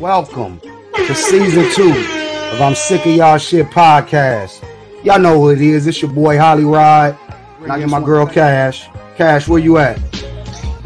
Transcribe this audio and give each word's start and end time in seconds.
Welcome 0.00 0.60
to 0.96 1.14
season 1.14 1.70
two 1.74 1.90
of 1.90 2.60
I'm 2.60 2.74
Sick 2.74 3.04
of 3.04 3.12
Y'all 3.14 3.38
Shit 3.38 3.66
podcast. 3.66 4.64
Y'all 5.04 5.18
know 5.18 5.34
who 5.38 5.50
it 5.50 5.60
is. 5.60 5.86
It's 5.86 6.00
your 6.00 6.10
boy 6.10 6.38
Holly 6.38 6.64
Rod. 6.64 7.16
And 7.62 7.70
I 7.70 7.78
get 7.78 7.88
my 7.88 8.02
girl 8.02 8.26
Cash. 8.26 8.88
Cash, 9.16 9.46
where 9.46 9.58
you 9.60 9.76
at? 9.78 9.98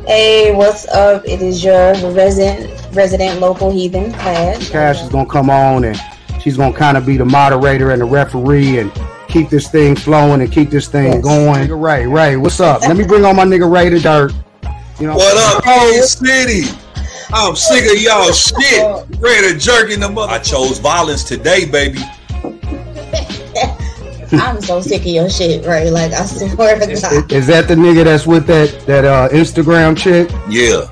Hey, 0.06 0.52
what's 0.54 0.86
up? 0.88 1.24
It 1.26 1.40
is 1.42 1.62
your 1.64 1.92
resident 2.12 2.70
resident 2.94 3.40
local 3.40 3.70
heathen 3.70 4.12
Cash. 4.12 4.70
Cash 4.70 5.02
is 5.02 5.08
gonna 5.10 5.28
come 5.28 5.48
on 5.48 5.84
and 5.84 6.00
she's 6.40 6.56
gonna 6.56 6.76
kind 6.76 6.96
of 6.96 7.06
be 7.06 7.16
the 7.16 7.24
moderator 7.24 7.92
and 7.92 8.00
the 8.02 8.06
referee 8.06 8.78
and 8.80 8.90
keep 9.28 9.48
this 9.48 9.68
thing 9.68 9.94
flowing 9.94 10.40
and 10.40 10.50
keep 10.52 10.70
this 10.70 10.88
thing 10.88 11.12
Yes. 11.14 11.22
going. 11.22 11.66
Nigga 11.68 11.80
Ray, 11.80 12.06
Ray, 12.06 12.36
what's 12.36 12.58
up? 12.60 12.82
Let 12.82 12.96
me 12.96 13.04
bring 13.04 13.24
on 13.24 13.36
my 13.36 13.44
nigga 13.44 13.70
Ray 13.70 13.88
the 13.90 14.00
dirt. 14.00 14.32
You 14.98 15.06
know 15.08 15.14
What 15.16 15.56
up, 15.56 15.64
Kansas 15.64 16.12
City? 16.12 16.76
I'm 17.36 17.56
sick 17.56 17.84
of 17.90 18.00
y'all 18.00 18.30
shit. 18.30 19.18
Ready 19.18 19.52
to 19.52 19.58
jerk 19.58 19.90
in 19.90 19.98
the 19.98 20.08
mother. 20.08 20.32
I 20.32 20.38
chose 20.38 20.78
violence 20.78 21.24
today, 21.24 21.64
baby. 21.64 21.98
I'm 24.32 24.60
so 24.60 24.80
sick 24.80 25.00
of 25.00 25.08
your 25.08 25.28
shit, 25.28 25.66
right? 25.66 25.90
Like 25.90 26.12
I 26.12 26.26
swear 26.26 26.78
to 26.78 26.88
Is, 26.88 27.02
God, 27.02 27.32
is 27.32 27.48
that 27.48 27.66
the 27.66 27.74
nigga 27.74 28.04
that's 28.04 28.24
with 28.24 28.46
that 28.46 28.86
that 28.86 29.04
uh, 29.04 29.28
Instagram 29.30 29.98
chick? 29.98 30.30
Yeah. 30.48 30.86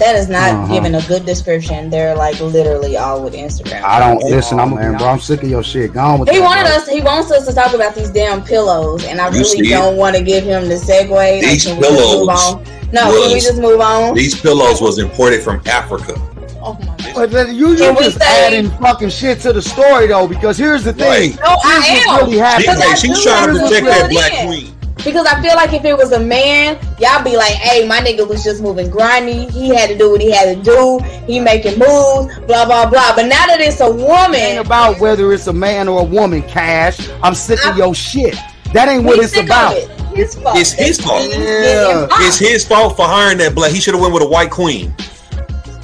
That 0.00 0.16
is 0.16 0.28
not 0.28 0.50
Uh-huh. 0.52 0.74
giving 0.74 0.94
a 0.96 1.02
good 1.02 1.24
description. 1.24 1.88
They're 1.90 2.14
like 2.16 2.38
literally 2.40 2.96
all 2.96 3.22
with 3.22 3.34
Instagram. 3.34 3.82
I 3.84 4.00
don't 4.00 4.22
listen. 4.24 4.58
I'm 4.58 4.74
man, 4.74 4.96
bro. 4.98 5.06
I'm 5.08 5.20
sick 5.20 5.42
of 5.44 5.48
your 5.48 5.62
shit. 5.62 5.92
Go 5.94 6.00
on 6.00 6.20
with 6.20 6.28
He 6.28 6.38
that, 6.38 6.44
wanted 6.44 6.64
bro. 6.64 6.72
us. 6.76 6.88
He 6.88 7.00
wants 7.00 7.30
us 7.30 7.46
to 7.46 7.54
talk 7.54 7.72
about 7.74 7.94
these 7.94 8.10
damn 8.10 8.42
pillows, 8.42 9.04
and 9.04 9.20
I 9.20 9.26
You 9.28 9.32
really 9.40 9.44
see 9.44 9.68
don't 9.70 9.96
want 9.96 10.16
to 10.16 10.22
give 10.22 10.42
him 10.44 10.68
the 10.68 10.74
segue. 10.74 11.40
These 11.42 11.64
can 11.66 11.76
we 11.76 11.82
just 11.82 11.96
pillows 11.96 12.18
move 12.20 12.28
on? 12.28 12.64
No, 12.92 13.02
can 13.22 13.32
we 13.32 13.40
just 13.40 13.60
move 13.60 13.80
on? 13.80 14.14
These 14.14 14.40
pillows 14.40 14.80
was 14.80 14.98
imported 14.98 15.42
from 15.42 15.62
Africa. 15.66 16.14
Oh 16.62 16.74
my 16.74 16.86
God. 16.96 17.12
But 17.14 17.30
then 17.30 17.54
you 17.54 17.74
Can 17.76 17.96
you 17.96 18.02
just 18.02 18.18
say- 18.18 18.46
adding 18.46 18.70
fucking 18.82 19.08
shit 19.10 19.40
to 19.40 19.52
the 19.52 19.62
story 19.62 20.06
though, 20.08 20.26
because 20.26 20.58
here's 20.58 20.84
the 20.84 20.92
thing. 20.92 21.08
Right. 21.32 21.38
No, 21.42 21.56
I 21.64 21.76
am. 21.86 22.08
what's 22.08 22.22
really 22.22 22.32
She, 22.32 22.38
happening. 22.38 22.66
Because 22.68 22.80
I 22.80 22.88
hey, 22.88 22.94
she's 22.96 23.22
trying 23.22 23.54
to 23.54 23.58
have 23.60 23.68
protect 23.68 23.86
that 23.86 24.10
black 24.10 24.32
queen. 24.46 24.74
Because 25.04 25.26
I 25.26 25.40
feel 25.42 25.54
like 25.56 25.72
if 25.72 25.84
it 25.84 25.96
was 25.96 26.12
a 26.12 26.20
man, 26.20 26.78
y'all 26.98 27.22
be 27.24 27.36
like, 27.36 27.52
"Hey, 27.54 27.86
my 27.86 27.98
nigga 28.00 28.26
was 28.28 28.42
just 28.44 28.62
moving 28.62 28.90
grimy. 28.90 29.46
He 29.50 29.68
had 29.74 29.88
to 29.90 29.98
do 29.98 30.10
what 30.10 30.20
he 30.20 30.30
had 30.30 30.54
to 30.56 30.62
do. 30.62 30.98
He 31.26 31.40
making 31.40 31.78
moves, 31.78 32.38
blah 32.46 32.64
blah 32.66 32.88
blah." 32.88 33.14
But 33.14 33.26
now 33.26 33.46
that 33.46 33.58
it's 33.60 33.80
a 33.80 33.90
woman. 33.90 34.34
It 34.34 34.38
ain't 34.38 34.56
woman, 34.56 34.58
about 34.66 35.00
whether 35.00 35.32
it's 35.32 35.46
a 35.46 35.52
man 35.52 35.88
or 35.88 36.00
a 36.00 36.04
woman, 36.04 36.42
Cash. 36.42 37.08
I'm 37.22 37.34
sick 37.34 37.64
of 37.66 37.74
I- 37.74 37.78
your 37.78 37.94
shit. 37.94 38.36
That 38.72 38.88
ain't 38.88 39.04
what 39.04 39.18
it's 39.18 39.36
about. 39.36 39.76
it. 39.76 39.90
His 40.14 40.34
fault. 40.36 40.56
It's 40.58 40.72
his 40.72 41.00
fault. 41.00 41.22
It's- 41.24 41.38
Yeah. 41.40 42.06
it's 42.10 42.26
It's 42.26 42.38
his 42.38 42.64
fault 42.64 42.96
for 42.96 43.04
hiring 43.06 43.38
that 43.38 43.54
black. 43.54 43.72
He 43.72 43.80
should 43.80 43.94
have 43.94 44.00
went 44.00 44.12
with 44.14 44.22
a 44.22 44.28
white 44.28 44.50
queen. 44.50 44.94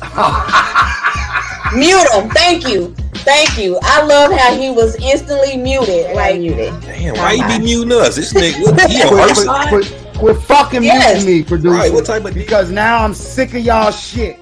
Mute 1.75 2.09
him. 2.12 2.31
Thank 2.31 2.69
you. 2.69 2.95
Thank 3.27 3.59
you. 3.59 3.78
I 3.83 4.05
love 4.05 4.33
how 4.33 4.55
he 4.55 4.70
was 4.70 4.95
instantly 4.97 5.56
muted. 5.56 6.14
Like 6.14 6.39
muted. 6.39 6.81
Damn, 6.83 7.14
why 7.17 7.36
he 7.36 7.58
be 7.58 7.64
muting 7.64 7.92
us? 7.92 8.17
This 8.17 8.33
nigga, 8.33 8.62
what, 8.62 8.91
he 8.91 9.03
on 9.03 9.28
her 9.28 9.34
side? 9.34 9.69
quit, 9.69 9.86
quit, 9.86 10.14
quit 10.19 10.36
fucking 10.42 10.83
Yes. 10.84 11.25
muting 11.25 11.41
me, 11.41 11.45
producer. 11.45 11.70
Right, 11.70 11.92
what 11.92 12.06
type 12.06 12.25
of 12.25 12.34
because 12.34 12.70
now 12.70 13.03
I'm 13.03 13.14
sick 13.14 13.55
of 13.55 13.61
y'all 13.61 13.91
shit. 13.91 14.39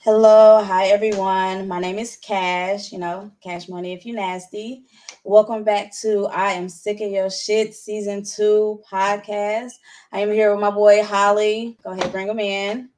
Hello, 0.00 0.62
hi 0.62 0.86
everyone. 0.86 1.68
My 1.68 1.80
name 1.80 1.98
is 1.98 2.16
Cash, 2.16 2.92
you 2.92 2.98
know, 2.98 3.30
Cash 3.42 3.68
Money 3.68 3.92
if 3.92 4.06
you 4.06 4.14
nasty. 4.14 4.84
Welcome 5.28 5.62
back 5.62 5.94
to 6.00 6.26
I 6.28 6.52
Am 6.52 6.70
Sick 6.70 7.02
of 7.02 7.10
Your 7.10 7.28
Shit 7.28 7.74
Season 7.74 8.24
2 8.24 8.80
podcast. 8.90 9.72
I 10.10 10.20
am 10.20 10.32
here 10.32 10.50
with 10.52 10.60
my 10.62 10.70
boy 10.70 11.02
Holly. 11.04 11.76
Go 11.84 11.90
ahead, 11.90 12.10
bring 12.10 12.28
him 12.28 12.40
in. 12.40 12.88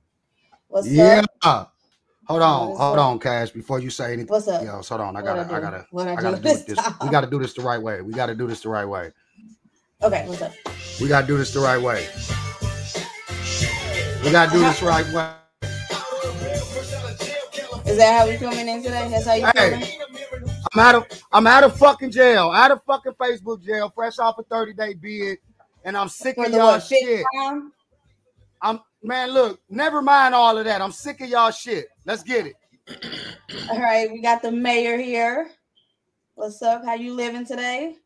What's 0.68 0.86
Yeah. 0.86 1.24
up? 1.42 1.74
Hold 2.28 2.42
on, 2.42 2.68
What's 2.68 2.80
hold 2.80 2.98
up? 3.00 3.04
on, 3.04 3.18
Cash. 3.18 3.50
Before 3.50 3.80
you 3.80 3.90
say 3.90 4.12
anything, 4.12 4.28
What's 4.28 4.46
up? 4.46 4.62
else, 4.62 4.90
hold 4.90 5.00
on. 5.00 5.16
I 5.16 5.22
gotta, 5.22 5.40
I 5.40 5.56
do? 5.56 5.60
gotta, 5.60 5.86
What'd 5.90 6.12
I 6.18 6.22
gotta 6.22 6.36
do 6.36 6.42
this? 6.68 6.78
We 7.02 7.08
gotta 7.08 7.26
do 7.26 7.40
this 7.40 7.52
the 7.52 7.62
right 7.62 7.82
way. 7.82 8.00
We 8.00 8.12
gotta 8.12 8.36
do 8.36 8.46
this 8.46 8.60
the 8.60 8.68
right 8.68 8.84
way. 8.86 9.10
Okay, 10.00 10.24
what's 10.28 10.40
up? 10.40 10.52
We 11.00 11.08
gotta 11.08 11.26
do 11.26 11.36
this 11.36 11.52
the 11.52 11.58
right 11.58 11.82
way. 11.82 12.06
We 14.24 14.30
gotta 14.30 14.52
do 14.52 14.60
this 14.60 14.80
right 14.82 15.04
way. 15.06 15.32
Is 17.90 17.96
that 17.96 18.20
how 18.20 18.28
we 18.28 18.36
coming 18.36 18.68
in 18.68 18.84
today? 18.84 19.08
That's 19.10 19.26
how 19.26 19.34
you 19.34 19.46
Hey. 19.56 19.80
feeling? 19.80 20.49
I'm 20.72 20.80
out 20.80 20.94
of 20.94 21.24
I'm 21.32 21.46
out 21.46 21.64
of 21.64 21.76
fucking 21.76 22.12
jail, 22.12 22.50
out 22.50 22.70
of 22.70 22.82
fucking 22.84 23.12
Facebook 23.12 23.64
jail, 23.64 23.90
fresh 23.94 24.18
off 24.18 24.38
a 24.38 24.44
30 24.44 24.74
day 24.74 24.94
bid, 24.94 25.38
and 25.84 25.96
I'm 25.96 26.08
sick 26.08 26.38
of 26.38 26.52
y'all 26.52 26.78
shit. 26.78 27.24
time? 27.34 27.72
I'm 28.62 28.80
man, 29.02 29.30
look, 29.30 29.60
never 29.68 30.00
mind 30.00 30.34
all 30.34 30.56
of 30.56 30.64
that. 30.64 30.80
I'm 30.80 30.92
sick 30.92 31.20
of 31.20 31.28
y'all 31.28 31.50
shit. 31.50 31.86
Let's 32.04 32.22
get 32.22 32.46
it. 32.46 32.54
All 33.70 33.80
right, 33.80 34.10
we 34.10 34.20
got 34.20 34.42
the 34.42 34.52
mayor 34.52 34.96
here. 34.96 35.50
What's 36.34 36.62
up? 36.62 36.84
How 36.84 36.94
you 36.94 37.14
living 37.14 37.44
today? 37.44 37.96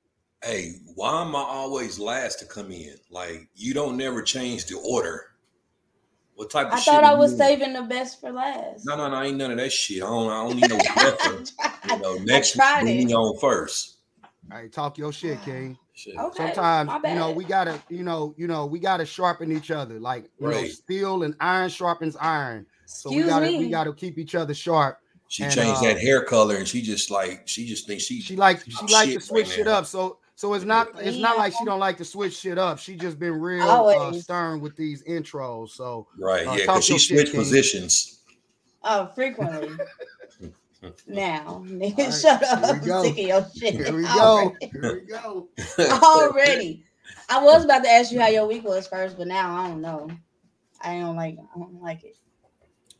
Hey, 0.42 0.72
why 0.94 1.22
am 1.22 1.36
I 1.36 1.40
always 1.40 1.98
last 1.98 2.38
to 2.40 2.46
come 2.46 2.70
in? 2.70 2.94
Like 3.10 3.48
you 3.54 3.74
don't 3.74 3.96
never 3.96 4.22
change 4.22 4.66
the 4.66 4.76
order. 4.78 5.33
What 6.36 6.50
type 6.50 6.66
of 6.68 6.72
I 6.74 6.80
shit? 6.80 6.92
thought 6.94 7.04
I 7.04 7.14
was 7.14 7.32
you- 7.32 7.38
saving 7.38 7.72
the 7.74 7.82
best 7.82 8.20
for 8.20 8.32
last. 8.32 8.84
No, 8.86 8.96
no, 8.96 9.08
no, 9.08 9.22
ain't 9.22 9.36
none 9.36 9.52
of 9.52 9.56
that 9.58 9.70
shit. 9.72 10.02
I 10.02 10.06
don't, 10.06 10.30
I 10.30 10.48
don't 10.48 10.56
need 10.56 10.68
no 10.68 10.78
reference. 11.02 11.52
You 11.88 11.98
know, 11.98 12.14
next 12.24 12.54
tried 12.54 12.82
bring 12.82 13.12
on 13.14 13.38
first. 13.38 13.98
Hey, 14.52 14.68
talk 14.68 14.98
your 14.98 15.12
shit, 15.12 15.40
King. 15.42 15.78
Shit. 15.96 16.16
Okay, 16.18 16.52
Sometimes 16.52 16.90
you 17.08 17.14
know 17.14 17.30
we 17.30 17.44
gotta, 17.44 17.80
you 17.88 18.02
know, 18.02 18.34
you 18.36 18.48
know, 18.48 18.66
we 18.66 18.80
gotta 18.80 19.06
sharpen 19.06 19.52
each 19.52 19.70
other. 19.70 20.00
Like 20.00 20.28
you 20.40 20.48
know, 20.50 20.64
steel 20.66 21.22
and 21.22 21.36
iron 21.38 21.70
sharpens 21.70 22.16
iron. 22.20 22.66
So 22.84 23.10
Excuse 23.10 23.24
we 23.26 23.30
gotta 23.30 23.46
me. 23.46 23.58
we 23.60 23.68
gotta 23.70 23.92
keep 23.92 24.18
each 24.18 24.34
other 24.34 24.54
sharp. 24.54 24.98
She 25.28 25.44
And, 25.44 25.52
changed 25.54 25.78
uh, 25.78 25.82
that 25.84 26.00
hair 26.00 26.24
color, 26.24 26.56
and 26.56 26.66
she 26.66 26.82
just 26.82 27.12
like 27.12 27.46
she 27.46 27.64
just 27.64 27.86
thinks 27.86 28.02
she. 28.02 28.20
She 28.20 28.34
like 28.34 28.60
she 28.64 28.92
likes 28.92 29.12
to 29.14 29.20
switch 29.20 29.46
right 29.46 29.54
shit 29.54 29.66
now. 29.66 29.74
up. 29.74 29.86
So 29.86 30.18
so 30.36 30.54
it's 30.54 30.64
not 30.64 30.88
it's 31.00 31.18
not 31.18 31.36
like 31.38 31.52
she 31.52 31.64
don't 31.64 31.80
like 31.80 31.96
to 31.98 32.04
switch 32.04 32.36
shit 32.36 32.58
up. 32.58 32.78
She 32.78 32.96
just 32.96 33.18
been 33.18 33.34
real 33.40 33.68
uh, 33.68 34.12
stern 34.12 34.60
with 34.60 34.76
these 34.76 35.02
intros. 35.04 35.70
So 35.70 36.06
right, 36.18 36.46
Uh, 36.46 36.52
yeah, 36.52 36.66
because 36.66 36.84
she 36.84 36.92
your 36.94 36.98
shit, 36.98 37.18
switched 37.18 37.34
positions. 37.34 38.20
Oh, 38.82 39.06
frequently. 39.14 39.70
now, 41.08 41.62
nigga, 41.66 41.98
All 41.98 42.04
right, 42.06 42.14
shut 42.20 42.42
up. 42.44 42.82
we 42.84 42.92
I'm 42.92 43.00
sick 43.00 43.12
of 43.12 43.18
your 43.18 43.46
shit. 43.56 43.74
here 43.74 43.96
we 43.96 44.02
go. 44.02 44.10
Already. 44.20 44.72
Here 44.72 45.00
we 45.00 45.06
go. 45.06 45.48
Already. 46.04 46.84
I 47.28 47.42
was 47.42 47.64
about 47.64 47.84
to 47.84 47.90
ask 47.90 48.12
you 48.12 48.20
how 48.20 48.28
your 48.28 48.46
week 48.46 48.64
was 48.64 48.86
first, 48.86 49.16
but 49.16 49.26
now 49.26 49.56
I 49.56 49.68
don't 49.68 49.80
know. 49.80 50.10
I 50.82 50.98
don't 51.00 51.16
like. 51.16 51.38
I 51.54 51.58
don't 51.58 51.80
like 51.82 52.04
it. 52.04 52.16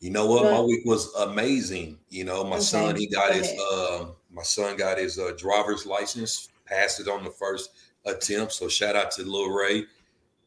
You 0.00 0.10
know 0.10 0.26
what? 0.26 0.44
My 0.44 0.60
week 0.60 0.84
was 0.84 1.12
amazing. 1.14 1.98
You 2.10 2.24
know, 2.24 2.44
my 2.44 2.56
Okay, 2.56 2.64
son 2.64 2.96
he 2.96 3.06
got 3.06 3.32
go 3.32 3.38
his 3.38 3.52
uh 3.72 4.06
my 4.30 4.42
son 4.42 4.76
got 4.76 4.98
his 4.98 5.18
uh, 5.18 5.32
driver's 5.36 5.86
license, 5.86 6.48
passed 6.66 7.00
it 7.00 7.08
on 7.08 7.24
the 7.24 7.30
first 7.30 7.70
attempt. 8.06 8.52
So 8.52 8.68
shout 8.68 8.96
out 8.96 9.10
to 9.12 9.22
Lil 9.22 9.50
Ray. 9.50 9.84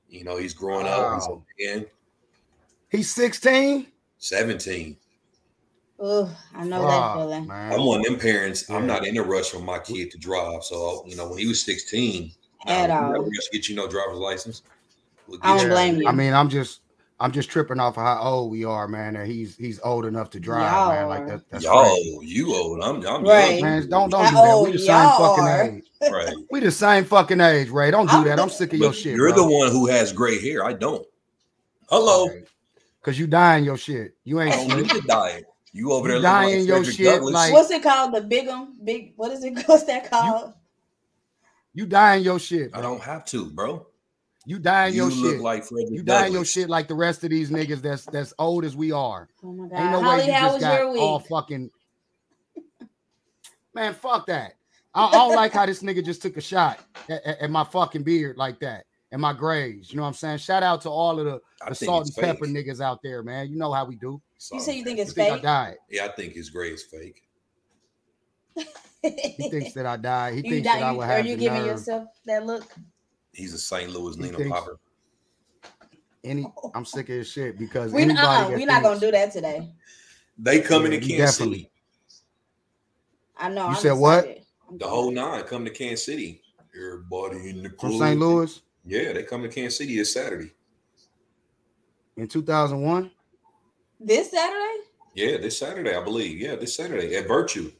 You 0.09 0.23
know, 0.23 0.37
he's 0.37 0.53
growing 0.53 0.87
up. 0.87 1.15
He's 1.15 1.27
Wow. 1.27 1.43
again 1.59 1.85
He's 2.89 3.13
16. 3.13 3.87
17. 4.19 4.95
Ugh, 5.99 6.29
I 6.55 6.63
know 6.63 6.81
Fuck, 6.83 6.89
that 6.89 7.13
feeling. 7.15 7.47
man. 7.47 7.73
I'm 7.73 7.85
one 7.85 7.99
of 7.99 8.05
them 8.05 8.19
parents. 8.19 8.69
I'm 8.69 8.85
not 8.87 9.05
in 9.05 9.17
a 9.17 9.23
rush 9.23 9.49
for 9.49 9.59
my 9.59 9.79
kid 9.79 10.11
to 10.11 10.17
drive. 10.17 10.63
So 10.63 11.03
you 11.07 11.15
know, 11.15 11.27
when 11.27 11.39
he 11.39 11.47
was 11.47 11.61
16, 11.63 12.31
At 12.67 12.87
nah, 12.89 12.99
we 12.99 13.05
all. 13.05 13.11
never 13.13 13.23
rush 13.25 13.49
get 13.51 13.67
you 13.67 13.75
no 13.75 13.87
driver's 13.87 14.17
license. 14.19 14.61
We'll 15.27 15.39
I 15.41 15.55
don't 15.57 15.63
you- 15.67 15.71
blame 15.73 15.95
you. 16.01 16.07
I 16.07 16.11
mean, 16.13 16.33
I'm 16.33 16.49
just 16.49 16.81
I'm 17.19 17.31
just 17.31 17.49
tripping 17.49 17.79
off 17.79 17.97
of 17.97 18.03
how 18.03 18.21
old 18.21 18.51
we 18.51 18.63
are, 18.63 18.87
man. 18.87 19.15
That 19.15 19.25
he's 19.25 19.55
he's 19.57 19.79
old 19.79 20.05
enough 20.05 20.29
to 20.31 20.39
drive, 20.39 20.71
Y'all 20.71 20.91
man. 20.93 21.07
Like 21.07 21.27
that, 21.27 21.49
that's 21.49 21.63
Y'all, 21.63 21.83
crazy. 21.85 22.19
you 22.21 22.53
old. 22.53 22.83
I'm, 22.83 22.97
I'm 23.07 23.23
Right. 23.23 23.53
young. 23.53 23.61
Man, 23.63 23.89
don't 23.89 24.09
don't 24.11 24.23
How 24.25 24.29
do 24.29 24.47
that. 24.47 24.61
We 24.63 24.71
the 24.73 24.79
same 24.79 25.09
fucking 25.09 25.43
are. 25.43 25.63
age. 25.63 25.83
Right. 26.11 26.35
We 26.51 26.59
the 26.59 26.69
same 26.71 27.05
fucking 27.05 27.41
age, 27.41 27.69
Ray. 27.69 27.89
Don't 27.89 28.05
do 28.07 28.17
I'm 28.17 28.23
that. 28.25 28.39
I'm 28.39 28.49
sick 28.51 28.71
of 28.73 28.79
your 28.79 28.93
shit. 28.93 29.15
you're 29.15 29.33
bro. 29.33 29.43
the 29.47 29.51
one 29.51 29.71
who 29.71 29.87
has 29.87 30.13
gray 30.13 30.39
hair. 30.39 30.63
I 30.63 30.73
don't. 30.73 31.03
Hello. 31.89 32.27
Cause 33.01 33.17
you 33.17 33.25
dying 33.25 33.63
your 33.65 33.77
shit. 33.77 34.15
You 34.23 34.39
I 34.39 34.45
ain't 34.45 34.69
don't 34.69 34.81
need 34.81 34.89
to 34.91 35.01
die. 35.01 35.43
You 35.73 35.93
over 35.93 36.07
You 36.07 36.13
there 36.15 36.21
dying 36.21 36.59
like 36.59 36.67
your 36.67 36.77
Frederick 36.77 36.95
shit 36.97 37.05
Douglass. 37.07 37.33
like- 37.33 37.53
What's 37.53 37.71
it 37.71 37.81
called? 37.81 38.13
The 38.13 38.21
big 38.21 38.47
um 38.47 38.75
big. 38.83 39.13
What 39.15 39.31
is 39.31 39.43
it? 39.43 39.57
What's 39.67 39.83
that 39.85 40.09
called? 40.11 40.53
You 41.73 41.85
dying 41.87 42.23
your 42.23 42.37
shit. 42.39 42.71
I 42.75 42.81
don't 42.81 43.01
have 43.01 43.25
to, 43.25 43.49
bro. 43.49 43.87
You 44.47 44.59
dying 44.59 44.93
You 44.95 45.09
your 45.09 45.11
look 45.11 45.33
shit. 45.33 45.41
like 45.41 45.63
Frederick 45.65 45.91
you 45.91 46.03
dying 46.03 46.31
your 46.31 46.45
shit 46.45 46.69
like 46.69 46.87
the 46.87 46.95
rest 46.95 47.21
of 47.25 47.29
these 47.31 47.49
niggas 47.51 47.81
that's 47.81 48.05
that's 48.05 48.33
old 48.39 48.63
as 48.63 48.77
we 48.77 48.93
are. 48.93 49.27
Oh 49.43 49.51
my 49.51 49.67
god, 49.67 49.77
Ain't 49.77 49.91
no 49.91 50.01
Holly, 50.01 50.17
way 50.19 50.25
you 50.27 50.31
how 50.31 50.39
just 50.43 50.53
was 50.53 50.63
got 50.63 50.79
your 50.79 50.91
week? 50.93 51.01
all 51.01 51.19
fucking. 51.19 51.69
Man, 53.73 53.93
fuck 53.93 54.25
that. 54.27 54.53
I, 54.95 55.05
I 55.07 55.11
don't 55.11 55.35
like 55.35 55.51
how 55.51 55.65
this 55.65 55.83
nigga 55.83 56.03
just 56.03 56.21
took 56.21 56.37
a 56.37 56.41
shot 56.41 56.79
at, 57.09 57.23
at- 57.25 57.39
at 57.41 57.51
my 57.51 57.65
fucking 57.65 58.03
beard 58.03 58.37
like 58.37 58.59
that 58.61 58.85
and 59.11 59.21
my 59.21 59.33
grays. 59.33 59.91
You 59.91 59.97
know 59.97 60.03
what 60.03 60.07
I'm 60.09 60.13
saying? 60.13 60.37
Shout 60.37 60.63
out 60.63 60.79
to 60.83 60.89
all 60.89 61.19
of 61.19 61.25
the, 61.25 61.41
the 61.67 61.75
salt 61.75 62.03
and 62.03 62.07
it's 62.09 62.17
pepper 62.17 62.45
niggas 62.45 62.79
out 62.79 62.99
there, 63.03 63.23
man. 63.23 63.49
You 63.49 63.57
know 63.57 63.73
how 63.73 63.83
we 63.83 63.97
do. 63.97 64.21
you 64.53 64.59
say 64.61 64.77
you 64.77 64.83
think 64.85 64.97
You 64.97 65.03
it's 65.03 65.13
think 65.13 65.33
I 65.33 65.39
died? 65.39 65.75
Yeah, 65.89 66.05
I 66.05 66.09
think 66.13 66.33
his 66.33 66.49
gray 66.49 66.69
is 66.69 66.83
fake. 66.83 67.21
He 69.03 69.49
thinks 69.49 69.73
that 69.73 69.85
I 69.85 69.97
died. 69.97 70.33
He 70.35 70.39
you 70.45 70.49
thinks 70.51 70.67
di- 70.69 70.79
that 70.79 70.83
I 70.83 70.91
you- 70.91 70.97
would 70.97 71.09
are 71.09 71.19
you 71.19 71.35
the 71.35 71.41
giving 71.41 71.57
nerve. 71.59 71.67
yourself 71.67 72.07
that 72.25 72.45
look? 72.45 72.65
He's 73.33 73.53
a 73.53 73.57
St. 73.57 73.89
Louis 73.91 74.15
He 74.15 74.23
Nina 74.23 74.49
Popper. 74.49 74.79
Any, 76.23 76.45
I'm 76.73 76.85
sick 76.85 77.09
of 77.09 77.15
his 77.15 77.29
shit 77.31 77.57
because 77.57 77.93
We 77.93 78.01
anybody 78.01 78.25
uh, 78.27 78.47
that 78.49 78.57
we're 78.57 78.65
not 78.65 78.83
gonna 78.83 78.99
do 78.99 79.11
that 79.11 79.31
today. 79.31 79.71
They 80.37 80.61
coming 80.61 80.91
Yeah, 80.91 80.99
to 80.99 81.05
you 81.05 81.17
Kansas 81.17 81.37
definitely- 81.37 81.57
City. 81.59 81.71
I 83.37 83.49
know. 83.49 83.63
You 83.63 83.67
I'm 83.69 83.75
said 83.75 83.91
what? 83.93 84.25
excited. 84.25 84.43
The 84.79 84.87
whole 84.87 85.11
nine 85.11 85.43
come 85.43 85.63
to 85.65 85.71
Kansas 85.71 86.05
City. 86.05 86.41
Everybody 86.75 87.49
in 87.49 87.63
the 87.63 87.69
from. 87.79 87.97
St. 87.97 88.19
Louis 88.19 88.61
Yeah, 88.85 89.13
they 89.13 89.23
come 89.23 89.41
to 89.43 89.49
Kansas 89.49 89.77
City 89.77 89.95
this 89.97 90.13
Saturday. 90.13 90.51
in 92.17 92.27
2001. 92.27 93.11
This 93.99 94.31
Saturday? 94.31 94.83
Yeah, 95.13 95.37
this 95.37 95.57
Saturday, 95.57 95.95
I 95.95 96.03
believe. 96.03 96.39
Yeah, 96.39 96.55
this 96.55 96.75
Saturday 96.75 97.15
at 97.15 97.27
Virtue. 97.27 97.71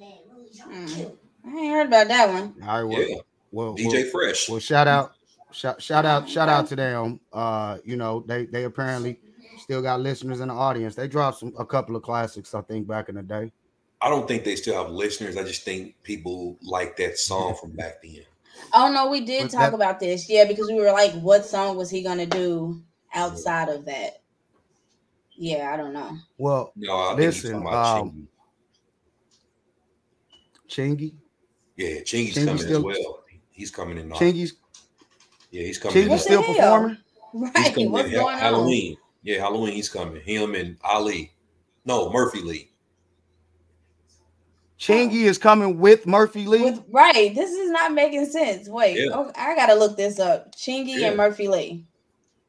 Mm. 0.00 1.16
I 1.46 1.48
ain't 1.58 1.72
heard 1.72 1.86
about 1.88 2.08
that 2.08 2.28
one. 2.28 2.54
All 2.66 2.82
right, 2.82 2.84
well, 2.84 3.00
Yeah, 3.08 3.16
well, 3.52 3.74
DJ 3.76 3.92
well, 3.92 4.10
Fresh. 4.12 4.48
well, 4.48 4.58
shout 4.60 4.86
out, 4.88 5.14
shout, 5.52 5.80
shout 5.82 6.04
out, 6.06 6.28
shout 6.28 6.48
out 6.48 6.66
to 6.68 6.76
them. 6.76 7.20
Uh, 7.32 7.78
you 7.84 7.96
know, 7.96 8.20
they 8.26 8.46
they 8.46 8.64
apparently 8.64 9.18
still 9.58 9.82
got 9.82 10.00
listeners 10.00 10.40
in 10.40 10.48
the 10.48 10.54
audience. 10.54 10.94
They 10.94 11.08
dropped 11.08 11.38
some 11.38 11.52
a 11.58 11.64
couple 11.66 11.96
of 11.96 12.02
classics, 12.02 12.54
I 12.54 12.62
think, 12.62 12.86
back 12.86 13.08
in 13.08 13.14
the 13.16 13.22
day. 13.22 13.52
I 14.02 14.08
don't 14.08 14.26
think 14.26 14.44
they 14.44 14.56
still 14.56 14.82
have 14.82 14.90
listeners. 14.92 15.36
I 15.36 15.42
just 15.42 15.62
think 15.62 15.94
people 16.02 16.56
like 16.62 16.96
that 16.96 17.18
song 17.18 17.54
from 17.60 17.72
back 17.72 18.00
then. 18.02 18.22
Oh 18.72 18.90
no, 18.92 19.10
we 19.10 19.20
did 19.24 19.42
But 19.44 19.50
talk 19.52 19.60
that- 19.70 19.74
about 19.74 20.00
this. 20.00 20.28
Yeah, 20.28 20.44
because 20.46 20.68
we 20.68 20.74
were 20.74 20.92
like, 20.92 21.12
what 21.14 21.44
song 21.44 21.76
was 21.76 21.90
he 21.90 22.02
gonna 22.02 22.26
do 22.26 22.82
outside 23.14 23.68
of 23.68 23.84
that? 23.86 24.22
Yeah, 25.34 25.70
I 25.72 25.76
don't 25.78 25.92
know. 25.94 26.16
Well, 26.38 26.72
No, 26.76 26.94
I 26.96 27.08
think 27.16 27.20
he's 27.20 27.42
Listen, 27.44 27.62
talking 27.62 27.68
about 27.68 28.00
um, 28.02 28.28
Chingy. 30.68 30.98
Chingy, 30.98 31.12
Yeah, 31.76 31.88
Chingy's 32.00 32.36
Chingy 32.36 32.44
coming 32.44 32.58
still- 32.58 32.90
as 32.90 32.98
well. 32.98 33.19
He's 33.60 33.70
coming 33.70 33.98
in. 33.98 34.08
Chingy's 34.10 34.54
Yeah, 35.50 35.64
he's 35.64 35.76
coming. 35.76 36.02
in. 36.02 36.08
Chingy 36.08 36.18
still 36.18 36.42
hell? 36.42 36.54
performing. 36.54 36.96
He's 37.32 37.42
Right. 37.54 37.74
coming 37.74 37.92
What's 37.92 38.08
in. 38.08 38.14
going 38.14 38.34
on? 38.34 38.40
Halloween. 38.40 38.96
Yeah, 39.22 39.38
Halloween. 39.40 39.72
He's 39.74 39.90
coming. 39.90 40.22
Him 40.22 40.54
and 40.54 40.78
Ali. 40.82 41.32
No, 41.84 42.10
Murphy 42.10 42.40
Lee. 42.40 42.70
Chingy 44.78 45.24
is 45.24 45.36
coming 45.36 45.78
with 45.78 46.06
Murphy 46.06 46.46
Lee. 46.46 46.62
With, 46.62 46.82
right. 46.90 47.34
This 47.34 47.50
is 47.50 47.70
not 47.70 47.92
making 47.92 48.24
sense. 48.26 48.66
Wait, 48.66 48.96
Yeah. 48.96 49.14
okay, 49.14 49.32
I 49.38 49.54
gotta 49.54 49.74
look 49.74 49.94
this 49.98 50.18
up. 50.18 50.54
Chingy 50.56 50.98
Yeah. 50.98 51.08
and 51.08 51.18
Murphy 51.18 51.48
Lee. 51.48 51.86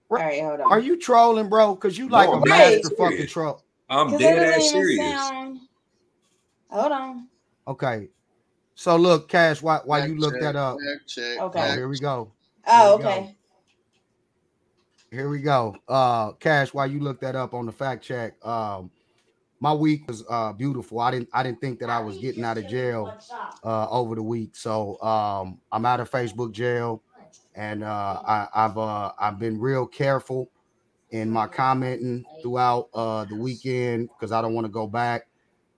All 0.09 0.17
Right. 0.17 0.25
right, 0.25 0.41
hold 0.41 0.61
on. 0.61 0.71
Are 0.71 0.79
you 0.79 0.95
trolling, 0.97 1.49
bro? 1.49 1.75
Because 1.75 1.97
you 1.97 2.07
like 2.07 2.29
No, 2.29 2.35
a 2.35 2.41
I'm 2.41 2.47
master 2.49 2.71
serious. 2.83 2.89
fucking 2.97 3.27
troll. 3.27 3.61
I'm 3.89 4.17
dead 4.17 4.37
ass 4.55 4.69
serious. 4.71 4.97
sound- 4.97 5.59
Hold 6.69 6.91
on. 6.93 7.27
Okay. 7.67 8.07
So 8.81 8.95
look, 8.95 9.29
Cash, 9.29 9.61
why 9.61 9.79
why 9.85 9.99
you 9.99 10.07
Fact 10.07 10.21
look 10.21 10.33
check, 10.33 10.41
that 10.41 10.55
up? 10.55 10.77
fact 10.79 11.07
check, 11.07 11.39
Okay. 11.39 11.71
Oh, 11.71 11.75
here 11.75 11.87
we 11.87 11.99
go. 11.99 12.33
Oh, 12.65 12.95
Here 12.95 12.97
we 12.97 13.03
go. 13.03 13.09
okay. 13.11 13.37
Here 15.11 15.29
we 15.29 15.39
go. 15.39 15.75
Uh 15.87 16.31
Cash, 16.33 16.73
while 16.73 16.87
you 16.87 16.99
look 16.99 17.19
that 17.21 17.35
up 17.35 17.53
on 17.53 17.67
the 17.67 17.71
fact 17.71 18.03
check, 18.03 18.43
um 18.43 18.89
my 19.59 19.71
week 19.71 20.07
was 20.07 20.23
uh 20.27 20.53
beautiful. 20.53 20.99
I 20.99 21.11
didn't 21.11 21.29
I 21.31 21.43
didn't 21.43 21.61
think 21.61 21.79
that 21.81 21.91
I 21.91 21.99
was 21.99 22.17
getting 22.17 22.43
out 22.43 22.57
of 22.57 22.65
jail 22.65 23.15
uh 23.63 23.87
over 23.91 24.15
the 24.15 24.23
week. 24.23 24.55
So 24.55 24.99
um 25.03 25.59
I'm 25.71 25.85
out 25.85 25.99
of 25.99 26.09
Facebook 26.09 26.51
jail 26.51 27.03
and 27.53 27.83
uh 27.83 28.19
I, 28.25 28.47
I've 28.55 28.79
uh 28.79 29.11
I've 29.19 29.37
been 29.37 29.59
real 29.59 29.85
careful 29.85 30.49
in 31.11 31.29
my 31.29 31.45
commenting 31.45 32.25
throughout 32.41 32.89
uh 32.95 33.25
the 33.25 33.35
weekend 33.35 34.09
because 34.17 34.31
I 34.31 34.41
don't 34.41 34.55
want 34.55 34.65
to 34.65 34.71
go 34.73 34.87
back. 34.87 35.27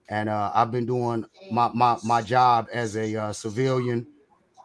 And 0.08 0.28
uh 0.28 0.52
I've 0.54 0.70
been 0.70 0.86
doing 0.86 1.24
my 1.50 1.70
my 1.74 1.96
my 2.04 2.22
job 2.22 2.68
as 2.72 2.96
a 2.96 3.16
uh, 3.16 3.32
civilian 3.32 4.06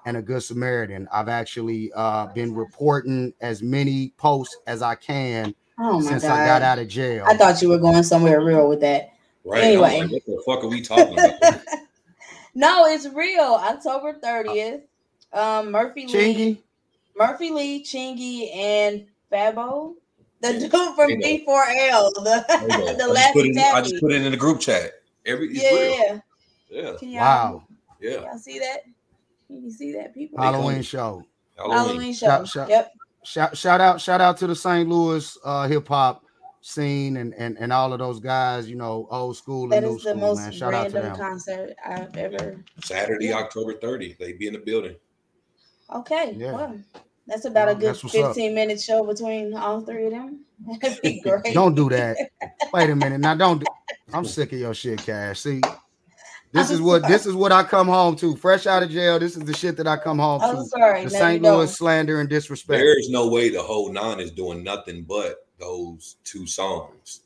and 0.06 0.18
a 0.18 0.22
good 0.22 0.44
Samaritan. 0.44 1.08
I've 1.12 1.30
actually 1.30 1.92
uh 1.96 2.28
been 2.28 2.54
reporting 2.54 3.34
as 3.42 3.62
many 3.62 4.14
posts 4.18 4.58
as 4.68 4.82
I 4.82 4.96
can 4.96 5.54
Oh 5.80 6.02
since 6.02 6.24
god. 6.24 6.32
I 6.32 6.46
got 6.46 6.62
out 6.62 6.80
of 6.80 6.88
jail. 6.90 7.26
I 7.28 7.38
thought 7.38 7.62
you 7.62 7.70
were 7.70 7.78
going 7.78 8.04
somewhere 8.04 8.44
real 8.44 8.68
with 8.68 8.82
that. 8.82 9.14
Right. 9.46 9.64
Anyway. 9.64 10.02
Like, 10.02 10.12
what 10.12 10.26
the 10.26 10.44
fuck 10.46 10.64
are 10.64 10.68
we 10.68 10.82
talking 10.82 11.14
about? 11.14 11.62
no, 12.56 12.86
it's 12.86 13.08
real. 13.08 13.58
October 13.62 14.14
30th. 14.22 14.82
Um, 15.32 15.72
Murphy 15.72 16.06
Lee, 16.08 16.14
Chingy, 16.14 16.58
Murphy 17.16 17.52
Lee, 17.52 17.84
Chingy, 17.84 18.54
and 18.56 19.06
Fabo. 19.32 19.94
The 20.42 20.54
dude 20.54 20.72
from 20.72 20.96
There 20.98 21.10
you 21.12 21.46
D4L, 21.46 22.14
the, 22.16 22.46
There 22.48 22.80
you 22.80 22.86
the 22.98 23.04
I, 23.04 23.08
just 23.08 23.10
last 23.10 23.34
put 23.34 23.46
in, 23.46 23.58
I 23.58 23.82
just 23.82 24.02
put 24.02 24.12
it 24.12 24.26
in 24.26 24.32
the 24.32 24.38
group 24.38 24.60
chat. 24.60 24.94
Every 25.26 25.50
it's 25.50 25.62
yeah, 25.64 25.70
real. 25.72 25.92
yeah. 25.92 26.20
Yeah. 26.92 26.94
Can 27.00 27.10
y'all, 27.10 27.22
wow, 27.22 27.64
Yeah. 28.02 28.12
y'all 28.22 28.38
see 28.38 28.60
that? 28.60 28.84
Can 29.48 29.64
you 29.64 29.72
see 29.72 29.92
that, 29.94 30.14
people? 30.14 30.38
Halloween. 30.40 30.62
Halloween 30.62 30.82
show. 30.84 31.24
Halloween. 31.58 31.78
Halloween 31.78 32.14
show. 32.14 32.28
Shout- 32.28 32.48
shout- 32.48 32.70
Yep. 32.70 32.94
Shout 33.26 33.58
shout 33.58 33.82
out 33.82 34.00
shout 34.00 34.22
out 34.22 34.38
to 34.38 34.48
the 34.48 34.56
St. 34.56 34.88
Louis 34.88 35.38
uh 35.44 35.68
hip 35.68 35.88
hop 35.90 36.24
scene 36.62 37.18
and 37.18 37.34
and 37.36 37.58
and 37.60 37.74
all 37.74 37.92
of 37.92 38.00
those 38.00 38.20
guys, 38.22 38.70
you 38.70 38.76
know, 38.78 39.08
old 39.12 39.36
school 39.36 39.68
That 39.68 39.78
and 39.84 39.88
new 39.88 39.98
is 39.98 40.04
the 40.04 40.12
school, 40.12 40.22
most 40.22 40.38
man. 40.40 40.52
Shout 40.54 40.74
out 40.74 40.86
to 40.88 40.92
them. 40.94 41.16
concert 41.18 41.76
I've 41.86 42.16
ever. 42.16 42.64
Saturday, 42.82 43.28
Yeah. 43.28 43.36
October 43.40 43.74
30th. 43.74 44.18
They 44.20 44.34
be 44.34 44.48
in 44.48 44.54
the 44.54 44.60
building. 44.60 44.96
Okay. 45.94 46.34
Yeah. 46.38 46.54
Well, 46.54 46.80
that's 47.28 47.44
about 47.46 47.70
a 47.70 47.76
good 47.76 47.90
that's 47.90 48.04
what's 48.04 48.16
up. 48.16 48.28
15 48.36 48.56
minute 48.56 48.80
show 48.82 49.04
between 49.06 49.54
all 49.54 49.82
three 49.82 50.06
of 50.06 50.12
them. 50.12 50.46
That'd 50.82 51.02
be 51.02 51.20
great. 51.20 51.54
Don't 51.54 51.76
do 51.76 51.90
that. 51.90 52.18
Wait 52.74 52.90
a 52.90 52.96
minute. 52.96 53.20
Now 53.20 53.36
don't 53.36 53.60
do, 53.60 53.66
I'm 54.14 54.26
sick 54.26 54.52
of 54.54 54.60
your 54.60 54.74
shit, 54.74 55.00
Cash. 55.04 55.42
See, 55.42 55.62
this 56.52 56.72
is 56.72 56.82
what 56.82 57.02
sorry. 57.02 57.14
this 57.14 57.26
is 57.26 57.34
what 57.36 57.52
I 57.52 57.64
come 57.64 57.88
home 57.88 58.16
to. 58.18 58.36
Fresh 58.36 58.66
out 58.68 58.82
of 58.84 58.90
jail. 58.90 59.20
This 59.20 59.38
is 59.38 59.44
the 59.44 59.54
shit 59.54 59.78
that 59.78 59.88
I 59.88 59.98
come 59.98 60.18
home 60.20 60.42
I'm 60.42 60.56
to. 60.58 60.66
sorry. 60.66 61.04
The 61.04 61.10
St. 61.12 61.42
me 61.42 61.48
know. 61.48 61.58
Louis 61.58 61.76
slander 61.76 62.20
and 62.20 62.30
disrespect. 62.30 62.80
There 62.80 62.98
is 63.00 63.10
no 63.10 63.28
way 63.28 63.50
the 63.50 63.62
whole 63.62 63.92
nine 63.92 64.20
is 64.20 64.32
doing 64.32 64.64
nothing 64.64 65.04
but 65.04 65.48
those 65.60 66.18
two 66.24 66.48
songs. 66.48 67.22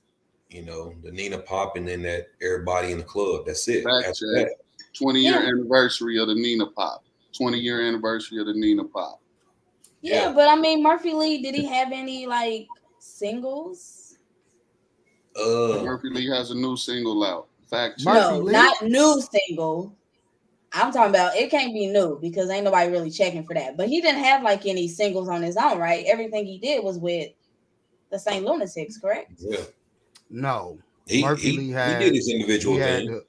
You 0.49 0.63
know, 0.63 0.93
the 1.03 1.11
Nina 1.11 1.39
Pop 1.39 1.77
and 1.77 1.87
then 1.87 2.03
that 2.03 2.27
Everybody 2.41 2.91
in 2.91 2.99
the 2.99 3.03
Club. 3.03 3.45
That's 3.47 3.67
it. 3.67 3.83
That's 3.83 4.19
check. 4.19 4.27
that. 4.47 4.55
20 4.93 5.19
year 5.21 5.31
Yeah. 5.41 5.47
anniversary 5.47 6.19
of 6.19 6.27
the 6.27 6.35
Nina 6.35 6.67
Pop. 6.67 7.03
20 7.35 7.57
year 7.57 7.81
anniversary 7.81 8.39
of 8.39 8.45
the 8.45 8.53
Nina 8.53 8.83
Pop. 8.83 9.19
Yeah, 10.01 10.27
Yeah. 10.27 10.33
but 10.33 10.47
I 10.49 10.55
mean, 10.55 10.83
Murphy 10.83 11.13
Lee, 11.13 11.41
did 11.41 11.55
he 11.55 11.65
have 11.65 11.91
any 11.91 12.27
like 12.27 12.67
singles? 12.99 14.02
Uh, 15.35 15.83
Murphy 15.83 16.09
Lee 16.09 16.27
has 16.29 16.51
a 16.51 16.55
new 16.55 16.77
single 16.77 17.23
out. 17.23 17.47
Fact 17.69 17.99
check. 17.99 18.13
No, 18.13 18.39
Lee? 18.39 18.51
not 18.51 18.81
new 18.83 19.21
single. 19.21 19.95
I'm 20.73 20.91
talking 20.91 21.09
about 21.11 21.35
it 21.35 21.49
can't 21.51 21.73
be 21.73 21.87
new 21.87 22.17
because 22.19 22.49
ain't 22.49 22.65
nobody 22.65 22.91
really 22.91 23.11
checking 23.11 23.45
for 23.45 23.53
that. 23.53 23.77
But 23.77 23.89
he 23.89 24.01
didn't 24.01 24.23
have 24.23 24.43
like 24.43 24.65
any 24.65 24.87
singles 24.87 25.29
on 25.29 25.41
his 25.41 25.57
own, 25.57 25.77
right? 25.79 26.05
Everything 26.07 26.45
he 26.45 26.57
did 26.57 26.83
was 26.83 26.97
with 26.97 27.31
the 28.09 28.17
St. 28.19 28.43
Lunatics, 28.45 28.97
correct? 28.97 29.31
yeah. 29.39 29.57
No. 30.29 30.79
He, 31.07 31.21
Murphy 31.23 31.51
he, 31.51 31.57
Lee 31.57 31.63
he 31.65 31.71
had- 31.71 31.99
did 31.99 32.15
his 32.15 32.29
individual 32.29 32.75
He 32.77 32.81
thing. 32.81 33.11
the- 33.11 33.25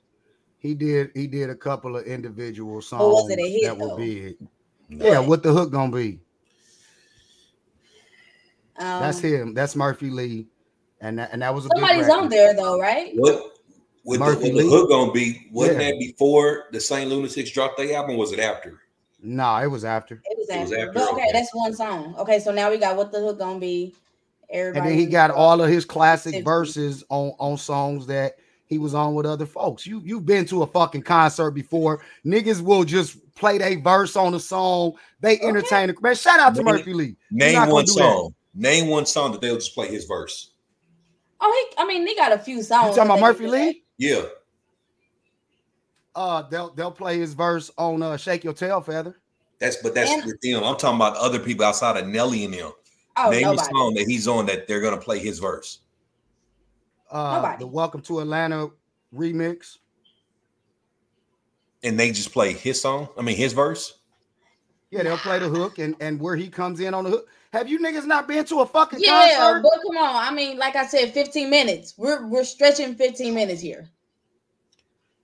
he 0.59 0.75
did 0.75 1.11
he 1.15 1.27
did 1.27 1.51
a 1.51 1.55
couple 1.55 1.97
of 1.97 2.05
individual 2.07 2.81
songs 2.81 3.03
was 3.03 3.31
it 3.31 3.39
a 3.39 3.47
hit, 3.51 3.65
that 3.65 3.77
were 3.79 3.89
though? 3.89 3.97
big. 3.99 4.37
No. 4.89 5.05
Yeah, 5.05 5.19
what 5.19 5.43
the 5.43 5.53
hook 5.53 5.71
gonna 5.71 5.93
be? 5.93 6.21
Um, 8.79 9.01
That's 9.03 9.21
him. 9.21 9.55
That's 9.55 9.77
Murphy 9.77 10.11
Lee. 10.11 10.47
And 11.01 11.19
that, 11.19 11.31
and 11.33 11.43
that 11.43 11.55
was 11.55 11.67
a 11.67 11.69
Somebody's 11.75 12.07
big 12.07 12.15
on 12.15 12.29
there 12.29 12.55
though, 12.55 12.81
right? 12.81 13.13
What 13.17 13.53
with 14.05 14.21
the, 14.21 14.27
Murphy 14.27 14.53
what 14.53 14.63
the 14.63 14.69
hook 14.69 14.89
gonna 14.91 15.13
be? 15.13 15.47
Wasn't 15.53 15.81
Yeah. 15.81 15.91
that 15.91 15.99
before 15.99 16.65
the 16.73 16.81
Saint 16.81 17.11
Lunatics 17.11 17.51
dropped 17.51 17.77
their 17.79 17.95
album? 17.97 18.17
Was 18.17 18.33
it 18.33 18.39
after? 18.41 18.81
No, 19.23 19.57
it 19.57 19.67
was 19.67 19.85
after. 19.85 20.23
It 20.25 20.39
was 20.39 20.49
It 20.49 20.61
was 20.61 20.73
after. 20.73 20.89
after, 20.89 20.93
But 20.93 21.13
okay, 21.13 21.23
okay. 21.23 21.31
that's 21.33 21.51
one 21.55 21.75
song. 21.75 22.15
Okay, 22.19 22.39
so 22.41 22.53
now 22.53 22.71
we 22.71 22.79
got 22.79 22.97
what 22.97 23.11
the 23.13 23.21
hook 23.21 23.39
gonna 23.39 23.59
be. 23.59 23.95
Everybody 24.51 24.79
And 24.81 24.89
then 24.91 24.99
he 24.99 25.07
got 25.07 25.31
all 25.31 25.61
of 25.63 25.69
his 25.71 25.85
classic 25.85 26.33
Fifty. 26.33 26.45
verses 26.45 27.03
on 27.09 27.33
on 27.39 27.57
songs 27.59 28.07
that 28.07 28.35
he 28.67 28.79
was 28.79 28.95
on 28.95 29.15
with 29.15 29.27
other 29.27 29.47
folks. 29.47 29.87
You 29.87 30.01
you've 30.05 30.27
been 30.27 30.45
to 30.47 30.63
a 30.63 30.67
fucking 30.67 31.03
concert 31.03 31.51
before. 31.53 32.03
Niggas 32.25 32.61
will 32.61 32.85
just 32.85 33.17
play 33.35 33.59
their 33.59 33.79
verse 33.81 34.17
on 34.17 34.35
a 34.35 34.41
song. 34.41 34.93
They 35.21 35.37
Okay. 35.39 35.47
entertain 35.49 35.89
the 35.89 35.97
man. 36.01 36.15
Shout 36.15 36.39
out 36.41 36.55
to 36.55 36.63
Name- 36.63 36.77
Murphy 36.77 36.93
Lee. 36.93 37.17
Name 37.31 37.69
one 37.69 37.85
do 37.87 37.93
song. 37.93 38.35
Name 38.55 38.89
one 38.89 39.07
song 39.07 39.33
that 39.33 39.41
they'll 39.41 39.57
just 39.57 39.75
play 39.75 39.89
his 39.89 40.05
verse. 40.05 40.51
Oh, 41.47 41.67
he. 41.71 41.77
I 41.83 41.87
mean, 41.87 42.05
they 42.07 42.15
got 42.15 42.33
a 42.33 42.39
few 42.39 42.63
songs. 42.63 42.89
You 42.89 42.95
songs. 42.95 42.97
talking 42.97 43.11
about 43.11 43.21
Murphy 43.21 43.47
Lee? 43.47 43.85
Yeah. 43.99 44.23
Uh, 46.15 46.43
they'll 46.43 46.73
they'll 46.75 46.91
play 46.93 47.19
his 47.19 47.35
verse 47.35 47.71
on 47.77 48.03
uh 48.03 48.17
Shake 48.17 48.45
Your 48.45 48.53
Tail 48.55 48.81
Feather. 48.81 49.21
That's 49.59 49.77
but 49.77 49.95
that's 49.95 50.11
And- 50.11 50.25
with 50.25 50.41
them. 50.41 50.63
I'm 50.65 50.77
talking 50.77 50.97
about 50.97 51.17
other 51.17 51.39
people 51.39 51.65
outside 51.67 51.97
of 51.97 52.07
Nelly 52.07 52.45
and 52.45 52.55
them. 52.55 52.73
that. 53.17 53.27
Oh, 53.27 53.31
Name 53.31 53.43
nobody. 53.43 53.63
a 53.63 53.65
song 53.77 53.95
that 53.95 54.07
he's 54.09 54.27
on 54.27 54.47
that 54.47 54.67
they're 54.67 54.81
gonna 54.81 54.97
play 55.01 55.19
his 55.19 55.39
verse. 55.39 55.81
Uh, 57.11 57.37
Nobody. 57.37 57.59
the 57.59 57.67
Welcome 57.67 58.01
to 58.03 58.21
Atlanta 58.21 58.71
remix. 59.15 59.79
And 61.85 62.01
they 62.01 62.11
just 62.11 62.33
play 62.33 62.53
his 62.55 62.81
song. 62.81 63.09
I 63.19 63.23
mean 63.23 63.37
his 63.37 63.53
verse. 63.53 63.99
Yeah, 64.91 65.03
they'll 65.03 65.19
play 65.19 65.39
the 65.39 65.49
hook 65.49 65.79
and 65.79 65.95
and 66.01 66.19
where 66.21 66.37
he 66.37 66.49
comes 66.49 66.81
in 66.81 66.95
on 66.95 67.05
the 67.05 67.11
hook. 67.11 67.29
Have 67.55 67.69
you 67.69 67.79
niggas 67.79 68.05
not 68.05 68.27
been 68.27 68.45
to 68.47 68.61
a 68.61 68.67
fucking 68.67 68.99
Yeah, 69.01 69.37
concert? 69.39 69.63
but 69.63 69.81
come 69.87 69.97
on. 69.97 70.17
I 70.17 70.35
mean, 70.35 70.59
like 70.59 70.75
I 70.75 70.85
said, 70.85 71.13
15 71.15 71.49
minutes. 71.49 71.95
We're 71.97 72.27
we're 72.27 72.43
stretching 72.43 72.97
15 72.97 73.33
minutes 73.33 73.61
here. 73.61 73.89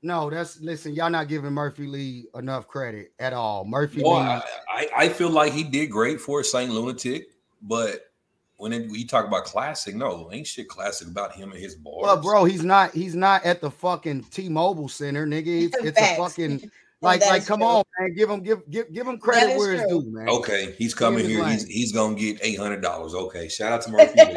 No, 0.03 0.31
that's 0.31 0.61
listen. 0.61 0.95
Y'all 0.95 1.11
not 1.11 1.27
giving 1.27 1.53
Murphy 1.53 1.87
Lee 1.89 2.29
enough 2.37 2.69
credit 2.69 3.13
at 3.19 3.33
all. 3.33 3.65
Murphy 3.65 4.03
Well, 4.03 4.21
Lee. 4.21 4.27
I, 4.29 4.43
I, 4.71 4.89
I 4.97 5.09
feel 5.09 5.29
like 5.29 5.53
he 5.53 5.65
did 5.65 5.89
great 5.89 6.21
for 6.21 6.45
Saint 6.45 6.71
Lunatic, 6.71 7.31
but 7.63 8.13
when 8.59 8.73
it, 8.73 8.89
we 8.91 9.05
talk 9.05 9.27
about 9.27 9.45
classic, 9.45 9.97
no, 9.97 10.31
ain't 10.33 10.47
shit 10.47 10.69
classic 10.69 11.09
about 11.09 11.33
him 11.33 11.51
and 11.51 11.61
his 11.61 11.75
bars. 11.75 12.03
Well, 12.03 12.23
bro, 12.23 12.45
he's 12.45 12.63
not. 12.63 12.93
He's 12.93 13.17
not 13.17 13.45
at 13.45 13.61
the 13.61 13.73
fucking 13.73 14.23
T-Mobile 14.31 14.89
Center, 14.89 15.27
nigga. 15.27 15.65
It's, 15.65 15.77
it's 15.85 16.01
a 16.01 16.17
fucking 16.17 16.71
like, 17.02 17.23
like, 17.23 17.47
come 17.47 17.61
true. 17.61 17.69
on, 17.69 17.85
man. 17.99 18.14
Give 18.14 18.28
him, 18.28 18.42
give, 18.42 18.69
give, 18.71 18.92
give 18.92 19.07
him 19.07 19.19
credit 19.19 19.54
is 19.54 19.59
where 19.59 19.73
it's 19.73 19.87
due, 19.87 20.02
man. 20.11 20.28
Okay, 20.28 20.75
he's 20.76 20.95
coming 20.95 21.21
Give 21.21 21.30
here. 21.30 21.45
his 21.45 21.62
He's 21.64 21.75
he's 21.75 21.92
gonna 21.92 22.14
get 22.14 22.38
eight 22.42 22.59
hundred 22.59 22.83
dollars. 22.83 23.14
Okay, 23.14 23.49
shout 23.49 23.73
out 23.73 23.83
to 23.83 23.90
Murphy. 23.90 24.21
Lee. 24.23 24.35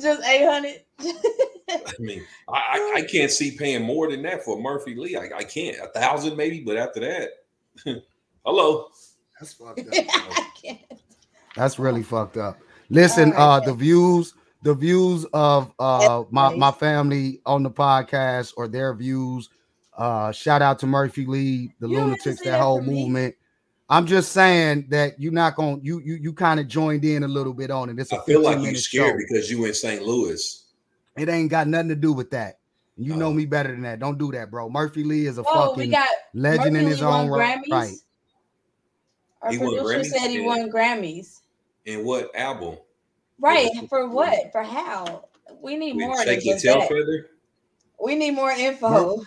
Just 0.00 0.22
eight 0.26 0.46
hundred. 0.46 0.82
I 1.70 1.92
mean, 1.98 2.24
I, 2.48 2.92
I 2.94 2.94
I 2.98 3.02
can't 3.02 3.30
see 3.30 3.50
paying 3.56 3.82
more 3.82 4.10
than 4.10 4.22
that 4.22 4.44
for 4.44 4.60
Murphy 4.60 4.94
Lee. 4.94 5.16
I, 5.16 5.28
I 5.36 5.44
can't 5.44 5.76
a 5.78 5.88
thousand 5.88 6.36
maybe, 6.36 6.60
but 6.60 6.76
after 6.76 7.00
that, 7.00 7.30
hello. 8.44 8.88
That's 9.38 9.54
fucked 9.54 9.80
up. 9.80 9.86
I 9.92 10.50
can't. 10.62 10.80
That's 11.56 11.78
really 11.78 12.02
fucked 12.02 12.36
up. 12.36 12.58
Listen, 12.90 13.32
All 13.34 13.58
right, 13.58 13.62
uh, 13.62 13.66
the 13.66 13.74
views, 13.74 14.34
the 14.62 14.74
views 14.74 15.24
of 15.32 15.72
uh 15.78 16.24
my 16.30 16.54
my 16.54 16.70
family 16.70 17.40
on 17.46 17.62
the 17.62 17.70
podcast 17.70 18.52
or 18.56 18.68
their 18.68 18.94
views. 18.94 19.48
Uh, 19.96 20.32
shout 20.32 20.62
out 20.62 20.78
to 20.78 20.86
Murphy 20.86 21.26
Lee, 21.26 21.74
the 21.80 21.88
You 21.88 21.96
don't 21.96 22.08
have 22.10 22.18
to 22.20 22.28
lunatics, 22.30 22.44
that 22.44 22.50
that 22.52 22.60
whole 22.60 22.78
for 22.78 22.84
me. 22.84 23.02
movement. 23.04 23.34
I'm 23.90 24.06
just 24.06 24.32
saying 24.32 24.86
that 24.90 25.20
you're 25.20 25.32
not 25.32 25.56
gonna 25.56 25.78
you 25.82 26.00
you 26.04 26.14
you 26.14 26.32
kind 26.32 26.60
of 26.60 26.68
joined 26.68 27.04
in 27.04 27.22
a 27.24 27.28
little 27.28 27.52
bit 27.52 27.70
on 27.70 27.90
it. 27.90 27.98
It's 27.98 28.12
a 28.12 28.20
I 28.20 28.24
feel 28.24 28.40
like 28.42 28.60
you're 28.60 28.74
scared 28.76 29.10
show. 29.10 29.16
because 29.18 29.50
you 29.50 29.64
in 29.64 29.74
St. 29.74 30.02
Louis. 30.02 30.64
It 31.18 31.28
ain't 31.28 31.50
got 31.50 31.66
nothing 31.66 31.88
to 31.88 31.96
do 31.96 32.12
with 32.12 32.30
that. 32.30 32.58
You 32.96 33.16
know 33.16 33.26
Oh. 33.28 33.32
me 33.32 33.46
better 33.46 33.70
than 33.72 33.82
that. 33.82 33.98
Don't 33.98 34.16
do 34.18 34.30
that, 34.32 34.50
bro. 34.50 34.68
Murphy 34.70 35.02
Lee 35.04 35.26
is 35.26 35.38
a 35.38 35.44
Oh, 35.46 35.70
we 35.74 35.84
fucking 35.86 35.90
got 35.90 36.08
legend 36.34 36.76
in 36.76 36.86
his 36.86 37.00
Lee 37.00 37.06
won 37.06 37.24
own 37.24 37.30
right. 37.30 37.58
Grammys? 37.58 37.70
right. 37.72 37.94
Our 39.42 39.52
He 39.52 39.58
producer 39.58 39.82
Grammys? 39.84 40.06
said 40.06 40.30
he 40.30 40.40
won 40.42 40.70
Grammys. 40.70 41.40
In 41.86 42.04
what 42.04 42.34
album? 42.36 42.76
Right. 43.40 43.70
For 43.88 44.08
what? 44.08 44.52
For 44.52 44.62
how? 44.62 45.24
We 45.62 45.76
need 45.76 45.96
With 45.96 46.06
more 46.06 46.16
than 46.16 46.26
Shake 46.26 46.44
Your 46.44 46.54
just 46.54 46.64
Tail 46.64 46.80
that. 46.80 46.88
Feather? 46.88 47.26
We 48.02 48.14
need 48.14 48.32
more 48.32 48.50
info. 48.50 49.22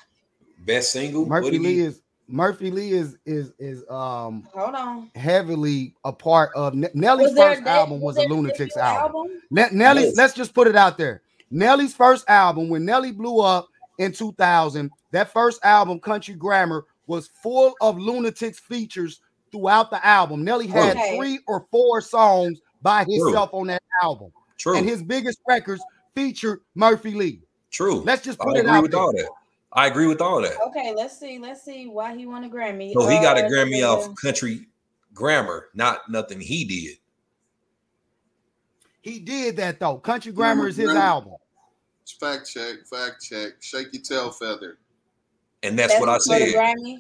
Best 0.59 0.91
single? 0.91 1.25
Murphy 1.25 1.45
What 1.45 1.51
did 1.53 1.61
Lee 1.61 1.73
he- 1.75 1.79
is 1.81 1.99
Murphy 2.27 2.71
Lee 2.71 2.91
is 2.93 3.17
is 3.25 3.51
is 3.59 3.83
um 3.89 4.47
Hold 4.53 4.75
on. 4.75 5.11
heavily 5.13 5.93
a 6.05 6.11
part 6.13 6.51
of 6.55 6.73
Ne- 6.73 6.87
Nelly's 6.93 7.31
Was 7.31 7.37
a 7.37 7.41
first 7.41 7.63
de- 7.65 7.69
album 7.69 7.99
was 7.99 8.17
a 8.17 8.21
Lunatics 8.21 8.73
debut 8.75 8.81
album. 8.81 9.27
Ne- 9.51 9.67
Nelly's 9.73 10.05
Yes. 10.05 10.15
let's 10.17 10.33
just 10.33 10.53
put 10.53 10.67
it 10.67 10.75
out 10.75 10.97
there. 10.97 11.21
Nelly's 11.51 11.93
first 11.93 12.27
album 12.29 12.69
when 12.69 12.85
Nelly 12.85 13.11
blew 13.11 13.41
up 13.41 13.67
in 13.99 14.11
2000, 14.13 14.89
that 15.11 15.31
first 15.33 15.63
album 15.65 15.99
Country 15.99 16.33
Grammar 16.33 16.85
was 17.07 17.27
full 17.27 17.75
of 17.81 17.99
Lunatics 17.99 18.57
features 18.59 19.19
throughout 19.51 19.91
the 19.91 20.03
album. 20.03 20.43
Nelly 20.45 20.65
had 20.67 20.95
Okay. 20.95 21.17
three 21.17 21.39
or 21.45 21.67
four 21.71 21.99
songs 22.01 22.59
by 22.83 23.05
himself 23.05 23.49
on 23.53 23.67
that 23.67 23.81
album. 24.01 24.31
True. 24.57 24.77
And 24.77 24.87
his 24.87 25.01
biggest 25.01 25.39
records 25.47 25.81
featured 26.13 26.59
Murphy 26.75 27.11
Lee. 27.15 27.41
True. 27.71 28.01
Let's 28.01 28.23
just 28.23 28.39
I 28.41 28.45
put 28.45 28.57
it 28.57 28.59
agree 28.61 28.71
out 28.71 28.81
with 28.83 28.91
there. 28.91 28.99
all 29.01 29.11
that. 29.13 29.29
I 29.71 29.87
agree 29.87 30.05
with 30.05 30.21
all 30.21 30.39
that. 30.41 30.53
Okay, 30.67 30.93
let's 30.95 31.17
see. 31.19 31.39
Let's 31.39 31.63
see 31.63 31.87
why 31.87 32.15
he 32.15 32.27
won 32.27 32.43
a 32.43 32.49
Grammy. 32.49 32.93
So 32.93 33.07
he 33.07 33.19
got 33.19 33.39
a 33.39 33.45
Uh, 33.45 33.49
Grammy 33.49 33.79
da- 33.81 33.95
da- 33.95 34.09
off 34.09 34.15
country 34.21 34.67
grammar, 35.15 35.69
not 35.73 36.09
nothing 36.09 36.39
he 36.39 36.63
did. 36.65 36.97
He 39.01 39.19
did 39.19 39.57
that 39.57 39.79
though. 39.79 39.97
Country 39.97 40.31
Grammar 40.31 40.67
is 40.67 40.77
his 40.77 40.89
Mhm. 40.89 40.95
album. 41.01 41.33
Fact 42.19 42.49
check, 42.49 42.85
fact 42.89 43.21
check. 43.23 43.53
Shake 43.61 43.91
your 43.93 44.01
tail 44.01 44.31
feather. 44.31 44.77
And 45.63 45.77
that's, 45.79 45.99
what 45.99 46.09
I 46.09 46.17
said. 46.19 46.53
Grammy. 46.53 46.99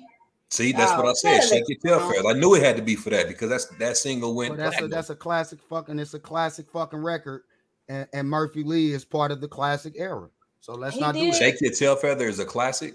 See, 0.53 0.71
that's 0.71 0.91
what 0.91 1.05
Oh, 1.05 1.09
I 1.09 1.13
said. 1.13 1.31
that 1.33 1.43
is 1.45 1.49
Shake 1.49 1.63
your 1.67 1.77
tail 1.79 1.99
wrong. 1.99 2.13
feather. 2.13 2.27
I 2.29 2.33
knew 2.33 2.53
it 2.53 2.61
had 2.61 2.75
to 2.75 2.83
be 2.83 2.95
for 2.95 3.09
that 3.09 3.27
because 3.27 3.49
that's 3.49 3.65
that 3.79 3.97
single 3.97 4.35
went 4.35 4.55
Well, 4.55 4.69
that's 4.69 4.79
a 4.83 4.87
that's 4.87 5.09
a 5.09 5.15
classic 5.15 5.57
fucking 5.67 5.97
it's 5.97 6.13
a 6.13 6.19
classic 6.19 6.69
fucking 6.71 6.99
record, 6.99 7.41
and, 7.89 8.07
and 8.13 8.29
Murphy 8.29 8.61
Lee 8.63 8.91
is 8.91 9.03
part 9.03 9.31
of 9.31 9.41
the 9.41 9.47
classic 9.47 9.93
era. 9.97 10.29
So 10.61 10.73
let's 10.75 10.93
He 10.93 11.01
not 11.01 11.15
do 11.15 11.21
did. 11.21 11.33
that. 11.33 11.37
Shake 11.39 11.59
your 11.61 11.71
tail 11.71 11.95
feather 11.95 12.27
is 12.27 12.37
a 12.37 12.45
classic. 12.45 12.93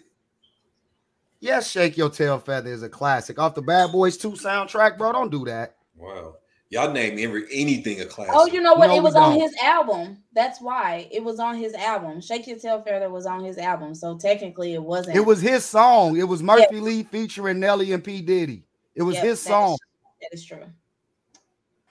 Yes, 1.40 1.68
Shake 1.70 1.96
Your 1.96 2.10
Tail 2.10 2.38
Feather 2.40 2.70
is 2.72 2.82
a 2.82 2.88
classic 2.88 3.38
off 3.38 3.54
the 3.54 3.62
Bad 3.62 3.92
Boys 3.92 4.16
2 4.16 4.32
soundtrack, 4.32 4.98
bro. 4.98 5.12
Don't 5.12 5.30
do 5.30 5.44
that. 5.44 5.76
Wow. 5.96 6.34
Y'all 6.70 6.92
name 6.92 7.18
every 7.18 7.44
anything 7.50 8.00
a 8.02 8.04
classic. 8.04 8.34
Oh, 8.36 8.46
you 8.46 8.60
know 8.60 8.74
what? 8.74 8.88
No, 8.88 8.96
it 8.96 9.02
was 9.02 9.14
on 9.14 9.32
don't. 9.32 9.40
his 9.40 9.54
album. 9.62 10.22
That's 10.34 10.60
why 10.60 11.08
it 11.10 11.24
was 11.24 11.40
on 11.40 11.56
his 11.56 11.72
album. 11.72 12.20
Shake 12.20 12.46
Your 12.46 12.58
Tail 12.58 12.82
Feather 12.82 13.08
was 13.08 13.24
on 13.24 13.42
his 13.42 13.56
album. 13.56 13.94
So 13.94 14.18
technically, 14.18 14.74
it 14.74 14.82
wasn't. 14.82 15.16
It 15.16 15.20
was 15.20 15.40
his 15.40 15.64
song. 15.64 16.18
It 16.18 16.24
was 16.24 16.42
Murphy 16.42 16.80
Lee 16.80 17.04
featuring 17.04 17.58
Nelly 17.58 17.92
and 17.92 18.04
P 18.04 18.20
Diddy. 18.20 18.64
It 18.94 19.02
was 19.02 19.14
Yep, 19.16 19.24
his 19.24 19.44
that 19.44 19.50
is- 19.50 19.54
song. 19.54 19.78
That 20.20 20.34
is 20.34 20.44
true. 20.44 20.64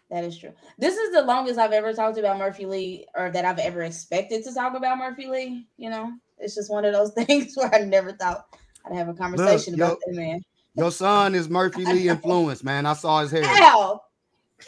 That 0.09 0.23
is 0.23 0.37
true. 0.37 0.51
This 0.77 0.95
is 0.95 1.11
the 1.11 1.23
longest 1.23 1.59
I've 1.59 1.71
ever 1.73 1.91
talked 1.93 2.17
about 2.17 2.37
Murphy 2.37 2.65
Lee, 2.65 3.05
or 3.15 3.29
that 3.31 3.43
I've 3.45 3.59
ever 3.59 3.81
expected 3.81 4.43
to 4.45 4.53
talk 4.53 4.75
about 4.75 4.97
Murphy 4.99 5.27
Lee. 5.27 5.65
You 5.77 5.89
know, 5.89 6.11
it's 6.37 6.53
just 6.55 6.69
one 6.71 6.85
of 6.85 6.93
those 6.93 7.11
things 7.25 7.55
where 7.57 7.73
I 7.73 7.79
never 7.79 8.13
thought 8.13 8.45
I'd 8.85 8.95
have 8.95 9.09
a 9.09 9.13
conversation 9.13 9.75
yo- 9.75 9.85
about 9.87 9.99
that 10.05 10.13
man. 10.15 10.41
Your 10.75 10.91
son 10.91 11.33
is 11.35 11.49
Murphy 11.49 11.83
Lee 11.83 12.07
influenced, 12.09 12.63
man. 12.63 12.85
I 12.85 12.93
saw 12.93 13.21
his 13.21 13.31
hair. 13.31 13.43
How? 13.43 14.03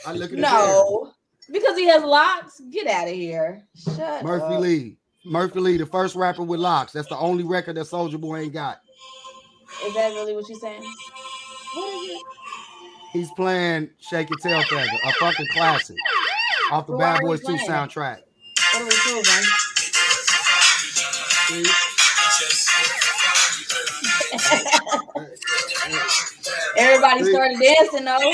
I 0.05 0.13
look 0.13 0.31
at 0.31 0.37
his. 0.37 0.41
No, 0.41 1.11
because 1.51 1.77
he 1.77 1.87
has 1.87 2.03
locks. 2.03 2.61
Get 2.71 2.87
out 2.87 3.07
of 3.07 3.13
here. 3.13 3.63
Shut 3.75 4.23
Murphy 4.23 4.55
up. 4.55 4.61
Lee. 4.61 4.97
Murphy 5.25 5.59
Lee, 5.59 5.77
the 5.77 5.85
first 5.85 6.15
rapper 6.15 6.43
with 6.43 6.59
locks. 6.59 6.93
That's 6.93 7.09
the 7.09 7.17
only 7.17 7.43
record 7.43 7.75
that 7.75 7.85
Soulja 7.85 8.19
Boy 8.19 8.41
ain't 8.41 8.53
got. 8.53 8.79
Is 9.85 9.93
that 9.93 10.09
really 10.13 10.33
what 10.33 10.47
you're 10.49 10.59
saying? 10.59 10.83
What 11.75 12.03
is 12.03 12.11
it? 12.11 12.21
He's 13.11 13.31
playing 13.31 13.89
Shake 13.99 14.29
Your 14.29 14.37
Tail 14.39 14.61
Feather, 14.63 14.89
a 15.03 15.11
fucking 15.13 15.47
classic 15.53 15.97
off 16.71 16.85
the 16.85 16.93
Well, 16.93 16.99
why 16.99 17.13
Bad 17.15 17.21
Boys 17.21 17.41
2 17.41 17.53
soundtrack. 17.67 18.19
What 18.73 18.81
are 18.81 18.85
we 18.85 18.91
proving? 18.91 19.23
Everybody 26.77 27.23
started 27.31 27.59
dancing 27.59 28.05
though. 28.05 28.33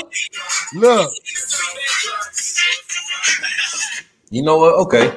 Look, 0.74 1.12
You 4.30 4.42
know 4.42 4.56
what? 4.58 4.74
Okay. 4.74 5.16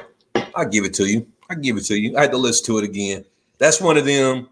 I 0.54 0.64
give 0.64 0.84
it 0.84 0.94
to 0.94 1.06
you. 1.06 1.26
I 1.48 1.54
give 1.54 1.76
it 1.76 1.84
to 1.86 1.98
you. 1.98 2.16
I 2.16 2.22
had 2.22 2.30
to 2.32 2.36
listen 2.38 2.64
to 2.66 2.78
it 2.78 2.84
again. 2.84 3.24
That's 3.58 3.80
one 3.80 3.96
of 3.96 4.04
them 4.04 4.48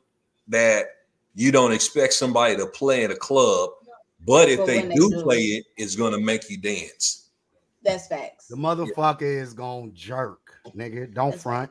that 0.49 0.87
you 1.35 1.53
don't 1.53 1.73
expect 1.73 2.15
somebody 2.15 2.57
to 2.57 2.67
play 2.67 3.05
in 3.05 3.11
a 3.12 3.17
club, 3.17 3.71
but 4.27 4.49
if 4.49 4.59
But 4.59 4.67
they 4.67 4.83
they 4.83 4.95
do 4.95 5.11
do. 5.11 5.23
play 5.23 5.38
it, 5.38 5.67
it's 5.77 5.95
gonna 5.95 6.19
make 6.19 6.50
you 6.50 6.59
dance. 6.59 7.29
That's 7.83 8.09
facts. 8.09 8.49
the 8.49 8.57
motherfucker 8.57 9.23
is 9.23 9.55
gonna 9.55 9.91
jerk, 9.93 10.61
nigga. 10.75 11.12
Don't 11.15 11.31
That's 11.31 11.43
front. 11.43 11.71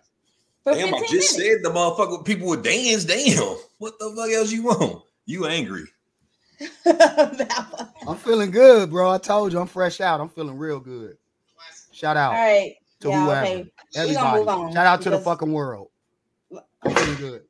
Damn, 0.66 0.94
I 0.94 1.00
just 1.02 1.12
minutes. 1.12 1.36
said 1.36 1.58
the 1.64 1.70
motherfucker 1.70 2.26
people 2.26 2.48
would 2.48 2.64
dance. 2.64 3.04
Damn. 3.06 3.58
What 3.80 4.00
the 4.00 4.14
fuck 4.16 4.30
else 4.32 4.52
you 4.52 4.64
want? 4.64 5.04
You 5.26 5.46
angry. 5.46 5.86
I'm 8.08 8.18
feeling 8.18 8.52
good, 8.52 8.90
bro. 8.90 9.12
I 9.12 9.18
told 9.18 9.54
you 9.54 9.60
I'm 9.60 9.68
fresh 9.68 10.02
out. 10.02 10.20
I'm 10.20 10.30
feeling 10.30 10.58
real 10.58 10.80
good. 10.80 11.18
Shout 11.98 12.16
out 12.16 12.34
right. 12.34 12.76
to 13.00 13.10
yeah, 13.10 13.26
whoever, 13.26 13.48
okay. 13.48 13.72
Everybody. 13.96 14.40
move 14.40 14.48
on 14.48 14.72
Shout 14.72 14.86
out 14.86 15.02
to 15.02 15.10
the 15.10 15.18
fucking 15.18 15.52
world. 15.52 15.88
Feeling 16.52 17.16
good. 17.16 17.42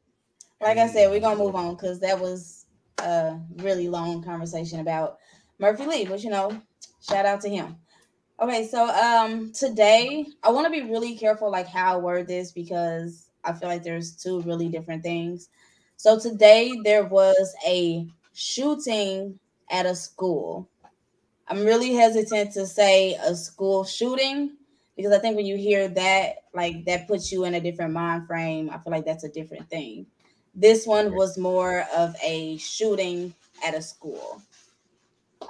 Like 0.61 0.77
I 0.77 0.87
said, 0.87 1.11
we're 1.11 1.19
gonna 1.19 1.37
move 1.37 1.53
on 1.53 1.75
because 1.75 1.99
that 1.99 2.17
was 2.17 2.65
a 2.99 3.37
really 3.57 3.89
long 3.89 4.23
conversation 4.23 4.79
about 4.79 5.17
Murphy 5.59 5.85
Lee, 5.85 6.05
but 6.05 6.23
you 6.23 6.29
know, 6.29 6.61
shout 7.01 7.25
out 7.25 7.41
to 7.41 7.49
him. 7.49 7.75
Okay, 8.39 8.65
so 8.67 8.87
um 8.87 9.51
today 9.51 10.25
I 10.43 10.51
want 10.51 10.65
to 10.65 10.71
be 10.71 10.89
really 10.89 11.17
careful 11.17 11.51
like 11.51 11.67
how 11.67 11.95
I 11.95 11.97
word 11.97 12.29
this 12.29 12.53
because 12.53 13.29
I 13.43 13.51
feel 13.51 13.67
like 13.67 13.83
there's 13.83 14.15
two 14.15 14.41
really 14.43 14.69
different 14.69 15.03
things. 15.03 15.49
So 15.97 16.17
today 16.17 16.73
there 16.85 17.03
was 17.03 17.53
a 17.67 18.07
shooting 18.33 19.37
at 19.69 19.85
a 19.85 19.93
school. 19.93 20.69
I'm 21.49 21.63
really 21.63 21.93
hesitant 21.93 22.51
to 22.53 22.65
say 22.65 23.15
a 23.15 23.35
school 23.35 23.85
shooting 23.85 24.57
because 24.95 25.11
I 25.11 25.19
think 25.19 25.35
when 25.37 25.45
you 25.45 25.55
hear 25.55 25.87
that, 25.89 26.43
like 26.53 26.83
that 26.85 27.07
puts 27.07 27.31
you 27.31 27.45
in 27.45 27.53
a 27.53 27.61
different 27.61 27.93
mind 27.93 28.27
frame. 28.27 28.69
I 28.69 28.77
feel 28.79 28.91
like 28.91 29.05
that's 29.05 29.23
a 29.23 29.29
different 29.29 29.69
thing. 29.69 30.05
This 30.55 30.87
one 30.87 31.15
was 31.15 31.37
more 31.37 31.85
of 31.95 32.15
a 32.23 32.57
shooting 32.57 33.33
at 33.65 33.75
a 33.75 33.81
school. 33.81 34.41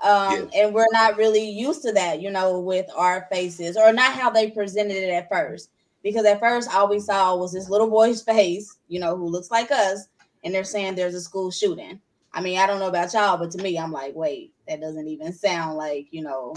Um, 0.03 0.49
and 0.53 0.73
we're 0.73 0.91
not 0.91 1.17
really 1.17 1.49
used 1.49 1.81
to 1.83 1.91
that, 1.93 2.21
you 2.21 2.29
know, 2.29 2.59
with 2.59 2.85
our 2.95 3.25
faces, 3.31 3.77
or 3.77 3.93
not 3.93 4.13
how 4.13 4.29
they 4.29 4.51
presented 4.51 4.97
it 4.97 5.09
at 5.09 5.29
first. 5.29 5.71
Because 6.03 6.25
at 6.25 6.39
first, 6.39 6.73
all 6.73 6.89
we 6.89 6.99
saw 6.99 7.35
was 7.35 7.53
this 7.53 7.69
little 7.69 7.89
boy's 7.89 8.21
face, 8.23 8.77
you 8.89 8.99
know, 8.99 9.15
who 9.15 9.25
looks 9.27 9.49
like 9.49 9.71
us, 9.71 10.07
and 10.43 10.53
they're 10.53 10.63
saying 10.63 10.95
there's 10.95 11.15
a 11.15 11.21
school 11.21 11.49
shooting. 11.49 11.99
I 12.33 12.41
mean, 12.41 12.59
I 12.59 12.67
don't 12.67 12.79
know 12.79 12.89
about 12.89 13.13
y'all, 13.13 13.37
but 13.37 13.49
to 13.51 13.63
me, 13.63 13.79
I'm 13.79 13.91
like, 13.91 14.13
wait, 14.13 14.53
that 14.67 14.81
doesn't 14.81 15.07
even 15.07 15.33
sound 15.33 15.77
like, 15.77 16.07
you 16.11 16.23
know, 16.23 16.53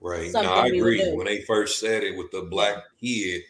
Right. 0.00 0.32
No, 0.32 0.40
I 0.42 0.68
agree. 0.68 1.12
When 1.12 1.26
they 1.26 1.42
first 1.42 1.80
said 1.80 2.04
it 2.04 2.16
with 2.16 2.30
the 2.30 2.42
black 2.42 2.76
kid, 3.00 3.42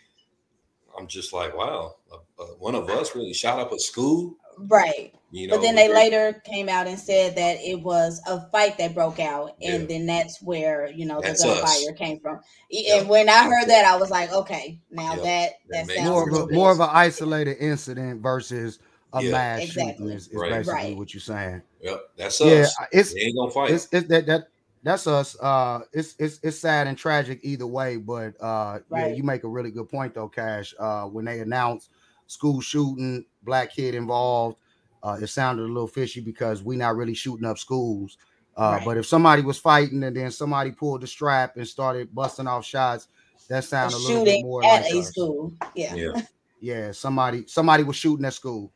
I'm 0.99 1.07
just 1.07 1.33
like, 1.33 1.57
wow, 1.57 1.97
a, 2.11 2.43
uh, 2.43 2.47
one 2.59 2.75
of 2.75 2.89
us 2.89 3.15
really 3.15 3.35
shot 3.35 3.61
up 3.61 3.73
a 3.73 3.79
school. 3.79 4.37
Right. 4.57 5.13
You 5.31 5.47
know, 5.47 5.57
but 5.57 5.63
then 5.63 5.75
they 5.75 5.93
later 5.93 6.41
came 6.45 6.69
out 6.71 6.87
and 6.87 6.99
said 6.99 7.37
that 7.37 7.59
it 7.61 7.81
was 7.83 8.21
a 8.27 8.49
fight 8.51 8.79
that 8.79 8.95
broke 8.95 9.21
out, 9.21 9.55
and 9.61 9.83
Yeah. 9.83 9.87
then 9.87 10.07
that's 10.07 10.41
where 10.41 10.91
you 10.91 11.05
know 11.05 11.21
That's 11.21 11.43
the 11.43 11.51
us. 11.51 11.61
gunfire 11.61 11.93
came 11.95 12.19
from. 12.19 12.41
Yeah. 12.71 12.97
And 12.97 13.09
when 13.11 13.29
I 13.29 13.45
heard 13.45 13.69
that, 13.69 13.85
I 13.85 13.97
was 13.99 14.11
like, 14.11 14.33
okay, 14.33 14.81
now 14.91 15.17
Yeah. 15.17 15.23
that 15.23 15.51
That 15.69 15.87
that 15.87 15.97
sounds 15.97 16.09
more 16.11 16.29
of 16.43 16.51
a 16.51 16.53
more 16.53 16.73
of 16.73 16.81
an 16.81 16.89
isolated 16.91 17.59
incident 17.61 18.23
versus 18.23 18.79
a 19.13 19.23
Yeah. 19.23 19.31
mass 19.33 19.63
Exactly. 19.63 19.93
shooting 19.93 20.09
is, 20.11 20.29
is 20.29 20.35
Right. 20.35 20.51
basically 20.51 20.73
Right. 20.75 20.97
what 20.97 21.15
you're 21.15 21.21
saying. 21.21 21.63
Yep, 21.83 22.01
that's 22.17 22.41
Yeah, 22.41 22.63
us. 22.63 22.77
it's 22.93 23.15
They 23.15 23.21
ain't 23.21 23.37
gonna 23.37 23.51
fight. 23.51 23.71
it's 23.71 23.89
it, 23.93 24.09
that 24.09 24.27
that 24.27 24.49
that's 24.83 25.07
us. 25.07 25.37
Uh, 25.41 25.81
it's 25.93 26.15
it's 26.19 26.39
it's 26.43 26.59
sad 26.59 26.87
and 26.87 26.97
tragic 26.97 27.41
either 27.43 27.67
way. 27.67 27.97
But 27.97 28.35
uh, 28.41 28.81
yeah, 28.91 29.07
you 29.09 29.23
make 29.23 29.45
a 29.45 29.49
really 29.49 29.71
good 29.71 29.89
point 29.89 30.15
though, 30.15 30.29
Cash. 30.29 30.75
Uh, 30.79 31.05
when 31.05 31.25
they 31.25 31.41
announced 31.41 31.91
school 32.27 32.61
shooting, 32.61 33.25
black 33.43 33.73
kid 33.75 33.95
involved, 33.95 34.59
uh, 35.03 35.19
it 35.21 35.27
sounded 35.29 35.63
a 35.63 35.67
little 35.73 35.89
fishy 35.89 36.21
because 36.21 36.63
we 36.63 36.77
not 36.77 36.97
really 36.97 37.15
shooting 37.15 37.47
up 37.47 37.59
schools. 37.59 38.19
Uh, 38.57 38.73
Right. 38.77 38.85
But 38.85 38.97
if 38.99 39.07
somebody 39.07 39.43
was 39.43 39.59
fighting 39.59 40.03
and 40.03 40.17
then 40.17 40.31
somebody 40.31 40.73
pulled 40.73 41.01
the 41.01 41.07
strap 41.07 41.57
and 41.57 41.67
started 41.67 42.13
busting 42.15 42.47
off 42.49 42.65
shots, 42.65 43.07
that 43.49 43.65
a 43.65 43.67
sounded 43.67 43.97
a 43.97 43.99
little 43.99 44.25
bit 44.25 44.31
shooting 44.33 44.47
more 44.47 44.65
at 44.65 44.83
like 44.83 44.93
a 44.93 44.99
us. 44.99 45.09
school. 45.09 45.53
Yeah. 45.75 45.95
yeah. 45.95 46.23
Yeah, 46.61 46.91
somebody 46.91 47.45
somebody 47.47 47.85
was 47.85 47.95
shooting 47.95 48.25
at 48.25 48.35
school. 48.35 48.73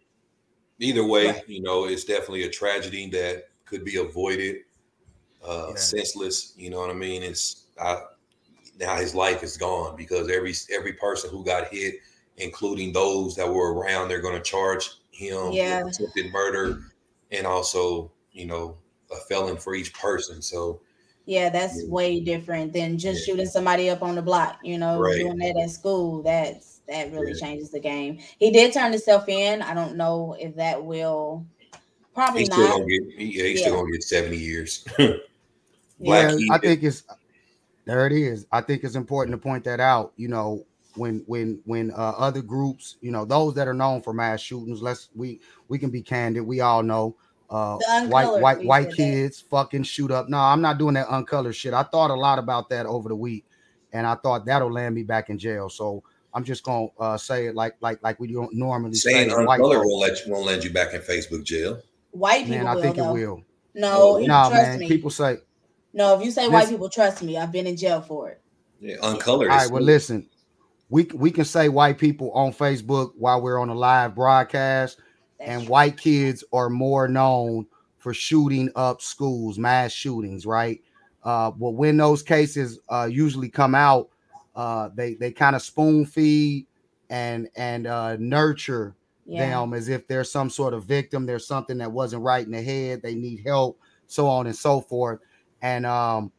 Either 0.82 1.06
way, 1.06 1.26
Right. 1.28 1.48
you 1.48 1.62
know, 1.62 1.84
it's 1.84 2.04
definitely 2.04 2.42
a 2.42 2.50
tragedy 2.50 3.08
that 3.10 3.48
could 3.64 3.84
be 3.84 3.96
avoided. 3.96 4.56
Uh, 5.44 5.68
Yeah. 5.70 5.74
senseless. 5.76 6.52
You 6.56 6.70
know 6.70 6.78
what 6.80 6.90
I 6.90 6.94
mean? 6.94 7.22
It's 7.22 7.64
I, 7.80 8.02
now 8.78 8.96
his 8.96 9.14
life 9.14 9.42
is 9.42 9.56
gone 9.56 9.96
because 9.96 10.28
every 10.30 10.54
every 10.72 10.92
person 10.94 11.30
who 11.30 11.44
got 11.44 11.68
hit, 11.68 11.96
including 12.36 12.92
those 12.92 13.34
that 13.36 13.48
were 13.52 13.74
around, 13.74 14.08
they're 14.08 14.20
going 14.20 14.36
to 14.36 14.42
charge 14.42 14.90
him 15.10 15.52
Yeah. 15.52 15.82
with 15.84 15.94
attempted 15.94 16.32
murder 16.32 16.80
and 17.30 17.46
also, 17.46 18.10
you 18.32 18.46
know, 18.46 18.76
a 19.10 19.16
felon 19.28 19.56
for 19.56 19.74
each 19.74 19.92
person. 19.94 20.42
So 20.42 20.80
Yeah, 21.24 21.50
that's 21.50 21.80
Yeah. 21.84 21.88
way 21.88 22.18
different 22.18 22.72
than 22.72 22.98
just 22.98 23.24
shooting 23.24 23.46
somebody 23.46 23.88
up 23.88 24.02
on 24.02 24.16
the 24.16 24.22
block. 24.22 24.58
You 24.64 24.76
know, 24.78 24.98
Right. 24.98 25.18
doing 25.18 25.36
that 25.38 25.56
at 25.56 25.70
school. 25.70 26.20
That's 26.22 26.80
that 26.92 27.12
really 27.12 27.32
Yeah. 27.32 27.40
changes 27.40 27.70
the 27.70 27.80
game. 27.80 28.18
He 28.38 28.50
did 28.50 28.72
turn 28.72 28.92
himself 28.92 29.28
in. 29.28 29.62
I 29.62 29.74
don't 29.74 29.96
know 29.96 30.36
if 30.38 30.54
that 30.56 30.84
will. 30.84 31.46
Probably 32.14 32.40
he's 32.40 32.52
still 32.52 32.68
not. 32.68 32.72
gonna 32.78 32.86
get 32.86 33.02
he, 33.16 33.24
yeah, 33.24 33.44
he's 33.44 33.60
Yeah. 33.60 33.66
still 33.66 33.76
gonna 33.80 33.92
get 33.92 34.02
70 34.02 34.36
years. 34.36 34.84
yeah, 35.98 36.36
I 36.50 36.58
think 36.58 36.82
it's 36.82 37.04
there. 37.86 38.06
It 38.06 38.12
is. 38.12 38.46
I 38.52 38.60
think 38.60 38.84
it's 38.84 38.96
important 38.96 39.34
to 39.34 39.42
point 39.42 39.64
that 39.64 39.80
out. 39.80 40.12
You 40.16 40.28
know, 40.28 40.64
when 40.96 41.24
when 41.26 41.60
when 41.64 41.90
uh, 41.92 42.14
other 42.18 42.42
groups, 42.42 42.96
you 43.00 43.10
know, 43.10 43.24
those 43.24 43.54
that 43.54 43.68
are 43.68 43.74
known 43.74 44.02
for 44.02 44.12
mass 44.12 44.40
shootings, 44.40 44.82
let's 44.82 45.08
we 45.14 45.40
we 45.68 45.78
can 45.78 45.90
be 45.90 46.02
candid. 46.02 46.46
We 46.46 46.60
all 46.60 46.82
know 46.82 47.16
uh, 47.48 47.78
white 48.06 48.40
white 48.40 48.64
white 48.64 48.84
said 48.84 48.92
that. 48.92 48.96
kids 48.96 49.40
fucking 49.40 49.82
shoot 49.84 50.10
up. 50.10 50.28
No, 50.28 50.38
I'm 50.38 50.60
not 50.60 50.78
doing 50.78 50.94
that 50.94 51.06
uncolored 51.10 51.56
shit. 51.56 51.74
I 51.74 51.82
thought 51.82 52.10
a 52.10 52.14
lot 52.14 52.38
about 52.38 52.68
that 52.70 52.86
over 52.86 53.08
the 53.08 53.16
week, 53.16 53.44
and 53.92 54.06
I 54.06 54.14
thought 54.16 54.46
that'll 54.46 54.72
land 54.72 54.94
me 54.94 55.02
back 55.02 55.30
in 55.30 55.38
jail. 55.38 55.68
So 55.68 56.02
I'm 56.34 56.44
just 56.44 56.64
gonna 56.64 56.86
uh, 56.98 57.16
say 57.18 57.46
it 57.46 57.54
like 57.54 57.76
like 57.80 58.02
like 58.02 58.18
we 58.18 58.32
don't 58.32 58.54
normally 58.54 58.94
Saying 58.94 59.30
say. 59.30 59.36
white 59.44 59.60
uncolor 59.60 59.84
won't 59.84 60.00
let 60.00 60.24
you 60.24 60.32
won't 60.32 60.46
land 60.46 60.64
you 60.64 60.72
back 60.72 60.94
in 60.94 61.00
Facebook 61.00 61.44
jail. 61.44 61.80
White 62.12 62.44
people 62.46 62.56
Man, 62.58 62.66
I 62.66 62.74
will 62.74 62.82
think 62.82 62.98
it 62.98 63.02
will. 63.02 63.42
No, 63.74 63.90
Oh, 63.94 64.18
Nah, 64.18 64.50
man. 64.50 64.78
me. 64.78 64.88
People 64.88 65.10
say, 65.10 65.38
no, 65.94 66.18
if 66.18 66.24
you 66.24 66.30
say 66.30 66.48
white 66.48 66.68
people, 66.68 66.88
trust 66.90 67.22
me. 67.22 67.38
I've 67.38 67.52
been 67.52 67.66
in 67.66 67.76
jail 67.76 68.00
for 68.02 68.28
it. 68.30 68.40
Yeah, 68.80 68.96
uncolored. 69.02 69.50
All 69.50 69.56
is 69.56 69.62
right, 69.64 69.72
well, 69.72 69.82
listen, 69.82 70.28
we 70.88 71.04
we 71.14 71.30
can 71.30 71.44
say 71.44 71.68
white 71.68 71.98
people 71.98 72.30
on 72.32 72.52
Facebook 72.52 73.12
while 73.16 73.40
we're 73.40 73.58
on 73.58 73.68
a 73.70 73.74
live 73.74 74.14
broadcast, 74.14 74.98
That's 75.38 75.50
and 75.50 75.62
true. 75.62 75.70
white 75.70 75.96
kids 75.96 76.44
are 76.52 76.68
more 76.68 77.08
known 77.08 77.66
for 77.98 78.12
shooting 78.12 78.70
up 78.74 79.00
schools, 79.00 79.58
mass 79.58 79.92
shootings, 79.92 80.44
right? 80.44 80.80
Uh, 81.22 81.52
well, 81.56 81.72
when 81.72 81.96
those 81.96 82.22
cases 82.22 82.80
uh, 82.88 83.08
usually 83.10 83.48
come 83.48 83.74
out, 83.74 84.08
uh, 84.54 84.90
they 84.94 85.14
they 85.14 85.32
kind 85.32 85.56
of 85.56 85.62
spoon 85.62 86.04
feed 86.04 86.66
and 87.10 87.48
and 87.56 87.86
uh, 87.86 88.16
nurture 88.18 88.94
yeah. 89.26 89.48
them 89.48 89.74
as 89.74 89.88
if 89.88 90.06
they're 90.08 90.24
some 90.24 90.50
sort 90.50 90.74
of 90.74 90.84
victim, 90.84 91.26
there's 91.26 91.46
something 91.46 91.78
that 91.78 91.90
wasn't 91.90 92.22
right 92.22 92.44
in 92.44 92.52
the 92.52 92.62
head, 92.62 93.02
they 93.02 93.14
need 93.14 93.42
help, 93.46 93.78
so 94.06 94.26
on 94.26 94.46
and 94.46 94.56
so 94.56 94.80
forth. 94.80 95.20
And 95.62 95.86
um, 95.86 96.32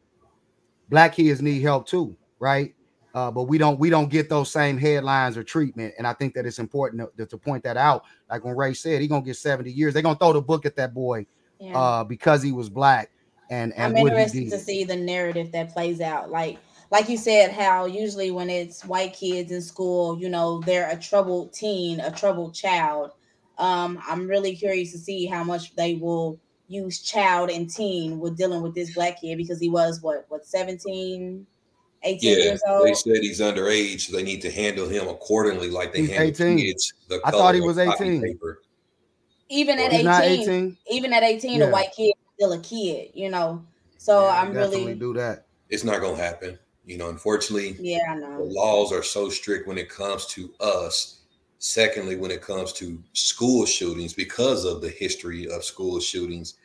black 0.90 1.16
kids 1.16 1.42
need 1.42 1.62
help 1.62 1.88
too, 1.88 2.16
right? 2.40 2.74
Uh, 3.16 3.30
but 3.30 3.44
we 3.44 3.58
don't 3.58 3.80
we 3.80 3.90
don't 3.90 4.10
get 4.10 4.28
those 4.28 4.52
same 4.52 4.78
headlines 4.78 5.38
or 5.38 5.44
treatment. 5.44 5.94
And 5.98 6.08
I 6.08 6.14
think 6.14 6.34
that 6.34 6.46
it's 6.46 6.60
important 6.60 7.10
to, 7.18 7.26
to 7.26 7.38
point 7.38 7.64
that 7.64 7.78
out. 7.78 8.04
Like 8.30 8.44
when 8.44 8.56
Ray 8.56 8.74
said, 8.74 9.02
he 9.02 9.08
gonna 9.08 9.24
get 9.24 9.38
70 9.38 9.72
years. 9.72 9.94
They're 9.94 10.04
gonna 10.04 10.18
throw 10.18 10.34
the 10.34 10.42
book 10.42 10.66
at 10.66 10.76
that 10.78 10.94
boy 10.94 11.28
yeah. 11.60 11.78
uh, 11.78 12.04
because 12.04 12.42
he 12.42 12.52
was 12.52 12.70
black 12.70 13.12
and 13.50 13.74
and 13.74 13.98
I'm 13.98 14.08
interested 14.08 14.50
to 14.50 14.58
see 14.58 14.84
the 14.84 14.96
narrative 14.96 15.52
that 15.52 15.72
plays 15.72 16.02
out. 16.02 16.32
Like, 16.32 16.58
like 16.94 17.10
you 17.10 17.18
said, 17.18 17.52
how 17.52 17.86
usually 17.86 18.30
when 18.30 18.52
it's 18.52 18.86
white 18.86 19.14
kids 19.14 19.52
in 19.52 19.64
school, 19.64 20.20
you 20.20 20.30
know, 20.30 20.60
they're 20.60 20.92
a 20.92 20.96
troubled 20.96 21.52
teen, 21.52 22.00
a 22.00 22.12
troubled 22.12 22.54
child. 22.54 23.10
Um, 23.58 24.00
I'm 24.08 24.28
really 24.28 24.56
curious 24.56 24.92
to 24.92 25.00
see 25.00 25.26
how 25.26 25.44
much 25.44 25.76
they 25.76 25.96
will 25.96 26.40
use 26.68 27.02
child 27.02 27.50
and 27.50 27.68
teen 27.68 28.20
with 28.20 28.38
dealing 28.38 28.62
with 28.62 28.76
this 28.76 28.94
black 28.94 29.20
kid 29.20 29.40
because 29.40 29.60
he 29.60 29.72
was 29.72 30.04
what, 30.04 30.26
what 30.30 30.46
17, 30.46 31.48
18 32.04 32.30
Yeah, 32.30 32.44
years 32.44 32.62
old. 32.68 32.86
they 32.86 32.94
said 32.94 33.24
he's 33.24 33.42
underage, 33.42 34.02
so 34.02 34.16
they 34.16 34.22
need 34.22 34.44
to 34.44 34.52
handle 34.52 34.88
him 34.88 35.08
accordingly, 35.08 35.72
like 35.72 35.94
they 35.94 36.02
He's 36.02 36.12
handle 36.12 36.28
18. 36.28 36.58
kids. 36.60 36.94
The 37.10 37.20
I 37.26 37.32
thought 37.32 37.56
he 37.56 37.62
was 37.62 37.80
18. 37.80 38.22
paper. 38.22 38.62
Even 39.50 39.80
at 39.80 39.94
18, 39.94 40.42
18. 40.42 40.78
even 40.92 41.12
at 41.12 41.24
18, 41.24 41.60
Yeah. 41.60 41.66
a 41.66 41.72
white 41.72 41.92
kid 41.98 42.10
is 42.10 42.34
still 42.36 42.54
a 42.54 42.60
kid, 42.60 43.10
you 43.16 43.32
know. 43.32 43.66
So 43.98 44.26
Yeah, 44.28 44.42
I'm 44.42 44.54
really, 44.54 44.94
do 44.94 45.16
that. 45.16 45.48
It's 45.70 45.84
not 45.84 46.00
gonna 46.00 46.18
happen. 46.18 46.60
You 46.86 46.98
know, 46.98 47.10
unfortunately, 47.10 47.74
yeah, 47.80 48.00
I 48.10 48.20
the 48.36 48.44
laws 48.44 48.92
are 48.92 49.04
so 49.04 49.30
strict 49.30 49.68
when 49.68 49.78
it 49.78 49.90
comes 49.90 50.26
to 50.28 50.54
us. 50.60 51.20
Secondly, 51.60 52.18
when 52.18 52.32
it 52.32 52.42
comes 52.42 52.74
to 52.74 53.02
school 53.14 53.66
shootings, 53.66 54.14
because 54.14 54.66
of 54.66 54.82
the 54.82 54.90
history 54.90 55.48
of 55.50 55.64
school 55.64 56.00
shootings, 56.00 56.56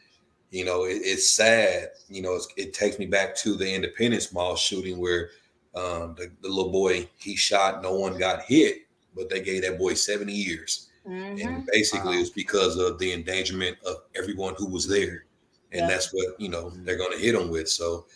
you 0.50 0.64
know, 0.64 0.84
it, 0.84 1.00
it's 1.04 1.28
sad. 1.28 1.90
You 2.08 2.22
know, 2.22 2.34
it's, 2.34 2.48
it 2.56 2.74
takes 2.74 2.98
me 2.98 3.06
back 3.06 3.36
to 3.36 3.54
the 3.56 3.72
Independence 3.74 4.32
Mall 4.32 4.56
shooting 4.56 4.98
where 4.98 5.30
um, 5.74 6.14
the, 6.16 6.30
the 6.40 6.48
little 6.48 6.72
boy 6.72 7.08
he 7.18 7.36
shot, 7.36 7.82
no 7.82 7.94
one 7.94 8.18
got 8.18 8.42
hit, 8.42 8.78
but 9.14 9.28
they 9.30 9.40
gave 9.42 9.62
that 9.62 9.78
boy 9.78 9.94
70 9.94 10.32
years. 10.32 10.88
Mhm. 11.06 11.40
and 11.40 11.64
basically 11.72 12.16
Wow. 12.16 12.20
it's 12.20 12.30
because 12.30 12.76
of 12.76 12.98
the 12.98 13.12
endangerment 13.12 13.78
of 13.86 13.96
everyone 14.16 14.54
who 14.58 14.66
was 14.70 14.86
there 14.88 15.24
and 15.72 15.82
Yeah. 15.82 15.88
that's 15.88 16.12
what 16.12 16.38
you 16.40 16.48
know 16.48 16.70
they're 16.70 16.96
going 16.96 17.12
to 17.12 17.18
hit 17.18 17.32
them 17.34 17.48
with 17.50 17.68
so 17.68 18.06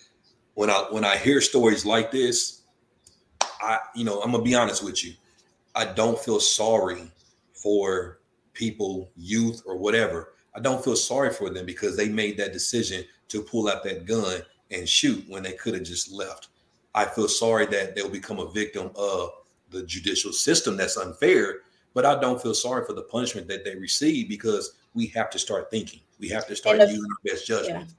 when 0.54 0.70
i 0.70 0.84
when 0.90 1.04
i 1.04 1.16
hear 1.16 1.40
stories 1.40 1.84
like 1.84 2.10
this 2.10 2.62
i 3.60 3.78
you 3.94 4.04
know 4.04 4.20
i'm 4.22 4.32
gonna 4.32 4.42
be 4.42 4.54
honest 4.54 4.84
with 4.84 5.04
you 5.04 5.12
i 5.74 5.84
don't 5.84 6.18
feel 6.18 6.40
sorry 6.40 7.10
for 7.52 8.20
people 8.52 9.10
youth 9.16 9.62
or 9.66 9.76
whatever 9.76 10.34
i 10.54 10.60
don't 10.60 10.84
feel 10.84 10.96
sorry 10.96 11.32
for 11.32 11.50
them 11.50 11.64
because 11.64 11.96
they 11.96 12.08
made 12.08 12.36
that 12.36 12.52
decision 12.52 13.04
to 13.28 13.42
pull 13.42 13.68
out 13.68 13.82
that 13.84 14.06
gun 14.06 14.40
and 14.70 14.88
shoot 14.88 15.24
when 15.28 15.42
they 15.42 15.52
could 15.52 15.74
have 15.74 15.84
just 15.84 16.12
left 16.12 16.48
i 16.94 17.04
feel 17.04 17.28
sorry 17.28 17.66
that 17.66 17.94
they'll 17.94 18.08
become 18.08 18.38
a 18.38 18.50
victim 18.50 18.90
of 18.94 19.30
the 19.70 19.82
judicial 19.84 20.32
system 20.32 20.76
that's 20.76 20.96
unfair 20.96 21.60
but 21.94 22.06
I 22.06 22.18
don't 22.20 22.40
feel 22.40 22.54
sorry 22.54 22.84
for 22.84 22.94
the 22.94 23.02
punishment 23.02 23.48
that 23.48 23.64
they 23.64 23.76
receive 23.76 24.28
because 24.28 24.74
we 24.94 25.06
have 25.08 25.30
to 25.30 25.38
start 25.38 25.70
thinking. 25.70 26.00
We 26.18 26.28
have 26.28 26.46
to 26.46 26.56
start 26.56 26.78
the- 26.78 26.86
using 26.86 27.04
our 27.04 27.16
best 27.24 27.46
judgment. 27.46 27.90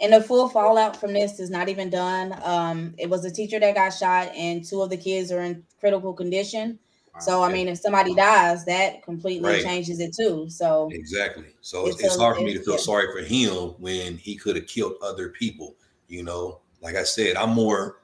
And 0.00 0.12
the 0.12 0.20
full 0.22 0.48
fallout 0.50 0.94
from 1.00 1.12
this 1.14 1.40
is 1.40 1.48
not 1.48 1.68
even 1.70 1.88
done. 1.88 2.38
Um, 2.44 2.94
it 2.98 3.08
was 3.08 3.24
a 3.24 3.30
teacher 3.30 3.58
that 3.60 3.74
got 3.74 3.90
shot, 3.90 4.28
and 4.34 4.62
two 4.64 4.82
of 4.82 4.90
the 4.90 4.96
kids 4.96 5.32
are 5.32 5.40
in 5.40 5.64
critical 5.80 6.12
condition. 6.12 6.78
So, 7.18 7.42
I 7.42 7.50
mean, 7.50 7.66
if 7.68 7.78
somebody 7.78 8.14
dies, 8.14 8.66
that 8.66 9.02
completely 9.02 9.48
Right. 9.52 9.64
changes 9.64 10.00
it 10.00 10.14
too. 10.14 10.50
So, 10.50 10.90
Exactly. 10.92 11.46
So 11.62 11.86
it's, 11.86 11.96
It's 11.96 12.04
it's 12.08 12.16
a- 12.16 12.20
hard 12.20 12.36
for 12.36 12.42
me 12.42 12.52
to 12.52 12.62
feel 12.62 12.74
yeah. 12.74 12.80
sorry 12.80 13.06
for 13.10 13.20
him 13.26 13.74
when 13.78 14.18
he 14.18 14.36
could 14.36 14.54
have 14.56 14.66
killed 14.66 14.96
other 15.02 15.30
people. 15.30 15.76
You 16.08 16.24
know, 16.24 16.60
like 16.82 16.94
I 16.94 17.04
said, 17.04 17.36
I'm 17.36 17.50
more 17.54 18.00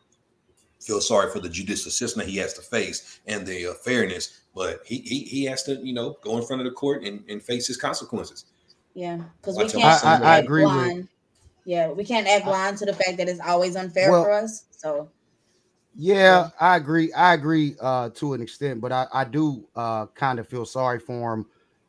feel 0.81 1.03
sorry 1.03 1.31
for 1.31 1.41
the 1.41 1.49
judicial 1.51 1.91
system 1.91 2.21
that 2.21 2.29
he 2.29 2.39
has 2.39 2.55
to 2.55 2.63
face 2.63 3.21
and 3.27 3.47
the 3.47 3.67
uh, 3.67 3.75
fairness, 3.75 4.41
but 4.55 4.81
he, 4.87 4.99
he 5.03 5.19
he 5.25 5.45
has 5.45 5.63
to, 5.65 5.75
you 5.87 5.93
know, 5.93 6.17
go 6.25 6.39
in 6.39 6.45
front 6.47 6.61
of 6.63 6.65
the 6.65 6.73
court 6.73 7.05
and, 7.05 7.23
and 7.29 7.43
face 7.43 7.67
his 7.67 7.77
consequences. 7.77 8.47
yeah, 8.95 9.21
because 9.41 9.57
we 9.59 9.65
can't. 9.69 9.73
for 9.73 9.99
somebody. 10.01 10.25
I- 10.25 10.35
I 10.35 10.39
act 10.39 10.45
agree 10.47 10.65
with- 10.65 10.73
blind. 10.73 11.09
Yeah, 11.65 11.91
we 11.91 12.05
can't 12.05 12.27
act 12.27 12.45
blind 12.45 12.79
to 12.79 12.87
the 12.87 12.93
fact 12.95 13.19
that 13.19 13.29
it's 13.29 13.41
always 13.41 13.77
unfair 13.77 14.11
Well- 14.11 14.25
for 14.25 14.33
us. 14.33 14.65
So, 14.71 15.09
Yeah, 15.95 16.51
I 16.59 16.77
agree. 16.77 17.13
I 17.13 17.35
agree 17.35 17.77
uh, 17.81 18.11
to 18.11 18.35
an 18.35 18.41
extent, 18.43 18.81
but 18.81 18.93
I, 18.93 19.07
I 19.13 19.25
do 19.25 19.69
uh, 19.77 20.07
kind 20.07 20.39
of 20.39 20.49
feel 20.49 20.65
sorry 20.65 20.99
for 20.99 21.35
him 21.35 21.47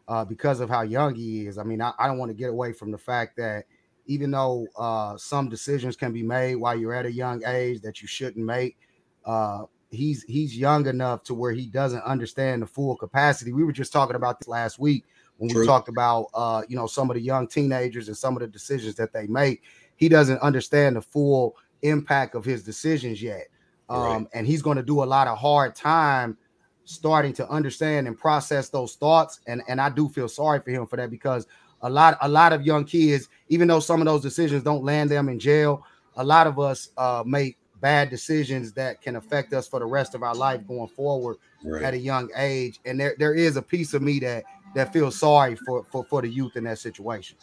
uh, 0.08 0.26
because 0.26 0.60
of 0.60 0.70
how 0.70 0.82
young 0.82 1.16
he 1.16 1.48
is. 1.48 1.58
I 1.58 1.64
mean, 1.64 1.82
I, 1.82 1.94
I 1.98 2.08
don't 2.08 2.18
want 2.18 2.30
to 2.30 2.36
get 2.36 2.50
away 2.50 2.74
from 2.74 2.92
the 2.92 2.98
fact 2.98 3.38
that 3.38 3.66
even 4.06 4.32
though 4.32 4.68
uh, 4.78 5.18
some 5.18 5.50
decisions 5.50 5.96
can 5.96 6.12
be 6.12 6.22
made 6.22 6.56
while 6.56 6.78
you're 6.78 6.94
at 6.94 7.06
a 7.06 7.12
young 7.12 7.42
age 7.46 7.82
that 7.82 8.02
you 8.02 8.08
shouldn't 8.08 8.46
make, 8.46 8.78
uh, 9.26 9.64
he's 9.90 10.24
he's 10.24 10.58
young 10.58 10.86
enough 10.88 11.24
to 11.24 11.34
where 11.34 11.54
he 11.54 11.68
doesn't 11.68 12.04
understand 12.04 12.62
the 12.62 12.68
full 12.68 12.98
capacity. 12.98 13.54
We 13.54 13.64
were 13.64 13.72
just 13.72 13.94
talking 13.94 14.16
about 14.18 14.40
this 14.40 14.48
last 14.48 14.80
week 14.80 15.06
when 15.38 15.50
True. 15.50 15.62
we 15.62 15.68
talked 15.68 15.90
about 15.90 16.28
uh, 16.34 16.64
you 16.68 16.76
know 16.76 16.88
some 16.88 17.10
of 17.10 17.16
the 17.16 17.22
young 17.22 17.48
teenagers 17.48 18.08
and 18.08 18.18
some 18.18 18.36
of 18.36 18.42
the 18.42 18.48
decisions 18.48 18.96
that 18.96 19.14
they 19.14 19.28
make. 19.28 19.64
He 19.96 20.10
doesn't 20.10 20.40
understand 20.40 20.96
the 20.96 21.02
full 21.02 21.56
impact 21.82 22.36
of 22.36 22.46
his 22.46 22.64
decisions 22.64 23.22
yet. 23.22 23.48
Um, 23.90 24.02
Right. 24.02 24.28
and 24.34 24.48
he's 24.48 24.62
going 24.62 24.78
to 24.78 24.84
do 24.84 25.04
a 25.04 25.06
lot 25.06 25.28
of 25.28 25.38
hard 25.38 25.76
time 25.76 26.38
starting 26.86 27.34
to 27.34 27.48
understand 27.50 28.08
and 28.08 28.18
process 28.18 28.70
those 28.70 28.96
thoughts. 28.96 29.40
And 29.48 29.62
and 29.68 29.80
I 29.80 29.90
do 29.90 30.10
feel 30.10 30.28
sorry 30.30 30.60
for 30.62 30.72
him 30.72 30.88
for 30.88 30.96
that 30.98 31.10
because 31.10 31.48
a 31.82 31.90
lot 31.90 32.18
a 32.22 32.30
lot 32.30 32.54
of 32.54 32.66
young 32.66 32.86
kids, 32.86 33.28
even 33.50 33.68
though 33.68 33.80
some 33.82 34.02
of 34.02 34.06
those 34.06 34.22
decisions 34.22 34.64
don't 34.64 34.84
land 34.84 35.12
them 35.12 35.30
in 35.30 35.40
jail, 35.40 35.86
a 36.16 36.24
lot 36.24 36.48
of 36.48 36.60
us 36.60 36.90
uh, 36.98 37.24
make 37.26 37.58
bad 37.82 38.10
decisions 38.10 38.72
that 38.74 39.02
can 39.02 39.18
affect 39.18 39.54
us 39.54 39.68
for 39.68 39.80
the 39.80 39.86
rest 39.86 40.16
of 40.16 40.24
our 40.24 40.34
life 40.34 40.66
going 40.66 40.88
forward 40.88 41.38
at 41.84 41.94
a 41.94 41.98
young 41.98 42.30
age. 42.38 42.80
And 42.86 42.98
there 43.00 43.16
there 43.20 43.34
is 43.34 43.58
a 43.58 43.62
piece 43.62 43.94
of 43.94 44.02
me 44.02 44.20
that 44.20 44.44
that 44.76 44.94
feels 44.94 45.18
sorry 45.18 45.56
for 45.56 45.84
for 45.86 46.04
for 46.06 46.22
the 46.22 46.30
youth 46.30 46.56
in 46.56 46.64
that 46.66 46.80
situation. 46.80 47.38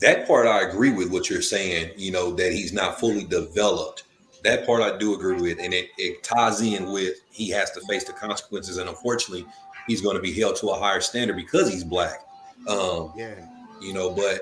That 0.00 0.26
part 0.26 0.46
I 0.46 0.68
agree 0.68 0.90
with 0.90 1.10
what 1.12 1.30
you're 1.30 1.42
saying, 1.42 1.92
you 1.96 2.10
know, 2.10 2.32
that 2.32 2.52
he's 2.52 2.72
not 2.72 2.98
fully 2.98 3.24
developed. 3.24 4.04
That 4.42 4.66
part 4.66 4.82
I 4.82 4.98
do 4.98 5.14
agree 5.14 5.40
with. 5.40 5.58
And 5.60 5.72
it, 5.72 5.90
it 5.96 6.24
ties 6.24 6.60
in 6.60 6.90
with 6.90 7.14
he 7.30 7.48
has 7.50 7.70
to 7.72 7.80
face 7.82 8.04
the 8.04 8.12
consequences. 8.12 8.78
And 8.78 8.88
unfortunately, 8.88 9.46
he's 9.86 10.00
going 10.00 10.16
to 10.16 10.22
be 10.22 10.32
held 10.32 10.56
to 10.56 10.70
a 10.70 10.78
higher 10.78 11.00
standard 11.00 11.36
because 11.36 11.70
he's 11.72 11.84
black. 11.84 12.26
Um, 12.66 13.12
Yeah. 13.16 13.34
you 13.80 13.92
know, 13.92 14.10
but 14.10 14.40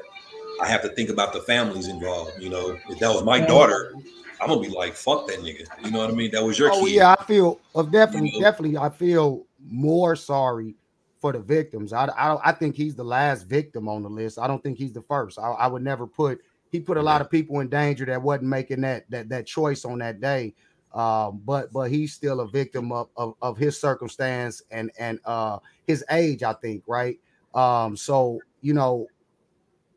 I 0.62 0.66
have 0.66 0.83
to 0.83 0.88
think 0.90 1.11
about 1.11 1.33
the 1.35 1.40
families 1.40 1.88
involved. 1.88 2.42
You 2.42 2.49
know, 2.49 2.79
if 2.88 2.99
that 3.01 3.12
was 3.12 3.23
my 3.25 3.40
daughter, 3.40 3.94
I'm 4.40 4.49
gonna 4.49 4.61
be 4.61 4.68
like, 4.68 4.94
fuck 4.94 5.27
that 5.29 5.40
nigga. 5.40 5.66
You 5.85 5.90
know 5.90 5.99
what 5.99 6.11
I 6.11 6.14
mean? 6.14 6.31
That 6.31 6.42
was 6.42 6.59
your 6.59 6.70
Oh 6.70 6.85
kid. 6.87 6.94
yeah, 6.94 7.14
I 7.18 7.25
feel 7.25 7.61
definitely, 7.90 8.33
You 8.35 8.40
know? 8.40 8.51
definitely. 8.51 8.79
I 8.79 8.88
feel 8.88 9.44
more 9.68 10.16
sorry 10.16 10.75
for 11.20 11.33
the 11.33 11.38
victims. 11.38 11.92
I, 11.92 12.06
I. 12.06 12.50
I 12.50 12.52
think 12.52 12.74
he's 12.74 12.94
the 12.94 13.04
last 13.04 13.46
victim 13.46 13.88
on 13.88 14.02
the 14.02 14.09
list. 14.09 14.38
I 14.38 14.46
don't 14.46 14.62
think 14.62 14.78
he's 14.78 14.92
the 14.92 15.02
first. 15.02 15.38
I, 15.38 15.50
I 15.50 15.66
would 15.66 15.83
never 15.83 16.06
put. 16.06 16.40
He 16.70 16.80
put 16.80 16.96
a 16.96 17.02
lot 17.02 17.20
of 17.20 17.30
people 17.30 17.61
in 17.61 17.68
danger 17.68 18.04
that 18.06 18.22
wasn't 18.22 18.48
making 18.48 18.80
that 18.83 19.11
that 19.11 19.28
that 19.28 19.46
choice 19.46 19.85
on 19.85 19.98
that 19.98 20.20
day. 20.20 20.54
Um, 20.92 21.40
but 21.44 21.72
but 21.72 21.90
he's 21.90 22.14
still 22.14 22.40
a 22.40 22.48
victim 22.48 22.90
of, 22.90 23.09
of 23.16 23.35
of 23.42 23.56
his 23.56 23.78
circumstance 23.78 24.62
and 24.70 24.90
and 24.98 25.20
uh 25.24 25.59
his 25.87 26.04
age. 26.11 26.42
I 26.42 26.54
think 26.54 26.83
right. 26.87 27.20
Um, 27.54 27.96
so 27.96 28.40
you 28.62 28.74
know, 28.74 29.06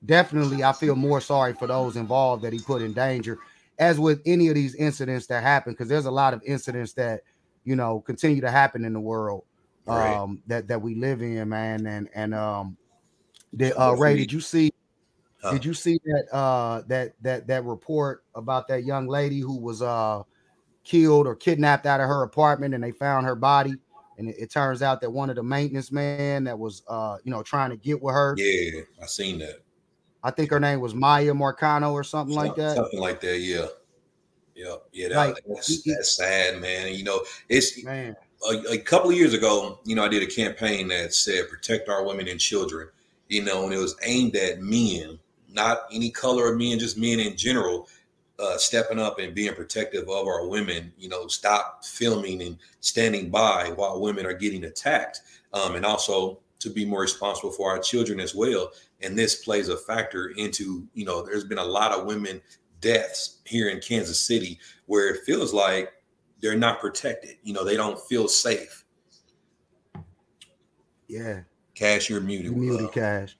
definitely, 0.05 0.63
I 0.63 0.73
feel 0.73 0.95
more 0.95 1.21
sorry 1.21 1.53
for 1.53 1.67
those 1.67 1.95
involved 1.95 2.43
that 2.43 2.53
he 2.53 2.59
put 2.59 2.81
in 2.81 2.93
danger 2.93 3.39
as 3.79 3.99
with 3.99 4.21
any 4.25 4.49
of 4.49 4.55
these 4.55 4.75
incidents 4.75 5.25
that 5.27 5.41
happen, 5.41 5.73
because 5.73 5.87
there's 5.87 6.05
a 6.05 6.11
lot 6.11 6.33
of 6.33 6.41
incidents 6.45 6.93
that 6.93 7.21
you 7.63 7.75
know 7.75 8.01
continue 8.01 8.41
to 8.41 8.51
happen 8.51 8.85
in 8.85 8.93
the 8.93 8.99
world 8.99 9.45
Right. 9.85 10.15
um 10.15 10.41
that 10.47 10.67
that 10.67 10.81
we 10.81 10.95
live 10.95 11.21
in, 11.21 11.49
man. 11.49 11.85
And 11.85 12.09
and 12.13 12.33
um 12.33 12.77
did 13.55 13.73
uh 13.77 13.95
Ray, 13.97 14.17
did 14.17 14.31
you 14.31 14.39
see 14.41 14.71
Huh. 15.41 15.51
did 15.51 15.65
you 15.65 15.73
see 15.73 15.99
that 16.05 16.33
uh 16.33 16.83
that 16.87 17.15
that 17.21 17.47
that 17.47 17.65
report 17.65 18.23
about 18.33 18.67
that 18.69 18.85
young 18.85 19.07
lady 19.07 19.41
who 19.41 19.57
was 19.59 19.81
uh 19.81 20.23
killed 20.85 21.27
or 21.27 21.35
kidnapped 21.35 21.85
out 21.85 21.99
of 21.99 22.07
her 22.07 22.23
apartment 22.23 22.73
and 22.73 22.83
they 22.83 22.91
found 22.91 23.25
her 23.25 23.35
body? 23.35 23.75
And 24.17 24.29
it, 24.29 24.35
it 24.39 24.51
turns 24.51 24.81
out 24.81 25.01
that 25.01 25.09
one 25.09 25.29
of 25.29 25.35
the 25.35 25.43
maintenance 25.43 25.91
men 25.91 26.45
that 26.45 26.57
was 26.57 26.81
uh 26.87 27.17
you 27.25 27.31
know 27.31 27.43
trying 27.43 27.71
to 27.71 27.75
get 27.75 28.01
with 28.01 28.13
her, 28.13 28.35
Yeah, 28.37 28.81
I 29.01 29.05
seen 29.05 29.39
that. 29.39 29.63
I 30.23 30.31
think 30.31 30.49
her 30.51 30.59
name 30.59 30.79
was 30.79 30.95
Maya 30.95 31.33
Marcano 31.33 31.91
or 31.91 32.03
something 32.03 32.35
like 32.35 32.55
that. 32.55 32.77
Something 32.77 32.99
like 33.01 33.19
that. 33.19 33.39
Yeah. 33.39 33.67
Yeah. 34.55 34.75
Yeah. 34.93 35.09
That, 35.09 35.17
Like, 35.17 35.43
that's, 35.45 35.83
that's 35.83 36.15
sad, 36.15 36.61
man. 36.61 36.87
And, 36.87 36.95
you 36.95 37.03
know, 37.03 37.21
it's 37.49 37.83
Man, 37.83 38.15
a, 38.51 38.73
a 38.73 38.77
couple 38.77 39.09
of 39.09 39.15
years 39.15 39.33
ago, 39.33 39.79
you 39.85 39.95
know, 39.95 40.03
I 40.03 40.09
did 40.09 40.23
a 40.23 40.27
campaign 40.27 40.87
that 40.89 41.13
said 41.13 41.49
protect 41.49 41.89
our 41.89 42.05
women 42.05 42.27
and 42.27 42.39
children, 42.39 42.89
you 43.29 43.43
know, 43.43 43.65
and 43.65 43.73
it 43.73 43.77
was 43.77 43.95
aimed 44.03 44.35
at 44.35 44.61
men, 44.61 45.19
not 45.51 45.85
any 45.91 46.09
color 46.09 46.51
of 46.51 46.57
men, 46.57 46.79
just 46.79 46.97
men 46.97 47.19
in 47.19 47.35
general, 47.37 47.87
uh, 48.39 48.57
stepping 48.57 48.99
up 48.99 49.19
and 49.19 49.35
being 49.35 49.53
protective 49.53 50.09
of 50.09 50.27
our 50.27 50.47
women, 50.47 50.91
you 50.97 51.07
know, 51.07 51.27
stop 51.27 51.85
filming 51.85 52.41
and 52.41 52.57
standing 52.81 53.29
by 53.29 53.71
while 53.75 54.01
women 54.01 54.25
are 54.25 54.33
getting 54.33 54.65
attacked. 54.65 55.21
Um, 55.53 55.75
and 55.75 55.85
also 55.85 56.39
to 56.59 56.69
be 56.69 56.85
more 56.85 57.01
responsible 57.01 57.51
for 57.51 57.69
our 57.69 57.77
children 57.77 58.19
as 58.19 58.33
well. 58.33 58.71
And 59.01 59.17
this 59.17 59.43
plays 59.43 59.67
a 59.67 59.77
factor 59.77 60.29
into, 60.37 60.87
you 60.93 61.05
know, 61.05 61.21
there's 61.21 61.43
been 61.43 61.57
a 61.57 61.63
lot 61.63 61.91
of 61.91 62.05
women 62.05 62.41
deaths 62.79 63.39
here 63.45 63.69
in 63.69 63.79
Kansas 63.81 64.19
City 64.19 64.59
where 64.85 65.09
it 65.09 65.23
feels 65.25 65.53
like 65.53 65.91
they're 66.43 66.57
not 66.57 66.81
protected. 66.81 67.37
You 67.41 67.53
know, 67.53 67.63
they 67.63 67.77
don't 67.77 67.99
feel 68.01 68.27
safe. 68.27 68.85
yeah, 71.07 71.41
Cash, 71.73 72.09
you're 72.09 72.19
muted. 72.21 72.45
you 72.45 72.51
muted 72.55 72.87
Uh, 72.87 72.91
cash. 72.91 73.37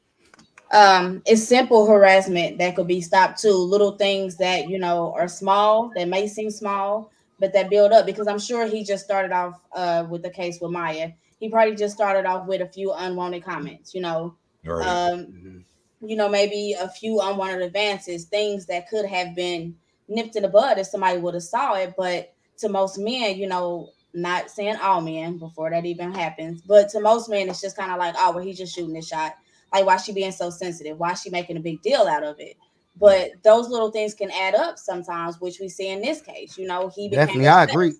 um 0.71 1.21
it's 1.25 1.43
simple 1.43 1.85
harassment 1.85 2.57
that 2.57 2.75
could 2.75 2.87
be 2.87 3.01
stopped 3.01 3.39
too 3.41 3.51
little 3.53 3.91
things 3.97 4.37
that 4.37 4.67
you 4.69 4.79
know 4.79 5.13
are 5.17 5.27
small 5.27 5.91
that 5.95 6.07
may 6.07 6.27
seem 6.27 6.49
small 6.49 7.11
but 7.39 7.51
that 7.53 7.69
build 7.69 7.91
up 7.91 8.05
because 8.05 8.27
i'm 8.27 8.39
sure 8.39 8.65
he 8.65 8.83
just 8.83 9.03
started 9.03 9.31
off 9.31 9.59
uh 9.75 10.05
with 10.09 10.21
the 10.23 10.29
case 10.29 10.59
with 10.61 10.71
maya 10.71 11.09
he 11.39 11.49
probably 11.49 11.75
just 11.75 11.95
started 11.95 12.25
off 12.25 12.47
with 12.47 12.61
a 12.61 12.67
few 12.67 12.91
unwanted 12.93 13.43
comments 13.43 13.93
you 13.93 14.01
know 14.01 14.35
all 14.67 14.73
right. 14.75 14.87
um 14.87 15.27
Mhm. 15.27 15.63
you 16.01 16.15
know 16.15 16.29
maybe 16.29 16.73
a 16.79 16.89
few 16.89 17.21
unwanted 17.21 17.61
advances 17.61 18.25
things 18.25 18.65
that 18.65 18.87
could 18.89 19.05
have 19.05 19.35
been 19.35 19.75
nipped 20.07 20.35
in 20.35 20.43
the 20.43 20.49
bud 20.49 20.77
if 20.79 20.87
somebody 20.87 21.17
would 21.19 21.33
have 21.35 21.43
saw 21.43 21.73
it 21.75 21.93
but 21.97 22.32
to 22.57 22.69
most 22.69 22.97
men 22.97 23.37
you 23.37 23.47
know 23.47 23.89
not 24.13 24.49
saying 24.49 24.75
all 24.81 25.01
men 25.01 25.37
before 25.37 25.69
that 25.69 25.85
even 25.85 26.13
happens 26.13 26.61
but 26.61 26.89
to 26.89 26.99
most 26.99 27.29
men 27.29 27.49
it's 27.49 27.61
just 27.61 27.77
kind 27.77 27.91
of 27.91 27.97
like 27.97 28.13
oh 28.17 28.31
well 28.31 28.43
he's 28.43 28.57
just 28.57 28.75
shooting 28.75 28.95
his 28.95 29.07
shot 29.07 29.33
like 29.73 29.85
why 29.85 29.97
she 29.97 30.13
being 30.13 30.31
so 30.31 30.49
sensitive 30.49 30.99
why 30.99 31.13
she 31.13 31.29
making 31.29 31.57
a 31.57 31.61
big 31.61 31.81
deal 31.81 32.01
out 32.07 32.23
of 32.23 32.39
it 32.39 32.55
but 32.99 33.31
those 33.43 33.69
little 33.69 33.89
things 33.89 34.13
can 34.13 34.29
add 34.31 34.53
up 34.53 34.77
sometimes 34.77 35.41
which 35.41 35.59
we 35.59 35.67
see 35.67 35.89
in 35.89 36.01
this 36.01 36.21
case 36.21 36.57
you 36.57 36.67
know 36.67 36.91
he 36.95 37.09
became 37.09 37.25
Definitely, 37.25 37.47
I 37.47 37.63
agree. 37.63 37.93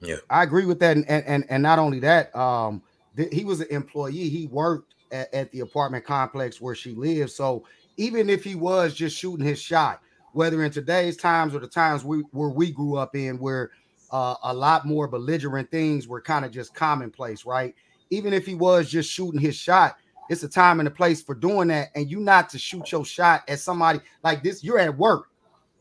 Yeah. 0.00 0.16
I 0.30 0.42
agree 0.42 0.64
with 0.64 0.78
that, 0.80 0.96
and 0.96 1.08
and 1.08 1.24
and, 1.26 1.44
and 1.50 1.62
not 1.62 1.78
only 1.78 2.00
that, 2.00 2.34
um, 2.34 2.82
th- 3.16 3.32
he 3.32 3.44
was 3.44 3.60
an 3.60 3.68
employee. 3.70 4.28
He 4.28 4.46
worked 4.46 4.94
at, 5.12 5.32
at 5.34 5.52
the 5.52 5.60
apartment 5.60 6.04
complex 6.04 6.60
where 6.60 6.74
she 6.74 6.94
lives. 6.94 7.34
So 7.34 7.64
even 7.96 8.30
if 8.30 8.42
he 8.42 8.54
was 8.54 8.94
just 8.94 9.16
shooting 9.16 9.44
his 9.44 9.60
shot, 9.60 10.00
whether 10.32 10.64
in 10.64 10.70
today's 10.70 11.16
times 11.16 11.54
or 11.54 11.58
the 11.58 11.68
times 11.68 12.04
we 12.04 12.20
where 12.30 12.48
we 12.48 12.70
grew 12.70 12.96
up 12.96 13.14
in, 13.14 13.38
where 13.38 13.70
uh, 14.12 14.34
a 14.44 14.54
lot 14.54 14.86
more 14.86 15.08
belligerent 15.08 15.70
things 15.70 16.08
were 16.08 16.20
kind 16.20 16.44
of 16.44 16.50
just 16.50 16.74
commonplace, 16.74 17.44
right? 17.44 17.74
Even 18.10 18.32
if 18.32 18.46
he 18.46 18.54
was 18.54 18.90
just 18.90 19.10
shooting 19.10 19.40
his 19.40 19.56
shot, 19.56 19.96
it's 20.28 20.42
a 20.42 20.48
time 20.48 20.78
and 20.80 20.88
a 20.88 20.92
place 20.92 21.22
for 21.22 21.34
doing 21.34 21.68
that, 21.68 21.88
and 21.94 22.10
you 22.10 22.20
not 22.20 22.48
to 22.50 22.58
shoot 22.58 22.92
your 22.92 23.04
shot 23.04 23.42
at 23.48 23.58
somebody 23.58 24.00
like 24.22 24.42
this. 24.42 24.62
You're 24.62 24.78
at 24.78 24.96
work, 24.96 25.28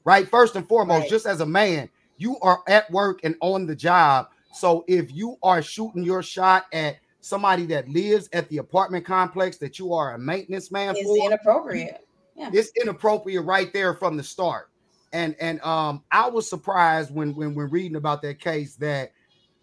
right? 0.06 0.28
First 0.28 0.56
and 0.56 0.68
foremost, 0.68 1.02
Right. 1.02 1.10
just 1.10 1.26
as 1.26 1.42
a 1.42 1.46
man, 1.46 1.90
you 2.18 2.38
are 2.42 2.62
at 2.68 2.90
work 2.92 3.20
and 3.24 3.36
on 3.42 3.66
the 3.66 3.76
job. 3.76 4.28
So 4.54 4.84
if 4.88 5.12
you 5.14 5.38
are 5.44 5.62
shooting 5.62 6.04
your 6.04 6.24
shot 6.24 6.66
at 6.74 6.98
somebody 7.22 7.66
that 7.68 7.88
lives 7.90 8.30
at 8.34 8.50
the 8.50 8.58
apartment 8.58 9.06
complex 9.06 9.58
that 9.58 9.78
you 9.78 9.94
are 9.94 10.14
a 10.14 10.20
maintenance 10.20 10.72
man 10.72 10.96
it's 10.96 11.04
for, 11.04 11.26
inappropriate 11.26 11.98
it's 12.54 12.72
inappropriate 12.82 13.44
right 13.44 13.72
there 13.74 13.94
from 13.94 14.18
the 14.18 14.24
start. 14.24 14.69
And 15.12 15.36
and 15.40 15.62
um 15.62 16.04
I 16.12 16.30
was 16.30 16.50
surprised 16.50 17.14
when 17.14 17.36
when 17.36 17.56
when 17.56 17.70
reading 17.70 17.96
about 17.96 18.22
that 18.24 18.40
case 18.40 18.76
that 18.76 19.12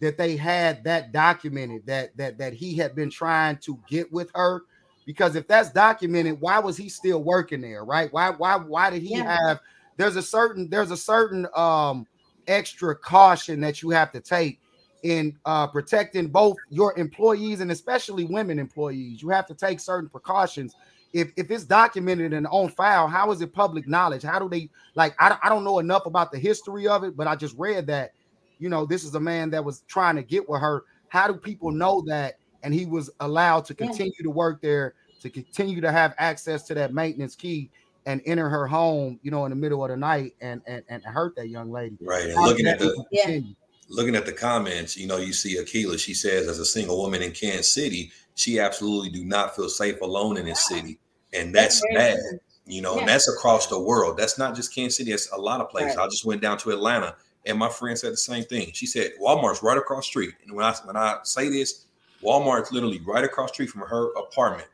that 0.01 0.19
they 0.19 0.37
had 0.37 0.85
that 0.85 1.13
documented 1.13 1.87
that 1.87 2.17
that 2.17 2.39
that 2.39 2.53
he 2.53 2.77
had 2.77 2.95
been 2.95 3.11
trying 3.11 3.59
to 3.59 3.79
get 3.89 4.13
with 4.13 4.31
her. 4.35 4.63
Because 5.07 5.37
if 5.37 5.47
that's 5.47 5.71
documented 5.71 6.41
why 6.41 6.59
was 6.59 6.77
he 6.77 6.89
still 6.89 7.23
working 7.23 7.61
there 7.61 7.85
right? 7.85 8.13
Why 8.13 8.31
why 8.31 8.57
why 8.57 8.91
did 8.91 9.03
he 9.03 9.19
Yeah. 9.19 9.23
have 9.23 9.61
there's 9.97 10.17
a 10.17 10.23
certain 10.23 10.69
there's 10.69 10.91
a 10.91 10.97
certain 10.97 11.47
um 11.55 12.07
extra 12.49 12.95
caution 12.97 13.61
that 13.61 13.83
you 13.83 13.91
have 13.91 14.13
to 14.13 14.21
take 14.21 14.61
in 15.03 15.39
uh 15.45 15.67
protecting 15.69 16.27
both 16.29 16.57
your 16.69 16.99
employees 16.99 17.61
and 17.61 17.71
especially 17.71 18.25
women 18.25 18.59
employees. 18.59 19.23
You 19.23 19.29
have 19.31 19.47
to 19.47 19.55
take 19.55 19.79
certain 19.79 20.09
precautions 20.11 20.75
if 21.17 21.33
if 21.37 21.51
it's 21.51 21.65
documented 21.65 22.35
and 22.35 22.47
on 22.49 22.69
file, 22.69 23.09
how 23.09 23.31
is 23.33 23.41
it 23.41 23.53
public 23.55 23.89
knowledge? 23.89 24.23
How 24.23 24.39
do 24.39 24.49
they 24.51 24.69
like? 24.95 25.15
I, 25.19 25.31
don't- 25.31 25.41
I 25.43 25.49
don't 25.49 25.65
know 25.65 25.79
enough 25.79 26.05
about 26.05 26.31
the 26.31 26.39
history 26.39 26.87
of 26.87 27.05
it, 27.05 27.17
but 27.17 27.27
I 27.27 27.35
just 27.37 27.57
read 27.57 27.87
that, 27.87 28.13
you 28.59 28.69
know, 28.69 28.85
this 28.85 29.03
is 29.03 29.15
a 29.15 29.21
man 29.21 29.49
that 29.51 29.65
was 29.65 29.81
trying 29.89 30.17
to 30.17 30.23
get 30.23 30.47
with 30.47 30.61
her. 30.61 30.85
How 31.09 31.27
do 31.27 31.35
people 31.35 31.71
know 31.71 32.03
that? 32.07 32.35
And 32.63 32.75
he 32.75 32.85
was 32.85 33.11
allowed 33.21 33.65
to 33.67 33.77
Yeah. 33.79 33.87
continue 33.87 34.23
to 34.23 34.31
work 34.31 34.61
there, 34.61 34.95
to 35.23 35.31
continue 35.31 35.81
to 35.81 35.91
have 35.91 36.15
access 36.19 36.65
to 36.65 36.75
that 36.75 36.93
maintenance 36.93 37.35
key 37.35 37.71
and 38.05 38.21
enter 38.27 38.49
her 38.51 38.67
home, 38.67 39.19
you 39.23 39.31
know, 39.31 39.47
in 39.47 39.51
the 39.51 39.57
middle 39.57 39.83
of 39.85 39.91
the 39.91 39.97
night 39.97 40.35
and 40.43 40.61
and, 40.67 40.85
and 40.91 41.03
hurt 41.03 41.35
that 41.37 41.49
young 41.49 41.71
lady. 41.73 41.97
right. 42.03 42.25
And 42.27 42.35
How 42.35 42.47
looking 42.47 42.67
at 42.67 42.79
the 42.79 43.05
Yeah. 43.11 43.41
looking 43.89 44.17
at 44.17 44.27
the 44.27 44.33
comments, 44.33 44.97
you 44.99 45.07
know, 45.07 45.17
you 45.17 45.33
see 45.33 45.57
Akila, 45.57 45.99
she 45.99 46.13
says, 46.13 46.47
as 46.49 46.59
a 46.59 46.65
single 46.67 46.99
woman 46.99 47.23
in 47.23 47.33
Kansas 47.33 47.73
City, 47.73 48.11
she 48.35 48.59
absolutely 48.59 49.09
do 49.11 49.25
not 49.25 49.57
feel 49.57 49.69
safe 49.69 50.01
alone 50.03 50.37
in 50.37 50.45
this 50.45 50.67
city. 50.67 50.99
And 51.33 51.55
that's 51.55 51.81
very 51.93 51.95
bad. 52.15 52.19
You 52.67 52.83
know, 52.83 52.95
Yeah. 52.95 53.01
and 53.01 53.09
that's 53.09 53.29
across 53.29 53.67
the 53.69 53.79
world. 53.79 54.17
That's 54.17 54.39
not 54.39 54.55
just 54.57 54.75
Kansas 54.75 54.97
City, 54.97 55.13
it's 55.13 55.31
a 55.33 55.37
lot 55.37 55.61
of 55.61 55.71
places. 55.71 55.97
Right. 55.97 56.05
I 56.05 56.09
just 56.09 56.25
went 56.25 56.41
down 56.43 56.59
to 56.59 56.71
Atlanta 56.71 57.15
And 57.49 57.57
my 57.59 57.69
friend 57.69 57.97
said 57.97 58.13
the 58.13 58.17
same 58.17 58.43
thing. 58.43 58.73
She 58.75 58.87
said 58.87 59.13
Walmart's 59.23 59.63
right 59.63 59.79
across 59.79 60.05
the 60.05 60.09
street. 60.09 60.35
And 60.45 60.57
when 60.57 60.65
I 60.67 60.73
when 60.85 60.97
I 60.97 61.19
say 61.23 61.49
this, 61.49 61.85
Walmart's 62.21 62.73
literally 62.73 63.01
right 63.07 63.23
across 63.23 63.51
the 63.51 63.55
street 63.55 63.71
from 63.71 63.83
her 63.83 64.11
apartment. 64.15 64.67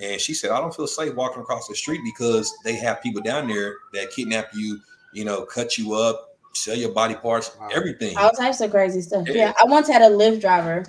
And 0.00 0.20
she 0.20 0.32
said, 0.32 0.52
I 0.52 0.60
don't 0.60 0.72
feel 0.72 0.86
safe 0.86 1.14
walking 1.16 1.42
across 1.42 1.66
the 1.66 1.74
street 1.74 2.00
because 2.04 2.52
they 2.64 2.74
have 2.76 3.02
people 3.02 3.22
down 3.22 3.48
there 3.48 3.74
that 3.94 4.10
kidnap 4.12 4.50
you, 4.54 4.78
you 5.12 5.24
know, 5.24 5.44
cut 5.44 5.76
you 5.76 5.94
up, 5.94 6.36
sell 6.54 6.76
your 6.76 6.90
body 6.92 7.14
parts, 7.16 7.50
Wow. 7.58 7.70
everything. 7.74 8.16
All 8.16 8.30
types 8.30 8.60
of 8.60 8.70
crazy 8.70 9.00
stuff. 9.00 9.26
Yeah. 9.26 9.34
Yeah, 9.34 9.52
I 9.60 9.64
once 9.64 9.88
had 9.88 10.02
a 10.02 10.08
Lyft 10.08 10.40
driver. 10.42 10.84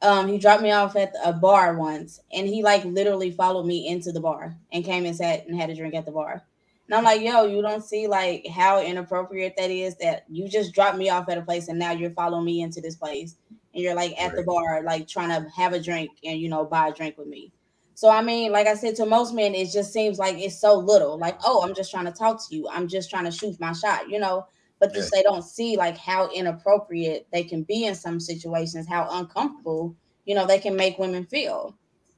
Um, 0.00 0.28
he 0.28 0.38
dropped 0.38 0.62
me 0.62 0.70
off 0.70 0.94
at 0.96 1.12
a 1.24 1.32
bar 1.32 1.76
once, 1.76 2.20
and 2.32 2.46
he 2.46 2.62
like 2.62 2.84
literally 2.84 3.30
followed 3.30 3.66
me 3.66 3.88
into 3.88 4.12
the 4.12 4.20
bar 4.20 4.56
and 4.72 4.84
came 4.84 5.04
and 5.04 5.16
sat 5.16 5.46
and 5.46 5.60
had 5.60 5.70
a 5.70 5.74
drink 5.74 5.94
at 5.94 6.06
the 6.06 6.12
bar. 6.12 6.44
And 6.86 6.94
I'm 6.94 7.04
like, 7.04 7.20
yo, 7.20 7.44
you 7.44 7.60
don't 7.60 7.84
see 7.84 8.06
like 8.06 8.46
how 8.46 8.80
inappropriate 8.80 9.54
that 9.58 9.70
is 9.70 9.96
that 9.96 10.24
you 10.30 10.48
just 10.48 10.72
dropped 10.72 10.96
me 10.96 11.10
off 11.10 11.28
at 11.28 11.36
a 11.36 11.42
place 11.42 11.68
and 11.68 11.78
now 11.78 11.92
you're 11.92 12.10
following 12.12 12.46
me 12.46 12.62
into 12.62 12.80
this 12.80 12.96
place 12.96 13.36
and 13.74 13.82
you're 13.82 13.94
like 13.94 14.18
at 14.18 14.34
the 14.34 14.42
bar, 14.42 14.82
like 14.84 15.06
trying 15.06 15.28
to 15.28 15.50
have 15.50 15.74
a 15.74 15.80
drink 15.80 16.10
and 16.24 16.40
you 16.40 16.48
know 16.48 16.64
buy 16.64 16.88
a 16.88 16.94
drink 16.94 17.18
with 17.18 17.28
me. 17.28 17.52
So 17.94 18.08
I 18.08 18.22
mean, 18.22 18.52
like 18.52 18.68
I 18.68 18.74
said, 18.74 18.94
to 18.96 19.06
most 19.06 19.34
men, 19.34 19.54
it 19.54 19.70
just 19.70 19.92
seems 19.92 20.18
like 20.18 20.38
it's 20.38 20.60
so 20.60 20.78
little. 20.78 21.18
Like, 21.18 21.38
oh, 21.44 21.62
I'm 21.62 21.74
just 21.74 21.90
trying 21.90 22.04
to 22.06 22.12
talk 22.12 22.40
to 22.48 22.54
you. 22.54 22.68
I'm 22.68 22.88
just 22.88 23.10
trying 23.10 23.24
to 23.24 23.30
shoot 23.32 23.58
my 23.60 23.72
shot, 23.72 24.08
you 24.08 24.20
know. 24.20 24.46
But 24.80 24.90
Yeah. 24.90 25.00
just 25.00 25.12
they 25.12 25.22
don't 25.22 25.42
see 25.42 25.76
like 25.76 25.96
how 25.98 26.30
inappropriate 26.30 27.26
they 27.32 27.42
can 27.44 27.62
be 27.64 27.84
in 27.84 27.94
some 27.94 28.20
situations, 28.20 28.86
how 28.88 29.08
uncomfortable, 29.10 29.96
you 30.24 30.34
know, 30.34 30.46
they 30.46 30.58
can 30.58 30.76
make 30.76 30.98
women 30.98 31.24
feel. 31.26 31.74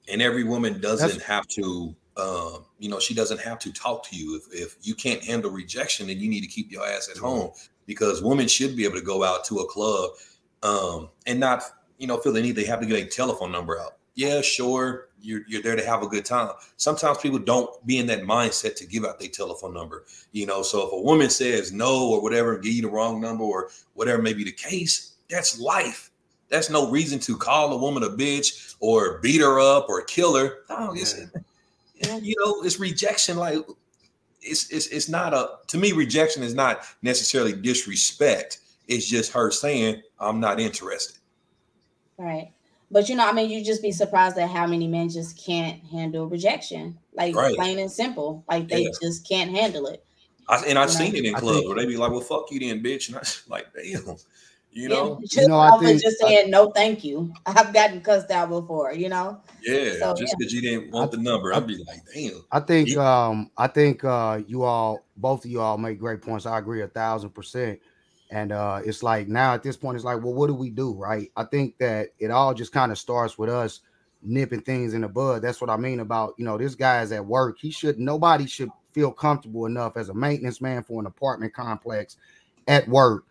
and 0.08 0.20
every 0.22 0.42
woman 0.42 0.80
doesn't 0.80 1.08
That's- 1.08 1.22
have 1.28 1.46
to 1.48 1.94
um, 2.16 2.64
you 2.80 2.88
know 2.90 2.98
she 2.98 3.14
doesn't 3.14 3.40
have 3.40 3.58
to 3.60 3.72
talk 3.72 4.02
to 4.10 4.16
you. 4.16 4.36
If, 4.36 4.62
if 4.62 4.76
you 4.82 4.94
can't 4.94 5.22
handle 5.22 5.50
rejection 5.52 6.08
then 6.08 6.18
you 6.18 6.28
need 6.28 6.40
to 6.40 6.48
keep 6.48 6.70
your 6.72 6.84
ass 6.86 7.08
at 7.08 7.16
home 7.16 7.52
because 7.86 8.20
women 8.22 8.48
should 8.48 8.76
be 8.76 8.84
able 8.84 8.96
to 8.96 9.04
go 9.04 9.22
out 9.22 9.44
to 9.46 9.58
a 9.60 9.66
club 9.66 10.10
um, 10.64 11.08
and 11.26 11.38
not 11.38 11.62
you 11.98 12.06
know 12.08 12.16
feel 12.18 12.32
the 12.32 12.42
need. 12.42 12.56
They 12.56 12.64
have 12.64 12.80
to 12.80 12.86
get 12.86 13.00
a 13.00 13.06
telephone 13.08 13.52
number 13.52 13.78
out. 13.78 13.98
Yeah 14.16 14.40
sure 14.40 15.09
you're, 15.22 15.42
you're 15.46 15.62
there 15.62 15.76
to 15.76 15.84
have 15.84 16.02
a 16.02 16.08
good 16.08 16.24
time 16.24 16.50
sometimes 16.76 17.18
people 17.18 17.38
don't 17.38 17.86
be 17.86 17.98
in 17.98 18.06
that 18.06 18.22
mindset 18.22 18.74
to 18.76 18.86
give 18.86 19.04
out 19.04 19.18
their 19.18 19.28
telephone 19.28 19.74
number 19.74 20.04
you 20.32 20.46
know 20.46 20.62
so 20.62 20.86
if 20.86 20.92
a 20.92 21.00
woman 21.00 21.30
says 21.30 21.72
no 21.72 22.08
or 22.10 22.22
whatever 22.22 22.58
give 22.58 22.72
you 22.72 22.82
the 22.82 22.88
wrong 22.88 23.20
number 23.20 23.44
or 23.44 23.70
whatever 23.94 24.20
may 24.22 24.32
be 24.32 24.44
the 24.44 24.52
case 24.52 25.12
that's 25.28 25.58
life 25.58 26.10
that's 26.50 26.68
no 26.68 26.90
reason 26.90 27.18
to 27.20 27.36
call 27.36 27.72
a 27.72 27.76
woman 27.76 28.02
a 28.02 28.08
bitch 28.08 28.74
or 28.80 29.18
beat 29.20 29.40
her 29.40 29.60
up 29.60 29.88
or 29.88 30.02
kill 30.02 30.36
her. 30.36 30.64
No, 30.68 30.90
oh, 30.90 30.92
it's, 30.94 31.16
you 32.22 32.34
know, 32.38 32.62
it's 32.62 32.78
rejection. 32.78 33.36
Like 33.38 33.58
it's 34.42 34.68
it's 34.70 34.88
it's 34.88 35.08
not 35.08 35.32
a 35.32 35.58
to 35.68 35.78
me. 35.78 35.92
Rejection 35.92 36.42
is 36.42 36.54
not 36.54 36.82
necessarily 37.02 37.52
disrespect. 37.52 38.58
It's 38.88 39.06
just 39.06 39.32
her 39.32 39.50
saying 39.50 40.02
I'm 40.18 40.40
not 40.40 40.60
interested. 40.60 41.18
Right. 42.18 42.52
But 42.90 43.08
you 43.08 43.14
know, 43.14 43.26
I 43.28 43.32
mean, 43.32 43.48
you 43.50 43.64
just 43.64 43.82
be 43.82 43.92
surprised 43.92 44.36
at 44.38 44.50
how 44.50 44.66
many 44.66 44.88
men 44.88 45.08
just 45.08 45.38
can't 45.42 45.80
handle 45.84 46.26
rejection. 46.26 46.98
Like 47.14 47.34
Right. 47.36 47.54
plain 47.56 47.78
and 47.78 47.90
simple. 47.90 48.44
Like 48.48 48.68
they 48.68 48.82
Yeah. 48.84 48.90
just 49.00 49.28
can't 49.28 49.50
handle 49.50 49.86
it. 49.86 50.04
I, 50.48 50.56
and 50.66 50.78
I've 50.78 50.88
You 50.90 50.98
know, 50.98 51.04
seen 51.04 51.14
it 51.16 51.24
in 51.26 51.34
clubs 51.34 51.66
where 51.66 51.76
they 51.76 51.86
be 51.86 51.96
like, 51.96 52.10
"Well, 52.10 52.20
fuck 52.20 52.50
you, 52.50 52.58
then, 52.58 52.82
bitch," 52.82 53.06
and 53.08 53.16
I 53.16 53.20
was 53.20 53.42
like, 53.48 53.66
"Damn," 53.72 54.16
you 54.72 54.88
know, 54.88 55.20
just, 55.22 55.36
You 55.36 55.46
know, 55.48 55.58
I 55.60 55.78
think- 55.78 56.02
just 56.02 56.18
saying 56.18 56.50
no 56.50 56.72
thank 56.72 57.04
you. 57.04 57.32
I've 57.46 57.72
gotten 57.72 58.00
cussed 58.00 58.32
out 58.32 58.48
before, 58.48 58.92
you 58.92 59.08
know. 59.08 59.40
yeah, 59.62 59.92
So, 60.00 60.14
just 60.16 60.34
because 60.36 60.52
you 60.52 60.60
didn't 60.60 60.90
want 60.90 61.12
the 61.12 61.18
number, 61.18 61.54
I'd 61.54 61.68
be 61.68 61.76
like, 61.86 62.00
"Damn." 62.12 62.44
I 62.50 62.58
think 62.58 62.88
You- 62.88 63.00
um 63.00 63.52
I 63.56 63.68
think 63.68 64.02
uh 64.02 64.40
you 64.48 64.64
all 64.64 65.04
both 65.16 65.44
of 65.44 65.50
you 65.52 65.60
all 65.60 65.78
make 65.78 66.00
great 66.00 66.20
points. 66.22 66.46
I 66.46 66.58
agree 66.58 66.82
a 66.82 66.88
thousand 66.88 67.30
percent. 67.30 67.78
And 68.30 68.52
uh 68.52 68.80
it's 68.84 69.02
like 69.02 69.28
now 69.28 69.54
at 69.54 69.62
this 69.62 69.76
point, 69.76 69.96
it's 69.96 70.04
like, 70.04 70.22
well, 70.22 70.34
what 70.34 70.46
do 70.46 70.54
we 70.54 70.70
do? 70.70 70.92
Right. 70.94 71.30
I 71.36 71.44
think 71.44 71.78
that 71.78 72.10
it 72.18 72.30
all 72.30 72.54
just 72.54 72.72
kind 72.72 72.92
of 72.92 72.98
starts 72.98 73.36
with 73.38 73.50
us 73.50 73.80
nipping 74.22 74.60
things 74.60 74.94
in 74.94 75.00
the 75.00 75.08
bud. 75.08 75.42
That's 75.42 75.60
what 75.60 75.70
I 75.70 75.76
mean 75.76 76.00
about 76.00 76.34
you 76.36 76.44
know, 76.44 76.56
this 76.56 76.74
guy 76.74 77.02
is 77.02 77.12
at 77.12 77.24
work. 77.24 77.58
He 77.58 77.70
should 77.70 77.98
nobody 77.98 78.46
should 78.46 78.70
feel 78.92 79.12
comfortable 79.12 79.66
enough 79.66 79.96
as 79.96 80.08
a 80.08 80.14
maintenance 80.14 80.60
man 80.60 80.82
for 80.82 81.00
an 81.00 81.06
apartment 81.06 81.54
complex 81.54 82.16
at 82.68 82.86
work. 82.88 83.24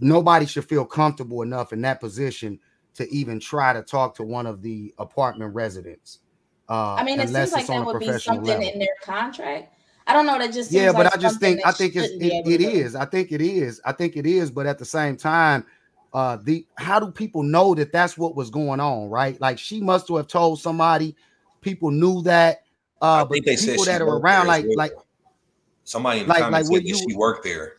Nobody 0.00 0.46
should 0.46 0.64
feel 0.64 0.84
comfortable 0.84 1.42
enough 1.42 1.72
in 1.72 1.80
that 1.82 2.00
position 2.00 2.58
to 2.94 3.08
even 3.12 3.40
try 3.40 3.72
to 3.72 3.82
talk 3.82 4.14
to 4.16 4.22
one 4.22 4.46
of 4.46 4.62
the 4.62 4.94
apartment 4.98 5.54
residents. 5.54 6.20
Uh, 6.68 6.94
I 6.94 7.04
mean, 7.04 7.20
it 7.20 7.28
unless 7.28 7.52
seems 7.52 7.68
like 7.68 7.78
that 7.78 7.86
would 7.86 8.00
be 8.00 8.18
something 8.18 8.44
level. 8.44 8.68
in 8.68 8.78
their 8.78 8.96
contract. 9.02 9.73
I 10.06 10.12
don't 10.12 10.26
know. 10.26 10.38
That 10.38 10.52
just 10.52 10.70
seems 10.70 10.82
Yeah, 10.82 10.92
but 10.92 11.04
like 11.06 11.16
I 11.16 11.18
just 11.18 11.40
think 11.40 11.60
I 11.64 11.72
think 11.72 11.96
it's 11.96 12.12
it, 12.12 12.22
able 12.22 12.50
it 12.50 12.58
to 12.58 12.64
do. 12.64 12.68
is. 12.68 12.94
I 12.94 13.04
think 13.06 13.32
it 13.32 13.40
is. 13.40 13.80
I 13.84 13.92
think 13.92 14.16
it 14.16 14.26
is. 14.26 14.50
But 14.50 14.66
at 14.66 14.78
the 14.78 14.84
same 14.84 15.16
time, 15.16 15.64
uh, 16.12 16.36
the 16.42 16.66
how 16.76 17.00
do 17.00 17.10
people 17.10 17.42
know 17.42 17.74
that 17.74 17.90
that's 17.92 18.18
what 18.18 18.36
was 18.36 18.50
going 18.50 18.80
on? 18.80 19.08
Right? 19.08 19.40
Like 19.40 19.58
she 19.58 19.80
must 19.80 20.08
have 20.08 20.26
told 20.28 20.60
somebody. 20.60 21.16
People 21.62 21.90
knew 21.90 22.20
that. 22.22 22.64
Uh, 23.00 23.06
I 23.06 23.24
but 23.24 23.30
think 23.32 23.46
they 23.46 23.56
said 23.56 23.72
people 23.72 23.84
she 23.84 23.90
that 23.92 24.02
are 24.02 24.18
around, 24.18 24.46
like 24.46 24.64
well. 24.66 24.76
like 24.76 24.92
somebody 25.84 26.20
in 26.20 26.26
the 26.26 26.32
like- 26.34 26.50
like 26.50 26.64
said 26.64 26.72
what 26.72 26.84
you- 26.84 26.96
she 26.96 27.14
worked 27.16 27.44
there. 27.44 27.74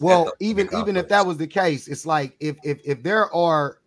well, 0.00 0.24
the- 0.38 0.46
even 0.46 0.66
the 0.68 0.78
even 0.80 0.96
if 0.96 1.08
that 1.08 1.26
was 1.26 1.36
the 1.36 1.46
case, 1.46 1.86
it's 1.88 2.06
like 2.06 2.34
if 2.40 2.56
if 2.64 2.80
if 2.84 3.02
there 3.02 3.32
are 3.34 3.78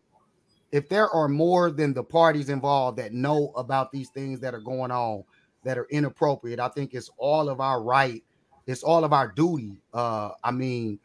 if 0.72 0.88
there 0.90 1.10
are 1.10 1.28
more 1.28 1.72
than 1.72 1.94
the 1.94 2.04
parties 2.04 2.50
involved 2.50 2.98
that 3.00 3.14
know 3.14 3.52
about 3.56 3.92
these 3.92 4.10
things 4.10 4.40
that 4.42 4.54
are 4.54 4.60
going 4.62 4.92
on 4.92 5.24
that 5.64 5.78
are 5.78 5.88
inappropriate, 5.90 6.60
I 6.60 6.70
think 6.70 6.94
it's 6.94 7.10
all 7.18 7.50
of 7.50 7.60
our 7.60 7.82
right, 7.82 8.24
it's 8.66 8.84
all 8.84 9.04
of 9.04 9.14
our 9.14 9.28
duty. 9.28 9.82
Uh, 9.94 10.32
I 10.44 10.52
mean, 10.52 11.00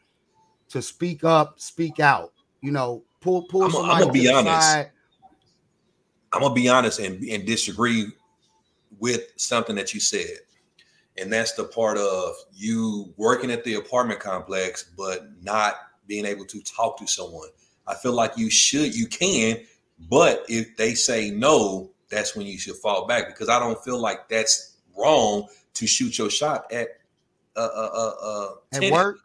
to 0.69 0.81
speak 0.81 1.23
up, 1.23 1.59
speak 1.59 1.99
out. 1.99 2.33
You 2.61 2.71
know, 2.71 3.03
pull 3.21 3.43
pull 3.43 3.63
I'm 3.63 3.71
gonna 3.71 4.11
be 4.11 4.31
honest. 4.31 4.45
side. 4.45 4.91
I'm 6.31 6.41
gonna 6.41 6.53
be 6.53 6.67
honest 6.67 6.99
and, 6.99 7.23
and 7.23 7.45
disagree 7.45 8.07
with 8.99 9.33
something 9.35 9.75
that 9.75 9.93
you 9.93 9.99
said. 9.99 10.37
And 11.17 11.31
that's 11.31 11.53
the 11.53 11.65
part 11.65 11.97
of 11.97 12.33
you 12.53 13.13
working 13.17 13.51
at 13.51 13.63
the 13.63 13.75
apartment 13.75 14.19
complex, 14.19 14.89
but 14.97 15.29
not 15.41 15.75
being 16.07 16.25
able 16.25 16.45
to 16.45 16.61
talk 16.63 16.97
to 16.99 17.07
someone. 17.07 17.49
I 17.85 17.93
feel 17.95 18.13
like 18.13 18.37
you 18.37 18.49
should, 18.49 18.95
you 18.95 19.07
can, 19.07 19.57
but 20.09 20.43
if 20.49 20.75
they 20.75 20.95
say 20.95 21.29
no, 21.29 21.91
that's 22.13 22.35
when 22.35 22.45
you 22.45 22.57
should 22.57 22.75
fall 22.75 23.05
back 23.07 23.27
because 23.27 23.49
I 23.49 23.59
don't 23.59 23.81
feel 23.83 23.99
like 23.99 24.29
that's 24.29 24.77
wrong 24.97 25.47
to 25.73 25.87
shoot 25.87 26.17
your 26.17 26.29
shot 26.29 26.71
at 26.71 26.89
uh 27.55 27.59
uh 27.59 27.89
uh, 27.93 28.11
uh 28.21 28.49
At 28.73 28.91
work, 28.91 29.17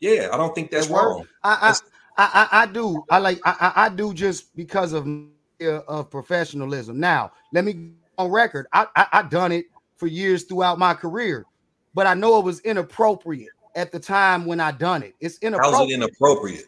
Yeah, 0.00 0.28
I 0.32 0.36
don't 0.36 0.54
think 0.54 0.70
that's 0.70 0.88
wrong. 0.88 1.26
I 1.42 1.54
That's- 1.54 1.82
I, 2.18 2.48
I 2.52 2.58
I 2.58 2.62
I 2.62 2.66
do. 2.66 3.04
I 3.10 3.18
like 3.18 3.40
I 3.44 3.56
I 3.60 3.84
I 3.84 3.88
do 3.90 4.14
just 4.14 4.56
because 4.56 4.92
of 4.92 5.06
uh, 5.06 5.80
of 5.86 6.10
professionalism. 6.10 6.98
Now, 6.98 7.32
let 7.52 7.64
me 7.64 7.92
on 8.18 8.30
record. 8.30 8.66
I, 8.72 8.86
I 8.96 9.06
I 9.12 9.22
done 9.22 9.52
it 9.52 9.66
for 9.96 10.06
years 10.06 10.44
throughout 10.44 10.78
my 10.78 10.94
career, 10.94 11.44
but 11.94 12.06
I 12.06 12.14
know 12.14 12.38
it 12.38 12.44
was 12.44 12.60
inappropriate 12.60 13.50
at 13.74 13.92
the 13.92 14.00
time 14.00 14.46
when 14.46 14.60
I 14.60 14.72
done 14.72 15.02
it. 15.02 15.14
It's 15.20 15.38
inappropriate. 15.38 15.78
How's 15.78 15.92
inappropriate. 15.92 16.60
it 16.60 16.62
inappropriate? 16.62 16.64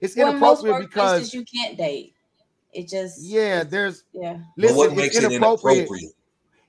it's 0.00 0.16
Well, 0.16 0.30
in 0.32 0.38
most 0.38 0.64
inappropriate 0.64 0.90
workplaces 0.90 1.14
because 1.14 1.34
you 1.34 1.44
can't 1.44 1.76
date. 1.76 2.13
It 2.74 2.88
just 2.88 3.20
yeah, 3.22 3.64
there's 3.64 4.04
yeah. 4.12 4.38
But 4.56 4.62
listen. 4.62 4.76
what 4.76 4.88
it's 4.88 4.96
makes 4.96 5.16
it 5.16 5.24
inappropriate. 5.24 5.78
inappropriate? 5.78 6.12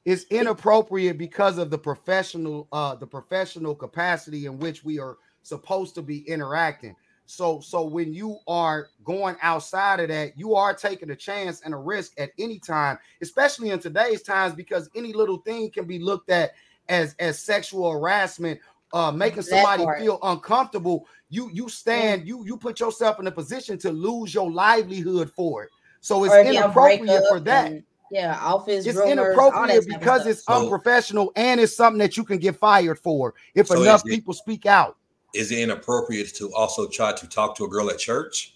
It's 0.06 0.26
inappropriate 0.30 1.18
because 1.18 1.58
of 1.58 1.70
the 1.72 1.78
professional 1.78 2.68
uh 2.72 2.96
the 2.96 3.08
professional 3.08 3.76
capacity 3.76 4.46
in 4.46 4.60
which 4.60 4.84
we 4.84 5.00
are 5.00 5.18
supposed 5.42 5.96
to 5.96 6.02
be 6.02 6.20
interacting. 6.30 6.96
So 7.26 7.60
so 7.60 7.84
when 7.84 8.14
you 8.14 8.38
are 8.48 8.90
going 9.04 9.36
outside 9.42 10.00
of 10.00 10.10
that, 10.10 10.38
you 10.38 10.56
are 10.56 10.76
taking 10.76 11.10
a 11.10 11.16
chance 11.16 11.62
and 11.62 11.74
a 11.74 11.78
risk 11.78 12.14
at 12.20 12.32
any 12.38 12.60
time, 12.60 13.00
especially 13.22 13.72
in 13.72 13.80
today's 13.80 14.22
times 14.22 14.54
because 14.54 14.90
any 14.96 15.12
little 15.14 15.38
thing 15.40 15.72
can 15.72 15.86
be 15.86 16.00
looked 16.00 16.30
at 16.30 16.54
as 16.88 17.16
as 17.20 17.40
sexual 17.40 17.92
harassment, 17.92 18.60
uh 18.94 19.12
making 19.12 19.38
That 19.38 19.46
somebody 19.46 19.84
part. 19.84 20.00
feel 20.02 20.20
uncomfortable. 20.22 21.08
You 21.30 21.50
you 21.52 21.68
stand, 21.68 22.28
you 22.28 22.46
you 22.46 22.58
put 22.58 22.80
yourself 22.80 23.20
in 23.20 23.26
a 23.26 23.32
position 23.32 23.80
to 23.80 23.92
lose 23.92 24.36
your 24.36 24.52
livelihood 24.52 25.32
for 25.32 25.64
it. 25.64 25.72
So 26.06 26.24
it's 26.24 26.32
Or 26.36 26.38
if 26.38 26.54
y'all 26.54 26.68
break 26.70 27.02
inappropriate 27.02 27.24
for 27.30 27.40
that 27.40 27.72
and, 27.72 27.84
Yeah, 28.12 28.40
office 28.40 28.86
it's 28.86 28.96
rumors, 28.96 29.18
all 29.18 29.54
inappropriate 29.54 29.88
because 29.88 30.28
it's 30.28 30.44
So- 30.44 30.54
unprofessional 30.62 31.32
and 31.36 31.60
it's 31.60 31.76
something 31.76 31.98
that 31.98 32.16
you 32.16 32.24
can 32.24 32.38
get 32.38 32.56
fired 32.58 33.00
for 33.00 33.34
if 33.56 33.66
So 33.66 33.82
enough 33.82 34.02
is 34.06 34.12
it- 34.12 34.16
people 34.18 34.36
speak 34.36 34.68
out. 34.68 34.98
Is 35.34 35.52
it 35.52 35.58
inappropriate 35.58 36.36
to 36.36 36.54
also 36.54 36.88
try 36.88 37.12
to 37.12 37.28
talk 37.28 37.56
to 37.58 37.64
a 37.66 37.68
girl 37.68 37.90
at 37.90 37.98
church? 37.98 38.56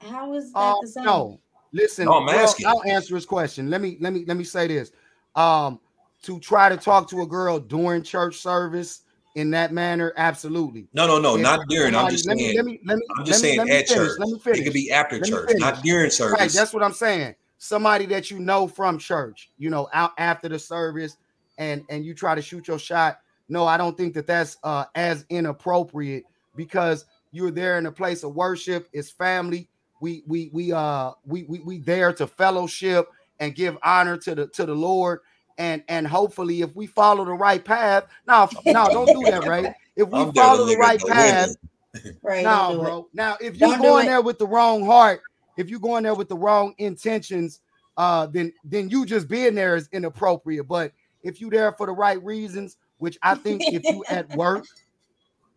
How 0.00 0.34
is 0.34 0.52
that 0.52 0.58
Uh, 0.58 0.74
the 0.80 0.88
same? 0.88 1.04
no, 1.04 1.38
listen. 1.72 2.06
No, 2.06 2.14
I'm 2.14 2.26
well, 2.26 2.36
asking. 2.40 2.66
I'll 2.66 2.82
answer 2.82 3.14
his 3.14 3.24
question. 3.24 3.70
Let 3.70 3.80
me 3.80 3.96
let 4.00 4.12
me 4.12 4.24
let 4.26 4.36
me 4.36 4.42
say 4.44 4.66
this. 4.66 4.90
Um, 5.36 5.78
to 6.24 6.40
try 6.40 6.68
to 6.68 6.76
talk 6.76 7.08
to 7.10 7.22
a 7.22 7.26
girl 7.26 7.60
during 7.60 8.02
church 8.02 8.38
service 8.38 9.02
in 9.38 9.50
that 9.50 9.72
manner, 9.72 10.12
absolutely. 10.16 10.88
No, 10.92 11.06
no, 11.06 11.20
no, 11.20 11.36
If 11.36 11.42
not 11.42 11.60
during. 11.68 11.94
I'm 11.94 12.10
just 12.10 12.26
let 12.26 12.36
me 12.36 12.42
saying. 12.42 12.56
let 12.56 12.64
me 12.64 12.80
let 12.84 12.98
me 12.98 13.04
I'm 13.16 13.24
just 13.24 13.42
let 13.44 13.48
me- 13.50 13.56
saying 13.56 13.58
let 13.58 13.66
me 13.68 13.72
at 13.72 13.88
finish, 13.88 14.08
church. 14.08 14.18
Let 14.18 14.28
me 14.28 14.52
It 14.60 14.64
could 14.64 14.72
be 14.72 14.90
after 14.90 15.20
church, 15.20 15.50
not 15.58 15.82
during 15.82 16.10
service. 16.10 16.40
Right, 16.40 16.50
that's 16.50 16.74
what 16.74 16.82
I'm 16.82 16.92
saying. 16.92 17.36
Somebody 17.58 18.06
that 18.06 18.32
you 18.32 18.40
know 18.40 18.66
from 18.66 18.98
church, 18.98 19.50
you 19.56 19.70
know, 19.70 19.88
out 19.92 20.10
after 20.18 20.48
the 20.48 20.58
service, 20.58 21.16
and 21.56 21.84
and 21.88 22.04
you 22.04 22.14
try 22.14 22.34
to 22.34 22.42
shoot 22.42 22.66
your 22.66 22.80
shot. 22.80 23.20
no, 23.48 23.64
I 23.66 23.76
don't 23.76 23.96
think 23.96 24.12
that 24.14 24.26
that's 24.26 24.56
uh, 24.64 24.84
as 24.96 25.24
inappropriate 25.30 26.24
because 26.56 27.04
you're 27.30 27.52
there 27.52 27.78
in 27.78 27.86
a 27.86 27.92
place 27.92 28.24
of 28.24 28.34
worship. 28.34 28.88
It's 28.92 29.10
family. 29.10 29.68
We 30.00 30.24
we 30.26 30.50
we 30.52 30.72
uh 30.72 31.12
we 31.24 31.44
we 31.44 31.60
we 31.60 31.78
there 31.78 32.12
to 32.14 32.26
fellowship 32.26 33.06
and 33.38 33.54
give 33.54 33.78
honor 33.84 34.16
to 34.16 34.34
the 34.34 34.48
to 34.48 34.66
the 34.66 34.74
Lord. 34.74 35.20
And 35.58 35.82
and 35.88 36.06
hopefully, 36.06 36.62
if 36.62 36.74
we 36.76 36.86
follow 36.86 37.24
the 37.24 37.32
right 37.32 37.64
path, 37.64 38.04
now 38.26 38.48
no, 38.64 38.88
don't 38.88 39.06
do 39.06 39.30
that, 39.30 39.44
right? 39.44 39.74
If 39.96 40.08
we 40.08 40.20
I'm 40.20 40.32
follow 40.32 40.64
the 40.64 40.76
right 40.76 41.00
path, 41.00 41.48
winter. 41.94 42.18
Right. 42.22 42.44
no, 42.44 42.68
don't 42.68 42.80
it. 42.80 42.82
bro. 42.84 43.08
Now, 43.12 43.36
if 43.40 43.56
you're 43.56 43.76
do 43.76 43.82
going 43.82 44.06
there 44.06 44.22
with 44.22 44.38
the 44.38 44.46
wrong 44.46 44.84
heart, 44.86 45.20
if 45.56 45.68
you're 45.68 45.80
going 45.80 46.04
there 46.04 46.14
with 46.14 46.28
the 46.28 46.36
wrong 46.36 46.74
intentions, 46.78 47.60
uh, 47.96 48.26
then 48.26 48.52
then 48.64 48.88
you 48.88 49.04
just 49.04 49.28
being 49.28 49.56
there 49.56 49.74
is 49.74 49.88
inappropriate. 49.92 50.68
But 50.68 50.92
if 51.22 51.40
you 51.40 51.50
there 51.50 51.72
for 51.72 51.86
the 51.86 51.92
right 51.92 52.22
reasons, 52.22 52.76
which 52.98 53.18
I 53.22 53.34
think 53.34 53.62
if 53.66 53.82
you 53.84 54.04
at 54.08 54.28
work, 54.36 54.64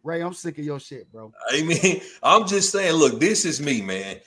Ray, 0.04 0.22
I'm 0.22 0.34
sick 0.34 0.58
of 0.58 0.66
your 0.66 0.80
shit, 0.80 1.12
bro. 1.12 1.32
I 1.52 1.62
mean, 1.62 2.02
I'm 2.24 2.48
just 2.48 2.72
saying, 2.72 2.96
look, 2.96 3.20
this 3.20 3.46
is 3.46 3.62
me, 3.62 3.82
man. 3.82 4.20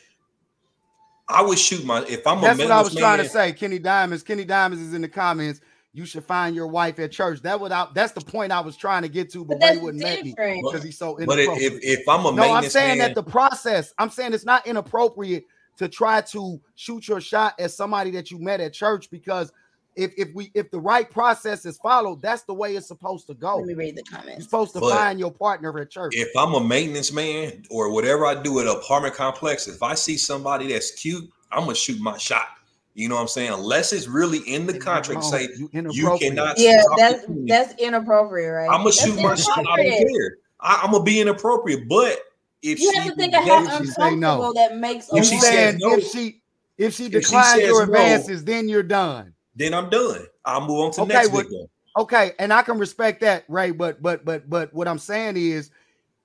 I 1.28 1.42
would 1.42 1.58
shoot 1.58 1.84
my 1.84 2.04
if 2.04 2.26
I'm 2.26 2.40
That's 2.40 2.58
a 2.58 2.62
what 2.62 2.70
I 2.72 2.82
was 2.82 2.94
maintenance 2.94 3.00
trying 3.00 3.18
to 3.18 3.28
say. 3.28 3.52
Kenny 3.52 3.78
Diamonds, 3.78 4.22
Kenny 4.22 4.44
Diamonds 4.44 4.84
is 4.84 4.94
in 4.94 5.02
the 5.02 5.08
comments. 5.08 5.60
You 5.92 6.04
should 6.04 6.24
find 6.24 6.56
your 6.56 6.66
wife 6.66 6.98
at 6.98 7.12
church. 7.12 7.40
That 7.42 7.60
without 7.60 7.94
that's 7.94 8.12
the 8.12 8.20
point 8.20 8.52
I 8.52 8.60
was 8.60 8.76
trying 8.76 9.02
to 9.02 9.08
get 9.08 9.30
to, 9.32 9.44
but, 9.44 9.60
But 9.60 9.70
Ray 9.70 9.78
wouldn't 9.78 10.02
let 10.02 10.24
me 10.24 10.34
because 10.62 10.82
he's 10.82 10.98
so 10.98 11.16
But 11.24 11.38
if, 11.38 11.46
inappropriate. 11.46 11.72
if 11.84 12.00
if 12.00 12.08
I'm 12.08 12.26
a 12.26 12.32
no, 12.32 12.52
I'm 12.52 12.68
saying 12.68 12.98
man, 12.98 13.08
that 13.08 13.14
the 13.14 13.22
process, 13.22 13.94
I'm 13.98 14.10
saying 14.10 14.34
it's 14.34 14.44
not 14.44 14.66
inappropriate 14.66 15.46
to 15.76 15.88
try 15.88 16.20
to 16.20 16.60
shoot 16.74 17.08
your 17.08 17.20
shot 17.20 17.54
at 17.58 17.70
somebody 17.70 18.10
that 18.12 18.30
you 18.30 18.38
met 18.38 18.60
at 18.60 18.72
church 18.72 19.10
because 19.10 19.52
if 19.96 20.12
if 20.16 20.28
we 20.34 20.50
if 20.54 20.70
the 20.70 20.78
right 20.80 21.08
process 21.10 21.64
is 21.64 21.76
followed, 21.78 22.20
that's 22.22 22.42
the 22.42 22.54
way 22.54 22.74
it's 22.76 22.88
supposed 22.88 23.26
to 23.28 23.34
go. 23.34 23.56
Let 23.58 23.66
me 23.66 23.74
read 23.74 23.96
the 23.96 24.02
comments. 24.02 24.30
You're 24.38 24.40
supposed 24.42 24.72
to 24.74 24.80
But- 24.80 24.94
find 24.96 25.18
your 25.18 25.30
partner 25.32 25.78
at 25.78 25.90
church. 25.90 26.14
if 26.16 26.30
I'm 26.36 26.54
a 26.54 26.60
maintenance 26.60 27.12
man 27.12 27.64
or 27.70 27.90
whatever 27.90 28.26
I 28.26 28.34
do 28.34 28.58
at 28.60 28.66
an 28.66 28.72
apartment 28.76 29.14
complex, 29.14 29.68
if 29.68 29.82
I 29.82 29.94
see 29.94 30.16
somebody 30.16 30.68
that's 30.72 30.90
cute, 30.92 31.28
I'm 31.52 31.60
gonna 31.64 31.74
shoot 31.74 32.00
my 32.00 32.18
shot. 32.18 32.46
You 32.94 33.08
know 33.08 33.16
what 33.16 33.22
I'm 33.22 33.28
saying? 33.28 33.50
Unless 33.52 33.92
it's 33.92 34.06
really 34.06 34.38
in 34.40 34.66
the 34.66 34.78
contract, 34.78 35.24
say 35.24 35.48
you 35.56 35.68
you 35.90 36.16
cannot. 36.18 36.58
Yeah, 36.58 36.82
that's 36.96 37.24
that's 37.46 37.74
inappropriate, 37.82 38.52
right? 38.52 38.64
I'm 38.70 38.78
gonna 38.78 38.84
That's 38.84 39.04
shoot 39.04 39.16
my 39.20 39.34
shot. 39.34 39.58
I 39.58 39.62
don't 39.62 39.78
inappropriate. 39.80 40.12
care. 40.16 40.36
I, 40.60 40.80
I'm 40.84 40.92
gonna 40.92 41.02
be 41.04 41.20
inappropriate, 41.20 41.88
but 41.88 42.18
if 42.62 42.80
You 42.80 42.90
she 42.92 42.96
have 42.98 43.08
to 43.08 43.14
think 43.16 43.34
of 43.34 43.40
rejects 43.44 43.68
how 43.68 43.76
If 43.78 43.84
she 43.84 43.90
say 43.90 44.14
no. 44.16 44.52
that 44.54 44.76
makes 44.78 45.08
If 45.12 45.24
she 45.26 45.38
says 45.38 45.76
no- 45.78 45.92
if 45.94 46.10
she 46.10 46.40
if 46.78 46.94
she 46.94 47.04
she 47.04 47.08
declines 47.10 47.48
says 47.60 47.60
your 47.68 47.86
no- 47.86 47.92
advances, 47.92 48.44
then 48.44 48.68
you're 48.68 48.82
done. 48.82 49.33
Then 49.56 49.74
I'm 49.74 49.88
done. 49.90 50.26
I'll 50.44 50.60
move 50.62 50.80
on 50.80 50.90
to 50.92 50.96
the 50.96 51.02
Okay, 51.02 51.12
next 51.14 51.28
well- 51.30 51.42
victim. 51.42 51.66
Okay, 51.96 52.32
and 52.40 52.52
I 52.52 52.62
can 52.62 52.76
respect 52.78 53.20
that, 53.20 53.44
Ray. 53.48 53.70
But 53.70 54.02
but 54.02 54.24
but 54.24 54.50
but 54.50 54.74
what 54.74 54.88
I'm 54.88 54.98
saying 54.98 55.36
is, 55.36 55.70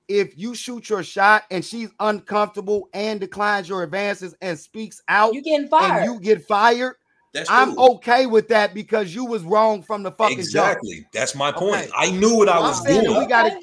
if 0.08 0.36
you 0.36 0.56
shoot 0.56 0.90
your 0.90 1.04
shot 1.04 1.44
and 1.52 1.64
she's 1.64 1.90
uncomfortable 2.00 2.90
and 2.94 3.20
declines 3.20 3.70
your 3.70 3.84
advances 3.84 4.34
and 4.42 4.58
speaks 4.58 5.04
out, 5.08 5.36
You 5.36 5.44
getting 5.44 5.68
fired? 5.68 6.04
and 6.06 6.14
you 6.16 6.20
get 6.20 6.44
fired, 6.48 6.96
That's 7.36 7.48
I'm 7.52 7.78
okay 7.78 8.26
with 8.26 8.48
that 8.48 8.74
because 8.74 9.14
you 9.14 9.26
was 9.26 9.44
wrong 9.44 9.84
from 9.84 10.02
the 10.02 10.10
fucking 10.12 10.38
jump. 10.38 10.46
exactly. 10.48 11.06
That's 11.14 11.36
my 11.36 11.52
point. 11.52 11.76
Okay. 11.84 11.92
I 11.96 12.10
knew 12.10 12.36
what 12.38 12.50
I 12.50 12.56
I'm 12.58 12.64
was 12.64 12.84
doing. 12.84 13.20
we 13.20 13.28
gotta- 13.28 13.52
Okay. 13.58 13.62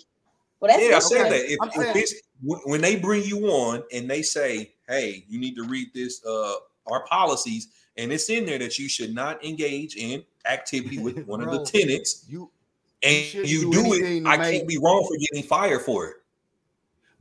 Well, 0.61 0.71
that's 0.71 0.89
yeah, 0.89 0.97
I 0.97 0.99
said 1.01 1.15
different. 1.25 1.31
that. 1.33 1.53
If, 1.53 1.59
if 1.65 1.73
saying- 1.75 1.97
it's 1.97 2.15
when 2.41 2.61
when 2.67 2.81
they 2.83 2.95
bring 2.95 3.25
you 3.25 3.49
on 3.49 3.83
and 3.93 4.09
they 4.09 4.23
say, 4.23 4.73
"Hey, 4.89 5.25
you 5.29 5.41
need 5.41 5.57
to 5.57 5.65
read 5.65 5.89
this 5.93 6.25
uh 6.25 6.55
our 6.87 7.05
policies," 7.07 7.67
and 7.99 8.13
it's 8.13 8.29
in 8.31 8.45
there 8.47 8.59
that 8.59 8.79
you 8.79 8.89
should 8.89 9.15
not 9.15 9.45
engage 9.45 9.97
in 9.97 10.23
activity 10.51 10.99
with 10.99 11.19
one 11.27 11.41
of 11.43 11.51
the 11.51 11.65
tenants, 11.65 12.25
You, 12.29 12.51
and 13.03 13.25
shouldn't 13.25 13.49
you 13.49 13.73
do 13.73 13.83
do, 13.85 13.93
it, 13.95 14.27
I 14.27 14.37
make- 14.37 14.55
can't 14.57 14.69
be 14.69 14.79
wrong 14.79 15.05
for 15.09 15.17
getting 15.19 15.43
fired 15.49 15.83
for 15.83 16.07
it. 16.07 16.17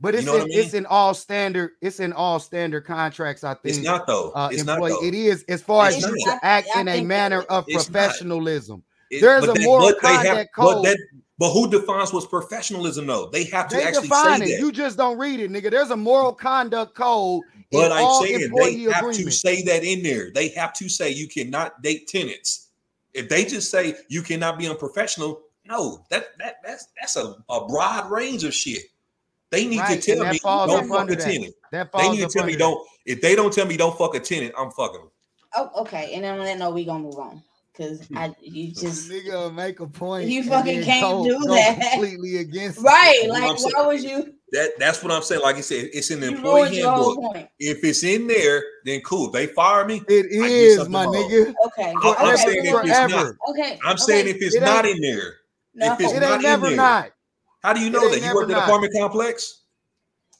but 0.00 0.14
You 0.14 0.18
it's 0.18 0.26
know 0.26 0.32
what 0.34 0.42
in, 0.42 0.44
I 0.44 0.48
mean? 0.48 0.58
it's 0.60 0.74
in 0.74 0.86
all 0.86 1.14
standard. 1.14 1.70
It's 1.80 2.00
in 2.00 2.12
all 2.12 2.38
standard 2.38 2.84
contracts. 2.84 3.44
I 3.44 3.54
think. 3.54 3.76
It's 3.76 3.84
not 3.84 4.06
though. 4.06 4.30
uh, 4.32 4.48
it's 4.52 4.64
not 4.64 4.80
though. 4.80 5.04
It 5.04 5.14
is 5.14 5.44
as 5.48 5.62
far 5.62 5.86
as 5.86 5.96
It's 5.96 6.06
you 6.06 6.14
not. 6.26 6.40
to 6.40 6.46
act 6.46 6.68
I 6.74 6.80
in 6.82 6.88
a 6.88 7.02
manner 7.02 7.42
of 7.42 7.64
It's 7.68 7.84
professionalism. 7.84 8.82
It- 9.10 9.20
There's 9.20 9.44
a 9.48 9.52
they- 9.52 9.64
moral 9.64 9.88
but 9.92 10.02
they 10.02 10.08
have- 10.08 10.24
conduct 10.26 10.50
But 10.56 10.74
code. 10.74 10.84
that, 10.86 10.98
but 11.38 11.50
who 11.52 11.70
defines 11.70 12.12
what's 12.12 12.26
professionalism 12.26 13.06
though? 13.06 13.26
They 13.30 13.44
have 13.44 13.68
to 13.68 13.76
They 13.76 13.84
actually 13.84 14.08
define 14.08 14.40
say 14.40 14.46
it. 14.46 14.48
that. 14.56 14.60
You 14.60 14.72
just 14.72 14.96
don't 14.96 15.16
read 15.18 15.40
it, 15.40 15.50
nigga. 15.50 15.70
There's 15.70 15.90
a 15.90 15.96
moral 15.96 16.32
conduct 16.32 16.94
code 16.94 17.42
But 17.72 17.92
I'm 17.92 18.04
all 18.06 18.22
saying 18.22 18.38
they 18.38 18.44
employee 18.44 18.84
have 18.92 19.12
to 19.12 19.30
say 19.30 19.62
that 19.62 19.82
in 19.84 20.02
there. 20.02 20.30
They 20.32 20.48
have 20.50 20.72
to 20.74 20.88
say 20.88 21.10
you 21.10 21.28
cannot 21.28 21.82
date 21.82 22.06
tenants. 22.06 22.68
If 23.14 23.28
they 23.28 23.44
just 23.44 23.70
say 23.70 23.94
you 24.08 24.22
cannot 24.22 24.58
be 24.58 24.68
unprofessional, 24.68 25.42
no, 25.64 26.04
that 26.10 26.38
that 26.38 26.56
that's 26.64 26.88
that's 27.00 27.16
a, 27.16 27.34
a 27.48 27.66
broad 27.66 28.10
range 28.10 28.44
of 28.44 28.54
shit. 28.54 28.82
They 29.50 29.66
need 29.66 29.78
Right, 29.80 30.00
to 30.00 30.14
tell 30.14 30.30
me 30.30 30.38
don't 30.42 30.88
fuck 30.88 31.10
a 31.10 31.16
that. 31.16 31.24
tenant. 31.24 31.54
That 31.72 31.90
They 31.92 32.10
need 32.10 32.20
to 32.20 32.28
tell 32.28 32.44
me 32.46 32.52
under 32.52 32.58
don't. 32.64 32.88
If 33.04 33.20
they 33.20 33.34
don't 33.34 33.52
tell 33.52 33.66
me 33.66 33.76
don't 33.76 33.96
fuck 33.96 34.14
a 34.14 34.20
tenant, 34.20 34.54
I'm 34.56 34.70
fucking 34.70 35.00
them. 35.00 35.10
Oh, 35.56 35.70
okay. 35.82 36.12
And 36.14 36.22
then 36.24 36.38
on 36.38 36.44
that 36.44 36.58
note, 36.58 36.74
we 36.74 36.84
gonna 36.84 37.02
move 37.02 37.18
on 37.18 37.42
because 37.72 38.02
I 38.14 38.32
you 38.40 38.68
just 38.74 39.10
nigga 39.10 39.52
make 39.54 39.80
a 39.80 39.86
point. 39.86 40.28
You 40.28 40.44
fucking 40.44 40.82
can't 40.84 41.00
go- 41.02 41.24
do 41.24 41.46
go 41.46 41.54
that. 41.54 41.92
completely 41.92 42.36
against. 42.38 42.80
right. 42.80 43.20
You 43.24 43.30
Like, 43.32 43.42
what 43.42 43.58
saying? 43.60 43.72
why 43.74 43.86
was 43.86 44.04
you? 44.04 44.34
That 44.56 44.70
that's 44.78 45.02
what 45.02 45.12
I'm 45.12 45.22
saying. 45.22 45.42
Like 45.42 45.56
I 45.56 45.60
said, 45.60 45.90
it's 45.92 46.10
in 46.10 46.20
the 46.20 46.30
You 46.30 46.36
employee 46.36 46.60
ruined 46.62 46.74
your 46.76 46.90
whole 46.92 47.22
handbook. 47.22 47.50
If 47.58 47.84
it's 47.84 48.02
in 48.04 48.26
there, 48.26 48.62
then 48.86 49.02
cool. 49.02 49.26
If 49.26 49.32
they 49.32 49.46
fire 49.48 49.84
me. 49.84 50.02
It 50.08 50.26
I 50.42 50.46
is, 50.46 50.88
my 50.88 51.04
wrong. 51.04 51.14
nigga. 51.14 51.54
Okay. 51.66 51.94
I'm, 52.02 52.14
I'm 52.18 52.34
okay, 52.34 52.36
saying 52.36 52.64
if 52.64 52.84
it's 52.84 53.12
not. 53.12 53.34
Okay. 53.50 53.78
I'm 53.84 53.98
saying 53.98 54.22
okay. 54.22 54.30
if 54.30 54.42
it's 54.42 54.54
It 54.56 54.60
not 54.62 54.86
in 54.86 54.98
there. 55.02 55.34
No, 55.74 55.92
if 55.92 56.00
it's 56.00 56.12
It 56.14 56.20
not 56.20 56.30
ain't 56.30 56.36
in 56.36 56.42
never 56.42 56.68
there. 56.68 56.76
not. 56.76 57.10
How 57.62 57.74
do 57.74 57.80
you 57.80 57.90
know 57.90 58.02
ain't 58.04 58.12
that 58.12 58.20
you 58.20 58.26
work 58.28 58.48
worked 58.48 58.50
at 58.52 58.56
an 58.58 58.62
apartment 58.64 58.94
complex? 58.94 59.60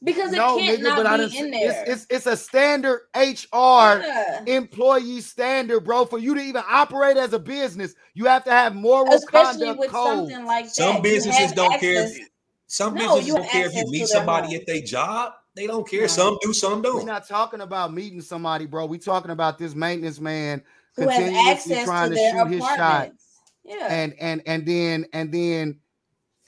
because 0.05 0.33
it 0.33 0.37
No, 0.37 0.57
can't 0.59 0.81
nigga, 0.81 0.97
but 0.97 1.07
I 1.07 1.11
not 1.11 1.17
done, 1.19 1.31
be 1.31 1.39
in 1.39 1.51
there. 1.51 1.85
it's, 1.87 2.07
it's 2.11 2.27
it's 2.27 2.27
a 2.27 2.37
standard 2.37 3.01
HR 3.15 4.01
Yeah. 4.05 4.43
employee 4.47 5.21
standard, 5.21 5.81
bro. 5.81 6.05
For 6.07 6.19
you 6.19 6.35
to 6.35 6.41
even 6.41 6.63
operate 6.69 7.17
as 7.17 7.33
a 7.33 7.39
business, 7.39 7.95
you 8.15 8.27
have 8.27 8.45
to 8.45 8.51
have 8.51 8.75
moral 8.75 9.13
Especially 9.13 9.61
conduct 9.67 9.79
with 9.81 9.91
code. 9.91 10.31
something 10.31 10.47
like 10.47 10.65
that. 10.67 10.75
Some 10.75 11.03
businesses 11.03 11.53
don't 11.53 11.79
care. 11.81 12.05
access- 12.05 12.17
If, 12.17 12.29
some 12.67 12.95
No, 12.95 13.01
businesses 13.17 13.29
you 13.29 13.35
don't 13.35 13.49
care 13.49 13.67
if 13.67 13.75
you 13.75 13.91
meet 13.91 14.07
somebody 14.09 14.49
home. 14.49 14.57
at 14.57 14.67
their 14.67 14.81
job. 14.83 15.33
They 15.55 15.67
don't 15.67 15.89
care. 15.89 16.03
No. 16.03 16.07
Some 16.09 16.39
do, 16.43 16.53
some 16.53 16.83
don't. 16.83 16.97
We're 16.97 17.07
don't. 17.07 17.27
talking 17.27 17.61
about 17.63 17.93
meeting 17.93 18.21
somebody, 18.21 18.67
bro. 18.67 18.87
We're 18.87 18.99
talking 19.01 19.31
about 19.31 19.59
this 19.59 19.75
maintenance 19.75 20.21
man 20.21 20.63
who 20.97 21.09
have 21.09 21.13
continuously 21.23 21.51
access 21.75 21.85
trying 21.87 22.11
to 22.11 22.15
to, 22.17 22.21
their 22.21 22.33
shoot 22.45 22.51
his 22.53 22.61
shot, 22.61 22.79
apartments. 22.79 23.25
Yeah. 23.65 23.87
and 23.91 24.15
and 24.21 24.43
and 24.47 24.67
then 24.67 25.07
and 25.13 25.33
then 25.33 25.81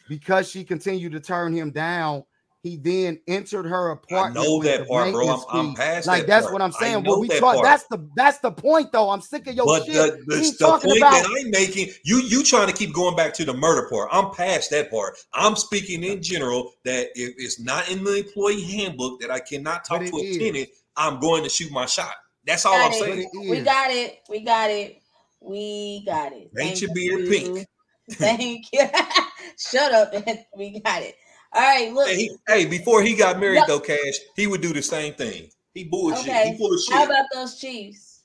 because 0.09 0.49
she 0.51 0.65
continued 0.65 1.13
to 1.13 1.21
turn 1.21 1.53
him 1.53 1.71
down, 1.71 2.25
he 2.63 2.77
then 2.77 3.21
entered 3.29 3.67
her 3.67 3.91
I 3.91 3.93
apartment. 3.93 4.35
know 4.35 4.63
that 4.63 4.89
part, 4.89 5.13
bro. 5.13 5.29
I'm, 5.29 5.39
maintenance 5.39 5.47
I'm 5.53 5.75
past 5.75 6.07
like 6.09 6.23
that 6.23 6.29
that's 6.29 6.43
part. 6.45 6.53
what 6.55 6.63
I'm 6.63 6.73
saying. 6.73 7.05
know 7.05 7.11
What 7.11 7.21
we 7.21 7.29
that 7.29 7.41
talk 7.41 7.55
part. 7.55 7.65
that's 7.65 7.85
the 7.85 8.09
that's 8.17 8.39
the 8.39 8.51
point 8.51 8.91
though. 8.93 9.11
I'm 9.11 9.21
sick 9.21 9.47
of 9.47 9.55
your 9.55 9.67
but 9.67 9.85
shit. 9.85 9.95
the, 9.95 10.25
the, 10.27 10.37
the 10.41 10.57
talking 10.59 10.89
point 10.91 11.01
about 11.01 11.23
that 11.23 11.45
I'm 11.45 11.51
making, 11.51 11.89
you 12.05 12.21
you 12.23 12.43
trying 12.43 12.67
to 12.67 12.73
keep 12.73 12.93
going 12.93 13.15
back 13.15 13.33
to 13.35 13.45
the 13.45 13.55
murder 13.55 13.89
part. 13.89 14.09
I'm 14.11 14.33
past 14.33 14.71
that 14.71 14.91
part. 14.91 15.17
I'm 15.33 15.55
speaking 15.55 16.03
in 16.03 16.21
general 16.21 16.73
that 16.85 17.09
if 17.15 17.35
it's 17.37 17.61
not 17.61 17.89
in 17.91 18.03
the 18.03 18.17
employee 18.17 18.63
handbook 18.63 19.21
that 19.21 19.31
I 19.31 19.39
cannot 19.39 19.85
talk 19.85 20.05
to 20.07 20.19
a 20.19 20.23
is. 20.23 20.39
tenant, 20.39 20.69
I'm 20.97 21.21
going 21.21 21.45
to 21.45 21.49
shoot 21.49 21.71
my 21.71 21.87
shot. 21.87 22.15
That's 22.45 22.65
all 22.67 22.75
Got 22.75 22.87
I'm 22.87 22.93
it. 22.93 22.99
saying. 22.99 23.31
We 23.49 23.61
got 23.61 23.91
it. 23.91 24.19
We 24.29 24.41
got 24.41 24.71
it. 24.71 25.03
We 25.41 26.03
got 26.05 26.33
it. 26.33 26.53
Paint 26.55 26.81
Thank 26.81 26.83
your 26.83 26.95
beard 26.95 27.21
you. 27.21 27.55
pink. 27.55 27.67
Thank 28.13 28.67
you. 28.73 28.81
Shut 29.59 29.93
up. 29.93 30.13
we 30.57 30.81
got 30.81 31.03
it. 31.03 31.15
All 31.53 31.63
right. 31.63 31.93
Look. 31.93 32.09
Hey, 32.09 32.17
he, 32.17 32.31
hey, 32.47 32.67
before 32.67 33.03
he 33.03 33.15
got 33.15 33.39
married 33.41 33.57
Yeah. 33.57 33.65
though, 33.67 33.81
Cash, 33.81 34.15
he 34.37 34.47
would 34.47 34.61
do 34.61 34.73
the 34.73 34.83
same 34.83 35.15
thing. 35.15 35.51
He 35.75 35.85
bullshit. 35.85 36.21
Okay. 36.29 36.51
He 36.53 36.59
full 36.59 36.75
of 36.75 36.81
shit. 36.81 36.95
How 36.95 37.05
about 37.05 37.27
those 37.33 37.59
Chiefs? 37.59 38.23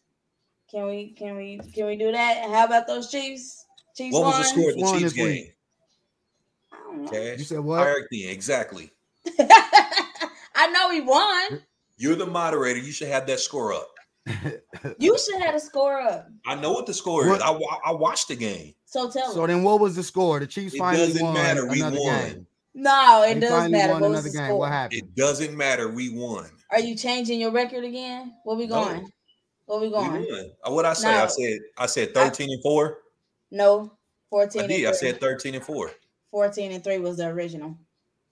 Can 0.69 0.88
we 0.88 1.09
can 1.12 1.36
we 1.36 1.59
can 1.73 1.86
we 1.86 1.95
do 1.95 2.12
that? 2.12 2.49
How 2.49 2.65
about 2.65 2.88
those 2.88 3.10
Chiefs? 3.12 3.65
Chiefs 3.95 4.13
what 4.13 4.23
was 4.25 4.37
the 4.39 4.43
score 4.45 4.69
of 4.71 4.75
the 4.75 5.00
Chiefs 5.00 5.13
game? 5.13 5.48
I 6.71 6.77
don't 6.77 7.02
know. 7.04 7.12
Cash. 7.12 7.37
You 7.39 7.43
said 7.45 7.60
what? 7.60 7.79
Hierarchy, 7.79 8.27
exactly. 8.27 8.91
I 10.56 10.67
know 10.71 10.89
he 10.91 11.02
won. 11.02 11.62
You're 11.98 12.15
the 12.15 12.25
moderator. 12.25 12.79
You 12.79 12.91
should 12.91 13.08
have 13.10 13.27
that 13.27 13.39
score 13.39 13.73
up. 13.73 13.89
You 15.00 15.17
should 15.19 15.41
have 15.41 15.54
a 15.56 15.60
score 15.60 16.00
up. 16.02 16.27
I 16.45 16.56
know 16.56 16.71
what 16.71 16.85
the 16.87 16.93
score 16.93 17.27
What- 17.27 17.37
is. 17.37 17.43
I, 17.43 17.52
I 17.85 17.91
watched 17.91 18.27
the 18.29 18.35
game. 18.35 18.73
So 18.85 19.10
tell 19.10 19.31
So 19.31 19.43
us. 19.43 19.48
then, 19.48 19.63
what 19.63 19.79
was 19.79 19.95
the 19.95 20.04
score? 20.04 20.39
The 20.39 20.48
Chiefs 20.48 20.75
It 20.75 20.79
finally 20.79 21.08
doesn't 21.08 21.23
won 21.23 21.33
matter. 21.33 21.65
We 21.67 21.81
another 21.81 21.98
won. 22.00 22.19
game. 22.25 22.48
No, 22.76 23.24
it 23.24 23.36
They 23.36 23.40
doesn't 23.42 23.71
matter. 23.71 23.94
won 23.94 24.04
another 24.04 24.30
game. 24.30 24.46
score? 24.48 24.60
What 24.60 24.71
happened? 24.71 25.02
It 25.02 25.15
doesn't 25.15 25.56
matter. 25.56 25.90
We 25.90 26.10
won. 26.10 26.50
Are 26.71 26.80
you 26.80 26.96
changing 26.96 27.40
your 27.40 27.52
record 27.52 27.84
again? 27.84 28.34
Where 28.44 28.58
we 28.58 28.65
No. 28.65 28.84
going? 28.84 29.12
Where 29.65 29.80
we 29.80 29.88
We 29.88 29.94
going? 29.94 30.26
won. 30.30 30.52
Uh, 30.65 30.71
What 30.71 30.86
I 30.86 30.94
say? 30.94 31.15
I 31.15 31.28
said 31.28 31.60
I 31.78 31.86
said 31.86 32.13
13 32.13 32.50
and 32.52 32.62
4. 32.63 32.98
No, 33.52 33.92
14 34.30 34.60
I 34.62 34.63
and 34.63 34.74
did. 34.74 34.86
I 34.88 34.92
said 34.92 35.19
13 35.19 35.56
and 35.56 35.63
4. 35.63 35.92
14 36.32 36.71
and 36.71 36.84
3 36.84 36.98
was 36.98 37.17
the 37.17 37.28
original. 37.28 37.78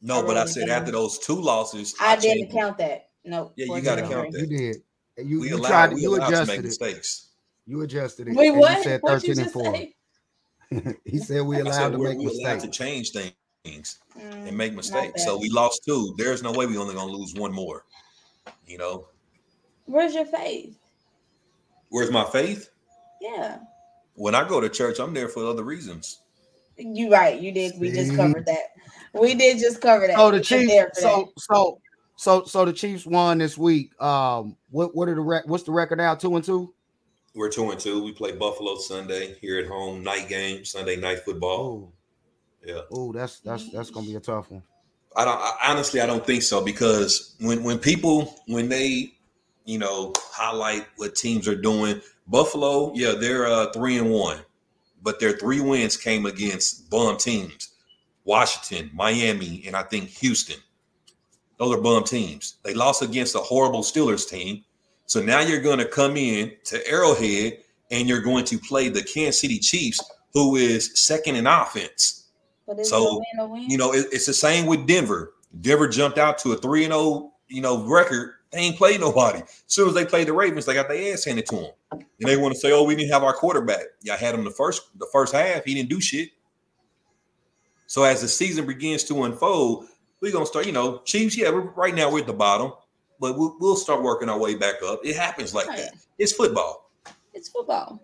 No, 0.02 0.24
I 0.24 0.26
but 0.26 0.38
I 0.38 0.46
said 0.46 0.70
after 0.70 0.92
those 0.92 1.20
two 1.20 1.40
losses, 1.40 1.94
I, 2.00 2.16
didn't 2.16 2.38
changed 2.40 2.56
count 2.56 2.78
that. 2.80 3.10
No. 3.24 3.54
Yeah, 3.56 3.76
you 3.76 3.82
gotta 3.82 4.02
count 4.02 4.32
that. 4.32 4.40
You 4.40 4.48
did. 4.48 4.78
You, 5.18 5.40
We 5.42 5.50
you 5.50 5.58
allowed, 5.58 5.70
tried. 5.70 5.94
we 5.94 6.02
You 6.02 6.16
allowed 6.16 6.30
to 6.30 6.32
make 6.32 6.42
adjusted 6.42 6.60
it. 6.60 6.64
mistakes. 6.66 7.30
You 7.68 7.82
adjusted 7.82 8.28
it. 8.28 8.36
Wait, 8.36 8.50
and 8.50 8.58
what? 8.60 8.78
You 8.78 8.84
said 8.84 9.02
What 9.04 9.28
you 9.28 9.36
thirteen 9.36 9.44
and 9.44 9.52
four. 9.52 10.96
he 11.06 11.20
said 11.20 11.44
we 11.44 11.60
allowed 11.60 11.74
said 11.74 11.92
to 11.92 12.00
we're, 12.00 12.10
make 12.10 12.18
we're 12.18 12.30
allowed 12.32 12.56
mistakes. 12.56 12.64
to 12.64 12.70
change 12.84 13.12
things 13.12 13.34
Mm, 13.66 14.48
and 14.48 14.58
make 14.58 14.74
mistakes. 14.74 15.24
So 15.24 15.38
we 15.38 15.50
lost 15.50 15.84
two. 15.86 16.14
There's 16.18 16.42
no 16.42 16.52
way 16.52 16.66
we 16.66 16.78
only 16.78 16.96
gonna 16.96 17.12
lose 17.12 17.34
one 17.36 17.54
more. 17.54 17.86
You 18.66 18.78
know, 18.78 19.08
Where's 19.86 20.14
your 20.14 20.26
faith? 20.26 20.78
where's 21.90 22.12
my 22.12 22.24
faith? 22.26 22.70
Yeah. 23.20 23.60
When 24.16 24.34
I 24.34 24.48
go 24.48 24.62
to 24.62 24.70
church, 24.70 25.00
I'm 25.00 25.14
there 25.14 25.28
for 25.28 25.46
other 25.46 25.64
reasons. 25.64 26.22
You 26.78 27.12
right. 27.12 27.40
You 27.40 27.52
did. 27.52 27.80
We 27.80 27.92
just 27.92 28.16
covered 28.16 28.46
that. 28.46 28.68
We 29.14 29.36
did 29.36 29.60
just 29.60 29.82
cover 29.82 30.08
that. 30.08 30.16
So 30.16 30.32
the 30.32 30.42
Chiefs. 30.42 31.02
So 31.02 31.32
so 31.38 31.82
so 32.16 32.44
so 32.46 32.66
the 32.66 32.74
Chiefs 32.74 33.06
won 33.06 33.38
this 33.38 33.58
week. 33.58 34.00
Um, 34.02 34.58
what 34.70 34.96
what 34.96 35.08
are 35.08 35.16
the 35.16 35.22
rec- 35.22 35.48
what's 35.48 35.64
the 35.64 35.72
record 35.72 35.98
now? 35.98 36.16
Two 36.16 36.36
and 36.36 36.44
two. 36.44 36.74
We're 37.36 37.50
two 37.50 37.70
and 37.70 37.80
two. 37.80 38.04
We 38.04 38.12
play 38.12 38.32
Buffalo 38.32 38.76
Sunday 38.78 39.36
here 39.40 39.60
at 39.60 39.68
home, 39.68 40.04
night 40.04 40.28
game, 40.28 40.66
Sunday 40.66 40.96
night 40.96 41.20
football. 41.24 41.92
Oh, 41.92 41.94
Yeah. 42.64 42.82
oh, 42.92 43.12
that's 43.12 43.40
that's 43.40 43.70
that's 43.72 43.90
gonna 43.90 44.08
be 44.08 44.16
a 44.16 44.20
tough 44.20 44.52
one. 44.52 44.64
I 45.16 45.26
don't 45.26 45.38
I, 45.38 45.52
honestly 45.68 46.02
I 46.02 46.06
don't 46.06 46.26
think 46.26 46.44
so 46.44 46.64
because 46.64 47.36
when 47.40 47.64
when 47.64 47.80
people 47.80 48.42
when 48.48 48.70
they 48.70 49.14
you 49.66 49.78
know 49.80 50.14
highlight 50.18 50.88
what 50.98 51.16
teams 51.16 51.48
are 51.48 51.56
doing, 51.56 52.02
Buffalo, 52.28 52.94
yeah, 52.96 53.14
they're 53.20 53.48
uh 53.48 53.72
three 53.72 53.98
and 53.98 54.12
one, 54.12 54.40
but 55.02 55.20
their 55.20 55.34
three 55.34 55.62
wins 55.62 55.98
came 55.98 56.26
against 56.26 56.90
bum 56.90 57.18
teams. 57.18 57.70
Washington, 58.24 58.92
Miami, 58.94 59.64
and 59.66 59.76
I 59.76 59.84
think 59.84 60.10
Houston. 60.10 60.58
Those 61.58 61.78
are 61.78 61.82
bum 61.82 62.04
teams. 62.04 62.58
They 62.64 62.74
lost 62.74 63.02
against 63.02 63.36
a 63.36 63.40
horrible 63.40 63.82
Steelers 63.82 64.28
team. 64.30 64.64
So 65.06 65.22
now 65.22 65.42
you're 65.42 65.62
going 65.62 65.80
to 65.80 65.86
come 65.86 66.18
in 66.18 66.54
to 66.66 66.88
Arrowhead 66.88 67.60
and 67.92 68.08
you're 68.08 68.22
going 68.22 68.46
to 68.46 68.58
play 68.58 68.90
the 68.90 69.04
Kansas 69.04 69.42
City 69.42 69.60
Chiefs, 69.60 70.00
who 70.34 70.56
is 70.56 71.00
second 71.00 71.36
in 71.36 71.48
offense. 71.48 72.21
But 72.76 72.86
So, 72.86 73.08
a 73.08 73.14
win 73.16 73.24
or 73.40 73.48
win? 73.48 73.70
You 73.70 73.78
know, 73.78 73.94
it- 73.94 74.08
it's 74.12 74.26
the 74.26 74.34
same 74.34 74.66
with 74.66 74.86
Denver. 74.88 75.34
Denver 75.60 75.88
jumped 75.88 76.18
out 76.18 76.38
to 76.40 76.52
a 76.54 76.58
3 76.58 76.86
and 76.86 76.94
0, 76.94 77.34
you 77.48 77.62
know, 77.62 77.84
record. 77.86 78.36
They 78.52 78.60
ain't 78.60 78.78
played 78.78 79.00
nobody. 79.02 79.40
As 79.40 79.64
soon 79.68 79.88
as 79.90 79.94
they 79.94 80.06
played 80.06 80.28
the 80.28 80.34
Ravens, 80.34 80.66
they 80.66 80.74
got 80.74 80.88
their 80.90 81.14
ass 81.14 81.24
handed 81.26 81.46
to 81.48 81.56
them. 81.56 81.72
And 81.92 82.06
they 82.20 82.36
want 82.38 82.54
to 82.54 82.60
say, 82.60 82.72
"Oh, 82.72 82.84
we 82.84 82.96
didn't 82.96 83.12
have 83.12 83.24
our 83.24 83.34
quarterback." 83.34 83.86
Yeah, 84.02 84.14
I 84.14 84.18
had 84.18 84.36
him 84.36 84.44
the 84.44 84.52
first 84.52 84.84
the 84.98 85.08
first 85.12 85.34
half. 85.34 85.64
He 85.66 85.74
didn't 85.74 85.90
do 85.90 86.00
shit. 86.02 86.30
So 87.88 88.04
as 88.04 88.22
the 88.22 88.28
season 88.28 88.66
begins 88.66 89.04
to 89.06 89.24
unfold, 89.24 89.88
we're 90.22 90.32
gonna 90.32 90.46
start. 90.46 90.66
You 90.66 90.72
know, 90.72 91.00
Chiefs. 91.00 91.38
Yeah, 91.38 91.50
we're, 91.50 91.62
right 91.72 91.94
now 91.96 92.10
we're 92.12 92.20
at 92.20 92.28
the 92.28 92.34
bottom, 92.34 92.74
but 93.20 93.38
we'll, 93.38 93.56
we'll 93.60 93.76
start 93.76 94.02
working 94.04 94.30
our 94.30 94.38
way 94.40 94.56
back 94.56 94.76
up. 94.84 95.02
It 95.06 95.16
happens 95.16 95.54
like 95.54 95.68
Right. 95.68 95.78
that. 95.78 95.94
It's 96.18 96.32
football. 96.34 96.92
It's 97.34 97.50
football. 97.50 98.02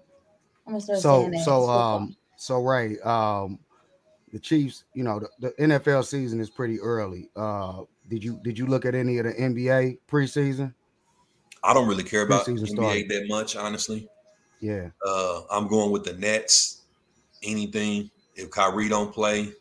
I'm 0.65 0.73
gonna 0.73 0.81
start 0.81 0.99
So 0.99 1.19
saying 1.21 1.31
that. 1.31 1.45
so 1.45 1.61
It's 1.63 1.69
um 1.69 2.17
so 2.37 2.61
Ray 2.61 2.99
um 2.99 3.59
the 4.31 4.39
Chiefs. 4.39 4.83
You 4.93 5.03
know 5.03 5.19
the, 5.19 5.29
the 5.39 5.63
NFL 5.63 6.05
season 6.05 6.39
is 6.39 6.49
pretty 6.49 6.79
early. 6.79 7.29
Uh, 7.35 7.83
did 8.07 8.23
you 8.23 8.39
did 8.43 8.57
you 8.57 8.67
look 8.67 8.85
at 8.85 8.95
any 8.95 9.17
of 9.17 9.25
the 9.25 9.33
NBA 9.33 9.99
preseason? 10.09 10.73
I 11.63 11.73
don't 11.73 11.87
really 11.87 12.03
care 12.03 12.21
about 12.21 12.45
Preseason 12.45 12.69
NBA 12.69 12.75
started. 12.75 13.09
that 13.09 13.25
much, 13.27 13.55
honestly. 13.55 14.07
Yeah. 14.59 14.89
Uh, 15.05 15.41
I'm 15.51 15.67
going 15.67 15.91
with 15.91 16.03
the 16.03 16.13
Nets. 16.13 16.83
Anything 17.43 18.09
if 18.35 18.49
Kyrie 18.51 18.89
don't 18.89 19.13
play, 19.13 19.51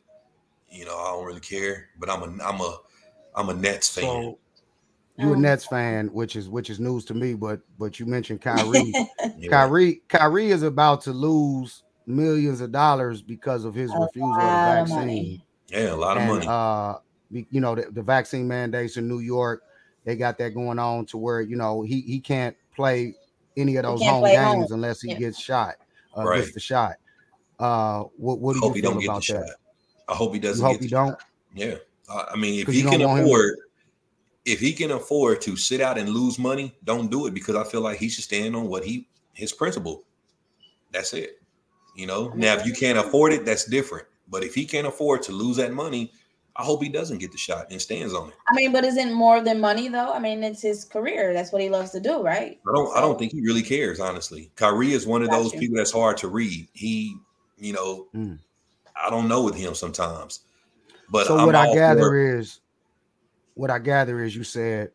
you 0.71 0.85
know, 0.85 0.97
I 0.97 1.11
don't 1.11 1.25
really 1.25 1.41
care. 1.41 1.89
But 1.99 2.11
I'm 2.11 2.23
a 2.23 2.45
I'm 2.45 2.61
a 2.61 2.79
I'm 3.35 3.49
a 3.49 3.55
Nets 3.55 3.89
fan. 3.89 4.05
So 4.05 4.39
you 5.19 5.33
a 5.33 5.37
Um, 5.37 5.43
Nets 5.43 5.67
fan, 5.67 6.09
which 6.09 6.37
is 6.37 6.49
which 6.49 6.71
is 6.71 6.79
news 6.79 7.05
to 7.07 7.15
me. 7.15 7.35
But 7.35 7.61
but 7.79 7.99
you 7.99 8.07
mentioned 8.07 8.41
Kyrie. 8.41 8.93
Yeah. 9.39 9.51
Kyrie 9.51 10.03
Kyrie 10.09 10.51
is 10.51 10.63
about 10.63 11.03
to 11.03 11.13
lose 11.13 11.83
millions 12.07 12.61
of 12.61 12.73
dollars 12.73 13.23
because 13.23 13.65
of 13.65 13.75
his 13.75 13.91
A 13.93 13.99
refusal 13.99 14.31
of 14.33 14.37
the 14.41 14.43
vaccine. 14.47 14.97
money. 14.97 15.47
Yeah, 15.69 15.93
a 15.93 15.97
lot 15.97 16.17
of 16.17 16.23
and, 16.23 16.33
money. 16.33 16.47
uh, 16.49 16.95
you 17.31 17.61
know, 17.61 17.75
the, 17.75 17.91
the 17.91 18.03
vaccine 18.03 18.47
mandates 18.47 18.97
in 18.97 19.09
New 19.09 19.19
York, 19.19 19.63
they 20.05 20.15
got 20.17 20.39
that 20.39 20.51
going 20.55 20.79
on 20.79 21.05
to 21.07 21.19
where 21.19 21.41
you 21.41 21.57
know 21.57 21.83
he 21.83 22.01
he 22.03 22.21
can't 22.21 22.57
play 22.75 23.15
any 23.57 23.77
of 23.77 23.83
those 23.85 24.01
home 24.03 24.25
games 24.25 24.39
home. 24.39 24.67
unless 24.75 25.01
he 25.01 25.11
Yeah. 25.11 25.19
gets 25.19 25.41
shot. 25.41 25.75
Uh, 26.17 26.23
Right. 26.25 26.41
Gets 26.43 26.53
the 26.55 26.61
shot. 26.61 26.95
Uh, 27.59 28.05
what 28.17 28.39
what 28.39 28.53
I 28.53 28.55
do 28.55 28.61
hope 28.61 28.69
you 28.71 28.75
he 28.75 28.81
feel 28.83 28.91
don't 28.93 29.01
get 29.01 29.15
the 29.15 29.21
shot. 29.21 29.45
I 30.09 30.15
hope 30.15 30.33
he 30.35 30.39
doesn't 30.41 30.65
hope 30.65 30.75
get 30.75 30.81
the 30.81 30.87
he 30.87 30.91
don't. 30.91 31.09
shot. 31.09 31.23
Yeah. 31.55 31.75
I 32.09 32.27
I 32.33 32.37
mean, 32.37 32.61
if 32.61 32.69
he 32.69 32.83
can 32.83 33.01
don't 33.01 33.19
him- 33.19 33.25
afford 33.25 33.57
if 34.45 34.61
he 34.61 34.73
can 34.73 34.93
afford 34.93 35.41
to 35.43 35.57
sit 35.57 35.81
out 35.81 35.99
and 35.99 36.09
lose 36.09 36.39
money, 36.39 36.77
don't 36.85 37.11
do 37.11 37.27
it 37.27 37.35
because 37.35 37.57
I 37.57 37.65
feel 37.65 37.81
like 37.81 37.99
he 37.99 38.09
should 38.09 38.23
stand 38.23 38.55
on 38.55 38.69
what 38.69 38.85
he 38.85 39.09
his 39.33 39.53
principle. 39.53 40.05
That's 40.93 41.13
it. 41.15 41.41
You 41.97 42.07
know, 42.07 42.29
now 42.37 42.55
if 42.55 42.67
you 42.67 42.73
can't 42.75 42.99
afford 42.99 43.33
it, 43.33 43.45
that's 43.47 43.65
different. 43.65 44.07
But 44.29 44.45
if 44.45 44.55
he 44.55 44.65
can't 44.67 44.87
afford 44.87 45.23
to 45.25 45.33
lose 45.33 45.57
that 45.57 45.73
money, 45.73 46.13
I 46.55 46.63
hope 46.63 46.83
he 46.83 46.89
doesn't 46.91 47.19
get 47.19 47.33
the 47.33 47.39
shot 47.39 47.67
and 47.71 47.81
stands 47.81 48.13
on 48.13 48.29
it. 48.29 48.35
I 48.49 48.55
mean, 48.55 48.71
but 48.73 48.85
isn't 48.85 49.13
more 49.13 49.41
than 49.41 49.61
money 49.61 49.89
though? 49.89 50.13
I 50.13 50.19
mean, 50.19 50.45
it's 50.45 50.61
his 50.63 50.85
career. 50.85 51.33
That's 51.33 51.53
what 51.53 51.63
he 51.63 51.69
loves 51.71 51.91
to 51.93 52.01
do, 52.01 52.23
right? 52.23 52.59
I 52.69 52.73
don't 52.75 52.97
I 52.97 53.01
don't 53.01 53.19
think 53.19 53.33
he 53.33 53.41
really 53.41 53.63
cares, 53.63 53.99
honestly. 53.99 54.51
Kyrie 54.57 54.93
is 54.93 55.07
one 55.07 55.23
of 55.23 55.31
Got 55.31 55.37
those 55.39 55.55
you. 55.55 55.61
people 55.61 55.77
that's 55.79 55.93
hard 55.93 56.19
to 56.19 56.29
read. 56.29 56.69
He, 56.75 57.17
you 57.59 57.73
know, 57.73 58.09
Mm. 58.15 58.39
I 59.03 59.11
don't 59.11 59.29
know 59.29 59.43
with 59.43 59.55
him 59.55 59.75
sometimes. 59.75 60.41
But 61.11 61.27
so 61.27 61.39
I'm 61.39 61.47
what 61.47 61.55
I 61.55 61.73
gather 61.75 62.01
for- 62.03 62.39
is, 62.39 62.61
what 63.55 63.71
I 63.71 63.79
gather 63.79 64.23
is, 64.23 64.37
you 64.37 64.45
said 64.45 64.91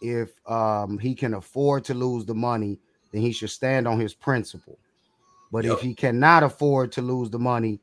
if 0.00 0.30
um 0.48 0.98
he 0.98 1.14
can 1.14 1.34
afford 1.34 1.84
to 1.84 1.94
lose 1.94 2.24
the 2.26 2.34
money, 2.34 2.78
then 3.12 3.22
he 3.22 3.32
should 3.32 3.50
stand 3.50 3.88
on 3.88 3.98
his 3.98 4.14
principle. 4.14 4.78
But 5.52 5.64
Yep. 5.64 5.74
if 5.74 5.80
he 5.82 5.94
cannot 5.94 6.42
afford 6.42 6.92
to 6.92 7.02
lose 7.02 7.30
the 7.30 7.38
money, 7.38 7.78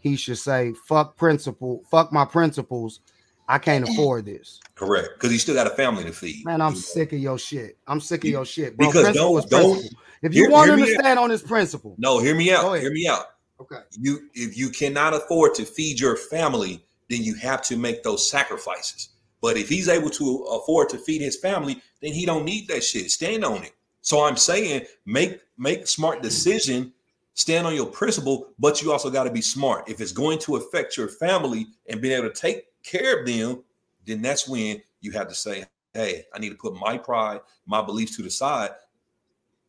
he 0.00 0.16
should 0.16 0.38
say, 0.38 0.72
"Fuck 0.86 1.16
principle, 1.16 1.82
fuck 1.90 2.12
my 2.12 2.24
principles. 2.24 3.00
I 3.48 3.58
can't 3.58 3.84
mm-hmm. 3.84 3.92
afford 3.92 4.24
this." 4.26 4.60
correct 4.76 5.10
because 5.14 5.30
he 5.30 5.38
still 5.38 5.54
got 5.54 5.66
a 5.66 5.70
family 5.70 6.04
to 6.04 6.12
feed. 6.12 6.44
Man, 6.44 6.60
I'm 6.60 6.70
You 6.72 6.76
know? 6.76 6.80
sick 6.80 7.12
of 7.12 7.18
your 7.18 7.38
shit. 7.38 7.76
I'm 7.86 8.00
sick 8.00 8.24
of 8.24 8.30
your 8.30 8.44
shit, 8.44 8.76
bro. 8.76 8.88
because 8.88 9.14
don't- 9.14 9.48
don't- 9.50 9.84
If 10.22 10.34
you 10.34 10.42
hear- 10.44 10.50
want 10.50 10.70
hear 10.70 10.78
him 10.78 10.84
to 10.86 10.94
stand 10.94 11.18
on 11.18 11.30
his 11.30 11.42
principle, 11.42 11.94
No, 11.98 12.18
hear 12.18 12.34
me 12.34 12.50
out. 12.52 12.78
Hear 12.80 12.90
me 12.92 13.06
out. 13.06 13.26
okay. 13.60 13.80
You 14.00 14.28
if 14.34 14.56
you 14.56 14.70
cannot 14.70 15.14
afford 15.14 15.54
to 15.56 15.64
feed 15.64 16.00
your 16.00 16.16
family, 16.16 16.84
then 17.10 17.22
you 17.22 17.34
have 17.34 17.60
to 17.62 17.76
make 17.76 18.02
those 18.02 18.28
sacrifices. 18.30 19.10
But 19.42 19.56
if 19.58 19.68
he's 19.68 19.88
able 19.88 20.10
to 20.10 20.38
afford 20.44 20.88
to 20.90 20.98
feed 20.98 21.20
his 21.20 21.36
family, 21.36 21.82
then 22.00 22.12
he 22.12 22.24
don't 22.24 22.44
need 22.44 22.66
that 22.68 22.82
shit. 22.82 23.10
Stand 23.10 23.44
on 23.44 23.62
it. 23.62 23.72
So 24.04 24.22
I'm 24.22 24.36
saying 24.36 24.84
make 25.06 25.40
make 25.56 25.86
smart 25.86 26.20
decision, 26.20 26.92
stand 27.32 27.66
on 27.66 27.74
your 27.74 27.86
principle, 27.86 28.50
but 28.58 28.82
you 28.82 28.92
also 28.92 29.08
got 29.08 29.24
to 29.24 29.30
be 29.30 29.40
smart. 29.40 29.88
If 29.88 29.98
it's 29.98 30.12
going 30.12 30.38
to 30.40 30.56
affect 30.56 30.98
your 30.98 31.08
family 31.08 31.68
and 31.88 32.02
being 32.02 32.18
able 32.18 32.28
to 32.28 32.34
take 32.34 32.66
care 32.82 33.18
of 33.18 33.26
them, 33.26 33.64
then 34.04 34.20
that's 34.20 34.46
when 34.46 34.82
you 35.00 35.10
have 35.12 35.26
to 35.28 35.34
say, 35.34 35.64
"Hey, 35.94 36.26
I 36.34 36.38
need 36.38 36.50
to 36.50 36.54
put 36.54 36.74
my 36.74 36.98
pride, 36.98 37.40
my 37.64 37.80
beliefs 37.80 38.14
to 38.16 38.22
the 38.22 38.30
side, 38.30 38.72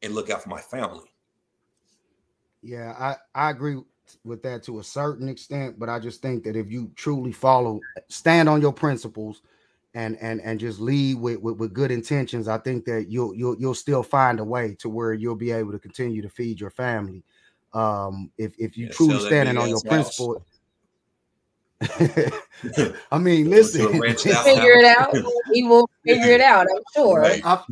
and 0.02 0.14
look 0.14 0.30
out 0.30 0.44
for 0.44 0.50
my 0.50 0.62
family." 0.62 1.10
Yeah, 2.62 2.94
I, 3.00 3.16
I 3.34 3.52
agree 3.52 3.82
with 4.26 4.44
that 4.44 4.64
to 4.64 4.80
a 4.80 4.84
certain 4.84 5.30
extent, 5.30 5.80
but 5.80 5.88
I 5.88 5.98
just 5.98 6.22
think 6.22 6.44
that 6.44 6.58
if 6.58 6.70
you 6.70 6.92
truly 6.98 7.32
follow, 7.32 7.80
stand 8.10 8.50
on 8.50 8.60
your 8.60 8.74
principles 8.74 9.44
and 9.96 10.18
and 10.22 10.42
and 10.42 10.60
just 10.60 10.80
lead 10.80 11.20
with, 11.20 11.40
with, 11.40 11.58
with 11.58 11.74
good 11.74 11.90
intentions, 11.90 12.48
I 12.48 12.58
think 12.60 12.86
that 12.86 13.10
you'll 13.10 13.34
you'll 13.34 13.58
you'll 13.58 13.74
still 13.74 14.04
find 14.04 14.40
a 14.40 14.44
way 14.44 14.76
to 14.80 14.90
where 14.90 15.14
you'll 15.14 15.36
be 15.36 15.52
able 15.52 15.72
to 15.72 15.80
continue 15.80 16.22
to 16.22 16.30
feed 16.30 16.60
your 16.60 16.70
family. 16.70 17.24
Um, 17.74 18.30
if 18.38 18.54
if 18.60 18.78
you 18.78 18.88
Yeah, 18.88 18.92
truly 18.92 19.20
sell 19.20 19.28
standing 19.28 19.58
on 19.58 19.70
your 19.70 19.82
house. 19.90 20.18
principle. 20.18 20.46
I 23.12 23.18
mean, 23.18 23.46
Go 23.46 23.52
to 23.52 23.58
a 23.58 23.62
listen, 23.62 24.00
ranch 24.00 24.24
house. 24.32 24.44
Figure 24.44 24.74
it 24.74 24.98
out. 24.98 25.16
He 25.54 25.64
will 25.64 25.90
figure 26.06 26.32
it 26.32 26.42
out. 26.42 26.68
I'm 26.70 26.84
sure. 26.94 27.22
Right. 27.22 27.42
I, 27.46 27.64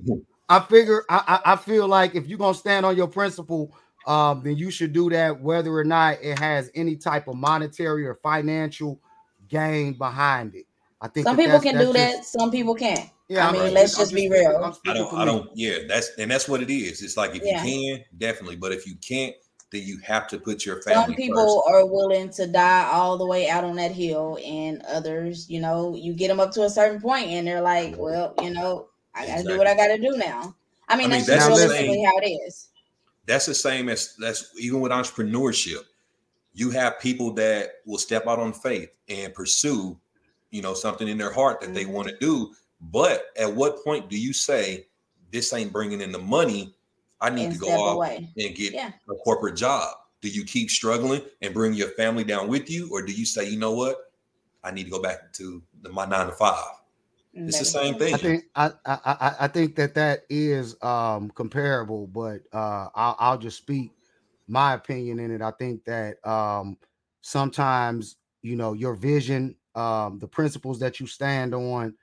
I 0.49 0.59
figure 0.61 1.03
I, 1.09 1.39
I 1.45 1.53
I 1.53 1.55
feel 1.57 1.87
like 1.87 2.15
if 2.15 2.25
you're 2.27 2.37
gonna 2.37 2.53
stand 2.53 2.85
on 2.85 2.95
your 2.95 3.07
principle, 3.07 3.75
um, 4.07 4.41
then 4.43 4.55
you 4.55 4.71
should 4.71 4.93
do 4.93 5.09
that 5.09 5.41
whether 5.41 5.73
or 5.73 5.83
not 5.83 6.19
it 6.21 6.39
has 6.39 6.71
any 6.73 6.95
type 6.95 7.27
of 7.27 7.35
monetary 7.35 8.05
or 8.07 8.15
financial 8.15 9.01
gain 9.49 9.97
behind 9.97 10.55
it. 10.55 10.65
I 11.03 11.07
think 11.09 11.27
Some 11.27 11.35
that 11.35 11.43
people 11.45 11.59
can 11.59 11.75
that's 11.75 11.87
do 11.87 11.93
just- 11.93 12.15
that. 12.33 12.39
Some 12.39 12.49
people 12.49 12.73
can't. 12.75 13.09
Yeah, 13.27 13.45
I 13.45 13.49
I'm 13.49 13.53
mean, 13.53 13.73
let's 13.73 13.95
I'm 13.95 14.01
just 14.03 14.13
be 14.13 14.29
real. 14.29 14.55
I'm 14.57 14.63
I 14.63 14.71
speaking 14.71 15.01
don't, 15.01 15.13
I 15.13 15.25
don't, 15.25 15.49
yeah, 15.55 15.77
that's 15.87 16.11
and 16.17 16.29
that's 16.31 16.47
what 16.47 16.61
it 16.61 16.69
is. 16.71 17.01
It's 17.01 17.17
like 17.17 17.35
if 17.35 17.41
Yeah. 17.43 17.63
you 17.63 17.95
can, 17.97 18.05
definitely, 18.17 18.55
but 18.55 18.71
if 18.71 18.85
you 18.87 18.95
can't, 18.95 19.35
then 19.71 19.81
you 19.83 19.97
have 20.03 20.27
to 20.29 20.37
put 20.37 20.65
your 20.65 20.81
family. 20.81 20.95
Some 20.95 21.03
family 21.11 21.15
people 21.27 21.63
are 21.67 21.85
willing 21.85 22.29
to 22.31 22.47
die 22.47 22.89
all 22.91 23.17
the 23.17 23.25
way 23.25 23.49
out 23.49 23.63
on 23.63 23.75
that 23.77 23.91
hill, 23.91 24.37
and 24.45 24.81
others, 24.83 25.49
you 25.49 25.59
know, 25.61 25.95
you 25.95 26.13
get 26.13 26.27
them 26.29 26.39
up 26.39 26.51
to 26.51 26.63
a 26.63 26.69
certain 26.69 27.01
point, 27.01 27.27
and 27.27 27.47
they're 27.47 27.61
like, 27.61 27.95
"Well, 27.97 28.33
you 28.41 28.51
know, 28.51 28.87
I 29.15 29.25
got 29.27 29.37
to 29.37 29.43
do 29.43 29.57
what 29.57 29.67
I 29.67 29.75
got 29.75 29.87
to 29.87 29.97
do 29.97 30.15
now." 30.17 30.55
I 30.89 30.95
mean, 30.97 31.07
I 31.07 31.17
mean, 31.17 31.25
that's, 31.25 31.27
that's 31.27 31.47
just 31.47 31.61
the 31.61 31.67
realistically 31.69 31.95
same- 31.95 32.05
how 32.05 32.17
it 32.17 32.27
is. 32.47 32.67
That's 33.25 33.45
the 33.45 33.55
same 33.55 33.89
as 33.89 34.15
that's 34.19 34.49
even 34.59 34.79
with 34.81 34.91
entrepreneurship. 34.91 35.79
You 36.53 36.69
have 36.71 36.99
people 36.99 37.31
that 37.33 37.75
will 37.85 37.97
step 37.97 38.27
out 38.27 38.37
on 38.37 38.53
faith 38.53 38.89
and 39.09 39.33
pursue, 39.33 39.97
you 40.53 40.61
know, 40.61 40.73
something 40.73 41.07
in 41.07 41.17
their 41.17 41.33
heart 41.33 41.59
that 41.61 41.73
they 41.73 41.85
Mhm. 41.85 41.93
want 41.93 42.07
to 42.09 42.17
do. 42.19 42.53
But 42.79 43.25
at 43.37 43.53
what 43.53 43.83
point 43.83 44.09
do 44.09 44.17
you 44.17 44.33
say 44.33 44.87
this 45.31 45.51
ain't 45.53 45.73
bringing 45.73 46.01
in 46.01 46.11
the 46.11 46.19
money? 46.19 46.75
I 47.19 47.29
need 47.29 47.45
And 47.45 47.53
to 47.53 47.59
go 47.59 47.67
step 47.67 47.79
out 47.79 47.95
away. 47.95 48.29
and 48.37 48.55
get 48.55 48.73
Yeah. 48.73 48.91
a 49.09 49.15
corporate 49.15 49.55
job. 49.55 49.95
Do 50.21 50.29
you 50.29 50.45
keep 50.45 50.69
struggling 50.69 51.21
and 51.41 51.53
bring 51.53 51.73
your 51.73 51.89
family 51.91 52.23
down 52.23 52.47
with 52.47 52.69
you, 52.69 52.89
or 52.91 53.01
do 53.01 53.11
you 53.11 53.25
say, 53.25 53.49
you 53.49 53.57
know 53.57 53.73
what, 53.73 54.13
I 54.63 54.71
need 54.71 54.85
to 54.85 54.89
go 54.91 55.01
back 55.01 55.33
to 55.33 55.61
the, 55.81 55.89
my 55.89 56.05
nine 56.05 56.27
to 56.27 56.33
five? 56.33 56.63
It's 57.33 57.59
the 57.59 57.65
same 57.65 57.95
thing. 57.95 58.13
I 58.13 58.17
think 58.17 58.43
I, 58.55 58.71
I 58.85 59.35
I 59.41 59.47
think 59.47 59.75
that 59.75 59.95
that 59.95 60.21
is 60.29 60.81
um 60.83 61.31
comparable, 61.31 62.07
but 62.07 62.41
uh 62.53 62.89
I'll, 62.95 63.15
I'll 63.19 63.37
just 63.37 63.57
speak 63.57 63.91
my 64.47 64.73
opinion 64.73 65.19
in 65.19 65.31
it. 65.31 65.41
I 65.41 65.51
think 65.51 65.83
that 65.85 66.25
um 66.27 66.77
sometimes 67.21 68.17
you 68.43 68.55
know 68.55 68.73
your 68.73 68.93
vision, 68.95 69.55
um 69.75 70.19
the 70.19 70.27
principles 70.27 70.79
that 70.79 70.99
you 70.99 71.07
stand 71.07 71.53
on, 71.53 71.93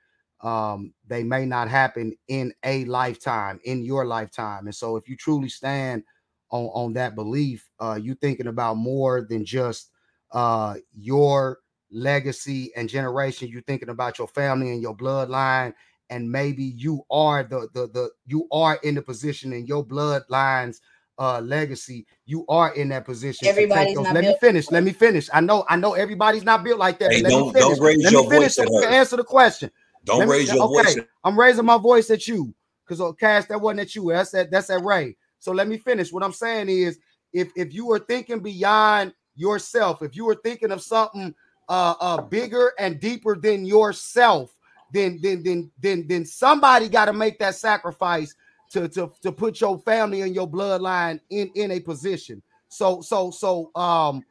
um 0.41 0.93
they 1.07 1.23
may 1.23 1.45
not 1.45 1.67
happen 1.69 2.13
in 2.27 2.53
a 2.63 2.85
lifetime, 2.85 3.59
in 3.65 3.83
your 3.83 4.05
lifetime, 4.05 4.65
and 4.67 4.75
so 4.75 4.95
if 4.97 5.07
you 5.09 5.15
truly 5.15 5.49
stand 5.49 6.03
on 6.51 6.65
on 6.73 6.93
that 6.93 7.15
belief, 7.15 7.69
uh 7.79 7.99
you 8.01 8.15
thinking 8.15 8.47
about 8.47 8.75
more 8.77 9.21
than 9.29 9.45
just 9.45 9.89
uh 10.31 10.75
your 10.93 11.59
legacy 11.91 12.71
and 12.75 12.87
generation 12.87 13.49
you're 13.49 13.61
thinking 13.63 13.89
about 13.89 14.17
your 14.17 14.27
family 14.27 14.71
and 14.71 14.81
your 14.81 14.95
bloodline 14.95 15.73
and 16.09 16.31
maybe 16.31 16.63
you 16.63 17.01
are 17.11 17.43
the 17.43 17.67
the 17.73 17.87
the 17.87 18.09
you 18.25 18.47
are 18.51 18.79
in 18.83 18.95
the 18.95 19.01
position 19.01 19.51
in 19.51 19.65
your 19.65 19.85
bloodlines 19.85 20.79
uh 21.21 21.39
legacy 21.41 22.05
you 22.25 22.43
are 22.49 22.73
in 22.73 22.89
that 22.89 23.05
position 23.05 23.47
Everybody's 23.47 23.95
not 23.95 24.13
let 24.15 24.23
me 24.25 24.35
finish 24.41 24.71
let 24.71 24.83
me 24.83 24.91
finish 24.91 25.29
i 25.33 25.39
know 25.39 25.63
i 25.69 25.75
know 25.75 25.93
everybody's 25.93 26.43
not 26.43 26.63
built 26.63 26.79
like 26.79 26.97
that 26.99 27.11
Hey, 27.11 27.21
but 27.21 27.29
let 27.29 27.37
don't- 27.37 27.45
me 27.47 27.53
finish 27.53 27.77
don't 27.77 27.85
raise 27.87 28.03
let 28.03 28.11
your 28.13 28.23
me 28.23 28.29
finish 28.29 28.55
voice 28.55 28.55
so 28.55 28.81
can 28.81 28.93
answer 28.93 29.17
the 29.17 29.23
question 29.23 29.69
Don't 30.03 30.19
Let 30.19 30.27
me- 30.27 30.31
raise 30.33 30.51
your 30.51 30.63
okay, 30.63 30.93
voice. 30.95 30.97
I'm 31.23 31.39
raising 31.39 31.65
my 31.65 31.77
voice 31.77 32.09
at 32.09 32.27
you 32.27 32.53
because 32.83 32.99
oh, 32.99 33.13
Cash, 33.13 33.45
that 33.45 33.61
wasn't 33.61 33.81
at 33.81 33.95
you. 33.95 34.09
That's 34.11 34.33
at 34.33 34.49
that's 34.49 34.69
at 34.71 34.83
Ray. 34.83 35.15
So 35.37 35.51
let 35.51 35.67
me 35.67 35.77
finish. 35.77 36.11
What 36.11 36.23
I'm 36.23 36.33
saying 36.33 36.69
is, 36.69 36.97
if 37.33 37.51
if 37.55 37.71
you 37.73 37.91
are 37.91 37.99
thinking 37.99 38.39
beyond 38.39 39.13
yourself, 39.35 40.01
if 40.01 40.15
you 40.15 40.27
are 40.29 40.35
thinking 40.43 40.71
of 40.71 40.81
something 40.81 41.35
uh 41.69 41.93
uh 42.01 42.21
bigger 42.21 42.73
and 42.79 42.99
deeper 42.99 43.35
than 43.35 43.63
yourself, 43.65 44.57
then 44.91 45.19
then 45.21 45.43
then 45.43 45.71
then 45.79 46.07
then 46.07 46.25
somebody 46.25 46.89
got 46.89 47.05
to 47.05 47.13
make 47.13 47.37
that 47.39 47.53
sacrifice 47.55 48.33
to 48.71 48.87
to 48.89 49.11
to 49.21 49.31
put 49.31 49.61
your 49.61 49.79
family 49.79 50.21
and 50.21 50.35
your 50.35 50.49
bloodline 50.49 51.19
in 51.29 51.49
in 51.55 51.71
a 51.71 51.79
position. 51.79 52.41
So 52.69 53.01
so 53.01 53.31
so 53.31 53.71
um 53.75 54.23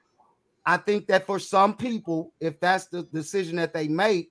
I 0.66 0.76
think 0.76 1.06
that 1.06 1.26
for 1.26 1.38
some 1.38 1.74
people, 1.74 2.32
if 2.38 2.60
that's 2.60 2.86
the 2.86 3.02
decision 3.04 3.56
that 3.56 3.72
they 3.72 3.88
make, 3.88 4.30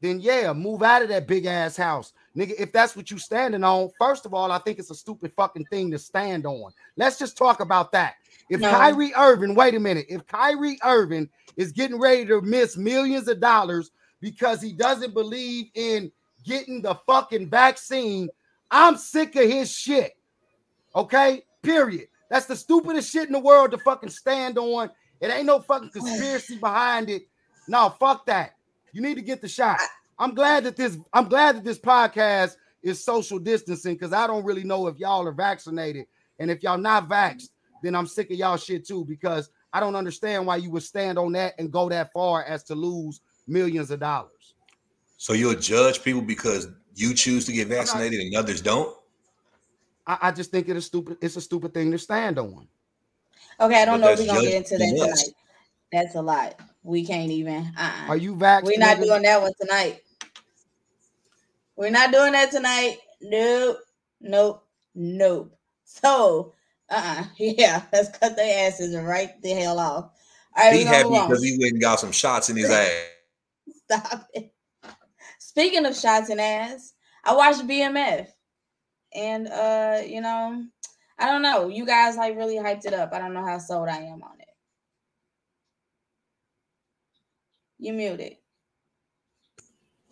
then 0.00 0.20
yeah, 0.20 0.52
move 0.52 0.82
out 0.82 1.02
of 1.02 1.08
that 1.08 1.26
big 1.26 1.46
ass 1.46 1.76
house. 1.76 2.12
Nigga, 2.36 2.54
if 2.58 2.72
that's 2.72 2.96
what 2.96 3.10
you 3.10 3.18
standing 3.18 3.64
on, 3.64 3.90
first 3.98 4.26
of 4.26 4.34
all, 4.34 4.52
I 4.52 4.58
think 4.58 4.78
it's 4.78 4.90
a 4.90 4.94
stupid 4.94 5.32
fucking 5.36 5.66
thing 5.66 5.90
to 5.90 5.98
stand 5.98 6.46
on. 6.46 6.72
Let's 6.96 7.18
just 7.18 7.36
talk 7.36 7.60
about 7.60 7.92
that. 7.92 8.14
If 8.48 8.60
No. 8.60 8.70
Kyrie 8.70 9.14
Irving, 9.14 9.54
wait 9.54 9.74
a 9.74 9.80
minute, 9.80 10.06
if 10.08 10.26
Kyrie 10.26 10.78
Irving 10.84 11.28
is 11.56 11.72
getting 11.72 11.98
ready 11.98 12.24
to 12.26 12.40
miss 12.42 12.76
millions 12.76 13.28
of 13.28 13.40
dollars 13.40 13.90
because 14.20 14.60
he 14.60 14.72
doesn't 14.72 15.14
believe 15.14 15.66
in 15.74 16.12
getting 16.44 16.82
the 16.82 16.94
fucking 17.06 17.48
vaccine, 17.48 18.28
I'm 18.70 18.96
sick 18.96 19.36
of 19.36 19.48
his 19.48 19.70
shit. 19.70 20.12
Okay, 20.94 21.42
period. 21.62 22.08
That's 22.30 22.46
the 22.46 22.56
stupidest 22.56 23.12
shit 23.12 23.26
in 23.26 23.32
the 23.32 23.40
world 23.40 23.70
to 23.70 23.78
fucking 23.78 24.10
stand 24.10 24.58
on. 24.58 24.90
It 25.20 25.30
ain't 25.30 25.46
no 25.46 25.60
fucking 25.60 25.90
conspiracy 25.94 26.58
behind 26.58 27.10
it. 27.10 27.22
No, 27.68 27.94
fuck 28.00 28.26
that. 28.26 28.54
You 28.92 29.02
need 29.02 29.16
to 29.16 29.22
get 29.22 29.40
the 29.40 29.48
shot. 29.48 29.78
I'm 30.18 30.34
glad 30.34 30.64
that 30.64 30.76
this 30.76 30.98
I'm 31.12 31.28
glad 31.28 31.56
that 31.56 31.64
this 31.64 31.78
podcast 31.78 32.56
is 32.82 33.04
social 33.04 33.38
distancing 33.38 33.94
because 33.94 34.12
I 34.12 34.26
don't 34.26 34.44
really 34.44 34.64
know 34.64 34.86
if 34.86 34.98
y'all 34.98 35.26
are 35.26 35.32
vaccinated. 35.32 36.06
And 36.38 36.50
if 36.50 36.62
y'all 36.62 36.78
not 36.78 37.08
vaxxed, 37.08 37.50
then 37.82 37.94
I'm 37.94 38.06
sick 38.06 38.30
of 38.30 38.36
y'all 38.36 38.56
shit 38.56 38.86
too 38.86 39.04
because 39.04 39.50
I 39.72 39.80
don't 39.80 39.96
understand 39.96 40.46
why 40.46 40.56
you 40.56 40.70
would 40.70 40.82
stand 40.82 41.18
on 41.18 41.32
that 41.32 41.54
and 41.58 41.70
go 41.70 41.88
that 41.88 42.12
far 42.12 42.44
as 42.44 42.62
to 42.64 42.74
lose 42.74 43.20
millions 43.46 43.90
of 43.90 44.00
dollars. 44.00 44.54
So 45.18 45.32
you'll 45.32 45.54
judge 45.54 46.02
people 46.02 46.22
because 46.22 46.68
you 46.96 47.14
choose 47.14 47.44
to 47.44 47.52
get 47.52 47.68
not- 47.68 47.76
vaccinated 47.76 48.18
and 48.20 48.34
others 48.34 48.60
don't. 48.60 48.96
I, 50.06 50.18
I 50.22 50.30
just 50.32 50.50
think 50.50 50.68
it 50.68 50.76
is 50.76 50.86
stupid. 50.86 51.18
It's 51.20 51.36
a 51.36 51.40
stupid 51.40 51.72
thing 51.74 51.90
to 51.92 51.98
stand 51.98 52.38
on. 52.38 52.66
Okay, 53.60 53.82
I 53.82 53.84
don't 53.84 54.00
But 54.00 54.06
know 54.06 54.12
if 54.12 54.18
we're 54.20 54.26
gonna 54.26 54.40
get 54.42 54.54
into 54.54 54.78
judging 54.78 54.96
that 54.96 55.10
us. 55.10 55.22
tonight. 55.22 55.34
That's 55.92 56.14
a 56.16 56.22
lot. 56.22 56.60
We 56.82 57.04
can't 57.06 57.30
even. 57.30 57.72
Uh-uh. 57.78 58.08
Are 58.08 58.16
you 58.16 58.34
vaxxed? 58.34 58.64
We're 58.64 58.78
not 58.78 59.00
doing 59.00 59.22
that 59.22 59.40
one 59.40 59.52
tonight. 59.60 60.02
We're 61.76 61.90
not 61.90 62.12
doing 62.12 62.32
that 62.32 62.50
tonight. 62.50 62.98
Nope. 63.20 63.78
Nope. 64.20 64.64
Nope. 64.94 65.56
So, 65.84 66.52
uh-uh. 66.90 67.24
Yeah, 67.38 67.82
let's 67.92 68.16
cut 68.18 68.36
their 68.36 68.68
asses 68.68 68.94
right 68.96 69.40
the 69.42 69.50
hell 69.50 69.78
off. 69.78 70.10
All 70.56 70.64
right, 70.64 70.72
He 70.78 70.84
we're 70.84 71.02
gonna 71.02 71.16
happy 71.16 71.28
because 71.28 71.44
he 71.44 71.58
went 71.58 71.72
and 71.72 71.80
got 71.80 72.00
some 72.00 72.12
shots 72.12 72.48
in 72.48 72.56
his 72.56 72.70
ass. 72.70 72.90
Stop 73.84 74.28
it. 74.34 74.52
Speaking 75.56 75.86
of 75.86 75.96
shots 75.96 76.28
and 76.28 76.38
ass, 76.38 76.92
I 77.24 77.34
watched 77.34 77.66
BMF. 77.66 78.28
And 79.14 79.48
uh, 79.48 80.02
you 80.06 80.20
know, 80.20 80.66
I 81.18 81.30
don't 81.30 81.40
know. 81.40 81.68
You 81.68 81.86
guys 81.86 82.18
like 82.18 82.36
really 82.36 82.56
hyped 82.56 82.84
it 82.84 82.92
up. 82.92 83.14
I 83.14 83.18
don't 83.18 83.32
know 83.32 83.42
how 83.42 83.56
sold 83.56 83.88
I 83.88 83.96
am 83.96 84.22
on 84.22 84.38
it. 84.38 84.48
You 87.78 87.94
muted. 87.94 88.36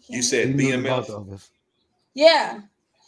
You 0.09 0.23
said 0.23 0.49
He 0.49 0.55
muted 0.55 0.83
both 0.83 1.09
BMF. 1.09 1.47
Yeah. 2.15 2.61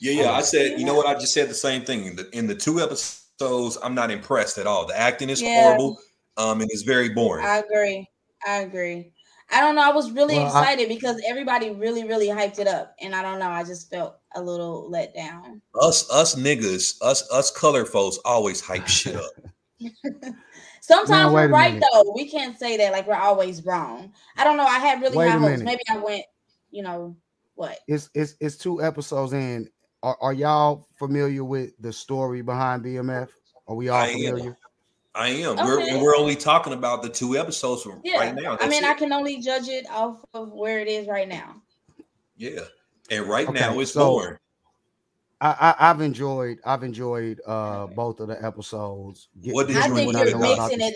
Yeah, 0.02 0.22
yeah. 0.24 0.32
I 0.32 0.42
said, 0.42 0.78
you 0.78 0.84
know 0.84 0.92
what? 0.94 1.06
I 1.06 1.14
just 1.14 1.32
said 1.32 1.48
the 1.48 1.54
same 1.54 1.86
thing. 1.86 2.04
In 2.04 2.16
the, 2.16 2.28
in 2.36 2.46
the 2.46 2.54
two 2.54 2.80
episodes, 2.80 3.78
I'm 3.82 3.94
not 3.94 4.10
impressed 4.10 4.58
at 4.58 4.66
all. 4.66 4.84
The 4.84 4.98
acting 4.98 5.30
is 5.30 5.40
Yeah. 5.40 5.54
horrible. 5.54 5.98
Um, 6.36 6.60
and 6.60 6.70
it's 6.70 6.82
very 6.82 7.08
boring. 7.08 7.46
I 7.46 7.58
agree. 7.58 8.06
I 8.46 8.56
agree. 8.56 9.14
I 9.50 9.60
don't 9.60 9.76
know. 9.76 9.82
I 9.82 9.92
was 9.92 10.10
really 10.10 10.36
Well, 10.36 10.46
I- 10.46 10.60
excited 10.60 10.88
because 10.88 11.20
everybody 11.26 11.70
really, 11.70 12.04
really 12.04 12.26
hyped 12.28 12.58
it 12.58 12.66
up. 12.66 12.94
And 13.00 13.14
I 13.14 13.22
don't 13.22 13.38
know. 13.38 13.48
I 13.48 13.62
just 13.64 13.88
felt 13.90 14.16
a 14.34 14.42
little 14.42 14.90
let 14.90 15.14
down. 15.14 15.62
us, 15.80 16.10
us 16.10 16.34
niggas, 16.34 16.96
us, 17.00 17.28
us 17.30 17.50
color 17.50 17.84
folks 17.84 18.18
always 18.24 18.60
hype 18.60 18.86
shit 18.88 19.14
up. 19.16 19.30
Sometimes 20.80 21.10
Man, 21.10 21.32
wait 21.32 21.46
we're 21.46 21.52
right 21.52 21.74
minute. 21.74 21.88
though. 21.92 22.12
We 22.14 22.28
can't 22.28 22.58
say 22.58 22.76
that 22.76 22.92
like 22.92 23.06
we're 23.06 23.14
always 23.16 23.64
wrong. 23.64 24.12
I 24.36 24.44
don't 24.44 24.56
know. 24.56 24.64
I 24.64 24.78
had 24.78 25.00
really 25.00 25.16
Wait 25.16 25.28
high 25.28 25.38
hopes. 25.38 25.62
Maybe 25.62 25.82
I 25.90 25.98
went, 25.98 26.24
you 26.70 26.82
know, 26.82 27.16
what? 27.56 27.78
It's 27.88 28.08
it's 28.14 28.34
it's 28.40 28.56
two 28.56 28.82
episodes 28.82 29.32
in. 29.32 29.68
Are, 30.02 30.16
are 30.20 30.32
y'all 30.32 30.86
familiar 30.98 31.42
with 31.42 31.72
the 31.80 31.92
story 31.92 32.40
behind 32.42 32.84
BMF? 32.84 33.28
Are 33.66 33.74
we 33.74 33.88
all 33.88 34.00
I 34.02 34.08
am. 34.08 34.56
Familiar? 35.16 35.48
I 35.58 35.62
am. 35.62 35.66
We're 35.66 36.02
we're 36.02 36.16
only 36.16 36.36
talking 36.36 36.72
about 36.72 37.02
the 37.02 37.08
two 37.08 37.36
episodes 37.36 37.82
from 37.82 38.00
Yeah. 38.04 38.18
right 38.18 38.34
now. 38.34 38.56
I 38.60 38.68
mean, 38.68 38.84
it. 38.84 38.90
I 38.90 38.94
can 38.94 39.12
only 39.12 39.40
judge 39.40 39.68
it 39.68 39.86
off 39.90 40.24
of 40.34 40.52
where 40.52 40.78
it 40.80 40.88
is 40.88 41.06
right 41.06 41.28
now. 41.28 41.56
yeah. 42.36 42.60
And 43.10 43.26
right 43.26 43.48
Okay, 43.48 43.60
now 43.60 43.78
it's 43.80 43.92
so- 43.92 44.10
boring. 44.10 44.38
I, 45.40 45.74
I 45.78 45.90
I've 45.90 46.00
enjoyed 46.00 46.58
I've 46.64 46.82
enjoyed 46.82 47.40
uh 47.46 47.86
both 47.88 48.20
of 48.20 48.28
the 48.28 48.42
episodes. 48.42 49.28
What 49.42 49.68
did 49.68 49.76
I 49.76 49.86
you 49.88 49.94
think 49.94 50.12
you're 50.12 50.38
mixing 50.38 50.80
it. 50.80 50.94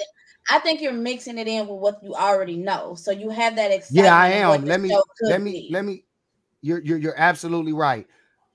I 0.51 0.59
think 0.61 0.81
you're 0.81 0.93
mixing 0.93 1.37
it 1.37 1.47
in 1.47 1.69
with 1.69 1.79
what 1.79 2.03
you 2.03 2.15
already 2.15 2.57
know. 2.57 2.95
So 2.95 3.11
you 3.11 3.29
have 3.29 3.55
that 3.57 3.71
excitement. 3.71 4.07
Yeah, 4.07 4.17
I 4.17 4.29
am. 4.29 4.65
Let 4.65 4.81
me 4.81 4.99
let 5.23 5.43
me 5.43 5.53
be. 5.53 5.69
let 5.71 5.85
me. 5.85 6.05
You're 6.63 6.81
you're 6.81 6.97
you're 6.99 7.19
absolutely 7.19 7.75
right. 7.75 8.07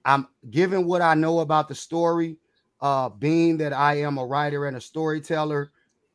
I'm 0.06 0.28
given 0.50 0.86
what 0.88 1.02
I 1.04 1.14
know 1.14 1.40
about 1.40 1.68
the 1.70 1.76
story. 1.76 2.38
Uh, 2.82 3.10
being 3.10 3.58
that 3.58 3.74
I 3.74 3.96
am 4.02 4.18
a 4.18 4.26
writer 4.26 4.66
and 4.66 4.78
a 4.78 4.82
storyteller, 4.82 5.72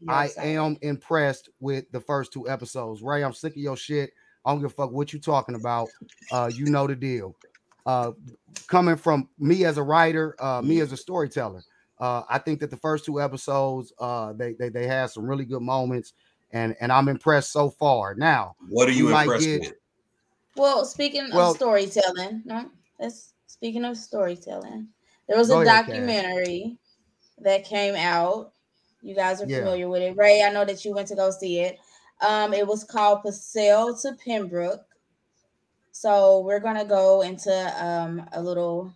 I 0.08 0.24
Yes, 0.26 0.38
am 0.38 0.76
impressed 0.82 1.48
with 1.60 1.90
the 1.92 2.00
first 2.00 2.32
two 2.32 2.48
episodes. 2.48 3.02
Ray, 3.02 3.22
I'm 3.24 3.32
sick 3.32 3.52
of 3.52 3.58
your 3.62 3.76
shit. 3.76 4.12
I 4.44 4.50
don't 4.52 4.60
give 4.60 4.70
a 4.70 4.74
fuck 4.74 4.92
what 4.92 5.12
you 5.12 5.18
talking 5.20 5.54
about. 5.54 5.88
Uh, 6.32 6.50
you 6.54 6.66
know 6.66 6.86
the 6.86 6.94
deal. 6.96 7.34
Uh, 7.86 8.12
coming 8.66 8.96
from 8.96 9.28
me 9.38 9.64
as 9.64 9.78
a 9.78 9.82
writer, 9.82 10.36
uh, 10.38 10.62
me 10.62 10.80
as 10.80 10.92
a 10.92 10.96
storyteller, 10.96 11.62
uh, 11.98 12.22
I 12.28 12.38
think 12.38 12.60
that 12.60 12.70
the 12.70 12.76
first 12.76 13.04
two 13.04 13.20
episodes, 13.20 13.92
uh, 13.98 14.32
they 14.34 14.54
they 14.54 14.68
they 14.70 14.86
had 14.86 15.06
some 15.10 15.24
really 15.26 15.44
good 15.44 15.62
moments, 15.62 16.12
and 16.52 16.74
and 16.80 16.90
I'm 16.92 17.08
impressed 17.08 17.52
so 17.52 17.68
far. 17.70 18.14
Now, 18.14 18.54
What 18.68 18.88
are 18.88 18.92
you 18.92 19.08
you 19.08 19.16
impressed 19.16 19.44
get- 19.44 19.60
with? 19.60 19.72
Well, 20.56 20.84
speaking 20.84 21.28
Well- 21.32 21.50
of 21.50 21.56
storytelling, 21.56 22.42
no, 22.44 22.70
that's 22.98 23.32
speaking 23.46 23.84
of 23.84 23.96
storytelling. 23.96 24.88
There 25.30 25.38
was 25.38 25.46
Go 25.46 25.60
a 25.60 25.62
ahead, 25.62 25.86
Cass. 25.86 25.86
documentary 25.86 26.76
that 27.38 27.64
came 27.64 27.94
out. 27.94 28.50
You 29.00 29.14
guys 29.14 29.40
are 29.40 29.46
Yeah. 29.46 29.58
familiar 29.60 29.88
with 29.88 30.02
it. 30.02 30.16
Ray, 30.16 30.42
I 30.42 30.50
know 30.50 30.64
that 30.64 30.84
you 30.84 30.92
went 30.92 31.06
to 31.06 31.14
go 31.14 31.30
see 31.30 31.60
it. 31.60 31.78
Um, 32.20 32.52
it 32.52 32.66
was 32.66 32.82
called 32.82 33.22
Paseo 33.22 33.96
to 34.02 34.16
Pembroke. 34.24 34.84
So 35.92 36.40
we're 36.40 36.58
gonna 36.58 36.84
go 36.84 37.22
into 37.22 37.52
um 37.80 38.28
a 38.32 38.42
little 38.42 38.92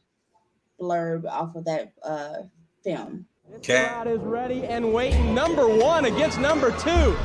blurb 0.81 1.25
off 1.31 1.55
of 1.55 1.65
that 1.67 1.93
uh 2.03 2.39
film. 2.83 3.27
Cat. 3.63 3.91
Crowd 3.93 4.09
is 4.09 4.19
ready 4.19 4.65
and 4.65 4.93
waiting. 4.93 5.37
Number 5.37 5.69
one 5.69 6.05
against 6.07 6.41
number 6.41 6.73
two. 6.81 7.17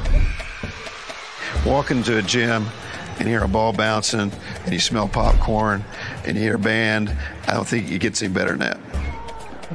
walk 1.66 1.90
into 1.90 2.20
a 2.20 2.22
gym 2.22 2.68
and 3.18 3.28
hear 3.28 3.44
a 3.44 3.48
ball 3.48 3.74
bouncing 3.74 4.32
and 4.66 4.72
you 4.74 4.80
smell 4.80 5.08
popcorn 5.08 5.84
and 6.26 6.38
you 6.38 6.44
hear 6.44 6.56
a 6.56 6.60
band, 6.60 7.12
I 7.48 7.54
don't 7.56 7.68
think 7.68 7.90
it 7.92 7.98
gets 8.00 8.22
any 8.22 8.32
better 8.32 8.52
than 8.56 8.60
that. 8.60 8.80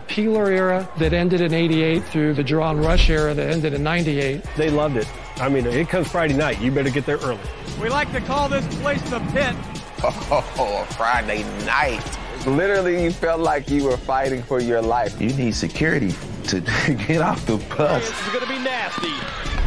Peeler 0.09 0.51
era 0.51 0.89
that 0.99 1.13
ended 1.13 1.41
in 1.41 1.55
88 1.55 2.05
through 2.05 2.35
the 2.35 2.43
Ja'Ron 2.45 2.85
Rush 2.85 3.09
era 3.11 3.35
that 3.35 3.51
ended 3.51 3.75
in 3.75 3.83
98. 3.83 4.43
They 4.57 4.71
loved 4.71 4.97
it. 4.97 5.09
I 5.37 5.49
mean, 5.49 5.67
it 5.67 5.89
comes 5.89 6.09
Friday 6.09 6.35
night. 6.35 6.61
You 6.61 6.71
better 6.71 6.91
get 6.91 7.07
there 7.07 7.19
early. 7.19 7.41
We 7.81 7.89
like 7.89 8.11
to 8.13 8.21
call 8.21 8.49
this 8.49 8.67
place 8.81 9.03
the 9.11 9.21
pit. 9.33 9.55
Oh, 10.03 10.87
Friday 10.97 11.43
night. 11.65 12.03
Literally, 12.47 13.03
you 13.03 13.11
felt 13.11 13.41
like 13.41 13.71
you 13.71 13.85
were 13.85 13.97
fighting 13.97 14.43
for 14.43 14.61
your 14.61 14.83
life. 14.83 15.19
You 15.21 15.33
need 15.33 15.55
security 15.55 16.13
to 16.49 16.61
get 17.07 17.23
off 17.23 17.47
the 17.47 17.57
bus. 17.77 18.09
This 18.09 18.21
is 18.27 18.33
going 18.33 18.41
to 18.41 18.49
be 18.49 18.59
nasty. 18.59 19.13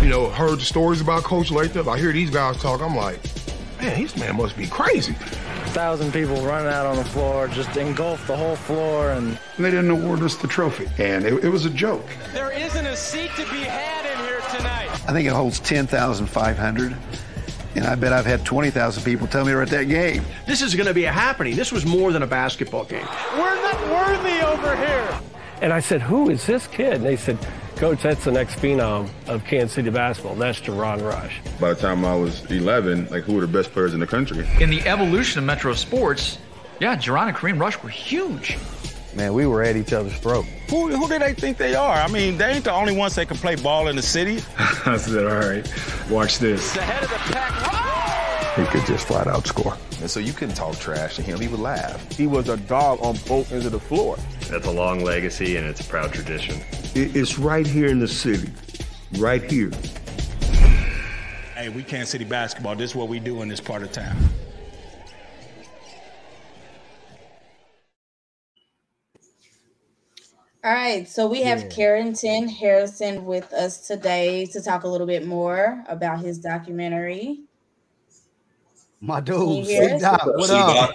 You 0.04 0.10
know, 0.10 0.30
heard 0.30 0.60
the 0.60 0.66
stories 0.66 1.02
about 1.02 1.24
Coach 1.24 1.50
Lathrop. 1.50 1.88
I 1.88 1.98
hear 1.98 2.12
these 2.14 2.30
guys 2.30 2.58
talk. 2.62 2.82
I'm 2.82 2.96
like, 2.96 3.20
man, 3.80 4.02
this 4.02 4.18
man 4.18 4.36
must 4.38 4.58
be 4.58 4.68
crazy. 4.68 5.14
A 5.14 5.70
Thousand 5.70 6.12
people 6.12 6.38
running 6.46 6.72
out 6.72 6.86
on 6.86 6.96
the 6.98 7.06
floor, 7.06 7.48
just 7.48 7.76
engulfed 7.78 8.28
the 8.28 8.36
whole 8.36 8.56
floor, 8.56 9.12
and 9.12 9.38
they 9.58 9.72
didn't 9.72 9.92
award 9.92 10.22
us 10.22 10.36
the 10.36 10.48
trophy, 10.48 10.88
and 10.98 11.26
it, 11.26 11.44
it 11.44 11.50
was 11.50 11.66
a 11.66 11.70
joke. 11.70 12.06
There 12.34 12.52
isn't 12.52 12.86
a 12.86 12.96
seat 12.96 13.32
to 13.36 13.44
be 13.44 13.60
had 13.60 14.06
in 14.06 14.26
here 14.26 14.42
tonight. 14.58 14.90
I 15.08 15.14
think 15.14 15.28
it 15.28 15.34
holds 15.34 15.60
ten 15.60 15.88
thousand 15.88 16.28
five 16.28 16.58
hundred. 16.58 16.96
And 17.76 17.86
I 17.86 17.94
bet 17.94 18.12
I've 18.12 18.26
had 18.26 18.44
20,000 18.44 19.04
people 19.04 19.28
tell 19.28 19.46
me 19.46 19.54
we're 19.54 19.62
at 19.62 19.70
that 19.70 19.84
game. 19.84 20.26
This 20.48 20.64
is 20.64 20.74
going 20.74 20.88
to 20.88 20.96
be 20.96 21.04
a 21.04 21.12
happening. 21.12 21.56
This 21.56 21.72
was 21.72 21.86
more 21.86 22.12
than 22.12 22.24
a 22.24 22.28
basketball 22.28 22.86
game. 22.86 23.06
We're 23.34 23.62
not 23.62 23.80
worthy 23.92 24.42
over 24.44 24.76
here. 24.76 25.20
And 25.62 25.72
I 25.72 25.80
said, 25.80 26.02
Who 26.02 26.32
is 26.32 26.44
this 26.48 26.66
kid? 26.66 26.94
And 26.94 27.06
they 27.06 27.16
said, 27.16 27.38
Coach, 27.78 28.02
that's 28.02 28.26
the 28.26 28.32
next 28.32 28.56
phenom 28.56 29.08
of 29.28 29.44
Kansas 29.46 29.74
City 29.74 29.92
basketball. 29.92 30.34
That's 30.34 30.60
Ja'Ron 30.60 31.00
Rush. 31.04 31.40
By 31.60 31.76
the 31.76 31.80
time 31.80 32.04
I 32.06 32.16
was 32.16 32.44
11, 32.50 33.10
like, 33.10 33.24
who 33.24 33.36
were 33.36 33.42
the 33.42 33.48
best 33.48 33.72
players 33.72 33.94
in 33.94 34.00
the 34.00 34.08
country? 34.08 34.48
In 34.60 34.72
the 34.72 34.82
evolution 34.82 35.38
of 35.38 35.46
Metro 35.46 35.76
sports, 35.76 36.40
yeah, 36.80 36.96
Ja'Ron 36.96 37.28
and 37.28 37.38
Kareem 37.38 37.60
Rush 37.60 37.82
were 37.84 37.90
huge. 37.90 38.58
Man, 39.16 39.34
we 39.34 39.46
were 39.46 39.62
at 39.62 39.76
each 39.76 39.94
other's 39.94 40.18
throat. 40.18 40.46
Who, 40.72 40.90
who 40.90 41.08
do 41.08 41.20
they 41.20 41.34
think 41.34 41.58
they 41.58 41.76
are? 41.76 41.98
I 41.98 42.08
mean, 42.08 42.38
they 42.38 42.54
ain't 42.54 42.64
the 42.64 42.74
only 42.74 42.96
ones 42.96 43.14
that 43.16 43.28
can 43.28 43.38
play 43.38 43.56
ball 43.56 43.88
in 43.88 43.96
the 43.96 44.02
city. 44.02 44.42
I 44.86 44.98
said, 44.98 45.26
all 45.26 45.48
right, 45.48 46.10
watch 46.10 46.40
this. 46.40 46.74
The 46.74 46.82
head 46.82 47.04
of 47.04 47.10
the 47.12 47.16
pack. 47.16 48.27
He 48.58 48.66
could 48.66 48.88
just 48.88 49.06
flat 49.06 49.28
out 49.28 49.46
score. 49.46 49.78
And 50.02 50.10
so 50.10 50.20
you 50.20 50.34
couldn't 50.34 50.56
talk 50.56 50.80
trash 50.80 51.16
to 51.18 51.22
him. 51.22 51.40
He 51.40 51.48
would 51.48 51.60
laugh. 51.60 52.12
He 52.12 52.26
was 52.26 52.50
a 52.50 52.58
dog 52.58 52.98
on 53.04 53.16
both 53.28 53.52
ends 53.52 53.68
of 53.68 53.72
the 53.72 53.80
floor. 53.80 54.18
That's 54.50 54.66
a 54.66 54.72
long 54.72 55.04
legacy 55.04 55.58
and 55.58 55.68
it's 55.68 55.82
a 55.82 55.84
proud 55.84 56.12
tradition. 56.12 56.60
It's 56.96 57.38
right 57.38 57.68
here 57.68 57.86
in 57.86 58.00
the 58.00 58.08
city. 58.08 58.52
Right 59.20 59.44
here. 59.44 59.70
Hey, 61.54 61.70
we 61.70 61.84
Kansas 61.84 62.10
City 62.10 62.26
basketball. 62.26 62.76
This 62.76 62.90
is 62.90 62.96
what 62.96 63.10
we 63.10 63.20
do 63.20 63.44
in 63.44 63.48
this 63.48 63.62
part 63.62 63.84
of 63.84 63.92
town. 63.92 64.18
All 70.64 70.74
right, 70.74 71.08
so 71.08 71.28
we 71.28 71.44
have 71.44 71.62
yeah. 71.62 71.68
Carrington 71.70 72.48
Harrison 72.50 73.24
with 73.24 73.54
us 73.54 73.86
today 73.86 74.48
to 74.48 74.62
talk 74.62 74.84
a 74.84 74.88
little 74.88 75.08
bit 75.08 75.28
more 75.28 75.84
about 75.88 76.20
his 76.22 76.40
documentary. 76.40 77.47
My 79.00 79.22
dude, 79.22 79.68
C-Dot, 79.68 80.22
what 80.26 80.50
up? 80.50 80.92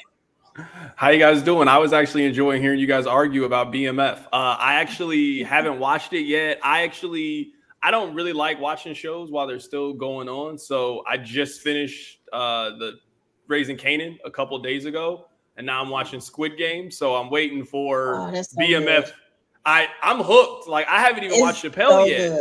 How 0.97 1.11
you 1.11 1.19
guys 1.19 1.43
doing? 1.43 1.69
I 1.69 1.79
was 1.79 1.93
actually 1.93 2.27
enjoying 2.27 2.61
hearing 2.61 2.79
you 2.79 2.87
guys 2.87 3.07
argue 3.07 3.45
about 3.45 3.73
BMF. 3.73 4.25
Uh, 4.25 4.57
I 4.59 4.75
actually 4.75 5.43
haven't 5.43 5.79
watched 5.79 6.13
it 6.13 6.23
yet. 6.23 6.59
I 6.63 6.83
actually 6.83 7.53
I 7.83 7.91
don't 7.91 8.15
really 8.15 8.33
like 8.33 8.61
watching 8.61 8.93
shows 8.95 9.31
while 9.31 9.47
they're 9.47 9.61
still 9.61 9.93
going 9.93 10.29
on. 10.29 10.59
So 10.59 11.05
I 11.09 11.17
just 11.17 11.63
finished 11.63 12.21
uh, 12.33 12.71
the 12.71 12.99
Raising 13.47 13.77
Kanan 13.77 14.19
a 14.25 14.31
couple 14.31 14.59
days 14.59 14.85
ago, 14.85 15.27
and 15.57 15.65
now 15.65 15.81
I'm 15.81 15.89
watching 15.89 16.21
Squid 16.21 16.59
Game. 16.59 16.91
So 16.91 17.15
I'm 17.15 17.31
waiting 17.31 17.65
for 17.65 18.17
oh, 18.17 18.43
so 18.43 18.61
BMF. 18.61 19.05
Good. 19.05 19.15
I 19.65 19.87
I'm 20.03 20.19
hooked. 20.19 20.69
Like 20.69 20.89
I 20.89 21.01
haven't 21.01 21.23
even 21.23 21.35
it's 21.39 21.41
watched 21.41 21.65
Chappelle 21.65 21.89
so 21.89 22.05
yet. 22.05 22.41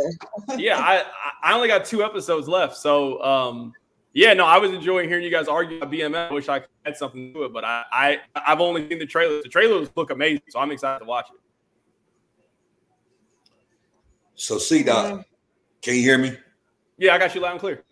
yeah, 0.58 0.78
I 0.78 1.04
I 1.42 1.54
only 1.54 1.68
got 1.68 1.84
two 1.84 2.02
episodes 2.02 2.48
left. 2.48 2.76
So 2.76 3.22
um 3.22 3.72
yeah, 4.14 4.34
no, 4.34 4.44
I 4.44 4.58
was 4.58 4.72
enjoying 4.72 5.08
hearing 5.08 5.24
you 5.24 5.30
guys 5.30 5.48
argue 5.48 5.78
about 5.78 5.90
BMF. 5.90 6.30
I 6.30 6.32
wish 6.32 6.48
I 6.48 6.60
could 6.60 6.68
add 6.84 6.96
something 6.96 7.32
to 7.32 7.44
it, 7.44 7.52
but 7.52 7.64
I, 7.64 7.84
I 7.92 8.18
I've 8.34 8.60
only 8.60 8.86
seen 8.88 8.98
the 8.98 9.06
trailers. 9.06 9.42
The 9.42 9.48
trailers 9.48 9.88
look 9.96 10.10
amazing, 10.10 10.42
so 10.50 10.60
I'm 10.60 10.70
excited 10.70 10.98
to 11.00 11.04
watch 11.06 11.28
it. 11.32 11.40
So 14.34 14.58
C 14.58 14.82
Dot, 14.82 15.24
can 15.80 15.94
you 15.94 16.02
hear 16.02 16.18
me? 16.18 16.36
Yeah, 16.98 17.14
I 17.14 17.18
got 17.18 17.34
you 17.34 17.40
loud 17.40 17.52
and 17.52 17.60
clear. 17.60 17.84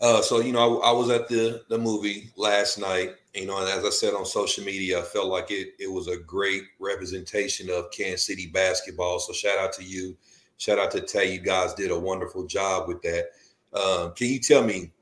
Uh, 0.00 0.22
so 0.22 0.40
you 0.40 0.52
know, 0.52 0.80
I, 0.80 0.90
I, 0.90 0.92
was 0.92 1.10
at 1.10 1.28
the 1.28 1.64
the 1.68 1.76
movie 1.76 2.30
last 2.36 2.78
night. 2.78 3.10
You 3.34 3.46
know, 3.46 3.58
and 3.58 3.68
as 3.68 3.84
I 3.84 3.90
said 3.90 4.14
on 4.14 4.24
social 4.24 4.64
media, 4.64 5.00
I 5.00 5.02
felt 5.02 5.26
like 5.26 5.50
it 5.50 5.74
it 5.78 5.90
was 5.90 6.08
a 6.08 6.16
great 6.16 6.62
representation 6.78 7.68
of 7.68 7.90
Kansas 7.90 8.26
City 8.26 8.46
basketball. 8.46 9.18
So 9.18 9.32
shout 9.32 9.58
out 9.58 9.72
to 9.74 9.84
you, 9.84 10.16
shout 10.56 10.78
out 10.78 10.92
to 10.92 11.02
Tay. 11.02 11.34
You 11.34 11.40
guys 11.40 11.74
did 11.74 11.90
a 11.90 11.98
wonderful 11.98 12.46
job 12.46 12.88
with 12.88 13.02
that. 13.02 13.26
Um, 13.74 14.14
can 14.14 14.28
you 14.28 14.38
tell 14.38 14.64
me 14.64 14.92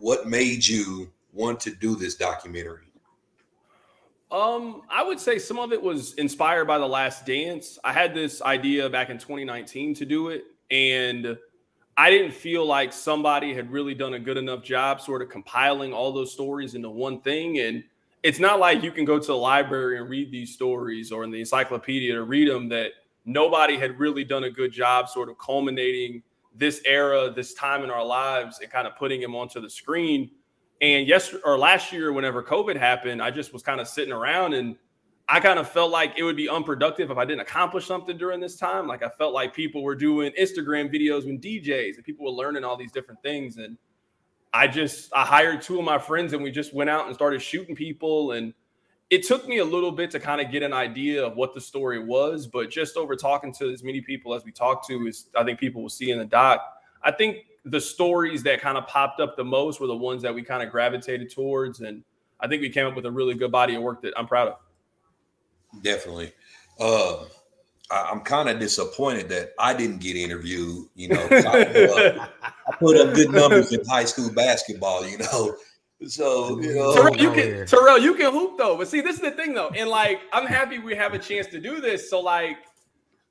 what 0.00 0.26
made 0.26 0.66
you 0.66 1.10
want 1.32 1.60
to 1.60 1.70
do 1.70 1.94
this 1.94 2.16
documentary? 2.16 2.84
Um, 4.32 4.82
I 4.88 5.02
would 5.02 5.18
say 5.18 5.38
some 5.38 5.58
of 5.58 5.72
it 5.72 5.82
was 5.82 6.14
inspired 6.14 6.66
by 6.66 6.78
The 6.78 6.86
Last 6.86 7.26
Dance. 7.26 7.78
I 7.82 7.92
had 7.92 8.14
this 8.14 8.40
idea 8.42 8.88
back 8.88 9.10
in 9.10 9.18
2019 9.18 9.94
to 9.94 10.04
do 10.04 10.28
it, 10.28 10.44
and 10.70 11.36
I 11.96 12.10
didn't 12.10 12.32
feel 12.32 12.64
like 12.64 12.92
somebody 12.92 13.52
had 13.52 13.70
really 13.70 13.94
done 13.94 14.14
a 14.14 14.18
good 14.18 14.36
enough 14.36 14.62
job 14.62 15.00
sort 15.00 15.20
of 15.20 15.28
compiling 15.28 15.92
all 15.92 16.12
those 16.12 16.32
stories 16.32 16.74
into 16.74 16.88
one 16.88 17.20
thing. 17.20 17.58
And 17.58 17.82
it's 18.22 18.38
not 18.38 18.60
like 18.60 18.82
you 18.82 18.92
can 18.92 19.04
go 19.04 19.18
to 19.18 19.26
the 19.26 19.36
library 19.36 19.98
and 19.98 20.08
read 20.08 20.30
these 20.30 20.54
stories 20.54 21.10
or 21.10 21.24
in 21.24 21.30
the 21.30 21.40
encyclopedia 21.40 22.14
to 22.14 22.22
read 22.22 22.48
them 22.48 22.68
that 22.68 22.92
nobody 23.24 23.76
had 23.76 23.98
really 23.98 24.24
done 24.24 24.44
a 24.44 24.50
good 24.50 24.72
job 24.72 25.08
sort 25.08 25.28
of 25.28 25.38
culminating 25.38 26.22
this 26.54 26.80
era, 26.84 27.30
this 27.30 27.54
time 27.54 27.84
in 27.84 27.90
our 27.90 28.04
lives, 28.04 28.60
and 28.60 28.70
kind 28.70 28.86
of 28.86 28.96
putting 28.96 29.22
him 29.22 29.34
onto 29.34 29.60
the 29.60 29.70
screen. 29.70 30.30
And 30.80 31.06
yes, 31.06 31.34
or 31.44 31.58
last 31.58 31.92
year, 31.92 32.12
whenever 32.12 32.42
COVID 32.42 32.76
happened, 32.76 33.22
I 33.22 33.30
just 33.30 33.52
was 33.52 33.62
kind 33.62 33.80
of 33.80 33.88
sitting 33.88 34.12
around 34.12 34.54
and 34.54 34.76
I 35.32 35.38
kind 35.38 35.60
of 35.60 35.68
felt 35.68 35.92
like 35.92 36.14
it 36.16 36.24
would 36.24 36.36
be 36.36 36.48
unproductive 36.48 37.10
if 37.10 37.16
I 37.16 37.24
didn't 37.24 37.42
accomplish 37.42 37.86
something 37.86 38.18
during 38.18 38.40
this 38.40 38.56
time. 38.56 38.88
Like 38.88 39.04
I 39.04 39.08
felt 39.10 39.32
like 39.32 39.54
people 39.54 39.84
were 39.84 39.94
doing 39.94 40.32
Instagram 40.32 40.92
videos 40.92 41.24
with 41.24 41.40
DJs 41.40 41.94
and 41.94 42.04
people 42.04 42.24
were 42.24 42.32
learning 42.32 42.64
all 42.64 42.76
these 42.76 42.90
different 42.90 43.22
things. 43.22 43.56
And 43.56 43.78
I 44.52 44.66
just 44.66 45.12
I 45.14 45.24
hired 45.24 45.62
two 45.62 45.78
of 45.78 45.84
my 45.84 45.98
friends 45.98 46.32
and 46.32 46.42
we 46.42 46.50
just 46.50 46.74
went 46.74 46.90
out 46.90 47.06
and 47.06 47.14
started 47.14 47.40
shooting 47.40 47.76
people 47.76 48.32
and 48.32 48.52
it 49.10 49.24
took 49.24 49.46
me 49.48 49.58
a 49.58 49.64
little 49.64 49.90
bit 49.90 50.10
to 50.12 50.20
kind 50.20 50.40
of 50.40 50.52
get 50.52 50.62
an 50.62 50.72
idea 50.72 51.24
of 51.24 51.36
what 51.36 51.52
the 51.52 51.60
story 51.60 52.02
was, 52.02 52.46
but 52.46 52.70
just 52.70 52.96
over 52.96 53.16
talking 53.16 53.52
to 53.54 53.70
as 53.70 53.82
many 53.82 54.00
people 54.00 54.34
as 54.34 54.44
we 54.44 54.52
talked 54.52 54.86
to, 54.86 55.06
is 55.08 55.26
I 55.36 55.42
think 55.42 55.58
people 55.58 55.82
will 55.82 55.88
see 55.88 56.12
in 56.12 56.18
the 56.18 56.24
doc. 56.24 56.60
I 57.02 57.10
think 57.10 57.38
the 57.64 57.80
stories 57.80 58.44
that 58.44 58.60
kind 58.60 58.78
of 58.78 58.86
popped 58.86 59.20
up 59.20 59.36
the 59.36 59.44
most 59.44 59.80
were 59.80 59.88
the 59.88 59.96
ones 59.96 60.22
that 60.22 60.32
we 60.32 60.42
kind 60.42 60.62
of 60.62 60.70
gravitated 60.70 61.30
towards, 61.30 61.80
and 61.80 62.04
I 62.38 62.46
think 62.46 62.62
we 62.62 62.70
came 62.70 62.86
up 62.86 62.94
with 62.94 63.04
a 63.04 63.10
really 63.10 63.34
good 63.34 63.50
body 63.50 63.74
of 63.74 63.82
work 63.82 64.00
that 64.02 64.14
I'm 64.16 64.26
proud 64.26 64.48
of. 64.48 65.82
Definitely. 65.82 66.32
Uh, 66.78 67.24
I, 67.90 68.12
am 68.12 68.20
kind 68.20 68.48
of 68.48 68.60
disappointed 68.60 69.28
that 69.30 69.52
I 69.58 69.74
didn't 69.74 69.98
get 69.98 70.16
interviewed. 70.16 70.86
You 70.94 71.08
know, 71.08 71.28
I 71.30 72.14
up, 72.14 72.30
I 72.42 72.76
put 72.78 72.96
up 72.96 73.14
good 73.14 73.30
numbers 73.32 73.72
in 73.72 73.84
high 73.86 74.04
school 74.04 74.30
basketball. 74.30 75.06
You 75.06 75.18
know, 75.18 75.56
so 76.06 76.60
you 76.60 76.74
know, 76.74 76.94
Terrell, 76.94 77.16
you 77.16 77.32
can 77.32 77.66
Terrell, 77.66 77.98
you 77.98 78.14
can 78.14 78.32
hoop 78.32 78.56
though. 78.56 78.76
But 78.76 78.88
see, 78.88 79.00
this 79.00 79.16
is 79.16 79.22
the 79.22 79.32
thing 79.32 79.54
though, 79.54 79.68
and 79.68 79.88
like 79.88 80.20
I'm 80.32 80.46
happy 80.46 80.78
we 80.78 80.94
have 80.96 81.14
a 81.14 81.18
chance 81.18 81.46
to 81.48 81.60
do 81.60 81.80
this. 81.80 82.08
So 82.08 82.20
like, 82.20 82.58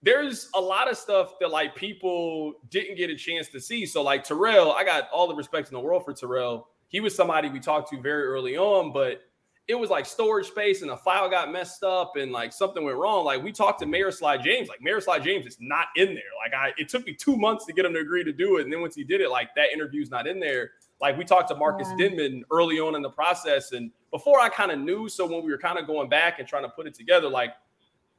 there's 0.03 0.49
a 0.55 0.61
lot 0.61 0.89
of 0.89 0.97
stuff 0.97 1.39
that 1.39 1.49
like 1.49 1.76
people 1.76 2.53
didn't 2.70 2.95
get 2.95 3.09
a 3.09 3.15
chance 3.15 3.47
to 3.49 3.59
see. 3.59 3.86
So 3.86 4.03
like 4.03 4.24
Terrell, 4.24 4.72
I 4.72 4.84
got 4.84 5.09
all 5.11 5.28
the 5.28 5.36
respect 5.36 5.70
in 5.70 5.74
the 5.74 5.80
world 5.80 6.05
for 6.05 6.13
Terrell. 6.13 6.67
He 6.89 6.99
was 6.99 7.15
somebody 7.15 7.49
we 7.49 7.59
talked 7.59 7.89
to 7.91 8.01
very 8.01 8.24
early 8.24 8.57
on, 8.57 8.93
but 8.93 9.22
it 9.70 9.78
was 9.78 9.91
like 9.91 10.07
storage 10.07 10.47
space 10.47 10.82
and 10.82 10.89
the 10.89 10.97
file 10.97 11.30
got 11.30 11.51
messed 11.51 11.84
up 11.84 12.15
and 12.15 12.32
like 12.32 12.51
something 12.51 12.84
went 12.84 12.97
wrong. 12.97 13.24
Like 13.24 13.43
we 13.43 13.51
talked 13.51 13.80
to 13.82 13.86
Miroslav 13.86 14.43
James, 14.43 14.67
like 14.67 14.82
Miroslav 14.82 15.24
James 15.24 15.45
is 15.45 15.57
not 15.59 15.88
in 15.95 16.07
there. 16.07 16.24
Like 16.43 16.55
I, 16.55 16.74
it 16.80 16.89
took 16.89 17.05
me 17.05 17.13
two 17.13 17.38
months 17.38 17.67
to 17.67 17.74
get 17.74 17.86
him 17.86 17.93
to 17.93 17.99
agree 17.99 18.24
to 18.24 18.34
do 18.34 18.57
it, 18.57 18.63
and 18.63 18.74
then 18.74 18.82
once 18.82 18.95
he 18.95 19.03
did 19.03 19.22
it, 19.22 19.30
like 19.30 19.53
that 19.55 19.72
interview's 19.72 20.09
not 20.09 20.26
in 20.26 20.39
there. 20.39 20.72
Like 21.02 21.18
we 21.18 21.24
talked 21.24 21.50
to 21.50 21.56
Marcus 21.56 21.88
yeah. 21.97 22.10
Denmon 22.10 22.43
early 22.52 22.80
on 22.80 22.95
in 22.95 23.02
the 23.02 23.10
process, 23.10 23.72
and 23.72 23.91
before 24.12 24.39
I 24.39 24.50
kind 24.50 24.72
of 24.72 24.80
knew, 24.80 25.08
so 25.08 25.26
when 25.26 25.43
we 25.43 25.52
were 25.52 25.58
kind 25.58 25.80
of 25.80 25.88
going 25.88 26.10
back 26.10 26.39
and 26.39 26.47
trying 26.47 26.64
to 26.64 26.70
put 26.70 26.88
it 26.88 26.93
together, 26.93 27.30
like 27.30 27.54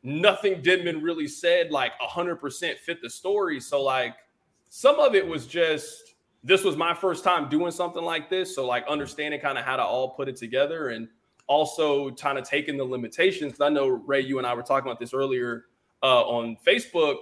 nothing 0.02 0.62
Denmon 0.62 1.02
really 1.02 1.28
said 1.28 1.70
like 1.70 1.92
hundred 2.00 2.36
percent 2.36 2.78
fit 2.78 3.02
the 3.02 3.10
story. 3.10 3.60
So 3.60 3.82
like 3.82 4.14
some 4.68 4.98
of 4.98 5.14
it 5.14 5.26
was 5.26 5.46
just 5.46 6.14
this 6.42 6.64
was 6.64 6.76
my 6.76 6.94
first 6.94 7.22
time 7.22 7.48
doing 7.50 7.70
something 7.70 8.02
like 8.02 8.30
this, 8.30 8.54
so 8.54 8.66
like 8.66 8.86
understanding 8.88 9.40
kind 9.40 9.58
of 9.58 9.64
how 9.64 9.76
to 9.76 9.84
all 9.84 10.10
put 10.10 10.28
it 10.28 10.36
together 10.36 10.88
and 10.88 11.08
also 11.46 12.10
kind 12.12 12.38
of 12.38 12.48
taking 12.48 12.76
the 12.76 12.84
limitations. 12.84 13.60
I 13.60 13.68
know 13.68 13.88
Ray, 13.88 14.20
you 14.20 14.38
and 14.38 14.46
I 14.46 14.54
were 14.54 14.62
talking 14.62 14.88
about 14.88 15.00
this 15.00 15.12
earlier 15.12 15.66
uh, 16.02 16.22
on 16.22 16.56
Facebook. 16.66 17.16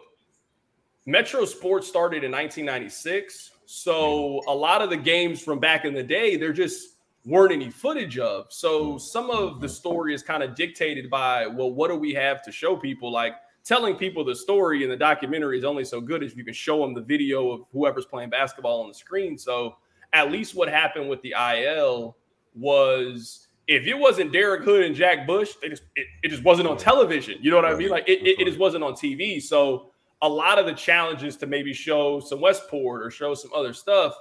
Metro 1.06 1.46
Sports 1.46 1.88
started 1.88 2.22
in 2.22 2.30
1996 2.30 3.52
so 3.70 4.40
a 4.48 4.54
lot 4.54 4.80
of 4.80 4.88
the 4.88 4.96
games 4.96 5.42
from 5.42 5.58
back 5.58 5.84
in 5.84 5.92
the 5.92 6.02
day, 6.02 6.38
there 6.38 6.54
just 6.54 6.96
weren't 7.26 7.52
any 7.52 7.68
footage 7.68 8.18
of. 8.18 8.46
So 8.48 8.96
some 8.96 9.30
of 9.30 9.60
the 9.60 9.68
story 9.68 10.14
is 10.14 10.22
kind 10.22 10.42
of 10.42 10.54
dictated 10.54 11.10
by, 11.10 11.46
well, 11.46 11.70
what 11.70 11.88
do 11.88 11.96
we 11.96 12.14
have 12.14 12.42
to 12.44 12.50
show 12.50 12.78
people? 12.78 13.12
Like 13.12 13.34
telling 13.64 13.94
people 13.96 14.24
the 14.24 14.34
story 14.34 14.84
in 14.84 14.88
the 14.88 14.96
documentary 14.96 15.58
is 15.58 15.64
only 15.64 15.84
so 15.84 16.00
good 16.00 16.22
as 16.22 16.34
you 16.34 16.46
can 16.46 16.54
show 16.54 16.80
them 16.80 16.94
the 16.94 17.02
video 17.02 17.50
of 17.50 17.60
whoever's 17.70 18.06
playing 18.06 18.30
basketball 18.30 18.80
on 18.80 18.88
the 18.88 18.94
screen. 18.94 19.36
So 19.36 19.76
at 20.14 20.32
least 20.32 20.54
what 20.54 20.70
happened 20.70 21.10
with 21.10 21.20
the 21.20 21.34
IL 21.38 22.16
was 22.54 23.48
if 23.66 23.86
it 23.86 23.98
wasn't 23.98 24.32
Derek 24.32 24.62
Hood 24.62 24.82
and 24.82 24.94
Jack 24.94 25.26
Bush, 25.26 25.52
it 25.62 25.68
just, 25.68 25.82
it, 25.94 26.06
it 26.22 26.28
just 26.30 26.42
wasn't 26.42 26.68
on 26.68 26.78
television. 26.78 27.36
You 27.42 27.50
know 27.50 27.56
what 27.56 27.66
I 27.66 27.74
mean? 27.74 27.90
Like 27.90 28.08
it, 28.08 28.26
it, 28.26 28.40
it 28.40 28.46
just 28.46 28.58
wasn't 28.58 28.82
on 28.82 28.94
TV. 28.94 29.42
So 29.42 29.90
a 30.22 30.28
lot 30.28 30.58
of 30.58 30.66
the 30.66 30.72
challenges 30.72 31.36
to 31.36 31.46
maybe 31.46 31.72
show 31.72 32.20
some 32.20 32.40
Westport 32.40 33.02
or 33.02 33.10
show 33.10 33.34
some 33.34 33.50
other 33.54 33.72
stuff 33.72 34.14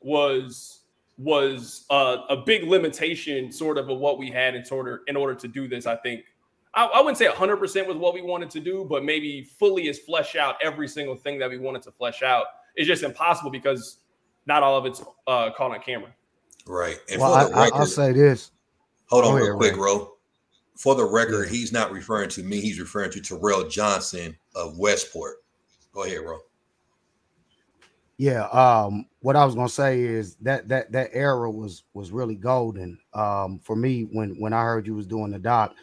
was 0.00 0.76
was 1.18 1.84
uh, 1.90 2.18
a 2.30 2.36
big 2.36 2.64
limitation 2.64 3.52
sort 3.52 3.76
of 3.76 3.90
of 3.90 3.98
what 3.98 4.18
we 4.18 4.30
had 4.30 4.54
in 4.54 4.64
order 4.70 5.02
in 5.06 5.16
order 5.16 5.34
to 5.34 5.48
do 5.48 5.68
this. 5.68 5.86
I 5.86 5.96
think 5.96 6.24
I, 6.74 6.86
I 6.86 7.00
wouldn't 7.00 7.18
say 7.18 7.26
100% 7.26 7.86
was 7.86 7.96
what 7.96 8.14
we 8.14 8.22
wanted 8.22 8.50
to 8.50 8.60
do, 8.60 8.86
but 8.88 9.04
maybe 9.04 9.42
fully 9.42 9.88
as 9.88 9.98
flesh 9.98 10.36
out 10.36 10.56
every 10.62 10.88
single 10.88 11.16
thing 11.16 11.38
that 11.40 11.50
we 11.50 11.58
wanted 11.58 11.82
to 11.82 11.92
flesh 11.92 12.22
out. 12.22 12.46
It's 12.76 12.86
just 12.86 13.02
impossible 13.02 13.50
because 13.50 13.98
not 14.46 14.62
all 14.62 14.76
of 14.76 14.86
it's 14.86 15.02
uh, 15.26 15.50
caught 15.50 15.72
on 15.72 15.80
camera. 15.80 16.14
Right. 16.66 16.98
And 17.10 17.20
well, 17.20 17.46
for 17.46 17.50
the 17.50 17.56
I, 17.56 17.64
record, 17.64 17.78
I'll 17.80 17.86
say 17.86 18.12
this. 18.12 18.52
hold 19.06 19.24
on 19.24 19.32
Go 19.32 19.36
real 19.36 19.46
ahead, 19.46 19.56
quick, 19.56 19.72
Ray. 19.72 19.78
Ro. 19.80 20.16
For 20.80 20.94
the 20.94 21.04
record, 21.04 21.50
he's 21.50 21.72
not 21.72 21.92
referring 21.92 22.30
to 22.30 22.42
me. 22.42 22.58
He's 22.58 22.80
referring 22.80 23.10
to 23.10 23.20
Terrell 23.20 23.68
Johnson 23.68 24.34
of 24.54 24.78
Westport. 24.78 25.36
Go 25.92 26.04
ahead, 26.04 26.22
bro. 26.24 26.38
Yeah, 28.16 28.44
um, 28.46 29.04
what 29.20 29.36
I 29.36 29.44
was 29.44 29.54
gonna 29.54 29.68
say 29.68 30.00
is 30.00 30.36
that 30.36 30.68
that 30.68 30.90
that 30.92 31.10
era 31.12 31.50
was 31.50 31.82
was 31.92 32.12
really 32.12 32.34
golden. 32.34 32.98
Um, 33.12 33.58
for 33.58 33.76
me, 33.76 34.08
when 34.10 34.40
when 34.40 34.54
I 34.54 34.62
heard 34.62 34.86
you 34.86 34.94
was 34.94 35.06
doing 35.06 35.30
the 35.30 35.38
doc, 35.38 35.74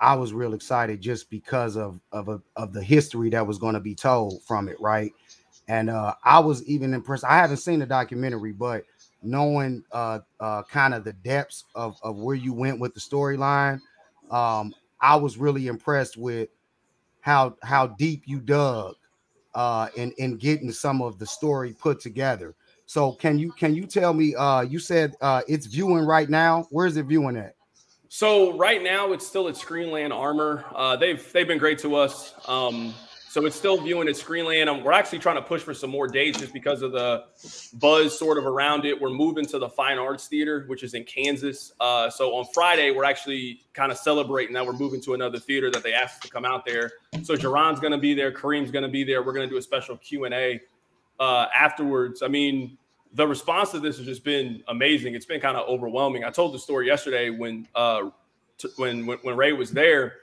I 0.00 0.14
was 0.14 0.32
real 0.32 0.54
excited 0.54 1.02
just 1.02 1.28
because 1.28 1.76
of 1.76 2.00
of 2.10 2.30
a, 2.30 2.40
of 2.56 2.72
the 2.72 2.82
history 2.82 3.28
that 3.30 3.46
was 3.46 3.58
going 3.58 3.74
to 3.74 3.80
be 3.80 3.94
told 3.94 4.42
from 4.44 4.68
it, 4.68 4.80
right? 4.80 5.12
And 5.68 5.90
uh, 5.90 6.14
I 6.24 6.38
was 6.38 6.64
even 6.64 6.94
impressed. 6.94 7.24
I 7.24 7.36
haven't 7.36 7.58
seen 7.58 7.80
the 7.80 7.86
documentary, 7.86 8.52
but 8.52 8.84
knowing 9.22 9.84
uh, 9.92 10.20
uh, 10.40 10.62
kind 10.62 10.94
of 10.94 11.04
the 11.04 11.12
depths 11.12 11.64
of 11.74 11.98
of 12.02 12.16
where 12.16 12.36
you 12.36 12.54
went 12.54 12.80
with 12.80 12.94
the 12.94 13.00
storyline, 13.00 13.80
um, 14.30 14.74
I 15.00 15.16
was 15.16 15.36
really 15.38 15.66
impressed 15.66 16.16
with 16.16 16.48
how 17.20 17.56
how 17.62 17.86
deep 17.86 18.22
you 18.26 18.40
dug 18.40 18.94
uh 19.54 19.88
in 19.96 20.12
in 20.12 20.36
getting 20.36 20.70
some 20.72 21.02
of 21.02 21.18
the 21.18 21.26
story 21.26 21.74
put 21.78 22.00
together 22.00 22.54
so 22.86 23.12
can 23.12 23.38
you 23.38 23.52
can 23.52 23.74
you 23.74 23.84
tell 23.84 24.14
me 24.14 24.34
uh 24.36 24.60
you 24.60 24.78
said 24.78 25.14
uh 25.20 25.42
it's 25.48 25.66
viewing 25.66 26.04
right 26.04 26.30
now 26.30 26.66
where's 26.70 26.96
it 26.96 27.04
viewing 27.06 27.36
at 27.36 27.54
So 28.12 28.56
right 28.56 28.82
now 28.82 29.12
it's 29.12 29.24
still 29.24 29.46
at 29.46 29.54
Screenland 29.54 30.12
Armour. 30.12 30.64
Uh, 30.74 30.96
they've 30.96 31.32
they've 31.32 31.46
been 31.46 31.58
great 31.58 31.78
to 31.78 31.94
us. 31.94 32.34
Um, 32.48 32.92
so 33.30 33.46
it's 33.46 33.54
still 33.54 33.80
viewing 33.80 34.08
at 34.08 34.16
Screenland. 34.16 34.66
Um, 34.66 34.82
we're 34.82 34.90
actually 34.90 35.20
trying 35.20 35.36
to 35.36 35.42
push 35.42 35.62
for 35.62 35.72
some 35.72 35.88
more 35.88 36.08
dates 36.08 36.40
just 36.40 36.52
because 36.52 36.82
of 36.82 36.90
the 36.90 37.26
buzz 37.74 38.18
sort 38.18 38.38
of 38.38 38.44
around 38.44 38.84
it. 38.84 39.00
We're 39.00 39.10
moving 39.10 39.46
to 39.46 39.58
the 39.60 39.68
Fine 39.68 39.98
Arts 39.98 40.26
Theater, 40.26 40.64
which 40.66 40.82
is 40.82 40.94
in 40.94 41.04
Kansas. 41.04 41.72
Uh, 41.78 42.10
so 42.10 42.34
on 42.34 42.44
Friday 42.52 42.90
we're 42.90 43.04
actually 43.04 43.60
kind 43.72 43.92
of 43.92 43.98
celebrating 43.98 44.52
that 44.54 44.66
we're 44.66 44.72
moving 44.72 45.00
to 45.02 45.14
another 45.14 45.38
theater 45.38 45.70
that 45.70 45.84
they 45.84 45.92
asked 45.92 46.16
us 46.16 46.20
to 46.22 46.28
come 46.28 46.44
out 46.44 46.66
there. 46.66 46.90
So 47.22 47.36
Ja'Ron's 47.36 47.78
going 47.78 47.92
to 47.92 47.98
be 47.98 48.14
there. 48.14 48.32
Kareem's 48.32 48.72
going 48.72 48.82
to 48.82 48.88
be 48.88 49.04
there. 49.04 49.22
We're 49.22 49.32
going 49.32 49.48
to 49.48 49.54
do 49.54 49.58
a 49.58 49.62
special 49.62 49.96
Q 49.98 50.24
and 50.24 50.34
A 50.34 50.60
uh, 51.20 51.46
afterwards. 51.54 52.24
I 52.24 52.26
mean, 52.26 52.78
the 53.12 53.28
response 53.28 53.70
to 53.70 53.78
this 53.78 53.96
has 53.98 54.06
just 54.06 54.24
been 54.24 54.64
amazing. 54.66 55.14
It's 55.14 55.24
been 55.24 55.40
kind 55.40 55.56
of 55.56 55.68
overwhelming. 55.68 56.24
I 56.24 56.30
told 56.30 56.52
the 56.52 56.58
story 56.58 56.88
yesterday 56.88 57.30
when 57.30 57.68
uh, 57.76 58.10
t- 58.58 58.70
when, 58.74 59.06
when 59.06 59.18
when 59.18 59.36
Ray 59.36 59.52
was 59.52 59.70
there. 59.70 60.14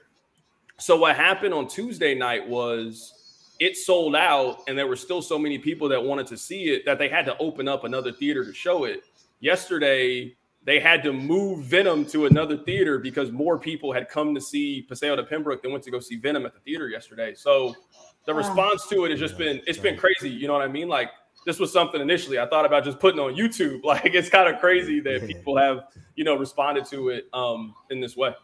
So 0.78 0.96
what 0.96 1.16
happened 1.16 1.52
on 1.52 1.66
Tuesday 1.66 2.14
night 2.14 2.48
was 2.48 3.14
it 3.58 3.76
sold 3.76 4.14
out, 4.14 4.60
and 4.68 4.78
there 4.78 4.86
were 4.86 4.96
still 4.96 5.20
so 5.20 5.38
many 5.38 5.58
people 5.58 5.88
that 5.88 6.02
wanted 6.02 6.26
to 6.28 6.36
see 6.36 6.70
it 6.70 6.84
that 6.86 6.98
they 6.98 7.08
had 7.08 7.24
to 7.26 7.36
open 7.38 7.66
up 7.66 7.84
another 7.84 8.12
theater 8.12 8.44
to 8.44 8.54
show 8.54 8.84
it. 8.84 9.02
Yesterday, 9.40 10.36
they 10.64 10.78
had 10.78 11.02
to 11.02 11.12
move 11.12 11.64
Venom 11.64 12.04
to 12.06 12.26
another 12.26 12.56
theater 12.56 12.98
because 12.98 13.32
more 13.32 13.58
people 13.58 13.92
had 13.92 14.08
come 14.08 14.34
to 14.34 14.40
see 14.40 14.82
Paseo 14.82 15.16
to 15.16 15.24
Pembroke 15.24 15.62
than 15.62 15.72
went 15.72 15.82
to 15.84 15.90
go 15.90 15.98
see 15.98 16.16
Venom 16.16 16.46
at 16.46 16.54
the 16.54 16.60
theater 16.60 16.88
yesterday. 16.88 17.34
So 17.34 17.74
the 18.26 18.34
response 18.34 18.86
to 18.88 19.04
it 19.04 19.10
has 19.10 19.18
just 19.18 19.38
been 19.38 19.62
it's 19.66 19.78
been 19.78 19.96
crazy. 19.96 20.28
You 20.28 20.46
know 20.46 20.52
what 20.52 20.62
I 20.62 20.68
mean? 20.68 20.86
Like 20.88 21.10
this 21.46 21.58
was 21.58 21.72
something 21.72 22.00
initially 22.00 22.38
I 22.38 22.46
thought 22.46 22.66
about 22.66 22.84
just 22.84 22.98
putting 22.98 23.18
on 23.18 23.34
YouTube. 23.34 23.80
Like 23.84 24.14
it's 24.14 24.28
kind 24.28 24.52
of 24.52 24.60
crazy 24.60 25.00
that 25.00 25.26
people 25.26 25.56
have 25.56 25.84
you 26.16 26.24
know 26.24 26.36
responded 26.36 26.84
to 26.86 27.08
it 27.08 27.28
um 27.32 27.74
in 27.90 28.00
this 28.00 28.16
way. 28.16 28.34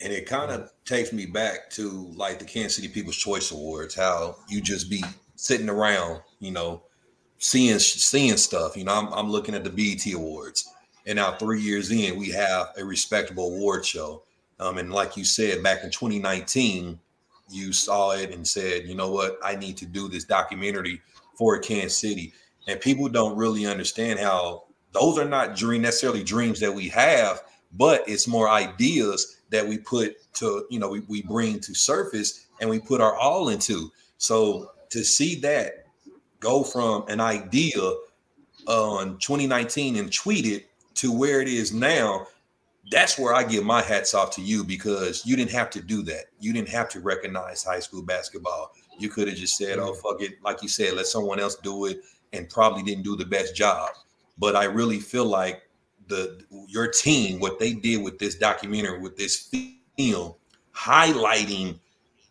And 0.00 0.12
it 0.12 0.26
kind 0.26 0.50
of 0.50 0.70
takes 0.84 1.12
me 1.12 1.26
back 1.26 1.70
to 1.70 2.12
like 2.14 2.38
the 2.38 2.44
Kansas 2.44 2.76
City 2.76 2.88
People's 2.88 3.16
Choice 3.16 3.50
Awards, 3.50 3.94
how 3.94 4.36
you 4.48 4.60
just 4.60 4.90
be 4.90 5.02
sitting 5.36 5.70
around, 5.70 6.20
you 6.38 6.50
know, 6.50 6.82
seeing 7.38 7.78
seeing 7.78 8.36
stuff. 8.36 8.76
You 8.76 8.84
know, 8.84 8.94
I'm, 8.94 9.12
I'm 9.12 9.30
looking 9.30 9.54
at 9.54 9.64
the 9.64 9.70
BET 9.70 10.12
Awards, 10.12 10.68
and 11.06 11.16
now 11.16 11.32
three 11.32 11.60
years 11.60 11.90
in, 11.90 12.18
we 12.18 12.30
have 12.30 12.68
a 12.76 12.84
respectable 12.84 13.54
award 13.54 13.86
show. 13.86 14.22
Um, 14.58 14.78
and 14.78 14.92
like 14.92 15.16
you 15.16 15.24
said, 15.24 15.62
back 15.62 15.84
in 15.84 15.90
2019, 15.90 16.98
you 17.50 17.72
saw 17.72 18.12
it 18.12 18.32
and 18.32 18.46
said, 18.46 18.86
you 18.86 18.94
know 18.94 19.10
what, 19.10 19.38
I 19.44 19.54
need 19.54 19.76
to 19.78 19.86
do 19.86 20.08
this 20.08 20.24
documentary 20.24 21.00
for 21.36 21.58
Kansas 21.58 21.98
City. 21.98 22.32
And 22.66 22.80
people 22.80 23.08
don't 23.08 23.36
really 23.36 23.66
understand 23.66 24.18
how 24.18 24.64
those 24.92 25.18
are 25.18 25.28
not 25.28 25.56
dream 25.56 25.82
necessarily 25.82 26.24
dreams 26.24 26.58
that 26.60 26.74
we 26.74 26.88
have, 26.88 27.42
but 27.72 28.02
it's 28.08 28.26
more 28.26 28.48
ideas 28.48 29.35
that 29.50 29.66
we 29.66 29.78
put 29.78 30.16
to, 30.34 30.66
you 30.70 30.78
know, 30.78 30.88
we, 30.88 31.00
we 31.08 31.22
bring 31.22 31.60
to 31.60 31.74
surface 31.74 32.46
and 32.60 32.68
we 32.68 32.78
put 32.78 33.00
our 33.00 33.16
all 33.16 33.48
into. 33.48 33.90
So 34.18 34.72
to 34.90 35.04
see 35.04 35.40
that 35.40 35.86
go 36.40 36.62
from 36.62 37.04
an 37.08 37.20
idea 37.20 37.80
on 38.66 39.18
2019 39.18 39.96
and 39.96 40.12
tweet 40.12 40.46
it 40.46 40.66
to 40.94 41.12
where 41.12 41.40
it 41.40 41.48
is 41.48 41.72
now, 41.72 42.26
that's 42.90 43.18
where 43.18 43.34
I 43.34 43.42
give 43.42 43.64
my 43.64 43.82
hats 43.82 44.14
off 44.14 44.30
to 44.36 44.42
you 44.42 44.64
because 44.64 45.24
you 45.26 45.36
didn't 45.36 45.50
have 45.50 45.70
to 45.70 45.82
do 45.82 46.02
that. 46.02 46.26
You 46.40 46.52
didn't 46.52 46.68
have 46.68 46.88
to 46.90 47.00
recognize 47.00 47.64
high 47.64 47.80
school 47.80 48.02
basketball. 48.02 48.72
You 48.98 49.08
could 49.08 49.28
have 49.28 49.36
just 49.36 49.56
said, 49.56 49.78
"Oh 49.78 49.92
mm-hmm. 49.92 50.00
fuck 50.00 50.22
it," 50.22 50.42
like 50.42 50.62
you 50.62 50.68
said, 50.68 50.94
let 50.94 51.06
someone 51.06 51.40
else 51.40 51.56
do 51.56 51.86
it, 51.86 52.00
and 52.32 52.48
probably 52.48 52.82
didn't 52.82 53.04
do 53.04 53.16
the 53.16 53.24
best 53.24 53.56
job. 53.56 53.90
But 54.38 54.54
I 54.54 54.64
really 54.64 55.00
feel 55.00 55.24
like 55.24 55.62
the 56.08 56.44
your 56.68 56.88
team, 56.88 57.40
what 57.40 57.58
they 57.58 57.72
did 57.72 58.02
with 58.02 58.18
this 58.18 58.36
documentary, 58.36 58.98
with 58.98 59.16
this 59.16 59.50
film, 59.96 60.34
highlighting 60.74 61.78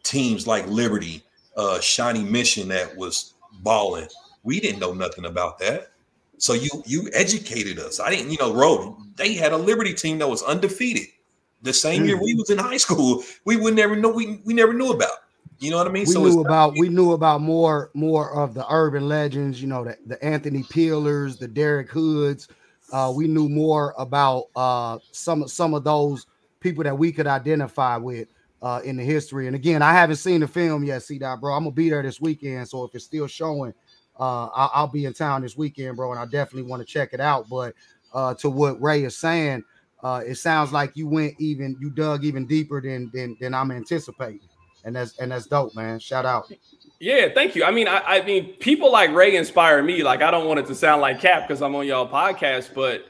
teams 0.04 0.48
like 0.48 0.68
Liberty, 0.68 1.24
uh, 1.58 1.80
Shawnee 1.80 2.24
Mission 2.24 2.68
that 2.70 2.96
was 2.96 3.34
balling. 3.62 4.08
We 4.44 4.60
didn't 4.60 4.80
know 4.80 4.94
nothing 4.94 5.26
about 5.26 5.60
that. 5.60 5.92
So 6.38 6.54
you 6.54 6.70
you 6.86 7.10
educated 7.14 7.80
us. 7.80 8.00
I 8.00 8.10
didn't, 8.10 8.32
you 8.32 8.38
know, 8.40 8.54
Road, 8.54 8.96
they 9.16 9.34
had 9.34 9.54
a 9.54 9.58
Liberty 9.58 9.94
team 9.94 10.20
that 10.20 10.30
was 10.30 10.44
undefeated. 10.44 11.08
The 11.62 11.74
same 11.74 12.06
year 12.06 12.22
we 12.22 12.36
was 12.36 12.50
in 12.50 12.60
high 12.60 12.78
school, 12.78 13.24
we 13.46 13.58
would 13.58 13.76
never 13.76 13.96
know 13.96 14.10
we, 14.10 14.42
we 14.46 14.54
never 14.54 14.74
knew 14.74 14.92
about. 14.92 15.18
You 15.60 15.72
know 15.72 15.78
what 15.78 15.88
I 15.88 15.92
mean? 15.92 16.06
we 16.06 16.12
so 16.12 16.24
knew 16.24 16.42
about 16.42 16.74
we 16.78 16.90
knew 16.90 17.14
about 17.14 17.42
more 17.42 17.90
more 17.94 18.32
of 18.34 18.54
the 18.54 18.66
urban 18.70 19.08
legends 19.08 19.62
you 19.62 19.68
know 19.68 19.86
the, 19.86 19.98
the 20.06 20.24
anthony 20.24 20.64
peelers 20.64 21.38
the 21.38 21.48
derek 21.48 21.90
hoods 21.90 22.50
uh 22.92 23.12
we 23.16 23.28
knew 23.28 23.50
more 23.50 23.94
about 23.98 24.46
uh 24.56 24.98
some 25.12 25.48
some 25.48 25.74
of 25.74 25.84
those 25.84 26.26
people 26.60 26.84
that 26.84 26.98
we 26.98 27.12
could 27.12 27.28
identify 27.28 27.98
with 27.98 28.28
uh 28.62 28.82
in 28.84 28.98
the 28.98 29.04
history. 29.04 29.48
And 29.48 29.56
again 29.56 29.82
i 29.82 29.94
haven't 29.94 30.18
seen 30.18 30.42
the 30.42 30.48
film 30.48 30.84
yet 30.84 31.04
see 31.04 31.18
that 31.20 31.40
bro. 31.42 31.54
I'm 31.54 31.64
gonna 31.64 31.72
be 31.72 31.90
there 31.90 32.04
this 32.04 32.22
weekend. 32.22 32.68
So 32.68 32.84
if 32.84 32.96
it's 32.96 33.06
still 33.06 33.28
showing 33.28 33.74
uh 34.20 34.46
I'll, 34.48 34.72
I'll 34.74 34.88
be 34.88 35.06
in 35.06 35.14
town 35.14 35.42
this 35.42 35.58
weekend 35.58 35.98
bro 35.98 36.12
and 36.12 36.20
i 36.20 36.26
definitely 36.26 36.70
want 36.70 36.82
to 36.82 36.86
check 36.86 37.10
it 37.14 37.20
out. 37.20 37.50
But 37.50 37.74
uh 38.14 38.34
to 38.36 38.50
what 38.50 38.82
ray 38.82 39.04
is 39.04 39.18
saying 39.18 39.64
uh 40.04 40.22
it 40.26 40.36
sounds 40.36 40.72
like 40.72 40.92
you 40.96 41.08
went 41.08 41.34
even 41.40 41.76
you 41.80 41.90
dug 41.90 42.24
even 42.24 42.46
deeper 42.46 42.82
than 42.82 43.10
than 43.14 43.36
than 43.40 43.54
i'm 43.54 43.72
anticipating. 43.72 44.48
And 44.84 44.96
that's 44.96 45.18
and 45.18 45.32
that's 45.32 45.48
dope, 45.48 45.76
man. 45.76 45.98
Shout 46.00 46.26
out. 46.26 46.52
Yeah, 47.00 47.28
thank 47.34 47.56
you. 47.56 47.66
I 47.66 47.72
mean, 47.72 47.88
I, 47.88 48.00
I 48.00 48.26
mean, 48.26 48.54
people 48.54 48.92
like 48.92 49.12
Ray 49.12 49.36
inspire 49.36 49.84
me. 49.84 50.02
Like, 50.02 50.22
I 50.22 50.32
don't 50.32 50.48
want 50.48 50.60
it 50.60 50.66
to 50.68 50.76
sound 50.76 51.02
like 51.02 51.20
Cap 51.20 51.48
because 51.48 51.62
I'm 51.62 51.76
on 51.76 51.86
y'all 51.86 52.08
podcast, 52.08 52.74
but 52.74 53.06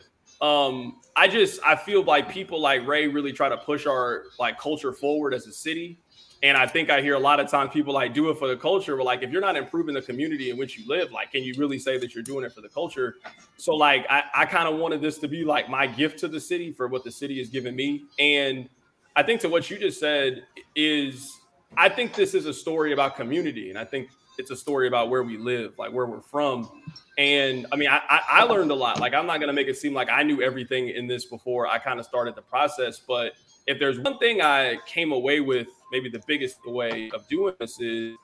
um, 0.46 1.00
I 1.16 1.28
just 1.28 1.60
I 1.64 1.76
feel 1.76 2.04
like 2.04 2.30
people 2.30 2.60
like 2.60 2.86
Ray 2.88 3.08
really 3.08 3.32
try 3.32 3.48
to 3.48 3.58
push 3.58 3.86
our 3.86 4.24
like 4.40 4.60
culture 4.60 4.92
forward 4.92 5.34
as 5.34 5.48
a 5.48 5.52
city. 5.54 6.00
And 6.44 6.58
I 6.58 6.68
think 6.68 6.90
I 6.90 7.02
hear 7.02 7.16
a 7.16 7.20
lot 7.20 7.40
of 7.40 7.50
times 7.50 7.72
people 7.72 7.94
like 7.94 8.14
do 8.14 8.30
it 8.30 8.38
for 8.38 8.48
the 8.48 8.58
culture. 8.58 8.96
But 8.98 9.06
like, 9.06 9.24
if 9.24 9.32
you're 9.32 9.42
not 9.42 9.56
improving 9.56 9.96
the 9.96 10.02
community 10.02 10.50
in 10.50 10.58
which 10.58 10.78
you 10.78 10.88
live, 10.88 11.12
like, 11.12 11.32
can 11.32 11.44
you 11.44 11.54
really 11.58 11.80
say 11.80 11.98
that 11.98 12.14
you're 12.14 12.24
doing 12.24 12.44
it 12.44 12.52
for 12.52 12.62
the 12.62 12.70
culture? 12.70 13.16
So 13.58 13.76
like, 13.76 14.06
I, 14.10 14.24
I 14.36 14.46
kind 14.46 14.68
of 14.68 14.80
wanted 14.80 15.02
this 15.02 15.18
to 15.20 15.28
be 15.28 15.44
like 15.44 15.70
my 15.70 15.88
gift 15.88 16.20
to 16.20 16.28
the 16.28 16.40
city 16.40 16.72
for 16.72 16.88
what 16.88 17.04
the 17.04 17.12
city 17.12 17.38
has 17.40 17.50
given 17.50 17.76
me. 17.76 18.06
And 18.20 18.68
I 19.16 19.24
think 19.24 19.42
to 19.42 19.50
what 19.50 19.72
you 19.72 19.80
just 19.80 20.00
said 20.00 20.44
is 20.76 21.40
I 21.78 21.90
think 21.90 22.14
this 22.14 22.34
is 22.34 22.46
a 22.46 22.54
story 22.54 22.94
about 22.94 23.16
community, 23.16 23.70
and 23.70 23.78
I 23.78 23.86
think 23.86 24.10
it's 24.38 24.52
a 24.52 24.56
story 24.56 24.88
about 24.88 25.10
where 25.10 25.24
we 25.24 25.38
live, 25.38 25.74
like 25.78 25.92
where 25.92 26.06
we're 26.06 26.22
from. 26.22 26.70
And 27.18 27.66
I 27.72 27.76
mean, 27.76 27.90
I, 27.90 28.22
I, 28.28 28.44
learned 28.44 28.72
a 28.72 28.76
lot. 28.76 29.00
Like, 29.00 29.14
I'm 29.14 29.26
not 29.26 29.40
going 29.40 29.48
to 29.48 29.54
make 29.54 29.68
it 29.68 29.78
seem 29.78 29.94
like 29.94 30.10
I 30.10 30.24
knew 30.24 30.42
everything 30.42 30.90
in 30.90 31.08
this 31.08 31.26
before 31.26 31.68
I 31.68 31.78
kind 31.78 32.00
of 32.00 32.06
started 32.06 32.36
the 32.36 32.42
process. 32.42 33.00
But 33.00 33.34
if 33.68 33.80
there's 33.80 34.00
one 34.00 34.18
thing 34.18 34.42
I 34.42 34.78
came 34.86 35.12
away 35.12 35.40
with 35.40 35.68
maybe 35.92 36.10
the 36.10 36.22
biggest 36.28 36.58
way 36.66 37.10
of 37.14 37.28
doing 37.28 37.54
this 37.60 37.80
is 37.80 38.16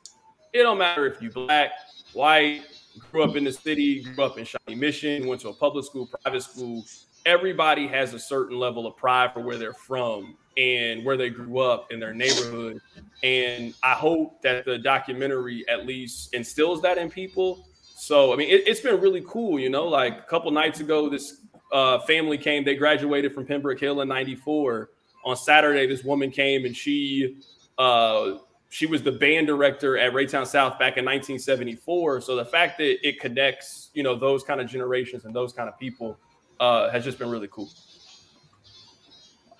it 0.53 0.63
don't 0.63 0.77
matter 0.77 1.05
if 1.05 1.21
you 1.21 1.31
black, 1.31 1.71
white, 2.13 2.63
grew 3.11 3.23
up 3.23 3.35
in 3.35 3.45
the 3.45 3.53
city, 3.53 4.03
grew 4.03 4.25
up 4.25 4.37
in 4.37 4.45
Shawnee 4.45 4.75
Mission, 4.75 5.27
went 5.27 5.41
to 5.41 5.49
a 5.49 5.53
public 5.53 5.85
school, 5.85 6.09
private 6.23 6.43
school. 6.43 6.83
Everybody 7.25 7.87
has 7.87 8.13
a 8.13 8.19
certain 8.19 8.59
level 8.59 8.85
of 8.85 8.97
pride 8.97 9.33
for 9.33 9.41
where 9.41 9.57
they're 9.57 9.73
from 9.73 10.35
and 10.57 11.05
where 11.05 11.17
they 11.17 11.29
grew 11.29 11.59
up 11.59 11.91
in 11.91 11.99
their 11.99 12.13
neighborhood. 12.13 12.81
And 13.23 13.73
I 13.83 13.93
hope 13.93 14.41
that 14.41 14.65
the 14.65 14.77
documentary 14.77 15.67
at 15.69 15.85
least 15.85 16.33
instills 16.33 16.81
that 16.81 16.97
in 16.97 17.09
people. 17.09 17.67
So, 17.95 18.33
I 18.33 18.35
mean, 18.35 18.49
it, 18.49 18.67
has 18.67 18.79
been 18.79 18.99
really 18.99 19.23
cool, 19.27 19.59
you 19.59 19.69
know, 19.69 19.87
like 19.87 20.17
a 20.17 20.23
couple 20.23 20.51
nights 20.51 20.79
ago, 20.79 21.07
this 21.07 21.41
uh, 21.71 21.99
family 21.99 22.37
came, 22.37 22.63
they 22.65 22.75
graduated 22.75 23.33
from 23.33 23.45
Pembroke 23.45 23.79
Hill 23.79 24.01
in 24.01 24.07
94. 24.07 24.89
On 25.23 25.37
Saturday, 25.37 25.85
this 25.85 26.03
woman 26.03 26.31
came 26.31 26.65
and 26.65 26.75
she, 26.75 27.37
uh, 27.77 28.37
she 28.69 28.85
was 28.85 29.03
the 29.03 29.11
band 29.11 29.47
director 29.47 29.97
at 29.97 30.13
Raytown 30.13 30.47
South 30.47 30.79
back 30.79 30.97
in 30.97 31.05
1974. 31.05 32.21
So 32.21 32.35
the 32.35 32.45
fact 32.45 32.77
that 32.79 33.07
it 33.07 33.19
connects, 33.19 33.91
you 33.93 34.01
know, 34.01 34.15
those 34.15 34.43
kind 34.43 34.59
of 34.59 34.67
generations 34.67 35.25
and 35.25 35.35
those 35.35 35.53
kind 35.53 35.69
of 35.69 35.77
people 35.77 36.17
uh, 36.59 36.89
has 36.89 37.03
just 37.03 37.19
been 37.19 37.29
really 37.29 37.49
cool. 37.51 37.69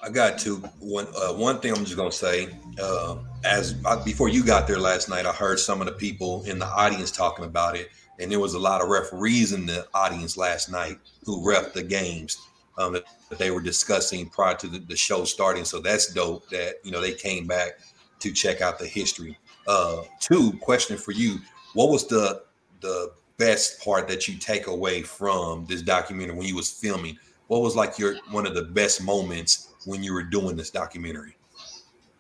I 0.04 0.10
got 0.10 0.40
to 0.40 0.56
one 0.80 1.08
uh, 1.16 1.34
one 1.34 1.60
thing 1.60 1.74
I'm 1.74 1.86
just 1.86 1.96
gonna 1.96 2.12
say. 2.12 2.50
Uh, 2.82 3.18
as 3.44 3.76
I, 3.86 4.04
before 4.04 4.30
you 4.30 4.44
got 4.44 4.68
there 4.68 4.80
last 4.80 5.10
night, 5.10 5.26
I 5.28 5.32
heard 5.32 5.60
some 5.60 5.80
of 5.80 5.86
the 5.86 5.94
people 5.94 6.44
in 6.44 6.58
the 6.58 6.66
audience 6.66 7.12
talking 7.12 7.46
about 7.46 7.78
it, 7.78 7.90
and 8.20 8.32
there 8.32 8.40
was 8.40 8.56
a 8.56 8.60
lot 8.60 8.82
of 8.82 8.90
referees 8.90 9.54
in 9.54 9.68
the 9.68 9.88
audience 9.94 10.38
last 10.38 10.72
night 10.72 10.98
who 11.24 11.48
ref 11.48 11.74
the 11.74 11.84
games 11.84 12.40
um, 12.80 12.94
that, 12.94 13.04
they 13.38 13.52
were 13.52 13.62
discussing 13.62 14.28
prior 14.28 14.56
to 14.56 14.68
the, 14.68 14.80
the, 14.80 14.96
show 14.96 15.24
starting. 15.24 15.66
So 15.66 15.80
that's 15.80 16.12
dope 16.12 16.50
that 16.50 16.76
you 16.84 16.92
know 16.92 17.00
they 17.00 17.14
came 17.14 17.46
back 17.46 17.80
to 18.20 18.32
check 18.32 18.60
out 18.62 18.80
the 18.80 18.88
history. 18.88 19.38
Uh, 19.68 20.02
two 20.20 20.54
question 20.62 20.98
for 20.98 21.12
you: 21.12 21.38
What 21.74 21.90
was 21.90 22.08
the 22.08 22.42
the 22.80 23.12
best 23.38 23.84
part 23.84 24.08
that 24.08 24.28
you 24.28 24.38
take 24.40 24.66
away 24.66 25.04
from 25.04 25.68
this 25.68 25.84
documentary 25.84 26.36
when 26.36 26.48
you 26.48 26.56
was 26.56 26.72
filming? 26.72 27.20
What 27.48 27.62
was 27.62 27.76
like 27.76 28.00
your 28.00 28.16
one 28.32 28.48
of 28.48 28.56
the 28.56 28.64
best 28.64 29.04
moments 29.04 29.71
when 29.86 30.04
you 30.04 30.14
were 30.14 30.24
doing 30.24 30.56
this 30.56 30.70
documentary? 30.70 31.36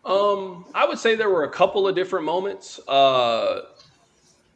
Um, 0.03 0.65
I 0.73 0.85
would 0.85 0.97
say 0.97 1.15
there 1.15 1.29
were 1.29 1.43
a 1.43 1.49
couple 1.49 1.87
of 1.87 1.95
different 1.95 2.25
moments. 2.25 2.79
Uh, 2.87 3.61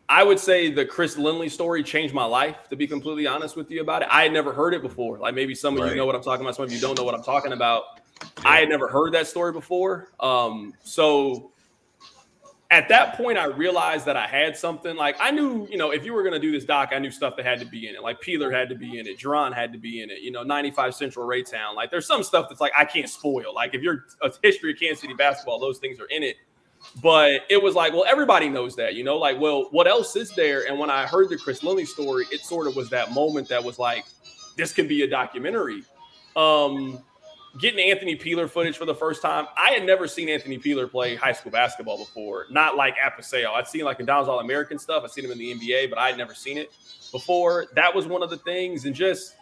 I 0.07 0.23
would 0.23 0.39
say 0.39 0.71
the 0.71 0.85
Chris 0.85 1.17
Lindley 1.17 1.49
story 1.49 1.83
changed 1.83 2.13
my 2.13 2.25
life, 2.25 2.57
to 2.69 2.75
be 2.75 2.87
completely 2.87 3.25
honest 3.27 3.55
with 3.55 3.71
you 3.71 3.81
about 3.81 4.03
it. 4.03 4.07
I 4.11 4.23
had 4.23 4.33
never 4.33 4.53
heard 4.53 4.73
it 4.73 4.81
before. 4.81 5.17
Like 5.17 5.33
maybe 5.33 5.55
some 5.55 5.75
of 5.75 5.81
right. 5.81 5.91
you 5.91 5.97
know 5.97 6.05
what 6.05 6.15
I'm 6.15 6.23
talking 6.23 6.45
about, 6.45 6.55
some 6.55 6.65
of 6.65 6.71
you 6.71 6.79
don't 6.79 6.97
know 6.97 7.03
what 7.03 7.15
I'm 7.15 7.23
talking 7.23 7.53
about. 7.53 7.83
Yeah. 8.21 8.49
I 8.49 8.59
had 8.59 8.69
never 8.69 8.87
heard 8.87 9.13
that 9.13 9.27
story 9.27 9.51
before. 9.51 10.11
Um, 10.19 10.73
so 10.83 11.51
at 12.71 12.89
that 12.89 13.15
point, 13.15 13.37
I 13.37 13.45
realized 13.45 14.05
that 14.05 14.17
I 14.17 14.25
had 14.25 14.57
something. 14.57 14.95
Like 14.95 15.15
I 15.19 15.31
knew, 15.31 15.67
you 15.69 15.77
know, 15.77 15.91
if 15.91 16.03
you 16.05 16.13
were 16.13 16.23
to 16.29 16.39
do 16.39 16.51
this 16.51 16.65
doc, 16.65 16.89
I 16.93 16.99
knew 16.99 17.11
stuff 17.11 17.35
that 17.37 17.45
had 17.45 17.59
to 17.59 17.65
be 17.65 17.87
in 17.87 17.95
it. 17.95 18.01
Like 18.01 18.19
Peeler 18.21 18.51
had 18.51 18.69
to 18.69 18.75
be 18.75 18.97
in 18.97 19.07
it, 19.07 19.19
Ja'Ron 19.19 19.53
had 19.53 19.71
to 19.73 19.77
be 19.77 20.01
in 20.01 20.09
it. 20.09 20.21
You 20.21 20.31
know, 20.31 20.43
95 20.43 20.95
Central 20.95 21.27
Raytown. 21.27 21.75
Like 21.75 21.91
there's 21.91 22.07
some 22.07 22.23
stuff 22.23 22.47
that's 22.49 22.61
like 22.61 22.73
I 22.77 22.85
can't 22.85 23.09
spoil. 23.09 23.53
Like 23.53 23.75
if 23.75 23.81
you're 23.81 24.05
a 24.21 24.31
history 24.41 24.71
of 24.71 24.79
Kansas 24.79 25.01
City 25.01 25.13
basketball, 25.13 25.59
those 25.59 25.77
things 25.77 25.99
are 25.99 26.07
in 26.07 26.23
it. 26.23 26.37
But 27.01 27.41
it 27.49 27.61
was 27.61 27.75
like, 27.75 27.93
well, 27.93 28.05
everybody 28.07 28.49
knows 28.49 28.75
that, 28.75 28.95
you 28.95 29.03
know. 29.03 29.17
Like, 29.17 29.39
well, 29.39 29.67
what 29.71 29.87
else 29.87 30.15
is 30.15 30.31
there? 30.35 30.67
And 30.67 30.77
when 30.77 30.89
I 30.89 31.05
heard 31.05 31.29
the 31.29 31.37
Chris 31.37 31.63
Lindley 31.63 31.85
story, 31.85 32.25
it 32.31 32.41
sort 32.41 32.67
of 32.67 32.75
was 32.75 32.89
that 32.89 33.11
moment 33.11 33.47
that 33.49 33.63
was 33.63 33.79
like, 33.79 34.05
this 34.55 34.71
can 34.71 34.87
be 34.87 35.01
a 35.01 35.07
documentary. 35.07 35.83
Um, 36.35 37.01
getting 37.57 37.79
Anthony 37.89 38.15
Peeler 38.15 38.47
footage 38.47 38.77
for 38.77 38.85
the 38.85 38.95
first 38.95 39.21
time. 39.21 39.47
I 39.57 39.71
had 39.71 39.85
never 39.85 40.07
seen 40.07 40.29
Anthony 40.29 40.57
Peeler 40.57 40.87
play 40.87 41.15
high 41.15 41.31
school 41.31 41.51
basketball 41.51 41.97
before. 41.97 42.45
Not 42.49 42.75
like 42.75 42.95
at 43.03 43.15
Paseo. 43.15 43.51
I'd 43.53 43.67
seen 43.67 43.83
like 43.83 43.99
in 43.99 44.05
Don's 44.05 44.27
All 44.27 44.39
American 44.39 44.77
stuff. 44.77 45.03
I'd 45.03 45.11
seen 45.11 45.25
him 45.25 45.31
in 45.31 45.37
the 45.37 45.53
NBA, 45.53 45.89
but 45.89 45.99
I 45.99 46.07
had 46.07 46.17
never 46.17 46.33
seen 46.33 46.57
it 46.57 46.71
before. 47.11 47.67
That 47.75 47.93
was 47.93 48.07
one 48.07 48.23
of 48.23 48.29
the 48.29 48.37
things. 48.37 48.85
And 48.85 48.93
just, 48.93 49.35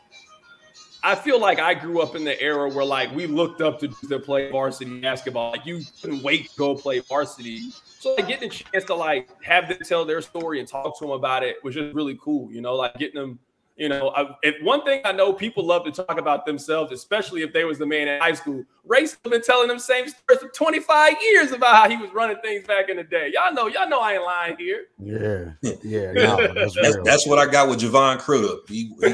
I 1.04 1.16
feel 1.16 1.40
like 1.40 1.60
I 1.60 1.74
grew 1.74 2.02
up 2.02 2.16
in 2.16 2.24
the 2.24 2.40
era 2.42 2.70
where 2.70 2.86
like 2.86 3.14
we 3.16 3.26
looked 3.26 3.62
up 3.62 3.80
to, 3.80 3.88
to 4.10 4.20
play 4.20 4.52
varsity 4.52 5.02
basketball. 5.02 5.52
Like 5.52 5.66
you 5.66 5.82
couldn't 6.02 6.24
wait 6.24 6.50
to 6.52 6.58
go 6.58 6.76
play 6.76 7.00
varsity. 7.00 7.72
So 8.00 8.14
like 8.16 8.28
getting 8.28 8.50
a 8.50 8.52
chance 8.52 8.86
to 8.86 8.96
like 8.96 9.30
have 9.44 9.70
them 9.70 9.80
tell 9.84 10.06
their 10.06 10.22
story 10.22 10.60
and 10.60 10.68
talk 10.68 10.98
to 11.00 11.06
them 11.06 11.12
about 11.12 11.44
it 11.44 11.64
was 11.64 11.76
just 11.76 11.94
really 11.96 12.18
cool. 12.22 12.52
You 12.52 12.62
know, 12.62 12.76
like 12.76 12.96
getting 12.96 13.20
them 13.20 13.40
you 13.76 13.90
know, 13.90 14.10
I, 14.16 14.28
if 14.44 14.62
one 14.64 14.84
thing 14.84 15.02
I 15.04 15.12
know, 15.12 15.34
people 15.34 15.66
love 15.66 15.84
to 15.86 15.92
talk 15.92 16.20
about 16.20 16.46
themselves, 16.46 16.92
especially 16.92 17.42
if 17.42 17.54
they 17.54 17.64
was 17.64 17.80
the 17.80 17.88
man 17.88 18.08
in 18.08 18.22
high 18.22 18.34
school. 18.34 18.64
Race 18.86 19.18
has 19.24 19.32
been 19.32 19.42
telling 19.42 19.68
them 19.68 19.80
same 19.80 20.08
stories 20.08 20.42
for 20.42 20.50
25 20.50 21.14
years 21.22 21.52
about 21.54 21.76
how 21.76 21.90
he 21.90 21.98
was 21.98 22.12
running 22.12 22.38
things 22.44 22.68
back 22.68 22.90
in 22.90 22.98
the 22.98 23.04
day. 23.04 23.32
Y'all 23.34 23.52
know, 23.52 23.68
y'all 23.68 23.90
know 23.90 24.00
I 24.00 24.14
ain't 24.14 24.24
lying 24.24 24.58
here. 24.58 24.86
Yeah, 25.00 25.54
yeah, 25.84 26.12
no, 26.14 26.54
that's, 26.54 26.76
that's, 26.76 26.98
that's, 27.04 27.26
what 27.26 27.40
I 27.40 27.52
got 27.52 27.68
with 27.68 27.80
Javon 27.80 28.20
Kruger. 28.20 28.58
He, 28.68 28.92
he, 29.02 29.08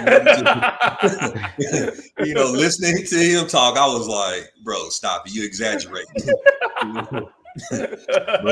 you 2.27 2.33
know, 2.33 2.51
listening 2.51 3.05
to 3.05 3.15
him 3.17 3.47
talk, 3.47 3.77
I 3.77 3.87
was 3.87 4.07
like, 4.07 4.51
bro, 4.63 4.89
stop 4.89 5.25
it. 5.25 5.33
You 5.33 5.45
exaggerate. 5.45 6.07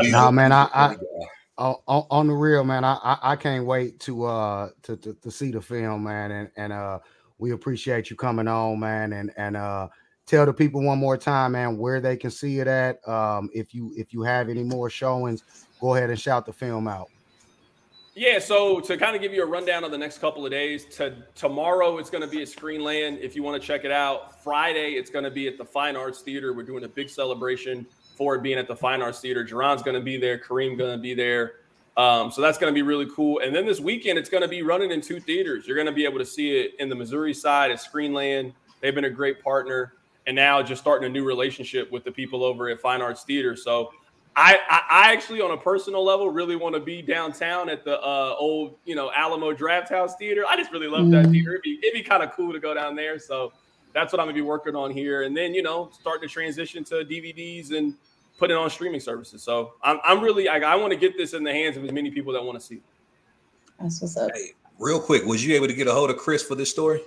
nah, 0.09 0.31
man, 0.31 0.53
I, 0.53 0.69
I 0.73 0.95
on, 1.57 1.75
on, 1.87 2.27
the 2.27 2.33
real, 2.33 2.63
man, 2.63 2.83
I, 2.83 2.99
I, 3.03 3.17
I 3.31 3.35
can't 3.35 3.65
wait 3.65 3.99
to 4.01 4.25
uh 4.25 4.69
to, 4.83 4.97
to, 4.97 5.13
to 5.13 5.31
see 5.31 5.51
the 5.51 5.61
film, 5.61 6.03
man, 6.03 6.31
and 6.31 6.51
and 6.55 6.73
uh 6.73 6.99
we 7.39 7.51
appreciate 7.51 8.09
you 8.09 8.15
coming 8.15 8.47
on, 8.47 8.79
man, 8.79 9.13
and 9.13 9.31
and 9.37 9.57
uh 9.57 9.87
tell 10.25 10.45
the 10.45 10.53
people 10.53 10.83
one 10.83 10.99
more 10.99 11.17
time, 11.17 11.53
man, 11.53 11.77
where 11.77 11.99
they 11.99 12.15
can 12.15 12.29
see 12.29 12.59
it 12.59 12.67
at. 12.67 13.07
Um, 13.07 13.49
if 13.53 13.73
you 13.73 13.91
if 13.95 14.13
you 14.13 14.21
have 14.23 14.49
any 14.49 14.63
more 14.63 14.89
showings, 14.89 15.43
go 15.81 15.95
ahead 15.95 16.09
and 16.09 16.19
shout 16.19 16.45
the 16.45 16.53
film 16.53 16.87
out. 16.87 17.07
Yeah, 18.13 18.39
so 18.39 18.79
to 18.79 18.97
kind 18.97 19.15
of 19.15 19.21
give 19.21 19.31
you 19.31 19.43
a 19.43 19.45
rundown 19.45 19.83
of 19.83 19.91
the 19.91 19.97
next 19.97 20.17
couple 20.17 20.43
of 20.43 20.51
days, 20.51 20.85
to 20.95 21.15
tomorrow 21.35 21.99
it's 21.99 22.09
going 22.09 22.23
to 22.23 22.29
be 22.29 22.41
at 22.41 22.47
Screenland 22.47 23.19
if 23.21 23.35
you 23.35 23.43
want 23.43 23.61
to 23.61 23.65
check 23.65 23.85
it 23.85 23.91
out. 23.91 24.43
Friday 24.43 24.93
it's 24.93 25.11
going 25.11 25.23
to 25.23 25.29
be 25.29 25.47
at 25.47 25.57
the 25.57 25.65
Fine 25.65 25.95
Arts 25.95 26.21
Theater. 26.21 26.53
We're 26.53 26.63
doing 26.63 26.83
a 26.83 26.87
big 26.87 27.09
celebration 27.09 27.85
for 28.17 28.35
it 28.35 28.41
being 28.41 28.57
at 28.57 28.67
the 28.67 28.75
Fine 28.75 29.01
Arts 29.01 29.19
Theater. 29.19 29.45
Ja'Ron's 29.45 29.83
going 29.83 29.95
to 29.95 30.01
be 30.01 30.17
there. 30.17 30.37
Kareem 30.37 30.77
going 30.77 30.91
to 30.91 31.01
be 31.01 31.13
there. 31.13 31.53
Um, 31.95 32.31
so 32.31 32.41
that's 32.41 32.57
going 32.57 32.71
to 32.71 32.75
be 32.75 32.81
really 32.81 33.07
cool. 33.15 33.39
And 33.39 33.55
then 33.55 33.65
this 33.65 33.79
weekend, 33.79 34.19
it's 34.19 34.29
going 34.29 34.43
to 34.43 34.47
be 34.47 34.61
running 34.61 34.91
in 34.91 35.01
two 35.01 35.19
theaters. 35.19 35.67
You're 35.67 35.75
going 35.75 35.87
to 35.87 35.93
be 35.93 36.05
able 36.05 36.19
to 36.19 36.25
see 36.25 36.57
it 36.57 36.75
in 36.79 36.89
the 36.89 36.95
Missouri 36.95 37.33
side 37.33 37.71
at 37.71 37.77
Screenland. 37.77 38.53
They've 38.81 38.93
been 38.93 39.05
a 39.05 39.09
great 39.09 39.43
partner, 39.43 39.93
and 40.27 40.35
now 40.35 40.61
just 40.61 40.81
starting 40.81 41.07
a 41.07 41.11
new 41.11 41.25
relationship 41.25 41.91
with 41.91 42.03
the 42.03 42.11
people 42.11 42.43
over 42.43 42.69
at 42.69 42.79
Fine 42.79 43.01
Arts 43.01 43.23
Theater. 43.23 43.55
So 43.55 43.91
I, 44.35 44.59
I, 44.69 44.81
I 44.91 45.13
actually, 45.13 45.41
on 45.41 45.51
a 45.51 45.57
personal 45.57 46.05
level, 46.05 46.29
really 46.29 46.55
want 46.55 46.75
to 46.75 46.81
be 46.81 47.01
downtown 47.01 47.69
at 47.69 47.83
the 47.83 47.99
uh, 47.99 48.35
old, 48.37 48.75
you 48.85 48.95
know, 48.95 49.11
Alamo 49.15 49.51
Drafthouse 49.51 50.17
Theater. 50.19 50.43
I 50.47 50.55
just 50.55 50.71
really 50.71 50.87
love 50.87 51.09
that 51.09 51.23
mm-hmm. 51.23 51.31
theater. 51.31 51.51
It'd 51.53 51.63
be, 51.63 51.79
it'd 51.81 51.93
be 51.93 52.03
kind 52.03 52.21
of 52.21 52.31
cool 52.33 52.53
to 52.53 52.59
go 52.59 52.75
down 52.75 52.95
there. 52.95 53.17
So 53.17 53.51
that's 53.93 54.13
what 54.13 54.19
I'm 54.19 54.27
gonna 54.27 54.35
be 54.35 54.41
working 54.41 54.75
on 54.75 54.91
here, 54.91 55.23
and 55.23 55.35
then 55.35 55.55
you 55.55 55.63
know, 55.63 55.89
start 55.91 56.21
to 56.21 56.27
transition 56.27 56.83
to 56.83 57.03
DVDs 57.03 57.71
and 57.71 57.95
put 58.37 58.51
it 58.51 58.57
on 58.57 58.69
streaming 58.69 58.99
services. 58.99 59.43
So 59.43 59.73
I'm, 59.83 59.99
I'm 60.03 60.21
really 60.21 60.47
I, 60.47 60.59
I 60.59 60.75
want 60.75 60.91
to 60.93 60.97
get 60.97 61.17
this 61.17 61.33
in 61.33 61.43
the 61.43 61.51
hands 61.51 61.75
of 61.77 61.83
as 61.83 61.91
many 61.91 62.11
people 62.11 62.33
that 62.33 62.43
want 62.43 62.59
to 62.59 62.65
see. 62.65 62.81
That's 63.79 64.01
what's 64.01 64.17
up. 64.17 64.31
Hey, 64.33 64.53
real 64.79 64.99
quick, 64.99 65.25
was 65.25 65.45
you 65.45 65.55
able 65.55 65.67
to 65.67 65.73
get 65.73 65.87
a 65.87 65.93
hold 65.93 66.09
of 66.09 66.17
Chris 66.17 66.43
for 66.43 66.55
this 66.55 66.69
story? 66.69 67.01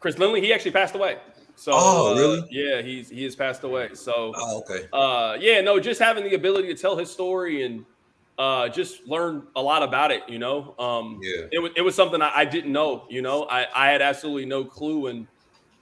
Chris 0.00 0.18
Lindley, 0.18 0.40
he 0.40 0.52
actually 0.52 0.70
passed 0.70 0.94
away. 0.94 1.18
So 1.56 1.72
oh, 1.74 2.14
really? 2.16 2.40
Uh, 2.40 2.46
yeah, 2.50 2.82
he's 2.82 3.08
he 3.08 3.22
has 3.24 3.36
passed 3.36 3.64
away. 3.64 3.90
So 3.94 4.32
oh, 4.36 4.58
okay. 4.58 4.86
Uh, 4.92 5.36
yeah, 5.40 5.60
no, 5.60 5.78
just 5.78 6.00
having 6.00 6.24
the 6.24 6.34
ability 6.34 6.68
to 6.68 6.74
tell 6.74 6.96
his 6.96 7.10
story 7.10 7.64
and 7.64 7.84
uh, 8.38 8.68
just 8.68 9.06
learn 9.06 9.46
a 9.54 9.62
lot 9.62 9.82
about 9.82 10.10
it. 10.10 10.22
You 10.28 10.38
know, 10.38 10.74
um, 10.78 11.20
yeah, 11.22 11.46
it 11.52 11.60
was 11.60 11.72
it 11.76 11.82
was 11.82 11.94
something 11.94 12.20
I, 12.20 12.32
I 12.38 12.44
didn't 12.44 12.72
know. 12.72 13.06
You 13.08 13.22
know, 13.22 13.44
I 13.44 13.66
I 13.74 13.90
had 13.90 14.02
absolutely 14.02 14.46
no 14.46 14.64
clue, 14.64 15.06
and 15.06 15.26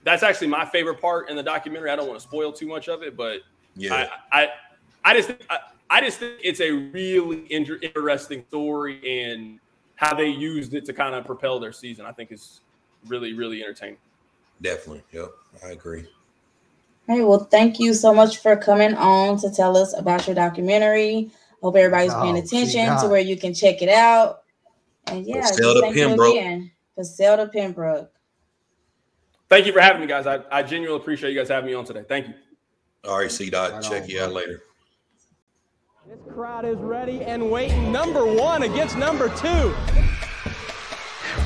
that's 0.03 0.21
actually 0.21 0.47
my 0.47 0.63
favorite 0.63 1.01
part 1.01 1.29
in 1.29 1.35
the 1.35 1.43
documentary. 1.43 1.89
I 1.89 1.95
don't 1.95 2.07
want 2.07 2.19
to 2.19 2.23
spoil 2.23 2.51
too 2.51 2.67
much 2.67 2.87
of 2.87 3.01
it, 3.01 3.17
but 3.17 3.39
yeah, 3.75 4.09
I, 4.31 4.43
I, 4.43 4.49
I 5.05 5.13
just, 5.15 5.31
I, 5.49 5.59
I 5.89 6.01
just 6.01 6.19
think 6.19 6.39
it's 6.43 6.61
a 6.61 6.71
really 6.71 7.45
inter- 7.51 7.79
interesting 7.81 8.43
story 8.47 8.99
and 9.23 9.59
how 9.95 10.13
they 10.13 10.27
used 10.27 10.73
it 10.73 10.85
to 10.85 10.93
kind 10.93 11.15
of 11.15 11.25
propel 11.25 11.59
their 11.59 11.71
season. 11.71 12.05
I 12.05 12.11
think 12.11 12.31
is 12.31 12.61
really, 13.07 13.33
really 13.33 13.61
entertaining. 13.63 13.97
Definitely, 14.61 15.03
yep, 15.11 15.31
I 15.63 15.69
agree. 15.69 16.05
Hey, 17.07 17.21
well, 17.21 17.47
thank 17.51 17.79
you 17.79 17.93
so 17.93 18.13
much 18.13 18.37
for 18.37 18.55
coming 18.55 18.93
on 18.93 19.37
to 19.39 19.51
tell 19.51 19.75
us 19.75 19.97
about 19.97 20.25
your 20.25 20.35
documentary. 20.35 21.31
Hope 21.61 21.75
everybody's 21.75 22.13
paying 22.13 22.35
oh, 22.35 22.39
attention 22.39 22.97
to 22.97 23.07
where 23.07 23.21
you 23.21 23.37
can 23.37 23.53
check 23.53 23.81
it 23.81 23.89
out. 23.89 24.43
And 25.07 25.25
yeah, 25.25 25.41
Zelda 25.41 25.91
Pembroke. 25.91 26.35
Zelda 27.01 27.47
Pembroke. 27.47 28.11
Thank 29.49 29.65
you 29.65 29.73
for 29.73 29.81
having 29.81 30.01
me, 30.01 30.07
guys. 30.07 30.27
I, 30.27 30.41
I 30.49 30.63
genuinely 30.63 31.01
appreciate 31.01 31.31
you 31.31 31.39
guys 31.39 31.49
having 31.49 31.67
me 31.67 31.73
on 31.73 31.85
today. 31.85 32.03
Thank 32.07 32.27
you. 32.27 32.33
All 33.05 33.17
right, 33.17 33.29
C 33.29 33.49
dot. 33.49 33.73
Right 33.73 33.83
check 33.83 34.03
on, 34.03 34.09
you 34.09 34.21
out 34.21 34.31
later. 34.31 34.63
This 36.07 36.19
crowd 36.33 36.63
is 36.63 36.77
ready 36.77 37.21
and 37.21 37.51
waiting. 37.51 37.91
Number 37.91 38.25
one 38.25 38.63
against 38.63 38.97
number 38.97 39.27
two. 39.35 39.73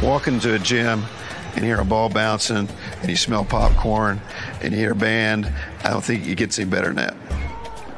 Walk 0.06 0.28
into 0.28 0.54
a 0.54 0.60
gym 0.60 1.04
and 1.56 1.66
hear 1.66 1.80
a 1.80 1.86
ball 1.86 2.10
bouncing 2.10 2.70
and 3.02 3.10
you 3.10 3.16
smell 3.16 3.44
popcorn 3.44 4.22
and 4.62 4.72
you 4.72 4.80
hear 4.80 4.92
a 4.92 4.96
band. 4.96 5.52
I 5.84 5.90
don't 5.90 6.04
think 6.04 6.28
it 6.28 6.36
gets 6.36 6.60
any 6.60 6.70
better 6.70 6.94
than 6.94 6.98
that. 6.98 7.16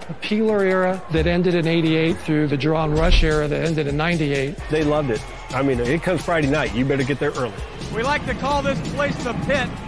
The 0.08 0.14
Peeler 0.16 0.64
era 0.64 1.04
that 1.12 1.28
ended 1.28 1.54
in 1.54 1.68
88 1.68 2.18
through 2.20 2.48
the 2.48 2.58
Ja'Ron 2.58 2.98
Rush 2.98 3.24
era 3.24 3.48
that 3.50 3.66
ended 3.66 3.88
in 3.88 3.98
98. 3.98 4.56
They 4.72 4.86
loved 4.86 5.10
it. 5.12 5.22
I 5.50 5.64
mean, 5.64 5.82
it 5.82 6.02
comes 6.02 6.24
Friday 6.24 6.50
night. 6.50 6.74
You 6.74 6.86
better 6.86 7.04
get 7.04 7.20
there 7.20 7.32
early. 7.32 7.54
We 7.94 8.04
like 8.04 8.26
to 8.26 8.34
call 8.36 8.62
this 8.62 8.80
place 8.94 9.22
the 9.24 9.34
pit. 9.46 9.68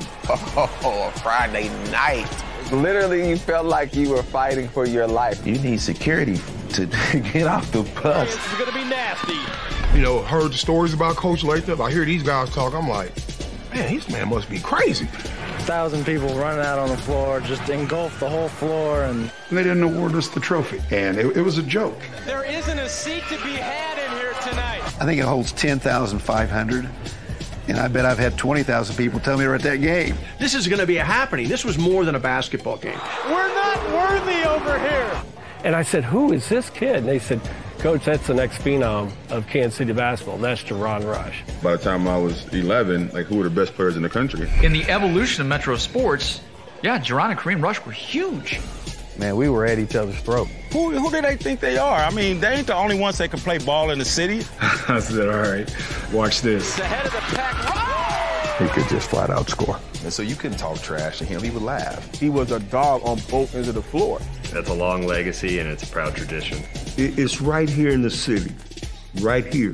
Oh, 0.84 1.12
Friday 1.22 1.70
night. 1.92 2.28
Literally, 2.72 3.30
you 3.30 3.36
felt 3.36 3.66
like 3.66 3.94
you 3.96 4.10
were 4.12 4.24
fighting 4.24 4.70
for 4.70 4.86
your 4.86 5.06
life. 5.06 5.46
You 5.46 5.60
need 5.60 5.82
security 5.82 6.40
to 6.70 6.86
get 7.34 7.46
off 7.46 7.70
the 7.74 7.84
bus. 8.02 8.34
This 8.34 8.46
is 8.46 8.54
going 8.54 8.72
to 8.72 8.74
be 8.74 8.86
nasty. 8.86 9.36
You 9.94 10.02
know, 10.02 10.22
heard 10.22 10.54
the 10.54 10.58
stories 10.58 10.94
about 10.94 11.18
Coach 11.18 11.44
Lathrop. 11.44 11.82
I 11.82 11.92
hear 11.92 12.06
these 12.06 12.24
guys 12.24 12.50
talk. 12.52 12.74
I'm 12.74 12.88
like, 12.88 13.12
man, 13.74 13.94
this 13.94 14.10
man 14.10 14.30
must 14.30 14.50
be 14.50 14.60
crazy. 14.60 15.06
A 15.06 15.64
thousand 15.64 16.06
people 16.06 16.30
running 16.36 16.66
out 16.66 16.80
on 16.80 16.88
the 16.88 16.98
floor, 16.98 17.42
just 17.42 17.68
engulfed 17.70 18.22
the 18.22 18.30
whole 18.30 18.48
floor, 18.48 19.04
and 19.04 19.30
And 19.50 19.58
they 19.58 19.64
didn't 19.64 19.84
award 19.84 20.16
us 20.16 20.30
the 20.30 20.40
trophy. 20.40 20.82
And 20.92 21.18
it, 21.18 21.36
it 21.36 21.42
was 21.42 21.58
a 21.58 21.64
joke. 21.64 22.00
There 22.26 22.46
isn't 22.46 22.80
a 22.80 22.88
seat 22.88 23.24
to 23.28 23.36
be 23.44 23.52
had 23.52 23.98
in 23.98 24.18
here 24.18 24.34
tonight. 24.50 24.82
I 25.02 25.06
think 25.06 25.20
it 25.20 25.26
holds 25.26 25.52
10,500. 25.52 26.90
And 27.72 27.80
I 27.80 27.88
bet 27.88 28.06
I've 28.06 28.20
had 28.20 28.38
20,000 28.38 28.98
people 28.98 29.22
tell 29.22 29.38
me 29.38 29.48
we're 29.48 29.56
at 29.56 29.62
that 29.62 29.78
game. 29.78 30.18
This 30.40 30.54
is 30.54 30.68
going 30.68 30.82
to 30.82 30.86
be 30.86 30.98
a 30.98 31.06
happening. 31.06 31.48
This 31.48 31.64
was 31.64 31.78
more 31.78 32.04
than 32.04 32.16
a 32.16 32.20
basketball 32.20 32.76
game. 32.76 33.00
We're 33.30 33.48
not 33.48 33.78
worthy 33.94 34.44
over 34.44 34.78
here. 34.78 35.24
And 35.64 35.74
I 35.74 35.84
said, 35.84 36.04
Who 36.04 36.34
is 36.34 36.50
this 36.50 36.70
kid? 36.70 36.98
And 36.98 37.08
they 37.08 37.18
said, 37.18 37.40
Coach, 37.80 38.04
that's 38.04 38.28
the 38.28 38.34
next 38.34 38.58
phenom 38.62 39.14
of 39.30 39.48
Kansas 39.48 39.78
City 39.78 39.94
basketball. 39.94 40.38
That's 40.38 40.62
Ja'Ron 40.64 41.06
Rush. 41.06 41.44
By 41.64 41.78
the 41.78 41.82
time 41.82 42.10
I 42.10 42.18
was 42.18 42.46
11, 42.50 43.12
like 43.14 43.28
who 43.28 43.38
were 43.38 43.46
the 43.46 43.50
best 43.50 43.74
players 43.74 43.96
in 43.96 44.04
the 44.04 44.10
country? 44.10 44.50
In 44.62 44.74
the 44.74 44.84
evolution 44.92 45.42
of 45.42 45.48
Metro 45.48 45.78
sports, 45.78 46.42
yeah, 46.84 47.00
Ja'Ron 47.00 47.30
and 47.32 47.40
Kareem 47.40 47.64
Rush 47.64 47.86
were 47.86 47.94
huge. 47.94 48.60
Man, 49.18 49.36
we 49.36 49.50
were 49.50 49.66
at 49.66 49.78
each 49.78 49.96
other's 49.96 50.20
throat. 50.20 50.48
Who, 50.72 50.92
who 50.92 51.12
do 51.12 51.22
they 51.22 51.36
think 51.36 51.60
they 51.60 51.78
are? 51.78 52.00
I 52.00 52.12
mean, 52.12 52.40
they 52.40 52.56
ain't 52.56 52.68
the 52.68 52.76
only 52.76 52.98
ones 52.98 53.18
that 53.18 53.30
can 53.30 53.40
play 53.40 53.58
ball 53.58 53.92
in 53.92 54.00
the 54.00 54.06
city. 54.06 54.46
I 54.62 55.00
said, 55.00 55.28
all 55.28 55.42
right, 55.42 55.76
watch 56.14 56.42
this. 56.42 56.78
The 56.78 56.86
head 56.86 57.06
of 57.06 57.12
the 57.12 57.20
pack. 57.20 57.82
He 58.62 58.68
could 58.68 58.88
just 58.90 59.10
flat 59.10 59.32
out 59.32 59.50
score. 59.50 59.80
And 60.04 60.14
so 60.14 60.22
you 60.22 60.36
couldn't 60.36 60.58
talk 60.58 60.80
trash 60.82 61.18
to 61.18 61.26
him. 61.26 61.42
He 61.42 61.50
would 61.50 61.64
laugh. 61.64 62.14
He 62.16 62.30
was 62.30 62.52
a 62.52 62.60
dog 62.60 63.02
on 63.04 63.20
both 63.30 63.56
ends 63.56 63.68
of 63.68 63.74
the 63.74 63.82
floor. 63.82 64.20
That's 64.52 64.70
a 64.70 64.74
long 64.74 65.08
legacy 65.08 65.58
and 65.58 65.68
it's 65.68 65.82
a 65.82 65.88
proud 65.88 66.16
tradition. 66.16 66.60
It's 66.96 67.42
right 67.42 67.68
here 67.68 67.90
in 67.90 68.04
the 68.04 68.10
city, 68.12 68.54
right 69.20 69.52
here. 69.52 69.74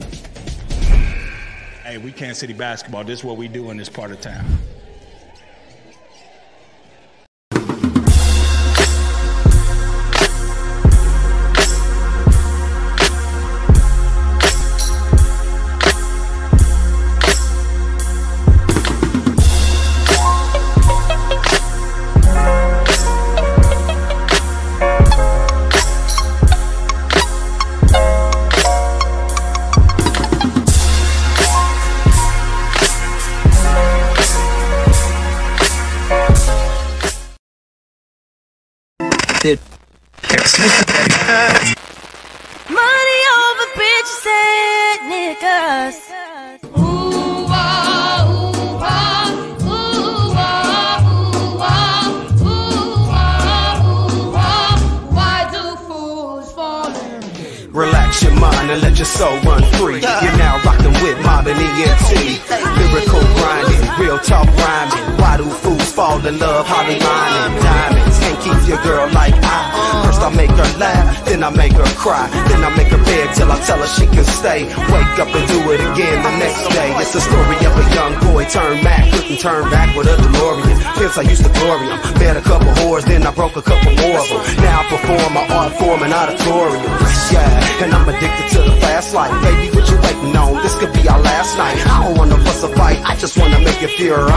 Hey, 1.83 1.97
we 1.97 2.13
Kansas 2.13 2.39
City 2.39 2.53
basketball. 2.53 3.03
This 3.03 3.19
is 3.19 3.25
what 3.25 3.35
we 3.35 3.49
do 3.49 3.71
in 3.71 3.77
this 3.77 3.89
part 3.89 4.11
of 4.11 4.21
town. 4.21 4.45
Wanna 93.97 94.09
you 94.09 94.15
feel 94.15 94.25
right. 94.25 94.36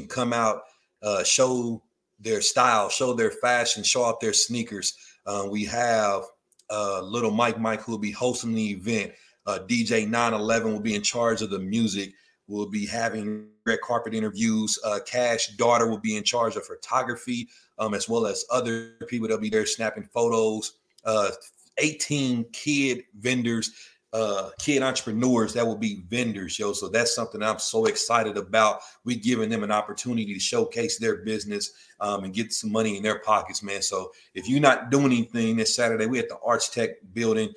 Can 0.00 0.08
come 0.08 0.32
out, 0.32 0.62
uh, 1.02 1.22
show 1.24 1.82
their 2.20 2.40
style, 2.40 2.88
show 2.88 3.12
their 3.12 3.30
fashion, 3.30 3.82
show 3.82 4.02
off 4.02 4.20
their 4.20 4.32
sneakers. 4.32 4.94
Uh, 5.26 5.46
we 5.50 5.64
have 5.64 6.22
uh, 6.70 7.00
little 7.02 7.30
Mike 7.30 7.58
Mike 7.58 7.82
who 7.82 7.92
will 7.92 7.98
be 7.98 8.10
hosting 8.10 8.54
the 8.54 8.70
event. 8.70 9.12
Uh, 9.46 9.58
DJ 9.66 10.08
911 10.08 10.72
will 10.72 10.80
be 10.80 10.94
in 10.94 11.02
charge 11.02 11.42
of 11.42 11.50
the 11.50 11.58
music. 11.58 12.12
We'll 12.46 12.66
be 12.66 12.86
having 12.86 13.48
red 13.66 13.80
carpet 13.82 14.14
interviews. 14.14 14.78
Uh, 14.84 15.00
Cash 15.06 15.48
daughter 15.56 15.88
will 15.88 15.98
be 15.98 16.16
in 16.16 16.24
charge 16.24 16.56
of 16.56 16.66
photography, 16.66 17.48
um, 17.78 17.94
as 17.94 18.08
well 18.08 18.26
as 18.26 18.44
other 18.50 18.92
people 19.08 19.28
that'll 19.28 19.40
be 19.40 19.50
there 19.50 19.66
snapping 19.66 20.04
photos. 20.04 20.74
Uh, 21.04 21.30
18 21.78 22.44
kid 22.52 23.02
vendors 23.18 23.72
uh, 24.14 24.50
kid 24.60 24.80
entrepreneurs 24.80 25.52
that 25.52 25.66
will 25.66 25.76
be 25.76 26.04
vendors, 26.08 26.56
yo. 26.56 26.72
So 26.72 26.88
that's 26.88 27.14
something 27.14 27.42
I'm 27.42 27.58
so 27.58 27.86
excited 27.86 28.36
about. 28.36 28.78
We 29.04 29.16
giving 29.16 29.50
them 29.50 29.64
an 29.64 29.72
opportunity 29.72 30.32
to 30.32 30.38
showcase 30.38 30.98
their 30.98 31.16
business 31.16 31.72
um, 31.98 32.22
and 32.22 32.32
get 32.32 32.52
some 32.52 32.70
money 32.70 32.96
in 32.96 33.02
their 33.02 33.18
pockets, 33.18 33.60
man. 33.60 33.82
So 33.82 34.12
if 34.32 34.48
you're 34.48 34.60
not 34.60 34.90
doing 34.90 35.06
anything 35.06 35.56
this 35.56 35.74
Saturday, 35.74 36.06
we 36.06 36.20
at 36.20 36.28
the 36.28 36.38
Arts 36.46 36.68
Tech 36.68 36.90
building. 37.12 37.52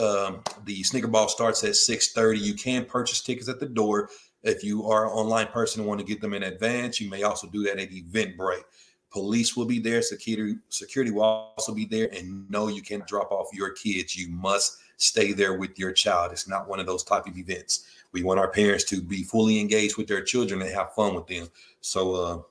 Um, 0.00 0.42
the 0.64 0.82
sneaker 0.82 1.08
ball 1.08 1.28
starts 1.28 1.62
at 1.62 1.76
6:30. 1.76 2.40
You 2.40 2.54
can 2.54 2.86
purchase 2.86 3.20
tickets 3.20 3.48
at 3.48 3.60
the 3.60 3.68
door. 3.68 4.08
If 4.42 4.64
you 4.64 4.88
are 4.88 5.04
an 5.04 5.12
online 5.12 5.48
person 5.48 5.80
and 5.80 5.88
want 5.88 6.00
to 6.00 6.06
get 6.06 6.22
them 6.22 6.32
in 6.32 6.44
advance, 6.44 7.00
you 7.00 7.10
may 7.10 7.22
also 7.22 7.48
do 7.48 7.64
that 7.64 7.78
at 7.78 7.90
Eventbrite. 7.90 8.64
Police 9.10 9.56
will 9.56 9.64
be 9.64 9.78
there. 9.78 10.02
Security 10.02 10.56
security 10.68 11.10
will 11.10 11.22
also 11.22 11.74
be 11.74 11.86
there. 11.86 12.08
And 12.14 12.48
no, 12.50 12.68
you 12.68 12.82
can't 12.82 13.06
drop 13.06 13.32
off 13.32 13.48
your 13.54 13.70
kids. 13.70 14.16
You 14.16 14.28
must 14.30 14.78
stay 14.98 15.32
there 15.32 15.56
with 15.56 15.78
your 15.78 15.92
child. 15.92 16.32
It's 16.32 16.48
not 16.48 16.68
one 16.68 16.78
of 16.80 16.86
those 16.86 17.04
type 17.04 17.26
of 17.26 17.38
events. 17.38 17.86
We 18.12 18.22
want 18.22 18.38
our 18.40 18.48
parents 18.48 18.84
to 18.84 19.00
be 19.00 19.22
fully 19.22 19.60
engaged 19.60 19.96
with 19.96 20.08
their 20.08 20.22
children 20.22 20.60
and 20.60 20.70
have 20.72 20.92
fun 20.94 21.14
with 21.14 21.26
them. 21.26 21.48
So 21.80 22.14
uh 22.14 22.42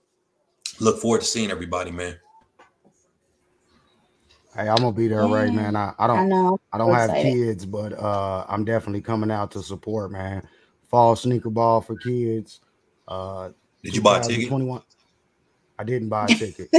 look 0.80 1.00
forward 1.00 1.22
to 1.22 1.28
seeing 1.28 1.52
everybody, 1.52 1.92
man. 1.92 2.18
Hey, 4.56 4.70
I'm 4.70 4.78
gonna 4.78 4.92
be 4.92 5.08
there, 5.08 5.28
right, 5.28 5.54
man. 5.54 5.76
I, 5.76 5.94
I 6.00 6.08
don't 6.08 6.18
I 6.20 6.26
know. 6.26 6.60
I 6.74 6.78
don't 6.80 6.90
So 6.90 6.94
have 6.94 7.10
excited. 7.12 7.34
kids, 7.34 7.66
but 7.66 7.94
uh 7.94 8.46
I'm 8.50 8.66
definitely 8.66 9.02
coming 9.02 9.30
out 9.30 9.52
to 9.52 9.62
support, 9.62 10.12
man. 10.12 10.48
Fall 10.90 11.16
sneaker 11.16 11.52
ball 11.52 11.82
for 11.82 11.96
kids. 11.98 12.62
Uh 13.08 13.50
Did 13.84 13.96
you 13.96 14.02
buy 14.02 14.20
a 14.20 14.24
ticket? 14.24 14.50
2021. 15.78 15.80
I 15.80 15.84
didn't 15.84 16.10
buy 16.10 16.26
a 16.26 16.28
ticket. 16.28 16.70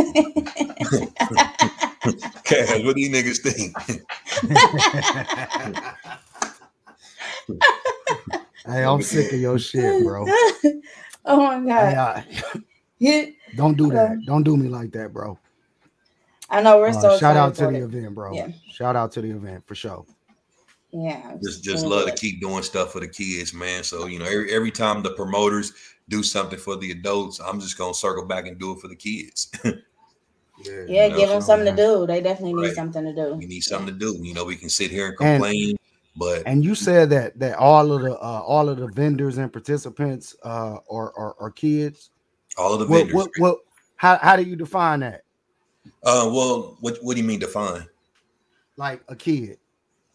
Cash, 2.44 2.84
what 2.84 2.96
do 2.96 3.02
you 3.02 3.10
niggas 3.10 3.40
think? 3.42 3.76
hey, 8.66 8.84
I'm 8.84 9.02
sick 9.02 9.32
of 9.32 9.40
your 9.40 9.58
shit, 9.58 10.02
bro. 10.04 10.24
oh 11.24 11.36
my 11.36 11.60
god. 11.66 11.94
uh, 11.94 12.22
Yeah. 12.98 13.26
don't 13.56 13.76
do 13.76 13.90
that. 13.90 14.18
Don't 14.26 14.42
do 14.42 14.56
me 14.56 14.68
like 14.68 14.92
that, 14.92 15.12
bro. 15.12 15.38
I 16.50 16.62
know 16.62 16.78
we're 16.78 16.88
Uh, 16.88 16.92
so 17.00 17.18
shout 17.18 17.36
out 17.36 17.54
to 17.56 17.66
the 17.66 17.74
it. 17.74 17.82
event, 17.82 18.14
bro. 18.14 18.32
Yeah. 18.32 18.48
Shout 18.70 18.96
out 18.96 19.12
to 19.12 19.20
the 19.20 19.30
event 19.30 19.66
for 19.66 19.74
sure. 19.74 20.06
Yeah. 20.90 21.36
Just 21.44 21.62
just 21.62 21.84
really 21.84 21.96
love 21.96 22.06
to 22.06 22.14
keep 22.14 22.40
doing 22.40 22.62
stuff 22.62 22.92
for 22.92 23.00
the 23.00 23.08
kids, 23.08 23.52
man. 23.52 23.84
So 23.84 24.06
you 24.06 24.18
know, 24.18 24.24
every, 24.24 24.50
every 24.52 24.70
time 24.70 25.02
the 25.02 25.10
promoters 25.12 25.72
do 26.08 26.22
something 26.22 26.58
for 26.58 26.76
the 26.76 26.90
adults, 26.90 27.40
I'm 27.40 27.60
just 27.60 27.76
gonna 27.78 27.94
circle 27.94 28.24
back 28.24 28.46
and 28.46 28.58
do 28.58 28.72
it 28.72 28.80
for 28.80 28.88
the 28.88 28.96
kids. 28.96 29.50
Yeah, 30.64 30.72
Yeah, 30.88 31.04
You 31.06 31.10
know, 31.12 31.16
give 31.18 31.28
them 31.28 31.40
something 31.42 31.76
to 31.76 31.76
do. 31.80 32.04
They 32.04 32.20
definitely 32.20 32.54
need 32.54 32.66
Right. 32.68 32.74
something 32.74 33.04
to 33.04 33.12
do. 33.14 33.34
we 33.34 33.46
need 33.46 33.60
something 33.60 33.94
to 33.94 33.98
do. 33.98 34.18
You 34.20 34.34
know, 34.34 34.44
we 34.44 34.56
can 34.56 34.68
sit 34.68 34.90
here 34.90 35.06
and 35.06 35.16
And- 35.20 35.40
complain, 35.40 35.76
but 36.16 36.42
And 36.46 36.64
you 36.64 36.74
said 36.74 37.10
that 37.10 37.38
that 37.38 37.56
all 37.58 37.92
of 37.92 38.02
the 38.02 38.14
uh, 38.18 38.42
all 38.44 38.68
of 38.68 38.78
the 38.78 38.88
vendors 38.88 39.38
and 39.38 39.52
participants 39.52 40.34
uh, 40.42 40.78
are, 40.90 41.12
are 41.16 41.36
are 41.38 41.50
kids. 41.52 42.10
all 42.56 42.72
of 42.72 42.80
the 42.80 42.86
What 42.88 42.98
vendors. 43.06 43.14
what 43.14 43.30
what? 43.38 43.58
How 43.94 44.18
how 44.18 44.34
do 44.34 44.42
you 44.42 44.56
define 44.56 44.98
that? 45.00 45.22
Uh, 46.02 46.28
well, 46.32 46.76
what 46.80 46.98
what 47.04 47.14
do 47.14 47.20
you 47.22 47.26
mean 47.28 47.38
define? 47.38 47.86
Like 48.76 49.00
a 49.06 49.14
kid, 49.14 49.58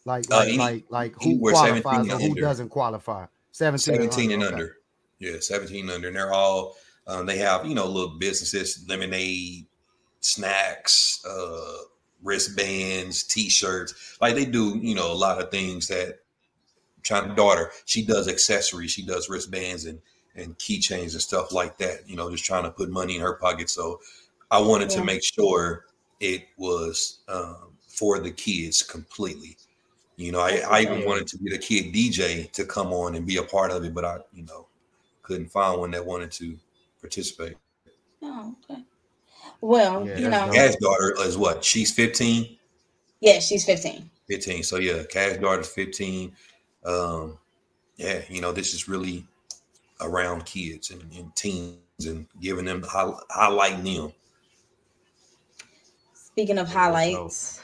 like 0.03 0.25
Uh, 0.29 0.39
like 0.39 0.47
any- 0.49 0.57
like 0.57 0.85
like 0.89 1.13
who 1.23 1.39
qualifies 1.39 1.85
or 1.85 2.11
and 2.11 2.21
who 2.21 2.31
under. 2.31 2.41
doesn't 2.41 2.67
qualify? 2.67 3.27
Seventeen, 3.51 3.95
17 3.95 4.31
and 4.33 4.43
okay. 4.43 4.53
under. 4.53 4.77
Yeah, 5.24 5.39
17 5.39 5.89
under. 5.89 6.07
And 6.07 6.15
they're 6.17 6.34
all 6.34 6.76
um, 7.07 7.26
they 7.26 7.38
have, 7.38 7.65
you 7.65 7.76
know, 7.76 7.86
little 7.88 8.17
businesses, 8.17 8.86
lemonade, 8.88 9.65
snacks, 10.21 11.24
uh, 11.30 11.78
wristbands, 12.24 13.24
t-shirts. 13.24 14.17
Like 14.21 14.36
they 14.36 14.45
do, 14.45 14.80
you 14.82 14.95
know, 14.95 15.11
a 15.11 15.13
lot 15.15 15.41
of 15.41 15.51
things 15.51 15.88
that 15.89 16.19
China 17.03 17.36
daughter, 17.36 17.71
she 17.86 18.05
does 18.05 18.28
accessories, 18.28 18.91
she 18.91 19.05
does 19.05 19.30
wristbands 19.30 19.86
and 19.86 19.99
and 20.36 20.57
keychains 20.57 21.11
and 21.13 21.21
stuff 21.21 21.51
like 21.51 21.78
that, 21.78 22.09
you 22.09 22.15
know, 22.15 22.32
just 22.32 22.43
trying 22.43 22.63
to 22.63 22.71
put 22.71 22.89
money 22.89 23.15
in 23.15 23.21
her 23.21 23.36
pocket. 23.36 23.69
So 23.69 23.99
I 24.49 24.59
wanted 24.59 24.89
Yeah. 24.89 24.95
to 24.95 25.01
make 25.01 25.24
sure 25.24 25.86
it 26.19 26.45
was 26.57 27.19
um, 27.28 27.78
for 27.88 28.19
the 28.19 28.32
kids 28.32 28.82
completely. 28.82 29.57
You 30.17 30.32
know, 30.32 30.39
I, 30.39 30.61
I 30.69 30.82
even 30.82 31.03
wanted 31.05 31.28
to 31.28 31.38
get 31.39 31.53
a 31.53 31.57
kid 31.59 31.93
DJ 31.93 32.47
to 32.53 32.65
come 32.65 32.93
on 32.93 33.15
and 33.15 33.26
be 33.28 33.38
a 33.38 33.43
part 33.43 33.71
of 33.71 33.84
it, 33.86 33.93
but 33.93 34.05
I, 34.05 34.19
you 34.34 34.43
know, 34.45 34.67
couldn't 35.24 35.49
find 35.49 35.80
one 35.80 35.91
that 35.91 36.05
wanted 36.05 36.32
to 36.34 36.57
participate. 37.01 37.55
Oh, 38.21 38.55
okay. 38.69 38.82
Well, 39.61 40.07
Yeah, 40.07 40.19
you 40.19 40.30
know, 40.30 40.45
dope. 40.45 40.55
Cash 40.55 40.76
daughter 40.76 41.15
is 41.19 41.38
what? 41.38 41.63
She's 41.63 41.91
15. 41.91 42.57
yeah, 43.21 43.39
she's 43.39 43.65
15. 43.65 44.09
15. 44.30 44.63
So 44.63 44.78
yeah, 44.78 45.03
Cash 45.03 45.38
daughter's 45.38 45.69
15. 45.69 46.32
Um, 46.86 47.38
yeah, 47.97 48.21
you 48.30 48.41
know, 48.41 48.51
this 48.51 48.74
is 48.74 48.88
really 48.88 49.26
around 50.01 50.45
kids 50.45 50.91
and, 50.91 51.01
and 51.13 51.34
teens 51.36 51.78
and 52.05 52.28
giving 52.41 52.65
them 52.65 52.84
high, 52.84 53.11
highlighting 53.32 53.84
them. 53.84 54.13
Speaking 56.13 56.57
of 56.57 56.67
highlights, 56.67 57.61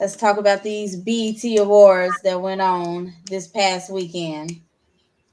let's 0.00 0.16
talk 0.16 0.38
about 0.38 0.62
these 0.62 0.96
BET 0.96 1.44
awards 1.58 2.14
that 2.22 2.40
went 2.40 2.60
on 2.60 3.12
this 3.26 3.46
past 3.46 3.92
weekend. 3.92 4.60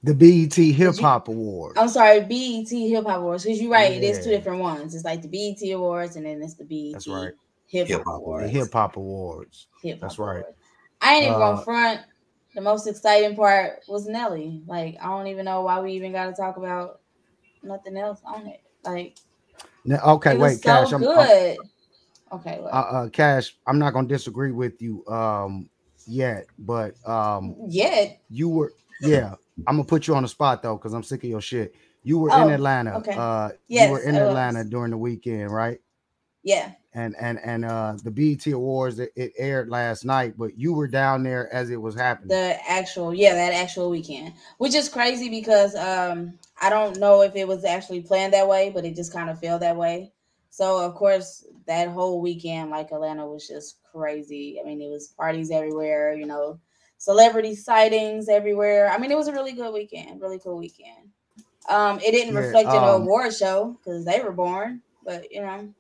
The 0.04 0.14
BET 0.14 0.54
Hip 0.54 0.98
Hop 1.00 1.28
Awards. 1.28 1.78
I'm 1.78 1.90
sorry, 1.90 2.22
BET 2.22 2.70
Hip 2.70 3.06
Hop 3.06 3.18
Awards. 3.20 3.44
Because 3.44 3.62
you're 3.62 3.72
right, 3.72 3.92
it 3.92 4.04
is 4.04 4.24
two 4.24 4.32
different 4.32 4.62
ones. 4.62 4.96
It's 4.96 5.04
like 5.06 5.22
the 5.22 5.28
BET 5.28 5.72
Awards 5.74 6.16
and 6.16 6.26
then 6.26 6.42
it's 6.42 6.56
the 6.56 6.64
BET 6.66 6.94
That's 6.94 7.08
right. 7.08 7.34
Hip 7.68 7.88
Hip 7.88 7.98
Hop 8.00 8.06
Hop 8.06 8.16
The 8.16 8.22
Awards. 8.22 8.52
Hip 8.52 8.74
Hop 8.74 8.98
Awards. 8.98 9.68
Hip 9.82 10.00
That's 10.02 10.20
right. 10.20 10.38
Awards. 10.38 10.58
I 11.02 11.14
ain't 11.16 11.24
even 11.26 11.36
Uh, 11.36 11.40
gonna 11.40 11.62
front. 11.64 12.02
The 12.56 12.62
most 12.62 12.88
exciting 12.88 13.36
part 13.36 13.82
was 13.88 14.08
Nelly. 14.08 14.64
Like, 14.66 14.98
I 15.02 15.08
don't 15.10 15.28
even 15.28 15.46
know 15.46 15.62
why 15.62 15.80
we 15.80 15.94
even 15.94 16.12
got 16.12 16.26
to 16.28 16.34
talk 16.34 16.58
about 16.58 17.02
nothing 17.62 17.98
else 17.98 18.20
on 18.26 18.48
it. 18.48 18.62
Like, 18.84 19.18
Now, 19.86 20.00
okay, 20.14 20.34
it 20.34 20.40
was 20.40 20.56
wait, 20.58 20.64
Cash. 20.64 20.92
I'm, 20.94 21.04
I'm- 21.04 21.14
good. 21.16 21.58
okay, 22.34 22.60
what? 22.62 22.74
uh, 22.74 22.78
uh, 22.78 23.10
Cash. 23.10 23.58
I'm 23.68 23.78
not 23.78 23.94
gonna 23.94 24.08
disagree 24.08 24.52
with 24.52 24.82
you 24.82 25.06
um 25.08 25.70
yet, 26.08 26.48
but 26.60 26.96
um 27.08 27.56
Yet, 27.68 28.22
you 28.30 28.50
were 28.50 28.74
yeah. 29.02 29.36
I'm 29.66 29.76
gonna 29.78 29.84
put 29.86 30.08
you 30.08 30.16
on 30.16 30.24
the 30.24 30.30
spot 30.30 30.62
though, 30.62 30.76
because 30.78 30.94
I'm 30.94 31.04
sick 31.04 31.24
of 31.24 31.30
your 31.30 31.42
shit. 31.42 31.74
You 32.04 32.20
were 32.20 32.32
Oh, 32.32 32.48
in 32.48 32.54
Atlanta. 32.54 32.98
okay. 32.98 33.14
Uh 33.16 33.50
Yes, 33.68 33.86
you 33.88 33.92
were 33.92 34.00
in 34.00 34.16
I 34.16 34.20
was. 34.20 34.30
Atlanta 34.30 34.64
during 34.64 34.92
the 34.92 34.98
weekend, 34.98 35.52
right? 35.52 35.80
yeah. 36.44 36.72
And 36.94 37.16
and 37.20 37.40
and 37.44 37.66
uh 37.66 37.96
the 38.04 38.12
BET 38.12 38.48
Awards 38.48 39.00
it, 39.00 39.12
it 39.16 39.34
aired 39.38 39.70
last 39.70 40.06
night, 40.06 40.36
but 40.38 40.58
you 40.58 40.74
were 40.74 40.88
down 40.88 41.22
there 41.24 41.52
as 41.54 41.70
it 41.70 41.82
was 41.82 41.96
happening. 41.96 42.30
the 42.30 42.58
actual 42.68 43.14
yeah 43.14 43.34
that 43.34 43.54
actual 43.54 43.90
weekend 43.90 44.34
which 44.58 44.74
is 44.74 44.90
crazy 44.90 45.30
because 45.30 45.76
um 45.76 46.34
i 46.62 46.70
don't 46.70 46.98
know 46.98 47.22
if 47.22 47.36
it 47.36 47.48
was 47.48 47.66
actually 47.66 48.02
planned 48.02 48.34
that 48.34 48.48
way 48.48 48.72
but 48.74 48.86
it 48.86 48.96
just 48.96 49.14
kind 49.14 49.30
of 49.30 49.40
felt 49.40 49.62
that 49.62 49.76
way 49.76 50.12
so 50.50 50.80
of 50.84 50.96
course 50.96 51.46
that 51.68 51.90
whole 51.90 52.20
weekend 52.22 52.72
like 52.72 52.92
atlanta 52.92 53.26
was 53.26 53.48
just 53.48 53.78
crazy 53.92 54.58
i 54.60 54.66
mean 54.66 54.82
it 54.82 54.90
was 54.90 55.10
parties 55.10 55.52
everywhere 55.52 56.14
you 56.16 56.26
know 56.26 56.60
celebrity 56.98 57.56
sightings 57.56 58.30
everywhere 58.30 58.90
i 58.90 58.98
mean 58.98 59.12
it 59.12 59.18
was 59.18 59.28
a 59.28 59.34
really 59.34 59.54
good 59.54 59.74
weekend 59.74 60.22
really 60.22 60.40
cool 60.40 60.58
weekend 60.58 61.10
um 61.70 62.00
it 62.00 62.12
didn't 62.12 62.36
Yeah, 62.36 62.36
reflect 62.36 62.74
in 62.74 62.84
the 62.84 62.92
um, 62.92 63.02
award 63.02 63.34
show 63.34 63.78
because 63.80 64.06
they 64.06 64.22
were 64.22 64.32
born 64.32 64.82
but 65.06 65.32
you 65.32 65.42
know 65.42 65.74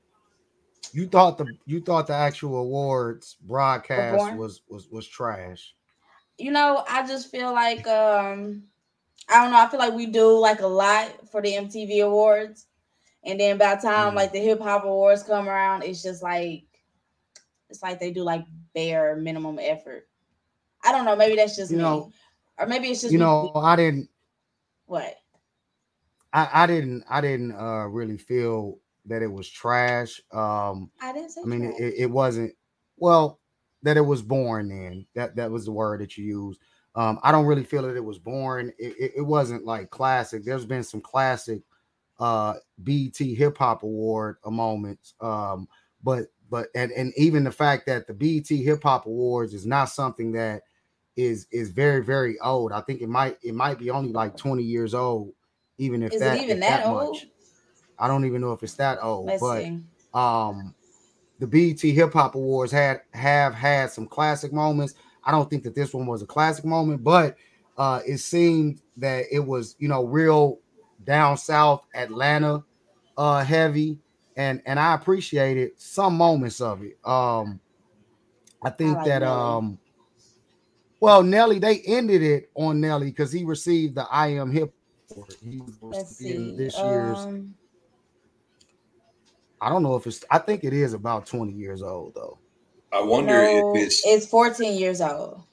you 0.93 1.07
thought 1.07 1.38
the 1.38 1.55
you 1.65 1.80
thought 1.82 2.07
the 2.07 2.13
actual 2.13 2.57
awards 2.57 3.36
broadcast 3.41 4.32
was 4.32 4.61
was 4.70 4.88
was 4.89 5.07
trash. 5.07 5.76
you 6.38 6.51
know, 6.51 6.84
I 6.88 7.05
just 7.07 7.32
feel 7.32 7.53
like 7.53 7.88
um 7.88 8.63
I 9.30 9.43
don't 9.43 9.51
know, 9.51 9.59
I 9.59 9.68
feel 9.70 9.80
like 9.80 9.93
we 9.93 10.07
do 10.07 10.38
like 10.39 10.61
a 10.61 10.68
lot 10.68 11.30
for 11.32 11.41
the 11.41 11.55
MTV 11.55 11.99
awards. 12.01 12.68
And 13.26 13.39
then 13.39 13.57
by 13.57 13.76
the 13.76 13.82
time 13.82 14.15
Mm. 14.15 14.15
like 14.15 14.32
the 14.34 14.39
hip 14.39 14.61
hop 14.61 14.84
awards 14.86 15.24
come 15.24 15.47
around, 15.49 15.84
it's 15.84 16.03
just 16.03 16.24
like 16.24 16.63
it's 17.70 17.82
like 17.82 17.99
they 17.99 18.11
do 18.11 18.24
like 18.24 18.45
bare 18.74 19.15
minimum 19.15 19.59
effort. 19.59 20.07
I 20.84 20.92
don't 20.92 21.06
know, 21.06 21.16
maybe 21.16 21.36
that's 21.36 21.56
just 21.56 21.72
You 21.72 21.78
me. 21.78 21.84
know- 21.84 22.12
or 22.60 22.66
maybe 22.66 22.88
it's 22.90 23.02
just 23.02 23.12
You 23.14 23.20
we- 23.20 23.26
know, 23.26 23.52
I 23.56 23.76
didn't 23.76 24.10
what? 24.86 25.16
I, 26.34 26.50
I 26.64 26.68
didn't 26.68 27.04
I 27.10 27.22
didn't 27.22 27.54
uh 27.54 27.88
really 27.88 28.18
feel 28.18 28.80
that 29.06 29.22
it 29.22 29.32
was 29.32 29.50
trash. 29.50 30.22
Um 30.32 30.92
I 31.02 31.14
didn't 31.14 31.32
say 31.32 31.42
I 31.42 31.46
mean 31.46 31.64
it, 31.78 31.94
it 31.98 32.12
wasn't 32.12 32.54
well 32.98 33.40
that 33.84 33.98
it 33.98 34.02
was 34.02 34.22
boring 34.22 34.70
then. 34.70 35.06
That 35.16 35.36
that 35.36 35.52
was 35.52 35.66
the 35.66 35.72
word 35.72 36.02
that 36.02 36.18
you 36.18 36.26
used. 36.26 36.60
Um 36.96 37.20
I 37.24 37.32
don't 37.32 37.46
really 37.46 37.64
feel 37.64 37.84
that 37.84 37.96
it 37.96 38.04
was 38.04 38.20
boring. 38.20 38.72
It, 38.78 38.96
it, 39.00 39.12
it 39.18 39.22
wasn't 39.22 39.66
like 39.66 39.90
classic. 39.90 40.44
There's 40.44 40.66
been 40.66 40.84
some 40.84 41.02
classic 41.02 41.62
uh 42.20 42.56
BET 42.84 43.18
hip 43.18 43.58
hop 43.58 43.84
award 43.84 44.38
moments. 44.46 45.14
Um 45.22 45.68
but 46.04 46.28
but 46.50 46.68
and 46.76 46.91
and 46.91 47.14
even 47.18 47.43
the 47.43 47.52
fact 47.52 47.86
that 47.88 48.08
the 48.08 48.14
BET 48.14 48.48
hip 48.48 48.84
hop 48.84 49.06
awards 49.06 49.53
is 49.53 49.65
not 49.65 49.86
something 49.86 50.32
that 50.34 50.64
is 51.15 51.48
is 51.52 51.69
very 51.72 52.03
very 52.03 52.40
old. 52.40 52.72
I 52.72 52.82
think 52.82 53.02
it 53.02 53.10
might 53.10 53.38
it 53.44 53.53
might 53.56 53.80
be 53.80 53.90
only 53.90 54.14
like 54.14 54.38
20 54.38 54.64
years 54.64 54.94
old 54.94 55.34
even 55.78 56.03
if 56.03 56.14
Is 56.14 56.22
that 56.22 56.38
it 56.40 56.41
even 56.44 56.57
if 56.60 56.65
that, 56.68 56.86
old? 56.88 57.15
much. 57.15 57.28
I 57.99 58.07
don't 58.07 58.26
even 58.26 58.41
know 58.41 58.52
if 58.53 58.64
it's 58.64 58.76
that 58.76 58.99
old, 59.02 59.28
Let's 59.28 59.44
but 59.44 59.64
see. 59.64 59.84
um 60.14 60.74
the 61.40 61.48
BET 61.48 61.80
Hip 61.80 62.14
Hop 62.14 62.36
Awards 62.36 62.72
had 62.72 63.02
have 63.14 63.53
had 63.53 63.91
some 63.91 64.07
classic 64.07 64.53
moments. 64.53 64.95
I 65.24 65.32
don't 65.32 65.49
think 65.49 65.64
that 65.64 65.76
this 65.76 65.94
one 65.94 66.07
was 66.07 66.22
a 66.22 66.26
classic 66.28 66.65
moment, 66.65 67.03
but 67.03 67.36
uh 67.78 68.02
it 68.07 68.19
seemed 68.19 68.82
that 68.98 69.26
it 69.32 69.40
was, 69.40 69.76
you 69.80 69.88
know, 69.88 70.06
real 70.06 70.60
down 71.03 71.38
south 71.38 71.84
Atlanta 71.94 72.64
uh 73.18 73.44
heavy 73.44 73.99
and 74.38 74.61
and 74.65 74.80
I 74.80 74.95
appreciated 74.95 75.73
some 75.77 76.18
moments 76.18 76.61
of 76.61 76.84
it. 76.84 76.97
Um 77.05 77.61
I 78.64 78.72
think 78.72 78.95
like 78.95 79.05
that 79.05 79.23
Nelly. 79.23 79.23
um 79.23 79.80
well 81.01 81.23
Nelly 81.23 81.59
they 81.59 81.81
ended 81.81 82.23
it 82.23 82.51
on 82.55 82.81
Nelly 82.81 83.07
because 83.07 83.31
he 83.34 83.45
received 83.45 83.95
the 83.95 84.07
I 84.11 84.30
am 84.30 84.51
hip. 84.51 84.73
He 85.43 85.59
was 85.59 85.73
supposed 85.76 85.99
Let's 85.99 86.18
to 86.19 86.23
be 86.23 86.31
in 86.35 86.55
this 86.55 86.84
year's 86.84 87.27
Um, 87.27 87.55
I 89.61 89.69
don't 89.69 89.84
know 89.84 89.95
if 89.95 90.07
it's 90.07 90.23
I 90.31 90.39
think 90.39 90.64
it 90.64 90.73
is 90.73 90.93
about 90.93 91.26
20 91.26 91.53
years 91.53 91.81
old 91.81 92.15
though. 92.15 92.39
I 92.93 93.01
wonder 93.01 93.41
no, 93.41 93.49
if 93.49 93.65
it's 93.73 94.05
it's 94.05 94.27
14 94.27 94.80
years 94.80 95.01
old. 95.01 95.43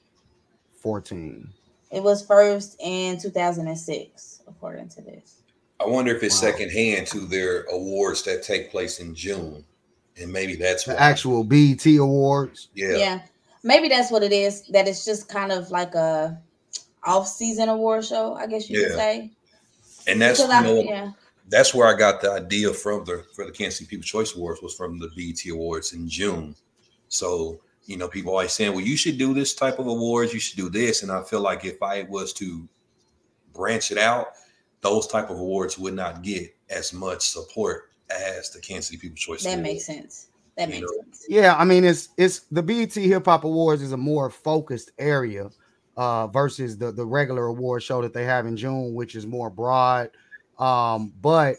14. 0.81 1.53
It 1.91 2.03
was 2.03 2.25
first 2.25 2.77
in 2.81 3.19
2006, 3.19 4.41
according 4.47 4.89
to 4.89 5.01
this. 5.01 5.34
I 5.79 5.85
wonder 5.87 6.15
if 6.15 6.23
it's 6.23 6.35
Wow. 6.41 6.51
secondhand 6.51 7.07
to 7.07 7.19
their 7.19 7.63
awards 7.65 8.23
that 8.23 8.43
take 8.43 8.71
place 8.71 8.99
in 8.99 9.13
June, 9.13 9.65
and 10.17 10.31
maybe 10.31 10.55
that's 10.55 10.85
The 10.85 10.93
why. 10.93 10.99
actual 10.99 11.43
BET 11.43 11.85
awards. 11.97 12.69
yeah. 12.73 12.95
yeah 12.97 13.21
maybe 13.63 13.89
that's 13.89 14.11
what 14.11 14.21
it 14.23 14.31
is 14.31 14.63
that 14.67 14.87
it's 14.87 15.03
just 15.05 15.27
kind 15.27 15.51
of 15.51 15.71
like 15.71 15.95
a 15.95 16.39
off-season 17.03 17.67
award 17.69 18.05
show 18.05 18.33
i 18.35 18.45
guess 18.47 18.69
you 18.69 18.79
could 18.83 18.93
say 18.93 19.31
and 20.07 20.21
that's 20.21 20.39
Because 20.41 20.65
you 20.65 20.79
I- 20.79 20.83
yeah 20.83 21.11
that's 21.49 21.73
where 21.75 21.87
I 21.87 21.95
got 21.97 22.21
the 22.21 22.31
idea 22.31 22.73
from 22.73 23.05
the 23.05 23.23
for 23.35 23.45
the 23.45 23.51
Kansas 23.51 23.77
City 23.77 23.87
People's 23.89 24.07
Choice 24.09 24.35
Awards 24.35 24.63
was 24.63 24.73
from 24.73 24.97
the 24.97 25.09
BET 25.15 25.47
Awards 25.51 25.93
in 25.93 26.09
June. 26.09 26.55
So 27.07 27.59
you 27.85 27.97
know, 27.97 28.07
people 28.07 28.31
always 28.31 28.51
saying, 28.51 28.71
"Well, 28.73 28.83
you 28.83 28.97
should 28.97 29.19
do 29.19 29.31
this 29.35 29.53
type 29.53 29.77
of 29.77 29.85
awards. 29.85 30.33
You 30.33 30.39
should 30.39 30.57
do 30.57 30.69
this." 30.71 31.03
And 31.03 31.11
I 31.11 31.21
feel 31.21 31.41
like 31.41 31.63
if 31.63 31.83
I 31.83 32.01
was 32.09 32.33
to 32.33 32.67
branch 33.53 33.91
it 33.91 33.99
out, 33.99 34.29
those 34.85 35.07
type 35.07 35.31
of 35.31 35.39
awards 35.39 35.79
would 35.79 35.95
not 35.95 36.21
get 36.21 36.55
as 36.69 36.93
much 36.93 37.27
support 37.27 37.89
as 38.11 38.51
the 38.51 38.59
Kansas 38.59 38.87
City 38.87 38.99
People's 38.99 39.19
Choice. 39.19 39.43
that 39.43 39.53
Awards. 39.53 39.63
makes 39.63 39.85
sense 39.85 40.27
That 40.57 40.69
makes 40.69 40.93
sense. 40.95 41.25
Yeah, 41.27 41.55
I 41.55 41.65
mean 41.65 41.83
it's 41.83 42.09
it's 42.17 42.41
the 42.51 42.61
BET 42.61 42.93
Hip 42.93 43.25
Hop 43.25 43.45
Awards 43.45 43.81
is 43.81 43.93
a 43.93 43.97
more 43.97 44.29
focused 44.29 44.91
area 44.99 45.49
uh 45.97 46.27
versus 46.27 46.77
the 46.77 46.91
the 46.91 47.03
regular 47.03 47.47
award 47.47 47.81
show 47.81 47.99
that 48.03 48.13
they 48.13 48.25
have 48.25 48.45
in 48.45 48.55
June, 48.55 48.93
which 48.93 49.15
is 49.15 49.25
more 49.25 49.49
broad. 49.49 50.11
Um, 50.59 51.13
but 51.19 51.55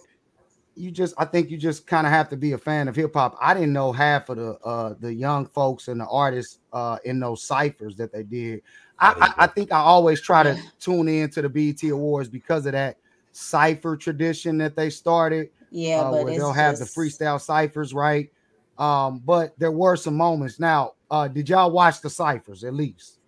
you 0.76 0.92
just 0.92 1.12
I 1.18 1.24
think 1.24 1.50
you 1.50 1.56
just 1.56 1.84
kind 1.88 2.06
of 2.06 2.12
have 2.12 2.28
to 2.28 2.36
be 2.36 2.52
a 2.52 2.58
fan 2.58 2.86
of 2.86 2.94
hip 2.94 3.12
hop. 3.12 3.36
I 3.40 3.54
didn't 3.54 3.72
know 3.72 3.90
half 3.90 4.28
of 4.28 4.36
the 4.36 4.52
uh 4.64 4.94
the 5.00 5.12
young 5.12 5.46
folks 5.46 5.88
and 5.88 6.00
the 6.00 6.06
artists 6.06 6.58
uh 6.72 6.98
in 7.04 7.18
those 7.18 7.42
ciphers 7.42 7.96
that 7.96 8.12
they 8.12 8.22
did. 8.22 8.62
I, 9.00 9.32
I, 9.36 9.44
I 9.44 9.46
think 9.48 9.72
I 9.72 9.78
always 9.78 10.20
try 10.20 10.44
to 10.44 10.56
tune 10.80 11.08
in 11.08 11.28
to 11.30 11.42
the 11.42 11.48
BET 11.48 11.82
Awards 11.90 12.28
because 12.28 12.66
of 12.66 12.72
that 12.72 12.98
cipher 13.36 13.96
tradition 13.96 14.58
that 14.58 14.76
they 14.76 14.90
started. 14.90 15.50
Yeah, 15.70 16.00
uh, 16.00 16.10
but 16.10 16.24
where 16.24 16.28
it's 16.28 16.38
they'll 16.38 16.52
have 16.52 16.78
the 16.78 16.84
freestyle 16.84 17.40
ciphers, 17.40 17.92
right? 17.92 18.30
Um, 18.78 19.22
but 19.24 19.58
there 19.58 19.72
were 19.72 19.96
some 19.96 20.16
moments. 20.16 20.58
Now, 20.58 20.92
uh, 21.10 21.28
did 21.28 21.48
y'all 21.48 21.70
watch 21.70 22.00
the 22.00 22.10
ciphers 22.10 22.64
at 22.64 22.74
least? 22.74 23.18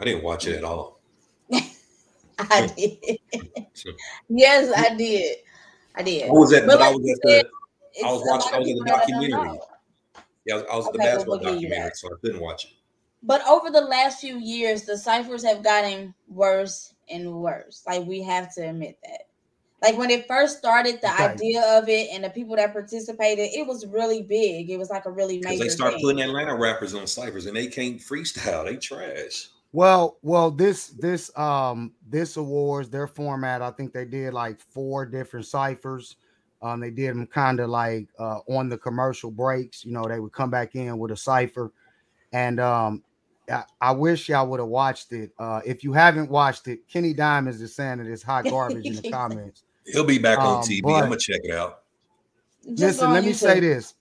I 0.00 0.04
didn't 0.04 0.24
watch 0.24 0.46
it 0.46 0.56
at 0.56 0.64
all. 0.64 1.00
I 2.38 2.66
did. 2.76 3.18
yes, 4.28 4.72
I 4.76 4.94
did. 4.96 5.36
I 5.94 6.02
did. 6.02 6.28
I 6.28 6.32
was 6.32 6.52
at, 6.52 6.66
but, 6.66 6.80
I 6.80 6.90
like 6.90 6.96
was 6.96 7.06
you 7.06 7.12
at 7.12 7.22
the, 7.22 7.50
I 8.04 8.12
was 8.12 8.22
it's 8.22 8.28
a 8.28 8.30
lot 8.30 8.38
watching, 8.38 8.54
I 8.54 8.58
was 8.58 8.68
in 8.68 8.76
the 8.76 8.84
people 8.84 8.84
that 8.84 9.08
don't 9.08 9.20
documentary. 9.20 9.58
Yeah, 10.46 10.54
I 10.54 10.56
was, 10.56 10.66
I 10.70 10.76
was 10.76 10.86
at 10.86 10.92
the 10.92 10.98
Okay, 10.98 11.06
well, 11.06 11.14
basketball 11.14 11.38
we'll 11.38 11.52
documentary, 11.52 11.90
so 11.94 12.08
I 12.08 12.16
couldn't 12.20 12.40
watch 12.40 12.64
it. 12.64 12.70
But 13.22 13.46
over 13.46 13.70
the 13.70 13.80
last 13.80 14.20
few 14.20 14.38
years, 14.38 14.82
the 14.82 14.98
ciphers 14.98 15.44
have 15.44 15.62
gotten 15.62 16.14
worse 16.28 16.94
and 17.08 17.32
worse. 17.34 17.82
Like 17.86 18.04
we 18.04 18.22
have 18.22 18.54
to 18.54 18.68
admit 18.68 18.98
that. 19.02 19.22
Like 19.84 19.98
when 19.98 20.10
it 20.10 20.26
first 20.28 20.58
started, 20.58 21.00
the 21.02 21.08
Okay. 21.08 21.22
idea 21.22 21.62
of 21.78 21.88
it 21.88 22.10
and 22.12 22.24
the 22.24 22.30
people 22.30 22.56
that 22.56 22.72
participated, 22.72 23.50
it 23.54 23.66
was 23.66 23.86
really 23.86 24.22
big. 24.22 24.70
It 24.70 24.78
was 24.78 24.90
like 24.90 25.06
a 25.06 25.12
really 25.12 25.38
Because 25.40 25.58
major 25.58 25.64
they 25.64 25.68
start 25.68 25.94
thing. 25.94 26.00
putting 26.00 26.22
Atlanta 26.22 26.56
rappers 26.56 26.94
on 26.94 27.06
ciphers 27.06 27.46
and 27.46 27.56
they 27.56 27.66
can't 27.68 28.00
freestyle. 28.00 28.64
They 28.64 28.76
trash. 28.76 29.48
Well, 29.72 30.18
well, 30.22 30.50
this 30.50 30.88
this 30.88 31.36
um 31.36 31.94
this 32.08 32.36
awards 32.36 32.90
their 32.90 33.08
format. 33.08 33.62
I 33.62 33.70
think 33.72 33.92
they 33.92 34.04
did 34.04 34.32
like 34.34 34.60
four 34.60 35.04
different 35.06 35.46
ciphers. 35.46 36.16
Um, 36.62 36.80
they 36.80 36.90
did 36.90 37.10
them 37.10 37.26
kind 37.26 37.60
of 37.60 37.68
like 37.70 38.08
uh, 38.18 38.38
on 38.48 38.68
the 38.68 38.78
commercial 38.78 39.30
breaks. 39.30 39.84
You 39.84 39.92
know, 39.92 40.08
they 40.08 40.20
would 40.20 40.32
come 40.32 40.50
back 40.50 40.74
in 40.76 40.98
with 40.98 41.10
a 41.10 41.16
cipher, 41.16 41.72
and 42.32 42.60
um, 42.60 43.04
I, 43.50 43.64
I 43.80 43.92
wish 43.92 44.28
y'all 44.30 44.48
would 44.48 44.60
have 44.60 44.68
watched 44.70 45.12
it. 45.12 45.32
Uh, 45.38 45.60
if 45.66 45.84
you 45.84 45.92
haven't 45.94 46.30
watched 46.30 46.68
it, 46.68 46.88
Kenny 46.88 47.14
Diamonds 47.14 47.62
is 47.62 47.76
saying 47.76 47.98
that 47.98 48.08
it's 48.08 48.22
hot 48.22 48.48
garbage 48.48 48.90
in 48.90 48.96
the 48.96 49.02
comments. 49.04 49.63
He'll 49.86 50.04
be 50.04 50.18
back 50.18 50.38
on 50.38 50.58
Um, 50.58 50.62
TV. 50.62 50.82
but- 50.82 50.94
I'm 50.94 51.02
gonna 51.04 51.16
check 51.18 51.40
it 51.44 51.54
out. 51.54 51.80
Listen, 52.66 53.12
let 53.12 53.24
me 53.24 53.32
say 53.32 53.60
this. 53.60 53.94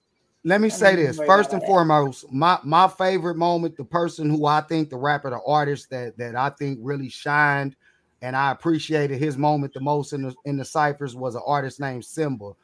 Let 0.45 0.59
me 0.59 0.69
say 0.69 0.95
this. 0.95 1.17
First 1.17 1.53
and 1.53 1.61
that. 1.61 1.67
foremost, 1.67 2.31
my 2.31 2.59
my 2.63 2.87
favorite 2.87 3.37
moment, 3.37 3.77
the 3.77 3.85
person 3.85 4.29
who 4.29 4.45
I 4.45 4.61
think 4.61 4.89
the 4.89 4.97
rapper, 4.97 5.29
the 5.29 5.41
artist 5.45 5.89
that 5.89 6.17
that 6.17 6.35
I 6.35 6.49
think 6.49 6.79
really 6.81 7.09
shined, 7.09 7.75
and 8.21 8.35
I 8.35 8.51
appreciated 8.51 9.19
his 9.19 9.37
moment 9.37 9.73
the 9.73 9.79
most 9.79 10.11
in 10.13 10.21
the 10.23 10.35
in 10.45 10.57
the 10.57 10.65
ciphers 10.65 11.15
was 11.15 11.35
an 11.35 11.41
artist 11.45 11.79
named 11.79 12.03
Symba. 12.03 12.55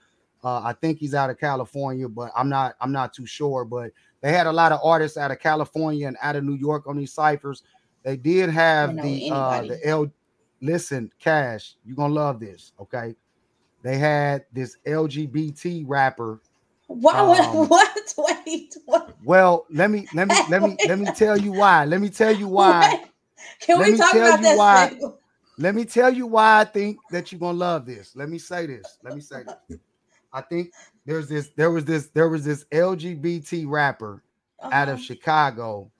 Uh, 0.43 0.61
I 0.63 0.73
think 0.73 0.99
he's 0.99 1.13
out 1.13 1.29
of 1.29 1.37
California, 1.37 2.07
but 2.07 2.31
I'm 2.35 2.49
not 2.49 2.75
I'm 2.81 2.91
not 2.91 3.13
too 3.13 3.25
sure. 3.25 3.63
But 3.63 3.91
they 4.21 4.31
had 4.33 4.47
a 4.47 4.51
lot 4.51 4.71
of 4.73 4.79
artists 4.83 5.17
out 5.17 5.31
of 5.31 5.39
California 5.39 6.07
and 6.07 6.17
out 6.21 6.35
of 6.35 6.43
New 6.43 6.55
York 6.55 6.87
on 6.87 6.97
these 6.97 7.13
ciphers. 7.13 7.63
They 8.03 8.17
did 8.17 8.49
have 8.49 8.95
the 9.01 9.31
uh 9.31 9.61
the 9.61 9.79
L. 9.85 10.11
Listen, 10.61 11.11
Cash, 11.19 11.75
you're 11.85 11.95
gonna 11.95 12.13
love 12.13 12.39
this. 12.39 12.73
Okay, 12.79 13.15
they 13.83 13.97
had 13.97 14.45
this 14.53 14.77
LGBT 14.85 15.83
rapper 15.87 16.41
Why? 16.87 17.13
Um, 17.39 17.67
what? 17.69 18.13
Wait. 18.17 18.75
What? 18.85 19.15
well, 19.23 19.65
let 19.71 19.89
me 19.91 20.07
let 20.13 20.27
me 20.27 20.35
let 20.49 20.61
me 20.61 20.75
let 20.87 20.99
me 20.99 21.07
tell 21.15 21.37
you 21.37 21.51
why. 21.53 21.85
Let 21.85 22.01
me 22.01 22.09
tell 22.09 22.35
you 22.35 22.47
why. 22.47 23.05
Can 23.61 23.77
Let 23.79 23.85
we 23.87 23.91
me 23.93 23.97
talk 23.97 24.11
tell 24.11 24.33
about 24.33 24.41
you 24.51 24.57
why- 24.57 24.89
single? 24.89 25.19
Let 25.57 25.75
me 25.75 25.83
tell 25.83 26.13
you 26.13 26.25
why 26.25 26.61
I 26.61 26.63
think 26.63 26.97
that 27.11 27.31
you're 27.31 27.39
gonna 27.39 27.57
love 27.57 27.85
this. 27.85 28.15
Let 28.15 28.29
me 28.29 28.37
say 28.37 28.65
this. 28.65 28.97
Let 29.03 29.13
me 29.13 29.19
say 29.21 29.43
this. 29.67 29.79
I 30.31 30.39
think 30.41 30.71
there's 31.05 31.27
this, 31.27 31.49
there 31.57 31.69
was 31.71 31.83
this, 31.83 32.07
there 32.13 32.29
was 32.29 32.45
this 32.45 32.63
LGBT 32.71 33.65
rapper 33.67 34.23
out 34.63 34.71
Uh-huh. 34.87 34.93
of 34.93 35.01
Chicago. 35.01 35.91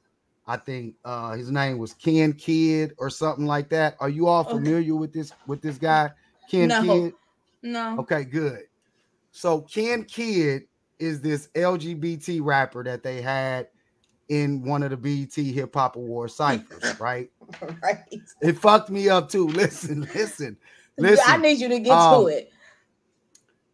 I 0.50 0.58
think 0.58 0.96
uh 1.06 1.34
his 1.34 1.52
name 1.52 1.78
was 1.78 1.94
Ken 1.94 2.34
Kidd 2.34 2.94
or 2.98 3.12
something 3.12 3.46
like 3.46 3.70
that. 3.70 3.96
Are 4.00 4.10
you 4.10 4.26
all 4.28 4.42
Okay. 4.42 4.54
familiar 4.58 4.96
with 4.96 5.14
this 5.14 5.32
with 5.46 5.62
this 5.62 5.78
guy? 5.78 6.10
Ken 6.50 6.70
No. 6.70 6.82
Kidd? 6.82 7.14
No. 7.62 8.00
Okay, 8.00 8.24
good. 8.24 8.62
So 9.32 9.62
Ken 9.62 10.04
Kidd 10.06 10.64
is 10.98 11.22
this 11.22 11.50
LGBT 11.56 12.40
rapper 12.42 12.84
that 12.84 13.04
they 13.04 13.22
had 13.22 13.68
in 14.30 14.64
one 14.64 14.82
of 14.82 14.90
the 14.90 14.98
BET 14.98 15.36
Hip 15.36 15.76
Hop 15.76 15.96
Award 15.96 16.32
ciphers, 16.32 16.96
right? 17.00 17.30
Right. 17.84 18.00
It 18.42 18.58
fucked 18.58 18.90
me 18.90 19.08
up 19.08 19.30
too. 19.30 19.48
Listen, 19.52 20.08
listen, 20.16 20.58
listen. 20.98 21.26
I 21.28 21.38
need 21.38 21.60
you 21.60 21.70
to 21.70 21.80
get 21.80 21.92
um, 21.92 22.24
to 22.24 22.28
it. 22.30 22.52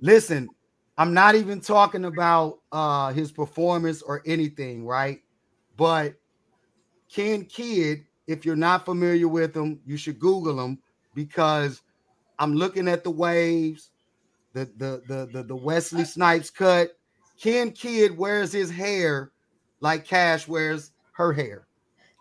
Listen, 0.01 0.49
I'm 0.97 1.13
not 1.13 1.35
even 1.35 1.61
talking 1.61 2.03
about 2.03 2.59
uh 2.73 3.13
his 3.13 3.31
performance 3.31 4.01
or 4.01 4.21
anything, 4.25 4.85
right? 4.85 5.21
But 5.77 6.15
Ken 7.15 7.45
Kidd, 7.45 8.03
if 8.27 8.45
you're 8.45 8.57
not 8.57 8.83
familiar 8.83 9.29
with 9.29 9.55
him, 9.55 9.79
you 9.85 9.95
should 9.95 10.19
Google 10.19 10.59
him 10.63 10.77
because 11.13 11.81
I'm 12.39 12.53
looking 12.53 12.89
at 12.89 13.05
the 13.05 13.11
waves, 13.11 13.91
the 14.53 14.65
the 14.77 15.01
the 15.07 15.29
the, 15.31 15.43
the 15.43 15.55
Wesley 15.55 16.03
Snipes 16.03 16.49
cut. 16.49 16.97
Ken 17.41 17.71
Kidd 17.71 18.17
wears 18.17 18.51
his 18.51 18.69
hair 18.69 19.31
like 19.79 20.03
Cash 20.05 20.47
wears 20.47 20.91
her 21.13 21.31
hair. 21.31 21.67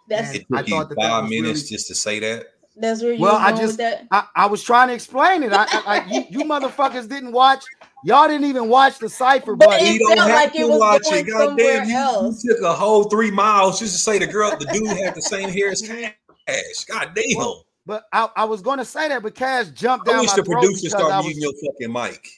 That's 0.08 0.34
It 0.36 0.46
I 0.52 0.58
took 0.58 0.68
you 0.68 0.74
thought 0.76 0.88
that 0.90 0.94
that 1.00 1.08
five 1.10 1.22
was 1.24 1.30
minutes 1.30 1.46
really- 1.62 1.68
just 1.76 1.88
to 1.88 1.94
say 1.96 2.20
that. 2.20 2.46
that's 2.76 3.02
where 3.02 3.14
you 3.14 3.20
Well, 3.20 3.34
well, 3.34 3.42
I 3.42 3.50
just 3.50 3.62
with 3.62 3.76
that. 3.78 4.06
I, 4.12 4.26
I 4.36 4.46
was 4.46 4.62
trying 4.62 4.88
to 4.88 4.94
explain 4.94 5.42
it. 5.42 5.52
I, 5.52 5.64
I, 5.64 5.82
I 5.86 6.04
you, 6.06 6.24
you 6.30 6.38
motherfuckers 6.44 7.08
didn't 7.08 7.32
watch. 7.32 7.64
Y'all 8.04 8.28
didn't 8.28 8.44
even 8.46 8.68
watch 8.68 8.98
the 8.98 9.08
cipher, 9.08 9.56
But 9.56 9.68
but 9.68 9.80
it 9.82 9.94
You 9.94 9.98
don't 10.00 10.16
felt 10.18 10.28
have 10.30 10.38
like 10.38 10.52
to 10.52 10.58
it 10.58 10.68
was 10.68 10.78
watch 10.78 11.02
going 11.04 11.26
it. 11.26 11.30
God 11.30 11.38
somewhere 11.48 11.78
damn, 11.80 11.88
you, 11.88 11.94
else. 11.96 12.44
you 12.44 12.54
took 12.54 12.62
a 12.62 12.72
whole 12.74 13.04
three 13.04 13.30
miles 13.30 13.78
just 13.78 13.94
to 13.94 13.98
say 13.98 14.18
the 14.18 14.26
girl, 14.26 14.50
the 14.50 14.66
dude 14.66 14.86
had 14.88 15.14
the 15.14 15.22
same 15.22 15.48
hair 15.48 15.70
as 15.70 15.80
Cash. 15.80 16.84
God 16.86 17.12
damn. 17.14 17.54
but 17.86 18.04
I, 18.12 18.28
I 18.36 18.44
was 18.44 18.60
going 18.60 18.78
to 18.78 18.84
say 18.84 19.08
that, 19.08 19.22
but 19.22 19.34
Cash 19.34 19.68
jumped 19.68 20.06
I 20.08 20.12
down 20.12 20.20
wish 20.20 20.30
my 20.30 20.36
the 20.36 20.42
throat 20.44 20.60
producer 20.60 20.90
started 20.90 21.26
using 21.28 21.42
your 21.42 21.52
fucking 21.72 21.92
mic. 21.92 22.28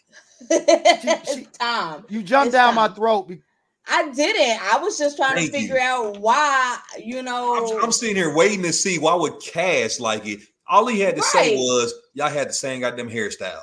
Tom. 1.58 2.04
you 2.08 2.22
jumped 2.22 2.46
It's 2.48 2.52
down 2.54 2.74
my 2.76 2.88
throat. 2.88 3.26
be- 3.28 3.42
I 3.88 4.10
didn't. 4.10 4.60
I 4.62 4.78
was 4.78 4.98
just 4.98 5.16
trying 5.16 5.34
Thank 5.36 5.52
to 5.52 5.58
you. 5.58 5.62
figure 5.68 5.80
out 5.80 6.18
why, 6.20 6.76
you 7.02 7.22
know. 7.22 7.76
I'm, 7.78 7.84
I'm 7.84 7.92
sitting 7.92 8.16
here 8.16 8.34
waiting 8.34 8.62
to 8.62 8.72
see 8.72 8.98
why 8.98 9.14
would 9.14 9.40
Cash 9.40 10.00
like 10.00 10.26
it. 10.26 10.40
All 10.68 10.86
he 10.88 11.00
had 11.00 11.14
to 11.16 11.22
say 11.22 11.56
was, 11.56 11.94
"Y'all 12.14 12.28
had 12.28 12.48
the 12.48 12.52
same 12.52 12.80
goddamn 12.80 13.08
hairstyle." 13.08 13.62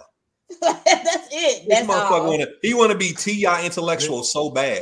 that's 0.61 1.27
it. 1.31 1.67
This 1.67 1.67
That's 1.67 1.87
motherfucker 1.87 2.11
all. 2.11 2.27
want 2.29 2.41
to. 2.41 2.51
He 2.61 2.73
want 2.73 2.91
to 2.91 2.97
be 2.97 3.13
Ti 3.13 3.45
intellectual 3.63 4.23
so 4.23 4.49
bad, 4.49 4.81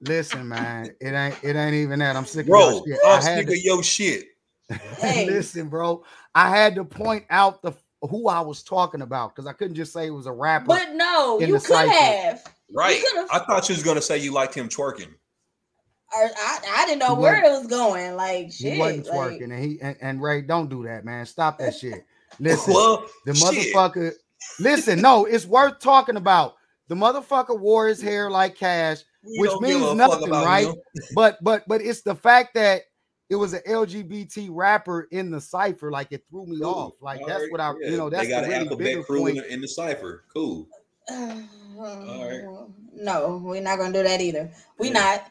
Listen, 0.00 0.48
man, 0.48 0.90
it 1.00 1.12
ain't 1.12 1.36
it 1.42 1.54
ain't 1.56 1.74
even 1.74 1.98
that. 1.98 2.16
I'm 2.16 2.24
sick 2.24 2.46
of 2.46 2.50
bro. 2.50 2.70
your 2.70 2.86
shit. 2.86 2.98
I'm 3.04 3.10
I 3.10 3.14
had 3.22 3.38
sick 3.38 3.46
to- 3.48 3.52
of 3.52 3.58
your 3.62 3.82
shit. 3.82 4.24
Hey. 4.98 5.26
Listen, 5.26 5.68
bro, 5.68 6.04
I 6.34 6.48
had 6.48 6.74
to 6.76 6.84
point 6.84 7.24
out 7.28 7.60
the 7.62 7.72
who 8.02 8.28
I 8.28 8.40
was 8.40 8.62
talking 8.62 9.02
about 9.02 9.34
because 9.34 9.46
I 9.46 9.52
couldn't 9.52 9.74
just 9.74 9.92
say 9.92 10.06
it 10.06 10.10
was 10.10 10.26
a 10.26 10.32
rapper. 10.32 10.66
But 10.66 10.94
no, 10.94 11.38
you 11.40 11.48
could 11.54 11.62
cipher. 11.62 11.90
have. 11.90 12.42
Right. 12.72 13.02
I 13.32 13.40
thought 13.40 13.68
you 13.68 13.74
was 13.74 13.82
gonna 13.82 14.00
say 14.00 14.18
you 14.18 14.32
liked 14.32 14.54
him 14.54 14.68
twerking. 14.68 15.12
I, 16.12 16.58
I 16.76 16.86
didn't 16.86 17.00
know 17.00 17.14
where 17.14 17.44
it 17.44 17.48
wasn't- 17.48 17.70
going. 17.70 18.14
Like 18.16 18.50
he 18.52 18.78
wasn't 18.78 19.06
like, 19.06 19.14
twerking, 19.32 19.52
and 19.52 19.62
he 19.64 19.78
and, 19.82 19.96
and 20.00 20.22
Ray, 20.22 20.40
don't 20.42 20.70
do 20.70 20.84
that, 20.84 21.04
man. 21.04 21.26
Stop 21.26 21.58
that 21.58 21.74
shit. 21.80 22.04
Listen, 22.38 22.72
Well, 22.72 23.04
the 23.26 23.34
shit. 23.34 24.16
Motherfucker. 24.40 24.60
Listen, 24.64 25.00
no, 25.00 25.24
it's 25.24 25.46
worth 25.46 25.78
talking 25.80 26.16
about. 26.16 26.54
The 26.88 26.94
motherfucker 26.96 27.58
wore 27.58 27.86
his 27.88 28.00
hair 28.02 28.30
like 28.30 28.56
Cash, 28.56 28.98
We 29.24 29.38
which 29.40 29.52
means 29.60 29.94
nothing, 29.94 30.30
right? 30.30 30.66
him. 30.66 30.74
But 31.14 31.38
but 31.42 31.62
but 31.68 31.80
it's 31.80 32.02
the 32.02 32.14
fact 32.16 32.54
that 32.54 32.82
it 33.28 33.36
was 33.36 33.52
an 33.52 33.60
LGBT 33.68 34.48
rapper 34.50 35.06
in 35.12 35.30
the 35.30 35.40
cipher, 35.40 35.92
like 35.92 36.08
it 36.10 36.24
threw 36.28 36.46
me 36.46 36.58
Cool. 36.60 36.68
off. 36.68 36.92
Like 37.00 37.20
All 37.20 37.28
that's 37.28 37.42
right, 37.42 37.52
what 37.52 37.60
I, 37.60 37.72
yeah. 37.80 37.90
you 37.90 37.96
know, 37.96 38.10
that's 38.10 38.24
they 38.26 38.30
got 38.30 38.40
the 38.40 38.46
an 38.46 38.50
really 38.50 38.62
alphabet 38.64 38.78
bigger 38.86 39.02
crew 39.04 39.26
in 39.28 39.34
point. 39.36 39.46
the, 39.46 39.52
in 39.54 39.60
the 39.60 39.68
cipher. 39.68 40.24
Cool. 40.34 40.66
No, 42.94 43.40
we're 43.42 43.60
not 43.62 43.78
gonna 43.78 43.92
do 43.92 44.02
that 44.02 44.20
either. 44.20 44.50
We 44.78 44.90
not. 44.90 45.30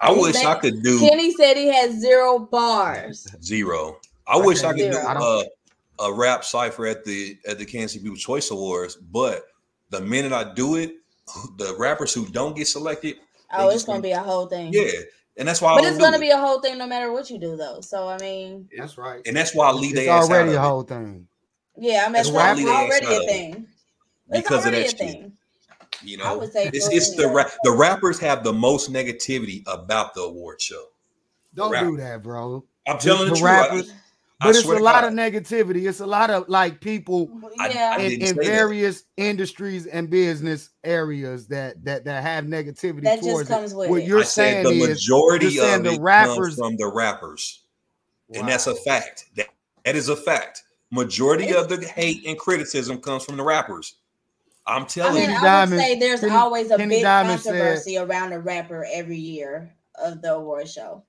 I 0.00 0.14
He 0.14 0.20
wish 0.20 0.34
said- 0.36 0.46
I 0.46 0.54
could 0.56 0.82
do 0.82 0.98
Kenny 0.98 1.32
said 1.32 1.56
he 1.56 1.66
has 1.72 2.00
zero 2.00 2.38
bars. 2.38 3.26
zero. 3.42 3.98
I 4.26 4.36
wish 4.38 4.60
I 4.64 4.68
can't 4.72 4.78
could 4.78 4.86
do 4.86 4.92
zero. 4.92 5.06
I 5.06 5.14
uh, 5.14 5.44
a 6.02 6.12
rap 6.12 6.44
cipher 6.44 6.86
at 6.86 7.04
the 7.04 7.38
at 7.46 7.58
the 7.58 7.64
Kansas 7.64 7.92
City 7.92 8.02
People's 8.04 8.22
Choice 8.22 8.50
Awards, 8.50 8.96
but 8.96 9.44
the 9.90 10.00
minute 10.00 10.32
I 10.32 10.52
do 10.52 10.76
it, 10.76 10.96
the 11.58 11.74
rappers 11.78 12.12
who 12.12 12.26
don't 12.26 12.56
get 12.56 12.66
selected, 12.68 13.16
Oh, 13.54 13.68
it's 13.70 13.84
gonna 13.84 13.98
gonna- 13.98 14.02
be 14.02 14.12
a 14.12 14.20
whole 14.20 14.46
thing. 14.46 14.72
yeah, 14.72 14.90
and 15.36 15.46
that's 15.48 15.60
why. 15.62 15.74
But 15.76 15.82
don't 15.82 15.92
it's 15.94 16.02
gonna 16.02 16.16
it. 16.16 16.20
be 16.20 16.30
a 16.30 16.38
whole 16.38 16.60
thing 16.60 16.78
no 16.78 16.86
matter 16.86 17.12
what 17.12 17.30
you 17.30 17.38
do, 17.38 17.56
though. 17.56 17.80
So 17.80 18.08
I 18.08 18.18
mean, 18.18 18.68
That's 18.76 18.98
right. 18.98 19.22
and 19.26 19.36
that's 19.36 19.54
why 19.54 19.68
I 19.68 19.72
leave 19.72 19.92
It's 19.92 20.00
their 20.06 20.10
ass 20.14 20.24
out 20.24 20.30
already 20.30 20.48
of 20.50 20.54
a 20.54 20.58
it. 20.58 20.60
whole 20.60 20.82
thing. 20.82 21.28
yeah, 21.78 22.00
I 22.02 22.04
mean, 22.06 22.12
That's 22.14 22.28
it's 22.28 22.34
why 22.34 22.42
I 22.42 22.50
ass 22.50 22.58
already 22.64 23.06
out 23.06 23.12
a 23.12 23.16
of 23.16 23.22
it. 23.22 23.28
thing. 23.28 23.66
It's 24.30 24.48
because 24.48 24.66
of 24.66 24.72
that 24.72 24.80
a 24.82 24.88
shit. 24.88 24.98
thing. 24.98 25.32
You 26.02 26.18
I 26.24 26.30
know, 26.32 26.38
would 26.38 26.52
say 26.52 26.70
it's, 26.72 26.88
it's 26.88 27.14
the 27.14 27.24
ahead. 27.24 27.36
ra- 27.36 27.50
the 27.64 27.70
rappers 27.72 28.18
have 28.20 28.42
the 28.42 28.52
most 28.52 28.90
negativity 28.92 29.62
about 29.66 30.14
the 30.14 30.22
award 30.22 30.60
show. 30.60 30.86
Don't 31.54 31.70
Rap- 31.70 31.84
do 31.84 31.96
that, 31.98 32.22
bro. 32.22 32.64
I'm 32.88 32.98
telling 32.98 33.24
the, 33.28 33.36
truth. 33.36 33.42
rappers, 33.42 33.90
I, 33.90 33.94
but 34.42 34.56
I 34.56 34.58
it's 34.58 34.68
a 34.68 34.72
lot 34.72 35.02
God. 35.02 35.04
of 35.04 35.12
negativity. 35.12 35.88
It's 35.88 36.00
a 36.00 36.06
lot 36.06 36.30
of 36.30 36.48
like 36.48 36.80
people 36.80 37.28
Yeah. 37.58 37.98
In, 37.98 38.12
in 38.20 38.26
say 38.28 38.32
that. 38.32 38.44
various 38.44 39.04
industries 39.16 39.86
and 39.86 40.08
business 40.10 40.70
areas 40.84 41.46
that 41.48 41.84
that 41.84 42.04
that 42.04 42.22
have 42.22 42.44
negativity 42.44 43.02
That 43.02 43.16
just 43.16 43.28
towards 43.28 43.48
comes 43.48 43.72
it. 43.72 43.76
with 43.76 43.90
what 43.90 44.04
you're 44.04 44.20
I 44.20 44.24
saying 44.24 44.64
the 44.64 44.70
is 44.70 44.88
majority 44.88 45.46
you're 45.48 45.64
saying 45.64 45.86
of 45.86 45.94
the 45.94 46.00
rappers 46.00 46.36
comes 46.36 46.58
from 46.58 46.76
the 46.76 46.86
rappers, 46.88 47.62
and 48.34 48.48
that's 48.48 48.66
a 48.66 48.74
fact. 48.74 49.26
That 49.36 49.48
that 49.84 49.96
is 49.96 50.08
a 50.08 50.16
fact. 50.16 50.62
Majority 50.90 51.54
of 51.54 51.68
the 51.68 51.84
hate 51.86 52.24
and 52.26 52.38
criticism 52.38 52.98
comes 53.00 53.24
from 53.24 53.36
the 53.38 53.42
rappers. 53.42 53.94
I'm 54.66 54.82
I 54.82 54.86
telling 54.86 55.14
mean, 55.14 55.30
you. 55.30 55.36
I 55.36 55.40
would 55.40 55.42
Diamond- 55.46 55.80
say 55.80 55.98
there's 55.98 56.20
Kenny- 56.20 56.32
always 56.32 56.70
a 56.70 56.76
Kenny 56.76 56.96
big 56.96 57.02
Diamond 57.02 57.40
said- 57.40 57.50
controversy 57.52 57.96
around 57.98 58.32
a 58.32 58.38
rapper 58.38 58.86
every 58.92 59.16
year 59.16 59.74
of 60.00 60.22
the 60.22 60.34
award 60.34 60.68
show. 60.68 61.02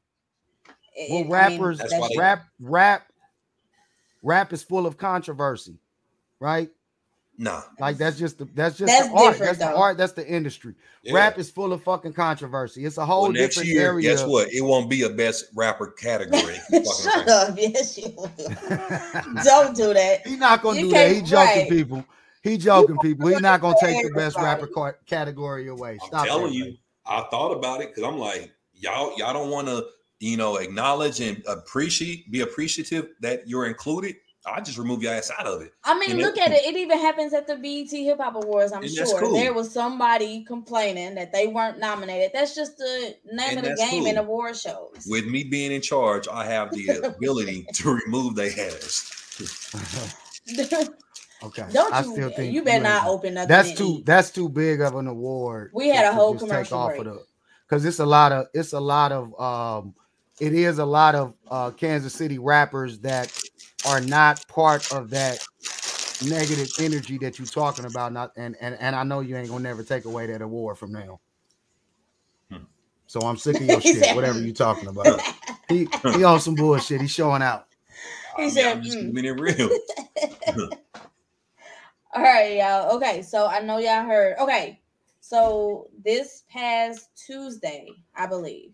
It- 0.95 1.09
well, 1.11 1.19
it- 1.19 1.45
I 1.45 1.49
mean, 1.49 1.59
rappers 1.59 1.77
That's 1.79 1.91
why 1.91 1.99
that's 1.99 2.13
they- 2.15 2.19
rap 2.19 2.45
rap 2.61 3.07
rap 4.23 4.51
is 4.53 4.63
full 4.63 4.87
of 4.87 4.97
controversy, 4.97 5.77
right? 6.39 6.69
Nah, 7.35 7.63
Like 7.79 7.97
that's 7.97 8.19
just 8.19 8.37
the 8.37 8.45
that's 8.53 8.77
just 8.77 8.93
That's 8.93 9.07
the 9.07 9.13
art. 9.15 9.33
different, 9.33 9.57
That's 9.57 9.71
the 9.71 9.75
art. 9.75 9.97
That's 9.97 10.13
the 10.13 10.27
industry. 10.27 10.75
Yeah. 11.01 11.15
Rap 11.15 11.39
is 11.39 11.49
full 11.49 11.73
of 11.73 11.81
fucking 11.83 12.13
controversy. 12.13 12.85
It's 12.85 12.97
a 12.99 13.05
whole 13.05 13.23
well, 13.23 13.31
next 13.31 13.55
different 13.55 13.69
year, 13.73 13.87
area. 13.87 14.01
guess 14.03 14.23
what? 14.23 14.53
It 14.53 14.61
won't 14.61 14.87
be 14.87 15.01
a 15.01 15.09
best 15.09 15.45
rapper 15.55 15.87
category. 15.87 16.57
Shut 16.71 17.27
up, 17.27 17.57
yes 17.57 17.97
you 17.97 18.13
will. 18.15 18.27
Don't 19.43 19.75
do 19.75 19.95
that. 19.95 20.21
He's 20.27 20.37
not 20.37 20.61
gonna 20.61 20.79
You 20.79 20.85
do 20.85 20.91
that. 20.91 21.11
He 21.11 21.21
joking 21.21 21.35
right. 21.35 21.69
people. 21.69 22.05
He 22.43 22.57
joking 22.57 22.97
people. 22.99 23.27
He's 23.29 23.41
not 23.41 23.61
gonna 23.61 23.75
take 23.81 24.05
the 24.05 24.13
best 24.13 24.37
rapper 24.37 24.67
ca- 24.67 24.93
category 25.07 25.69
away. 25.69 25.97
I'm 26.13 26.25
telling 26.27 26.51
that, 26.51 26.53
you, 26.53 26.77
I 27.07 27.25
thought 27.31 27.51
about 27.51 27.81
it 27.81 27.89
because 27.89 28.03
I'm 28.03 28.19
like, 28.19 28.51
y'all, 28.75 29.17
y'all 29.17 29.33
don't 29.33 29.49
want 29.49 29.67
to, 29.67 29.85
you 30.23 30.37
know, 30.37 30.57
acknowledge 30.57 31.19
and 31.19 31.43
appreciate, 31.47 32.31
be 32.31 32.41
appreciative 32.41 33.09
that 33.21 33.47
you're 33.47 33.65
included. 33.67 34.15
I 34.45 34.59
just 34.59 34.77
remove 34.77 35.01
your 35.01 35.13
ass 35.13 35.31
out 35.39 35.47
of 35.47 35.61
it. 35.61 35.71
I 35.85 35.97
mean, 35.97 36.11
And 36.11 36.19
look 36.19 36.35
it- 36.37 36.43
at 36.43 36.51
it. 36.51 36.65
It 36.65 36.75
even 36.75 36.97
happens 36.99 37.33
at 37.33 37.47
the 37.47 37.55
BET 37.55 37.89
Hip 37.97 38.19
Hop 38.19 38.35
Awards. 38.35 38.73
I'm 38.73 38.85
sure 38.87 39.19
cool. 39.21 39.33
there 39.35 39.53
was 39.53 39.71
somebody 39.71 40.43
complaining 40.43 41.15
that 41.15 41.31
they 41.31 41.47
weren't 41.47 41.79
nominated. 41.79 42.31
That's 42.33 42.53
just 42.53 42.77
the 42.77 43.15
name 43.31 43.49
And 43.51 43.59
of 43.59 43.63
the 43.63 43.69
that's 43.69 43.89
game 43.89 44.05
in 44.05 44.15
cool. 44.15 44.23
award 44.25 44.57
shows. 44.57 45.05
With 45.07 45.27
me 45.27 45.45
being 45.45 45.71
in 45.71 45.81
charge, 45.81 46.27
I 46.27 46.45
have 46.45 46.71
the 46.71 46.89
ability 47.15 47.65
to 47.75 47.93
remove 48.05 48.35
their 48.35 48.51
ass. 48.67 49.09
Okay. 51.43 51.65
Don't 51.73 51.93
I 51.93 52.01
you- 52.03 52.11
still 52.13 52.29
think 52.29 52.53
you 52.53 52.63
better 52.63 52.83
not 52.83 53.05
open 53.07 53.33
nothing 53.33 53.49
That's 53.49 53.73
too 53.73 53.97
eat. 53.99 54.05
that's 54.05 54.31
too 54.31 54.47
big 54.47 54.79
of 54.79 54.95
an 54.95 55.07
award. 55.07 55.71
We 55.73 55.89
had 55.89 56.05
a 56.05 56.13
whole 56.13 56.33
just 56.35 56.45
commercial 56.45 56.87
break. 56.87 57.03
the 57.03 57.21
because 57.67 57.83
it's 57.83 57.99
a 57.99 58.05
lot 58.05 58.31
of 58.31 58.47
it's 58.53 58.71
a 58.71 58.79
lot 58.79 59.11
of 59.11 59.37
um 59.39 59.93
it 60.39 60.53
is 60.53 60.79
a 60.79 60.85
lot 60.85 61.15
of 61.15 61.33
uh 61.49 61.71
Kansas 61.71 62.13
City 62.13 62.39
rappers 62.39 62.99
that 62.99 63.31
are 63.85 64.01
not 64.01 64.47
part 64.47 64.85
of 64.91 65.09
that 65.11 65.39
negative 66.21 66.69
energy 66.77 67.17
that 67.19 67.39
you're 67.39 67.47
talking 67.47 67.85
about. 67.85 68.13
Not 68.13 68.31
and 68.37 68.55
and, 68.61 68.75
and 68.79 68.95
I 68.95 69.03
know 69.03 69.19
you 69.21 69.35
ain't 69.37 69.49
gonna 69.49 69.63
never 69.63 69.83
take 69.83 70.05
away 70.05 70.27
that 70.27 70.41
award 70.41 70.77
from 70.77 70.91
now. 70.91 71.19
Hmm. 72.51 72.63
So 73.07 73.19
I'm 73.21 73.37
sick 73.37 73.59
of 73.61 73.67
your 73.67 73.81
shit, 73.81 73.95
said- 74.05 74.15
whatever 74.15 74.39
you 74.39 74.53
talking 74.53 74.89
about. 74.89 75.19
he 75.69 75.87
he 76.13 76.23
on 76.23 76.39
some 76.39 76.55
bullshit. 76.55 77.01
He's 77.01 77.11
showing 77.11 77.41
out. 77.41 77.67
He 78.37 78.43
I 78.43 78.49
said, 78.49 78.77
I'm 78.77 78.83
just 78.83 78.97
"Mm." 78.97 79.01
keeping 79.07 79.25
it 79.25 79.39
real. 79.39 79.69
All 82.15 82.21
right, 82.21 82.57
y'all. 82.57 82.95
Okay, 82.97 83.21
so 83.23 83.47
I 83.47 83.59
know 83.61 83.79
y'all 83.79 84.03
heard. 84.05 84.35
Okay, 84.39 84.79
so 85.19 85.87
this 86.03 86.43
past 86.51 87.09
Tuesday, 87.15 87.87
I 88.15 88.27
believe, 88.27 88.71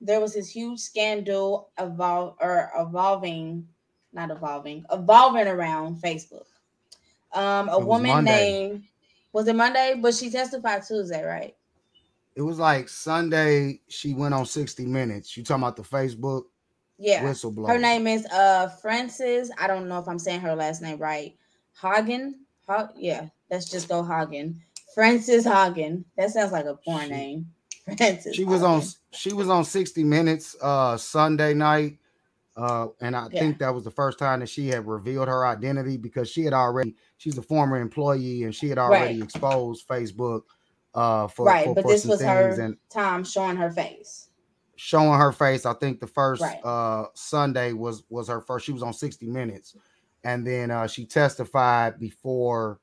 there 0.00 0.20
was 0.20 0.34
this 0.34 0.50
huge 0.50 0.80
scandal 0.80 1.70
evolve 1.78 2.36
or 2.40 2.70
evolving, 2.76 3.68
not 4.12 4.30
evolving, 4.30 4.84
evolving 4.92 5.46
around 5.48 6.00
Facebook. 6.00 6.46
Um, 7.32 7.68
a 7.68 7.78
woman 7.78 8.08
Monday. 8.08 8.50
named 8.52 8.84
was 9.32 9.48
it 9.48 9.56
Monday, 9.56 9.94
but 10.00 10.14
she 10.14 10.30
testified 10.30 10.82
Tuesday, 10.86 11.22
right? 11.24 11.54
It 12.34 12.42
was 12.42 12.58
like 12.58 12.88
Sunday. 12.88 13.80
She 13.88 14.14
went 14.14 14.32
on 14.34 14.46
60 14.46 14.86
Minutes. 14.86 15.36
You 15.36 15.42
talking 15.44 15.62
about 15.62 15.76
the 15.76 15.82
Facebook 15.82 16.44
Yeah. 16.98 17.24
whistleblower? 17.24 17.66
Her 17.68 17.78
name 17.78 18.06
is 18.06 18.24
uh 18.26 18.68
Frances. 18.80 19.50
I 19.58 19.66
don't 19.66 19.88
know 19.88 19.98
if 19.98 20.08
I'm 20.08 20.18
saying 20.18 20.40
her 20.40 20.54
last 20.54 20.80
name 20.80 20.98
right. 20.98 21.36
Hagen. 21.80 22.46
Ho- 22.68 22.88
yeah, 22.96 23.28
let's 23.50 23.68
just 23.68 23.88
go 23.88 24.02
Hagen. 24.02 24.60
Frances 24.94 25.44
Hagen. 25.44 26.04
That 26.16 26.30
sounds 26.30 26.52
like 26.52 26.66
a 26.66 26.74
porn 26.74 27.08
name. 27.10 27.52
Frances. 27.96 28.34
she 28.34 28.44
was 28.44 28.62
on 28.62 28.82
she 29.12 29.32
was 29.32 29.48
on 29.48 29.64
60 29.64 30.04
minutes 30.04 30.56
uh 30.62 30.96
sunday 30.96 31.54
night 31.54 31.98
uh 32.56 32.88
and 33.00 33.16
i 33.16 33.28
Yeah. 33.30 33.40
think 33.40 33.58
that 33.58 33.74
was 33.74 33.84
the 33.84 33.90
first 33.90 34.18
time 34.18 34.40
that 34.40 34.48
she 34.48 34.68
had 34.68 34.86
revealed 34.86 35.28
her 35.28 35.46
identity 35.46 35.96
because 35.96 36.28
she 36.30 36.44
had 36.44 36.52
already 36.52 36.94
she's 37.16 37.38
a 37.38 37.42
former 37.42 37.80
employee 37.80 38.44
and 38.44 38.54
she 38.54 38.68
had 38.68 38.78
already 38.78 39.14
Right. 39.14 39.24
exposed 39.24 39.86
facebook 39.88 40.42
uh 40.94 41.28
for, 41.28 41.46
right, 41.46 41.64
for, 41.66 41.74
but 41.74 41.82
for 41.82 41.92
this 41.92 42.04
was 42.04 42.20
things 42.20 42.58
her 42.58 42.64
and 42.64 42.76
time 42.90 43.24
showing 43.24 43.56
her 43.56 43.70
face. 43.70 44.28
showing 44.76 45.18
her 45.18 45.32
face 45.32 45.66
i 45.66 45.72
think 45.74 46.00
the 46.00 46.06
first 46.06 46.42
Right. 46.42 46.60
uh 46.64 47.04
sunday 47.14 47.72
was 47.72 48.04
was 48.08 48.28
her 48.28 48.40
first 48.40 48.64
she 48.66 48.72
was 48.72 48.82
on 48.82 48.92
60 48.92 49.26
minutes 49.26 49.76
and 50.24 50.46
then 50.46 50.70
uh 50.70 50.86
she 50.86 51.04
testified 51.04 51.98
before 52.00 52.80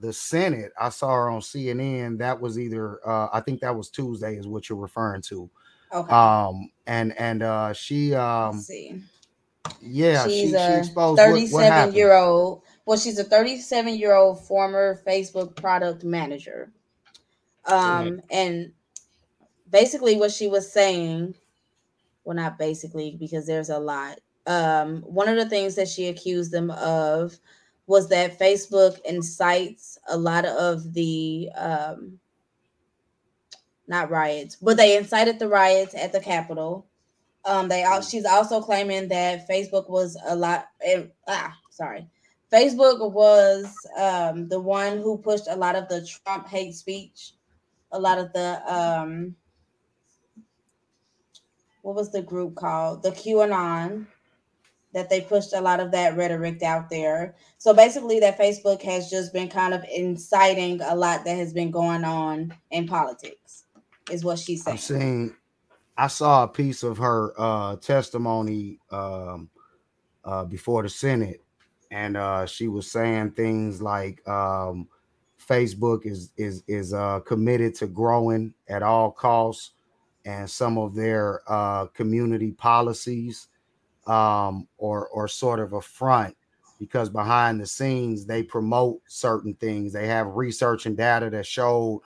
the 0.00 0.12
senate 0.12 0.72
i 0.80 0.88
saw 0.88 1.12
her 1.14 1.30
on 1.30 1.40
cnn 1.40 2.18
that 2.18 2.40
was 2.40 2.58
either 2.58 3.00
uh 3.06 3.28
i 3.32 3.40
think 3.40 3.60
that 3.60 3.74
was 3.74 3.88
tuesday 3.90 4.36
is 4.36 4.46
what 4.46 4.68
you're 4.68 4.78
referring 4.78 5.22
to 5.22 5.48
Okay. 5.92 6.12
um 6.12 6.70
and 6.86 7.16
and 7.18 7.42
uh 7.42 7.72
she 7.72 8.14
um 8.14 8.58
see. 8.58 9.00
yeah 9.80 10.26
she's 10.26 10.50
she 10.50 10.56
a 10.56 10.78
exposed 10.78 11.18
what, 11.18 11.28
what 11.28 11.38
37 11.38 11.94
year 11.94 12.12
old. 12.12 12.62
Well, 12.84 12.98
she's 12.98 13.18
a 13.18 13.24
37 13.24 13.96
year 13.96 14.14
old 14.14 14.44
former 14.46 15.00
Facebook 15.06 15.56
product 15.56 16.04
manager. 16.04 16.72
Um, 17.64 18.20
and 18.30 18.72
basically 19.68 20.16
what 20.16 20.30
she 20.30 20.46
was 20.48 20.70
saying, 20.72 21.34
well, 22.24 22.36
not 22.36 22.58
basically, 22.58 23.16
because 23.18 23.46
there's 23.46 23.70
a 23.70 23.78
lot. 23.78 24.20
Um, 24.46 25.02
one 25.02 25.28
of 25.28 25.36
the 25.36 25.48
things 25.48 25.74
that 25.74 25.88
she 25.88 26.06
accused 26.06 26.52
them 26.52 26.70
of 26.70 27.38
was 27.86 28.08
that 28.08 28.38
Facebook 28.38 28.98
incites 29.04 29.98
a 30.08 30.16
lot 30.16 30.44
of 30.44 30.92
the 30.92 31.50
um 31.56 32.18
not 33.88 34.10
riots, 34.10 34.56
but 34.56 34.76
they 34.76 34.96
incited 34.96 35.38
the 35.38 35.48
riots 35.48 35.94
at 35.94 36.12
the 36.12 36.20
Capitol. 36.20 36.86
Um, 37.44 37.68
they 37.68 37.84
al- 37.84 38.02
she's 38.02 38.24
also 38.24 38.60
claiming 38.60 39.08
that 39.08 39.48
Facebook 39.48 39.88
was 39.88 40.18
a 40.26 40.34
lot. 40.34 40.66
ah, 41.28 41.56
sorry, 41.70 42.08
Facebook 42.52 43.12
was 43.12 43.72
um 43.98 44.48
the 44.48 44.60
one 44.60 44.98
who 44.98 45.18
pushed 45.18 45.46
a 45.48 45.56
lot 45.56 45.76
of 45.76 45.88
the 45.88 46.04
Trump 46.24 46.48
hate 46.48 46.74
speech, 46.74 47.34
a 47.92 47.98
lot 47.98 48.18
of 48.18 48.32
the 48.32 48.60
um. 48.72 49.36
What 51.82 51.94
was 51.94 52.10
the 52.10 52.22
group 52.22 52.56
called? 52.56 53.04
The 53.04 53.12
QAnon. 53.12 54.08
That 54.96 55.10
they 55.10 55.20
pushed 55.20 55.52
a 55.52 55.60
lot 55.60 55.80
of 55.80 55.90
that 55.92 56.16
rhetoric 56.16 56.62
out 56.62 56.88
there. 56.88 57.36
So 57.58 57.74
basically, 57.74 58.18
that 58.20 58.38
Facebook 58.38 58.80
has 58.82 59.10
just 59.10 59.30
been 59.32 59.48
kind 59.48 59.74
of 59.74 59.84
inciting 59.94 60.80
a 60.80 60.96
lot 60.96 61.24
that 61.26 61.36
has 61.36 61.52
been 61.52 61.70
going 61.70 62.02
on 62.02 62.54
in 62.70 62.86
politics, 62.88 63.64
is 64.10 64.24
what 64.24 64.38
she's 64.38 64.64
saying. 64.64 64.74
i've 64.76 64.82
seen 64.82 65.36
i 65.98 66.06
saw 66.06 66.44
a 66.44 66.48
piece 66.48 66.82
of 66.82 66.98
her 66.98 67.32
uh 67.38 67.76
testimony 67.76 68.78
um 68.90 69.50
uh 70.24 70.44
before 70.44 70.82
the 70.82 70.88
senate 70.88 71.44
and 71.90 72.16
uh 72.16 72.46
she 72.46 72.68
was 72.68 72.90
saying 72.90 73.30
things 73.32 73.82
like 73.82 74.26
um 74.28 74.88
facebook 75.48 76.06
is 76.06 76.32
is 76.36 76.62
is 76.66 76.94
uh 76.94 77.20
committed 77.20 77.74
to 77.74 77.86
growing 77.86 78.54
at 78.68 78.82
all 78.82 79.10
costs 79.10 79.72
and 80.24 80.48
some 80.50 80.78
of 80.78 80.94
their 80.94 81.42
uh 81.48 81.86
community 81.86 82.52
policies 82.52 83.48
um 84.06 84.68
or 84.78 85.08
or 85.08 85.28
sort 85.28 85.58
of 85.60 85.72
a 85.72 85.80
front 85.80 86.36
because 86.78 87.08
behind 87.08 87.60
the 87.60 87.66
scenes 87.66 88.26
they 88.26 88.42
promote 88.42 89.00
certain 89.08 89.54
things. 89.54 89.92
They 89.92 90.06
have 90.06 90.26
research 90.36 90.86
and 90.86 90.96
data 90.96 91.30
that 91.30 91.46
show 91.46 92.02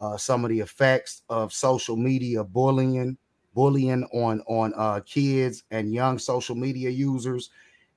uh, 0.00 0.16
some 0.16 0.44
of 0.44 0.50
the 0.50 0.60
effects 0.60 1.22
of 1.28 1.52
social 1.52 1.96
media 1.96 2.42
bullying 2.44 3.16
bullying 3.54 4.04
on 4.12 4.40
on 4.48 4.72
uh, 4.76 5.00
kids 5.06 5.62
and 5.70 5.94
young 5.94 6.18
social 6.18 6.56
media 6.56 6.90
users. 6.90 7.50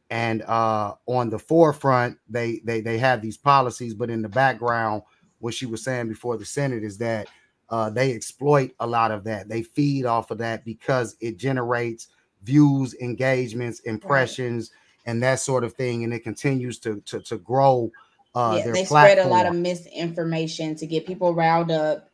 And 0.10 0.42
uh, 0.44 0.94
on 1.06 1.30
the 1.30 1.40
forefront 1.40 2.18
they 2.30 2.62
they 2.64 2.82
they 2.82 2.98
have 2.98 3.22
these 3.22 3.38
policies 3.38 3.94
but 3.94 4.10
in 4.10 4.22
the 4.22 4.30
background 4.30 5.02
what 5.40 5.54
she 5.54 5.66
was 5.66 5.84
saying 5.84 6.08
before 6.08 6.38
the 6.38 6.46
senate 6.46 6.84
is 6.84 6.98
that 6.98 7.28
uh, 7.70 7.90
they 7.90 8.14
exploit 8.14 8.72
a 8.80 8.88
lot 8.88 9.12
of 9.12 9.24
that. 9.26 9.50
They 9.50 9.62
feed 9.62 10.06
off 10.06 10.32
of 10.32 10.38
that 10.38 10.64
because 10.64 11.18
it 11.20 11.38
generates 11.38 12.08
views 12.44 12.96
engagements 13.02 13.82
impressions 13.82 14.72
and 15.06 15.22
that 15.24 15.40
sort 15.40 15.64
of 15.64 15.74
thing 15.74 16.04
and 16.04 16.14
it 16.14 16.22
continues 16.22 16.80
to 16.80 17.02
to, 17.06 17.20
to 17.22 17.38
grow 17.40 17.92
uh, 18.36 18.58
yeah, 18.58 18.64
their 18.66 18.74
they 18.74 18.86
platform. 18.86 19.00
spread 19.00 19.18
a 19.20 19.28
lot 19.30 19.46
of 19.48 19.56
misinformation 19.56 20.76
to 20.76 20.88
get 20.88 21.08
people 21.08 21.34
riled 21.34 21.72
up, 21.72 22.10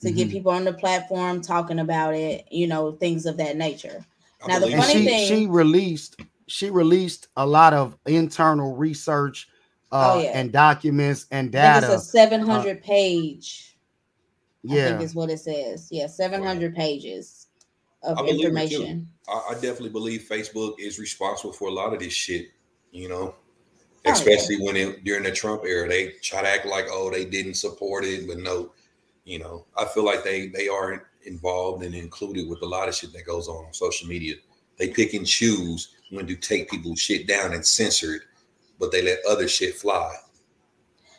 to 0.00 0.10
get 0.12 0.28
Mhm. 0.28 0.32
people 0.32 0.52
on 0.52 0.64
the 0.64 0.72
platform 0.72 1.40
talking 1.42 1.80
about 1.80 2.14
it, 2.14 2.46
you 2.50 2.66
know, 2.66 2.92
things 2.92 3.26
of 3.26 3.36
that 3.38 3.56
nature. 3.56 4.04
Now 4.46 4.58
the 4.60 4.68
funny 4.68 4.94
she 4.94 5.04
thing, 5.04 5.28
she 5.28 5.46
released 5.46 6.16
she 6.48 6.70
released 6.70 7.28
a 7.36 7.46
lot 7.46 7.74
of 7.74 7.96
internal 8.06 8.76
research 8.76 9.48
uh, 9.92 10.16
Oh, 10.16 10.22
yeah. 10.22 10.30
and 10.34 10.52
documents 10.52 11.26
and 11.30 11.52
I 11.52 11.52
data. 11.52 11.78
it's 11.78 11.88
a 11.88 11.98
seven 11.98 12.40
hundred 12.40 12.54
uh, 12.54 12.60
hundred 12.60 12.82
page. 12.84 13.78
I 14.70 14.76
yeah, 14.76 14.88
think 14.88 15.00
is 15.02 15.14
what 15.14 15.30
it 15.30 15.38
says. 15.40 15.88
Yeah, 15.90 16.06
seven 16.08 16.42
hundred 16.42 16.74
pages 16.74 17.48
of 18.02 18.18
I 18.18 18.22
believe 18.22 18.56
it 18.56 18.66
too. 18.66 18.84
information. 18.84 19.08
I, 19.28 19.50
I 19.50 19.54
definitely 19.54 19.90
believe 19.90 20.22
Facebook 20.22 20.74
is 20.78 20.98
responsible 20.98 21.52
for 21.52 21.68
a 21.68 21.72
lot 21.72 21.92
of 21.92 22.00
this 22.00 22.12
shit. 22.12 22.48
You 22.90 23.08
know, 23.08 23.34
yeah. 24.04 24.12
especially 24.12 24.56
when 24.60 24.76
it 24.76 25.04
during 25.04 25.24
the 25.24 25.32
Trump 25.32 25.64
era, 25.64 25.88
they 25.88 26.12
try 26.22 26.42
to 26.42 26.48
act 26.48 26.66
like 26.66 26.86
oh 26.90 27.10
they 27.10 27.24
didn't 27.24 27.54
support 27.54 28.04
it, 28.04 28.26
but 28.26 28.38
no, 28.38 28.72
you 29.24 29.38
know, 29.38 29.66
I 29.76 29.84
feel 29.84 30.04
like 30.04 30.24
they 30.24 30.48
they 30.48 30.68
aren't 30.68 31.02
involved 31.24 31.84
and 31.84 31.94
included 31.94 32.48
with 32.48 32.62
a 32.62 32.66
lot 32.66 32.88
of 32.88 32.94
shit 32.94 33.12
that 33.12 33.26
goes 33.26 33.48
on 33.48 33.66
on 33.66 33.74
social 33.74 34.08
media. 34.08 34.36
They 34.78 34.88
pick 34.88 35.14
and 35.14 35.26
choose 35.26 35.96
when 36.10 36.26
to 36.26 36.36
take 36.36 36.70
people's 36.70 37.00
shit 37.00 37.26
down 37.26 37.52
and 37.52 37.64
censor 37.64 38.14
it, 38.14 38.22
but 38.78 38.92
they 38.92 39.02
let 39.02 39.18
other 39.28 39.48
shit 39.48 39.74
fly. 39.74 40.14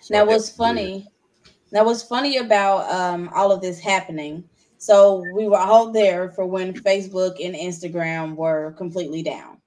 So 0.01 0.25
what's 0.25 0.49
definitely- 0.49 1.01
funny? 1.01 1.07
Now, 1.71 1.85
what's 1.85 2.01
funny 2.01 2.37
about 2.37 2.89
um, 2.91 3.29
all 3.33 3.51
of 3.51 3.61
this 3.61 3.79
happening? 3.79 4.43
So 4.79 5.23
we 5.35 5.47
were 5.47 5.57
all 5.57 5.91
there 5.91 6.31
for 6.31 6.45
when 6.45 6.73
Facebook 6.73 7.45
and 7.45 7.53
Instagram 7.53 8.35
were 8.35 8.71
completely 8.77 9.21
down. 9.21 9.57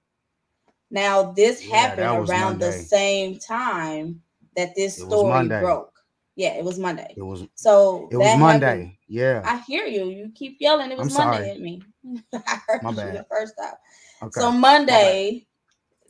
Now, 0.90 1.32
this 1.32 1.64
Yeah, 1.66 1.76
happened 1.76 2.30
around 2.30 2.58
the 2.60 2.72
same 2.72 3.38
time 3.38 4.22
that 4.56 4.74
this 4.74 4.98
It 4.98 5.04
story 5.06 5.48
broke. 5.48 5.92
Yeah, 6.34 6.54
it 6.54 6.64
was 6.64 6.78
Monday. 6.78 7.12
it 7.14 7.22
was 7.22 7.44
So 7.54 8.08
it 8.10 8.16
was 8.16 8.38
Monday. 8.38 8.66
happened- 8.66 8.92
Yeah, 9.06 9.42
I 9.44 9.58
hear 9.58 9.84
you. 9.84 10.06
You 10.08 10.32
keep 10.34 10.56
yelling. 10.60 10.90
It 10.90 10.96
was 10.98 11.14
I'm 11.14 11.26
Monday 11.28 11.46
sorry. 11.46 11.50
at 11.50 11.60
me. 11.60 11.82
I 12.32 12.60
heard 12.66 12.82
My 12.82 12.90
you 12.90 12.96
bad. 12.96 13.16
the 13.18 13.26
first 13.30 13.54
time. 13.58 13.74
okay. 14.22 14.40
So 14.40 14.50
Monday, 14.50 15.46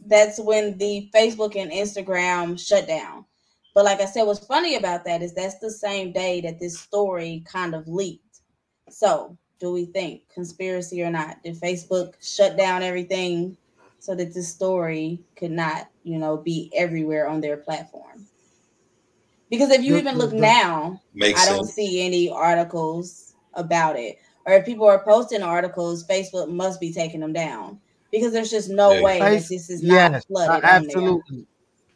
that's 0.07 0.39
when 0.39 0.79
the 0.79 1.11
Facebook 1.13 1.57
and 1.57 1.73
Instagram 1.73 2.59
shut 2.59 2.87
down. 2.87 3.25
But 3.75 3.85
like 3.85 4.01
I 4.01 4.05
said, 4.05 4.25
what's 4.25 4.45
funny 4.47 4.77
about 4.77 5.05
that 5.07 5.23
is 5.23 5.35
that's 5.35 5.59
the 5.59 5.71
same 5.71 6.13
day 6.13 6.41
that 6.43 6.61
this 6.61 6.79
story 6.79 7.43
kind 7.51 7.75
of 7.75 7.89
leaked. 7.89 8.22
So 8.93 9.37
do 9.59 9.73
we 9.73 9.87
think 9.87 10.29
conspiracy 10.29 11.03
or 11.03 11.11
not? 11.11 11.43
Did 11.43 11.61
Facebook 11.61 12.15
shut 12.21 12.57
down 12.57 12.83
everything 12.83 13.57
so 13.99 14.15
that 14.15 14.35
this 14.35 14.49
story 14.49 15.21
could 15.37 15.51
not, 15.53 15.89
you 16.05 16.19
know, 16.19 16.37
be 16.37 16.71
everywhere 16.75 17.29
on 17.29 17.41
their 17.41 17.57
platform? 17.57 18.27
Because 19.51 19.71
if 19.71 19.83
you 19.83 19.97
even 19.97 20.19
look 20.19 20.33
now, 20.33 21.01
Makes 21.15 21.43
I 21.43 21.47
don't 21.47 21.59
sense. 21.67 21.75
see 21.75 22.05
any 22.05 22.31
articles 22.31 23.35
about 23.55 23.97
it. 23.97 24.17
Or 24.47 24.55
if 24.55 24.65
people 24.65 24.87
are 24.87 25.05
posting 25.05 25.43
articles, 25.43 26.07
Facebook 26.07 26.49
must 26.49 26.81
be 26.81 26.93
taking 26.93 27.21
them 27.21 27.33
down 27.33 27.79
because 28.11 28.33
there's 28.33 28.51
just 28.51 28.71
no 28.71 28.95
Yeah. 28.95 29.03
way 29.03 29.19
that 29.21 29.49
this 29.49 29.71
is 29.71 29.83
not 29.83 30.13
yes, 30.13 30.25
flooded. 30.27 30.65
uh, 30.65 30.67
absolutely. 30.67 31.47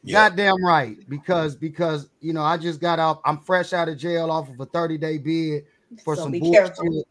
Yeah. 0.05 0.29
Goddamn 0.29 0.65
right. 0.65 0.97
Because 1.09 1.57
because 1.57 2.11
you 2.21 2.33
know 2.33 2.43
I 2.43 2.57
just 2.59 2.81
got 2.81 2.99
out. 3.01 3.21
I'm 3.25 3.39
fresh 3.41 3.73
out 3.73 3.89
of 3.89 3.99
jail 3.99 4.31
off 4.31 4.49
of 4.49 4.61
a 4.61 4.67
30 4.67 4.99
day 4.99 5.19
bid 5.19 5.65
for 6.05 6.17
So 6.17 6.23
some 6.25 6.33
bullshit. 6.33 6.77
careful. 6.77 7.05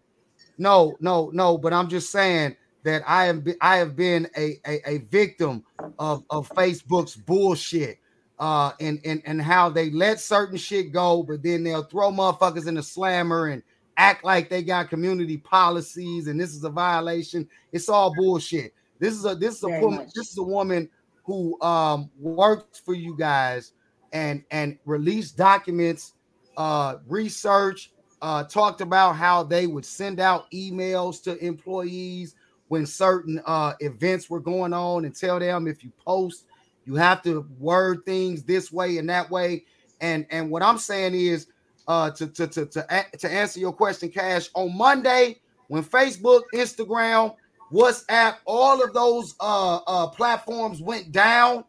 No, 0.57 0.95
no, 0.99 1.29
no. 1.33 1.57
But 1.57 1.73
I'm 1.73 1.89
just 1.89 2.11
saying 2.11 2.55
that 2.83 3.03
I 3.07 3.31
been 3.31 3.57
I 3.61 3.77
have 3.77 3.95
been 3.95 4.27
a 4.37 4.57
a, 4.67 4.89
a 4.89 4.97
victim 4.99 5.63
of 5.99 6.23
of 6.29 6.53
Facebook's 6.53 7.15
bullshit. 7.15 7.99
Uh, 8.37 8.73
and 8.81 8.99
and 9.05 9.21
and 9.25 9.41
how 9.41 9.69
they 9.69 9.89
let 9.91 10.19
certain 10.19 10.57
shit 10.57 10.91
go, 10.91 11.23
but 11.23 11.41
then 11.41 11.63
they'll 11.63 11.83
throw 11.83 12.11
motherfuckers 12.11 12.67
in 12.67 12.75
the 12.75 12.83
slammer 12.83 13.47
and 13.47 13.63
act 13.97 14.25
like 14.25 14.49
they 14.49 14.61
got 14.61 14.89
community 14.89 15.37
policies 15.37 16.27
and 16.27 16.37
this 16.37 16.53
is 16.53 16.63
a 16.65 16.69
violation. 16.69 17.47
It's 17.71 17.87
all 17.87 18.13
bullshit. 18.13 18.73
This 18.99 19.13
is 19.13 19.25
a 19.25 19.35
this 19.35 19.55
is 19.55 19.63
a 19.63 19.69
Very 19.69 19.81
woman, 19.81 19.99
much. 19.99 20.09
this 20.15 20.29
is 20.31 20.37
a 20.37 20.43
woman 20.43 20.89
who 21.23 21.59
um 21.61 22.11
worked 22.19 22.81
for 22.85 22.93
you 22.93 23.15
guys 23.17 23.71
and 24.11 24.43
and 24.51 24.77
released 24.85 25.37
documents, 25.37 26.13
uh 26.57 26.97
research, 27.07 27.93
uh 28.25 28.43
talked 28.43 28.81
about 28.81 29.15
how 29.15 29.43
they 29.43 29.67
would 29.67 29.85
send 29.85 30.19
out 30.19 30.49
emails 30.49 31.21
to 31.21 31.37
employees 31.45 32.33
when 32.69 32.83
certain 32.83 33.39
uh 33.45 33.73
events 33.81 34.31
were 34.31 34.39
going 34.39 34.73
on 34.73 35.05
and 35.05 35.15
tell 35.15 35.37
them 35.37 35.67
if 35.67 35.83
you 35.83 35.91
post 36.03 36.45
you 36.85 36.95
have 36.95 37.21
to 37.21 37.45
word 37.59 38.03
things 38.03 38.43
this 38.43 38.71
way 38.71 38.97
and 38.97 39.07
that 39.09 39.29
way. 39.29 39.63
And 40.01 40.25
and 40.31 40.49
what 40.49 40.63
i'm 40.63 40.79
saying 40.79 41.13
is 41.13 41.47
uh 41.87 42.09
to 42.11 42.25
to 42.27 42.47
to 42.47 42.65
to, 42.65 43.05
to 43.19 43.31
answer 43.31 43.59
your 43.59 43.71
question 43.71 44.09
cash 44.09 44.49
on 44.55 44.75
monday 44.75 45.39
when 45.67 45.83
facebook 45.83 46.41
instagram 46.53 47.35
whatsapp 47.71 48.37
all 48.45 48.83
of 48.83 48.91
those 48.93 49.35
uh 49.39 49.77
uh 49.85 50.07
platforms 50.07 50.81
went 50.81 51.11
down 51.11 51.63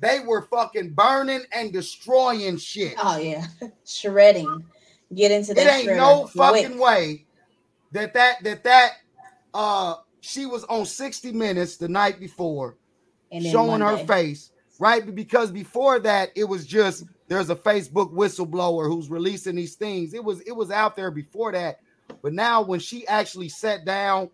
they 0.00 0.20
were 0.20 0.42
fucking 0.42 0.90
burning 0.90 1.42
and 1.52 1.72
destroying 1.72 2.56
shit. 2.56 2.94
Oh 2.98 3.18
yeah, 3.18 3.46
shredding. 3.84 4.64
Get 5.14 5.30
into 5.32 5.52
it 5.52 5.66
ain't 5.66 5.96
no 5.96 6.26
fucking 6.26 6.70
quick. 6.72 6.80
way 6.80 7.26
that 7.92 8.14
that 8.14 8.42
that 8.44 8.64
that 8.64 8.92
uh 9.54 9.96
she 10.20 10.46
was 10.46 10.64
on 10.64 10.86
60 10.86 11.32
minutes 11.32 11.76
the 11.76 11.88
night 11.88 12.20
before 12.20 12.76
showing 13.42 13.80
her 13.80 13.98
face 13.98 14.50
right? 14.80 15.14
Because 15.14 15.52
before 15.52 16.00
that 16.00 16.30
it 16.34 16.44
was 16.44 16.66
just 16.66 17.04
there's 17.28 17.50
a 17.50 17.54
facebook 17.54 18.12
whistleblower 18.12 18.88
who's 18.88 19.08
releasing 19.08 19.54
these 19.54 19.76
things. 19.76 20.14
It 20.14 20.24
was 20.24 20.40
it 20.40 20.52
was 20.52 20.72
out 20.72 20.96
there 20.96 21.12
before 21.12 21.52
that. 21.52 21.76
But 22.22 22.32
now 22.32 22.62
when 22.62 22.80
she 22.80 23.06
actually 23.06 23.50
sat 23.50 23.84
down 23.84 24.30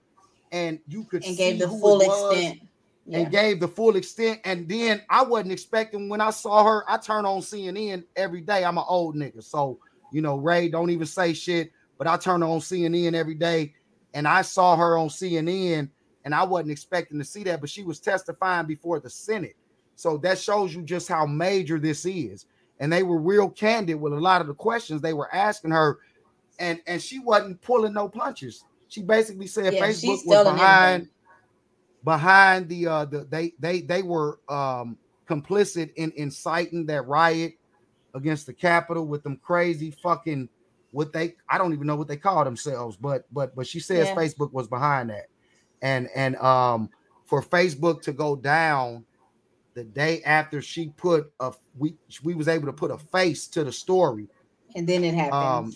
and 0.52 0.78
you 0.88 1.04
could 1.04 1.24
and 1.24 1.36
see 1.36 1.58
gave 1.58 1.58
the 1.58 1.68
full 1.68 2.00
extent. 2.00 2.60
Yeah. 3.08 3.18
and 3.18 3.30
gave 3.30 3.60
the 3.60 3.68
full 3.68 3.96
extent. 3.96 4.40
And 4.44 4.68
then 4.68 5.02
i 5.10 5.22
wasn't 5.22 5.52
expecting 5.52 6.08
when 6.08 6.20
i 6.20 6.30
saw 6.30 6.64
her 6.64 6.84
i 6.88 6.96
turn 6.96 7.26
on 7.26 7.40
cnn 7.40 8.04
every 8.14 8.40
day. 8.40 8.64
I'm 8.64 8.78
an 8.78 8.84
old 8.88 9.16
nigga. 9.16 9.42
So 9.42 9.78
you 10.16 10.22
know 10.22 10.36
ray 10.36 10.66
don't 10.66 10.88
even 10.88 11.06
say 11.06 11.34
shit 11.34 11.70
but 11.98 12.06
i 12.06 12.16
turn 12.16 12.42
on 12.42 12.58
cnn 12.58 13.12
every 13.12 13.34
day 13.34 13.74
and 14.14 14.26
i 14.26 14.40
saw 14.40 14.74
her 14.74 14.96
on 14.96 15.08
cnn 15.08 15.90
and 16.24 16.34
i 16.34 16.42
wasn't 16.42 16.70
expecting 16.70 17.18
to 17.18 17.24
see 17.24 17.44
that 17.44 17.60
but 17.60 17.68
she 17.68 17.82
was 17.82 18.00
testifying 18.00 18.66
before 18.66 18.98
the 18.98 19.10
senate. 19.10 19.56
So 19.94 20.18
that 20.18 20.38
shows 20.38 20.74
you 20.74 20.82
just 20.82 21.08
how 21.08 21.26
major 21.26 21.78
this 21.78 22.04
is. 22.04 22.46
And 22.80 22.92
they 22.92 23.02
were 23.02 23.18
real 23.18 23.48
candid 23.48 23.98
with 23.98 24.12
a 24.12 24.20
lot 24.20 24.42
of 24.42 24.46
the 24.46 24.54
questions 24.54 25.00
they 25.00 25.14
were 25.14 25.34
asking 25.34 25.70
her 25.70 25.98
and 26.58 26.80
and 26.86 27.00
she 27.00 27.18
wasn't 27.18 27.60
pulling 27.60 27.92
no 27.92 28.08
punches. 28.08 28.64
She 28.88 29.02
basically 29.02 29.46
said 29.46 29.74
Yeah, 29.74 29.82
facebook 29.82 30.26
was 30.26 30.44
behind 30.44 31.08
behind 32.04 32.68
the 32.68 32.86
uh 32.86 33.04
the 33.04 33.26
they 33.30 33.52
they 33.58 33.80
they 33.82 34.02
were 34.02 34.38
um 34.48 34.96
complicit 35.28 35.92
in 35.96 36.12
inciting 36.16 36.86
that 36.86 37.06
riot 37.06 37.54
against 38.16 38.46
the 38.46 38.52
capitol 38.52 39.06
with 39.06 39.22
them 39.22 39.38
crazy 39.42 39.90
fucking 40.02 40.48
what 40.90 41.12
they 41.12 41.34
I 41.48 41.58
don't 41.58 41.74
even 41.74 41.86
know 41.86 41.96
what 41.96 42.08
they 42.08 42.16
call 42.16 42.42
themselves, 42.44 42.96
but 42.96 43.26
but 43.30 43.54
but 43.54 43.66
she 43.66 43.78
says 43.78 44.08
Yeah. 44.08 44.16
Facebook 44.16 44.52
was 44.52 44.66
behind 44.66 45.10
that. 45.10 45.26
And 45.82 46.08
and 46.16 46.36
um 46.36 46.88
for 47.26 47.42
Facebook 47.42 48.02
to 48.02 48.12
go 48.12 48.34
down 48.34 49.04
the 49.74 49.84
day 49.84 50.22
after 50.22 50.62
she 50.62 50.88
put 50.96 51.30
a 51.38 51.52
we 51.78 51.94
we 52.24 52.34
was 52.34 52.48
able 52.48 52.66
to 52.66 52.72
put 52.72 52.90
a 52.90 52.98
face 52.98 53.46
to 53.48 53.62
the 53.62 53.72
story. 53.72 54.26
And 54.74 54.88
then 54.88 55.04
it 55.04 55.14
happened. 55.14 55.34
Um 55.34 55.74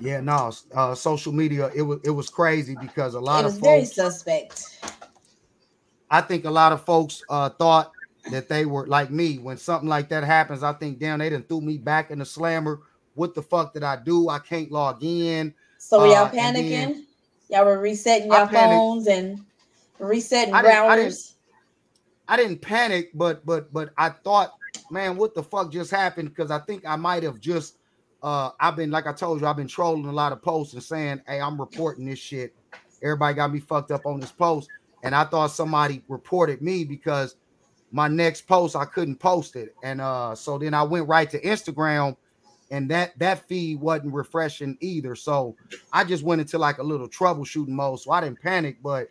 yeah, 0.00 0.20
no, 0.20 0.50
uh 0.74 0.94
social 0.94 1.32
media 1.32 1.70
it 1.74 1.82
was 1.82 2.00
it 2.02 2.10
was 2.10 2.28
crazy 2.28 2.74
because 2.74 3.14
a 3.14 3.20
lot 3.20 3.44
it 3.44 3.46
of 3.46 3.52
was 3.52 3.60
very 3.60 3.84
suspect. 3.84 4.80
I 6.10 6.20
think 6.20 6.44
a 6.44 6.50
lot 6.50 6.72
of 6.72 6.84
folks 6.84 7.22
uh, 7.28 7.50
thought 7.50 7.92
that 8.30 8.48
they 8.48 8.66
were 8.66 8.86
like 8.86 9.10
me. 9.10 9.38
When 9.38 9.56
something 9.56 9.88
like 9.88 10.08
that 10.10 10.24
happens, 10.24 10.62
I 10.62 10.72
think, 10.74 10.98
damn, 10.98 11.18
they 11.18 11.30
done 11.30 11.44
threw 11.44 11.60
me 11.60 11.78
back 11.78 12.10
in 12.10 12.18
the 12.18 12.24
slammer. 12.24 12.80
What 13.14 13.34
the 13.34 13.42
fuck 13.42 13.72
did 13.74 13.82
I 13.82 13.96
do? 13.96 14.28
I 14.28 14.38
can't 14.38 14.70
log 14.70 15.02
in. 15.02 15.54
So 15.78 16.04
y'all 16.04 16.26
Uh, 16.26 16.30
panicking? 16.30 17.04
y'all 17.48 17.64
were 17.64 17.78
resetting 17.78 18.30
your 18.30 18.46
phones 18.48 19.06
and 19.08 19.40
resetting 19.98 20.54
I 20.54 20.62
didn't- 20.62 20.76
I 20.76 20.96
didn't- 20.96 21.12
routers. 21.12 21.34
I 22.28 22.36
didn't 22.36 22.62
panic, 22.62 23.10
but 23.14 23.44
but 23.44 23.72
but 23.72 23.90
I 23.98 24.10
thought, 24.10 24.52
man, 24.90 25.16
what 25.16 25.34
the 25.34 25.42
fuck 25.42 25.72
just 25.72 25.90
happened? 25.90 26.28
Because 26.28 26.52
I 26.52 26.60
think 26.60 26.84
I 26.86 26.94
might 26.94 27.24
have 27.24 27.40
just 27.40 27.76
uh 28.22 28.50
I've 28.60 28.76
been 28.76 28.90
like 28.92 29.06
I 29.08 29.12
told 29.12 29.40
you, 29.40 29.46
I've 29.48 29.56
been 29.56 29.66
trolling 29.66 30.04
a 30.04 30.12
lot 30.12 30.30
of 30.32 30.40
posts 30.40 30.74
and 30.74 30.82
saying, 30.82 31.22
hey, 31.26 31.40
I'm 31.40 31.58
reporting 31.58 32.04
this 32.04 32.20
shit. 32.20 32.54
Everybody 33.02 33.34
got 33.34 33.52
me 33.52 33.58
fucked 33.58 33.90
up 33.90 34.06
on 34.06 34.20
this 34.20 34.30
post. 34.30 34.70
And 35.02 35.14
I 35.14 35.24
thought 35.24 35.48
somebody 35.50 36.04
reported 36.08 36.60
me 36.62 36.84
because 36.84 37.34
my 37.92 38.08
next 38.08 38.42
post 38.42 38.76
I 38.76 38.84
couldn't 38.84 39.16
post 39.16 39.56
it. 39.56 39.74
And 39.82 40.00
uh 40.00 40.34
so 40.34 40.58
then 40.58 40.74
I 40.74 40.82
went 40.82 41.08
right 41.08 41.28
to 41.30 41.40
Instagram 41.40 42.16
and 42.70 42.90
that 42.90 43.18
that 43.18 43.46
feed 43.48 43.80
wasn't 43.80 44.14
refreshing 44.14 44.78
either. 44.80 45.14
So 45.14 45.56
I 45.92 46.04
just 46.04 46.22
went 46.22 46.40
into 46.40 46.58
like 46.58 46.78
a 46.78 46.82
little 46.82 47.08
troubleshooting 47.08 47.68
mode. 47.68 48.00
So 48.00 48.12
I 48.12 48.20
didn't 48.20 48.40
panic, 48.40 48.78
but 48.82 49.08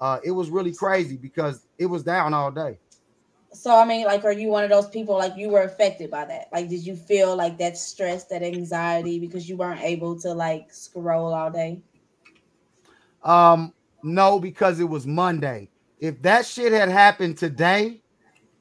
uh 0.00 0.18
it 0.24 0.30
was 0.30 0.50
really 0.50 0.74
crazy 0.74 1.16
because 1.16 1.66
it 1.78 1.86
was 1.86 2.02
down 2.02 2.34
all 2.34 2.50
day. 2.50 2.78
So 3.52 3.74
I 3.74 3.84
mean, 3.84 4.04
like, 4.04 4.24
are 4.24 4.32
you 4.32 4.48
one 4.48 4.64
of 4.64 4.70
those 4.70 4.88
people 4.88 5.16
like 5.16 5.36
you 5.36 5.48
were 5.48 5.62
affected 5.62 6.10
by 6.10 6.26
that? 6.26 6.48
Like, 6.52 6.68
did 6.68 6.84
you 6.84 6.94
feel 6.94 7.34
like 7.34 7.56
that 7.58 7.78
stress, 7.78 8.24
that 8.24 8.42
anxiety 8.42 9.18
because 9.18 9.48
you 9.48 9.56
weren't 9.56 9.80
able 9.80 10.18
to 10.20 10.32
like 10.32 10.72
scroll 10.72 11.32
all 11.32 11.50
day? 11.50 11.80
Um, 13.22 13.72
no, 14.02 14.38
because 14.38 14.80
it 14.80 14.88
was 14.88 15.06
Monday. 15.06 15.70
If 15.98 16.22
that 16.22 16.46
shit 16.46 16.72
had 16.72 16.88
happened 16.88 17.38
today, 17.38 18.00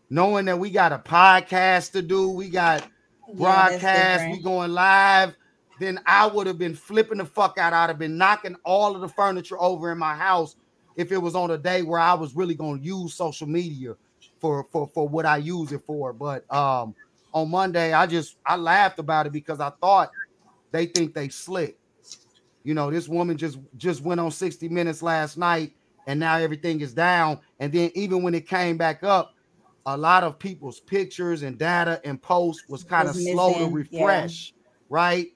knowing 0.10 0.46
that 0.46 0.60
we 0.60 0.70
got 0.70 0.92
a 0.92 1.00
podcast 1.00 1.92
to 1.92 2.02
do, 2.02 2.30
we 2.30 2.50
got 2.50 2.88
broadcast, 3.34 4.26
we 4.32 4.42
going 4.42 4.72
live, 4.72 5.36
then 5.80 6.00
I 6.06 6.28
would 6.28 6.48
have 6.48 6.58
been 6.58 6.76
flipping 6.76 7.20
the 7.20 7.26
fuck 7.26 7.58
out. 7.58 7.74
I'd 7.74 7.90
have 7.90 8.00
been 8.00 8.18
knocking 8.18 8.56
all 8.64 8.96
of 8.96 9.02
the 9.02 9.10
furniture 9.10 9.60
over 9.60 9.92
in 9.92 9.98
my 9.98 10.16
house 10.16 10.56
if 10.96 11.12
it 11.12 11.18
was 11.18 11.36
on 11.36 11.52
a 11.52 11.58
day 11.58 11.84
where 11.84 12.00
I 12.00 12.14
was 12.14 12.36
really 12.36 12.56
going 12.56 12.80
to 12.80 12.86
use 12.86 13.14
social 13.14 13.48
media 13.48 13.96
for 14.40 14.66
for 14.72 14.88
for 14.88 15.08
what 15.08 15.26
I 15.26 15.38
use 15.38 15.72
it 15.72 15.82
for. 15.86 16.14
But 16.14 16.52
um 16.54 16.96
on 17.34 17.52
Monday, 17.52 17.94
I 17.94 18.08
just 18.08 18.38
I 18.46 18.56
laughed 18.56 19.00
about 19.00 19.28
it 19.28 19.34
because 19.34 19.60
I 19.60 19.72
thought 19.82 20.10
they 20.72 20.88
think 20.88 21.14
they 21.14 21.30
slick. 21.30 21.78
You 22.64 22.74
know, 22.74 22.90
this 22.90 23.08
woman 23.08 23.38
just 23.38 23.60
just 23.78 24.02
went 24.02 24.20
on 24.20 24.32
60 24.32 24.70
minutes 24.70 25.04
last 25.04 25.38
night 25.38 25.74
and 26.08 26.20
now 26.20 26.38
everything 26.38 26.82
is 26.82 26.94
down. 26.94 27.40
And 27.60 27.72
then 27.72 27.92
even 27.94 28.24
when 28.24 28.34
it 28.34 28.48
came 28.48 28.78
back 28.78 29.04
up, 29.04 29.34
a 29.88 29.98
lot 29.98 30.24
of 30.24 30.38
people's 30.38 30.82
pictures 30.82 31.44
and 31.44 31.58
data 31.58 32.02
and 32.04 32.22
posts 32.22 32.68
was 32.68 32.84
kind 32.84 33.08
of 33.08 33.16
slow 33.16 33.54
to 33.54 33.70
missing, 33.72 33.88
yeah. 33.92 34.02
refresh, 34.02 34.54
right? 34.90 35.28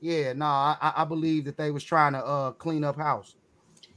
Yeah, 0.00 0.32
no, 0.34 0.46
I, 0.46 0.76
I 0.82 0.92
I 0.98 1.04
believe 1.04 1.44
that 1.46 1.56
they 1.56 1.70
was 1.70 1.84
trying 1.84 2.12
to 2.12 2.18
uh 2.18 2.50
clean 2.52 2.84
up 2.84 2.96
house. 2.96 3.36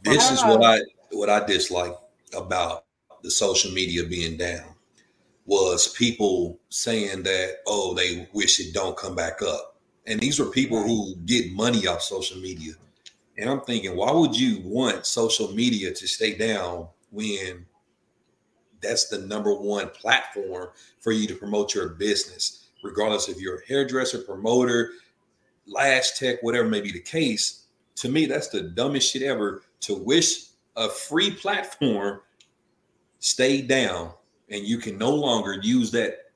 This 0.04 0.32
is 0.32 0.42
what 0.44 0.64
I 0.64 0.80
what 1.12 1.30
I 1.30 1.46
dislike 1.46 1.96
about 2.36 2.86
the 3.24 3.32
social 3.32 3.72
media 3.72 4.06
being 4.06 4.38
down 4.38 4.76
was 5.48 5.88
people 5.88 6.60
saying 6.70 7.24
that 7.24 7.58
oh 7.66 7.96
they 7.96 8.30
wish 8.34 8.60
it 8.60 8.74
don't 8.74 8.96
come 8.96 9.16
back 9.16 9.42
up. 9.42 9.76
And 10.06 10.20
these 10.20 10.40
were 10.40 10.46
people 10.46 10.82
who 10.82 11.16
get 11.26 11.52
money 11.52 11.88
off 11.88 12.02
social 12.02 12.40
media. 12.40 12.74
And 13.38 13.50
I'm 13.50 13.62
thinking, 13.62 13.96
why 13.96 14.12
would 14.12 14.38
you 14.38 14.62
want 14.64 15.06
social 15.06 15.52
media 15.54 15.92
to 15.92 16.08
stay 16.08 16.38
down 16.38 16.88
when 17.12 17.66
that's 18.82 19.10
the 19.10 19.20
number 19.20 19.54
one 19.54 19.90
platform 19.90 20.70
for 21.00 21.12
you 21.12 21.28
to 21.28 21.36
promote 21.36 21.74
your 21.74 21.90
business, 21.90 22.68
regardless 22.84 23.30
if 23.30 23.40
you're 23.40 23.60
a 23.60 23.68
hairdresser, 23.68 24.20
promoter, 24.20 24.92
lash 25.66 26.18
tech, 26.18 26.42
whatever 26.42 26.68
may 26.68 26.82
be 26.82 26.92
the 26.92 27.00
case. 27.00 27.66
To 27.98 28.10
me, 28.10 28.26
that's 28.26 28.50
the 28.50 28.62
dumbest 28.62 29.12
shit 29.12 29.24
ever 29.24 29.64
to 29.82 29.96
wish 29.96 30.48
a 30.76 30.88
free 30.90 31.32
platform 31.32 32.22
stay 33.20 33.62
down 33.62 34.12
and 34.50 34.64
you 34.64 34.78
can 34.78 34.98
no 34.98 35.10
longer 35.10 35.60
use 35.62 35.92
that, 35.92 36.32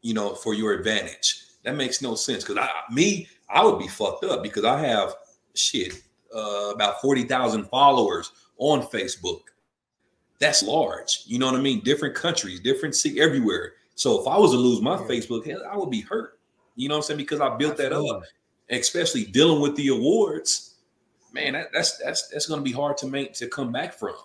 you 0.00 0.14
know, 0.14 0.34
for 0.34 0.54
your 0.54 0.72
advantage. 0.72 1.44
That 1.64 1.76
makes 1.76 2.02
no 2.02 2.14
sense. 2.14 2.42
Cause 2.42 2.56
I 2.58 2.68
me, 2.90 3.28
I 3.48 3.64
would 3.64 3.78
be 3.78 3.88
fucked 3.88 4.24
up 4.24 4.42
because 4.42 4.64
I 4.64 4.80
have 4.80 5.14
shit 5.54 6.02
uh, 6.34 6.72
about 6.74 7.00
40,000 7.00 7.64
followers 7.66 8.32
on 8.58 8.82
Facebook. 8.82 9.40
That's 10.42 10.60
large. 10.64 11.22
You 11.26 11.38
know 11.38 11.46
what 11.46 11.54
I 11.54 11.60
mean? 11.60 11.84
Different 11.84 12.16
countries, 12.16 12.58
different 12.58 12.96
see 12.96 13.20
everywhere. 13.20 13.74
So 13.94 14.20
if 14.20 14.26
I 14.26 14.36
was 14.36 14.50
to 14.50 14.56
lose 14.56 14.80
my 14.80 14.96
Facebook, 14.96 15.48
hell, 15.48 15.62
I 15.70 15.76
would 15.76 15.88
be 15.88 16.00
hurt. 16.00 16.40
You 16.74 16.88
know 16.88 16.96
what 16.96 17.04
I'm 17.04 17.06
saying? 17.06 17.18
Because 17.18 17.40
I 17.40 17.56
built 17.56 17.76
that 17.76 17.92
up, 17.92 18.24
especially 18.68 19.24
dealing 19.26 19.62
with 19.62 19.76
the 19.76 19.88
awards. 19.88 20.74
Man, 21.32 21.52
that, 21.52 21.68
that's 21.72 21.96
that's 21.98 22.26
that's 22.26 22.46
gonna 22.46 22.60
be 22.60 22.72
hard 22.72 22.96
to 22.96 23.06
make 23.06 23.34
to 23.34 23.46
come 23.46 23.70
back 23.70 23.94
from. 23.94 24.16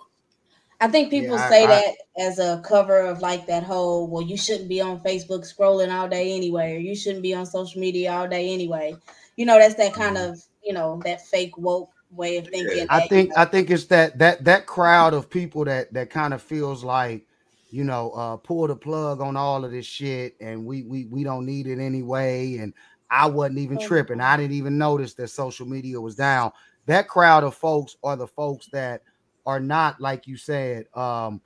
I 0.81 0.87
think 0.87 1.11
people 1.11 1.35
Yeah, 1.35 1.45
I- 1.45 1.49
say 1.49 1.63
I- 1.65 1.67
that 1.67 1.95
as 2.17 2.39
a 2.39 2.63
cover 2.65 2.99
of 2.99 3.21
like 3.21 3.45
that 3.45 3.61
whole, 3.61 4.07
well, 4.07 4.23
you 4.23 4.37
shouldn't 4.37 4.69
be 4.69 4.81
on 4.81 4.99
Facebook 5.01 5.41
scrolling 5.41 5.93
all 5.93 6.09
day 6.09 6.35
anyway, 6.35 6.73
or 6.73 6.79
you 6.79 6.95
shouldn't 6.95 7.21
be 7.21 7.35
on 7.35 7.45
social 7.45 7.79
media 7.79 8.11
all 8.11 8.27
day 8.27 8.51
anyway. 8.51 8.95
You 9.35 9.45
know, 9.45 9.59
that's 9.59 9.75
that 9.75 9.93
kind 9.93 10.17
mm-hmm. 10.17 10.31
of, 10.31 10.43
you 10.63 10.73
know, 10.73 10.99
that 11.05 11.27
fake 11.27 11.55
woke 11.59 11.91
way 12.11 12.37
of 12.37 12.47
thinking. 12.47 12.85
I 12.89 12.99
that, 12.99 13.09
think 13.09 13.37
I 13.37 13.45
think 13.45 13.69
it's 13.69 13.85
that 13.85 14.17
that 14.19 14.43
that 14.45 14.65
crowd 14.65 15.13
of 15.13 15.29
people 15.29 15.65
that 15.65 15.93
that 15.93 16.09
kind 16.09 16.33
of 16.33 16.41
feels 16.41 16.83
like 16.83 17.25
you 17.69 17.83
know 17.83 18.11
uh 18.11 18.37
pull 18.37 18.67
the 18.67 18.75
plug 18.75 19.19
on 19.21 19.35
all 19.35 19.65
of 19.65 19.71
this 19.71 19.85
shit 19.85 20.35
and 20.39 20.65
we 20.65 20.83
we 20.83 21.05
we 21.05 21.23
don't 21.23 21.45
need 21.45 21.67
it 21.67 21.79
anyway 21.79 22.57
and 22.57 22.73
I 23.09 23.25
wasn't 23.27 23.59
even 23.59 23.77
tripping. 23.79 24.19
I 24.19 24.35
didn't 24.35 24.51
even 24.53 24.77
notice 24.77 25.13
that 25.13 25.29
social 25.29 25.65
media 25.65 25.99
was 25.99 26.15
down. 26.15 26.51
That 26.87 27.07
crowd 27.07 27.43
of 27.45 27.55
folks 27.55 27.95
are 28.03 28.15
the 28.17 28.27
folks 28.27 28.67
that 28.73 29.01
are 29.45 29.59
not 29.59 29.99
like 30.01 30.27
you 30.27 30.37
said 30.37 30.85
um 30.93 31.41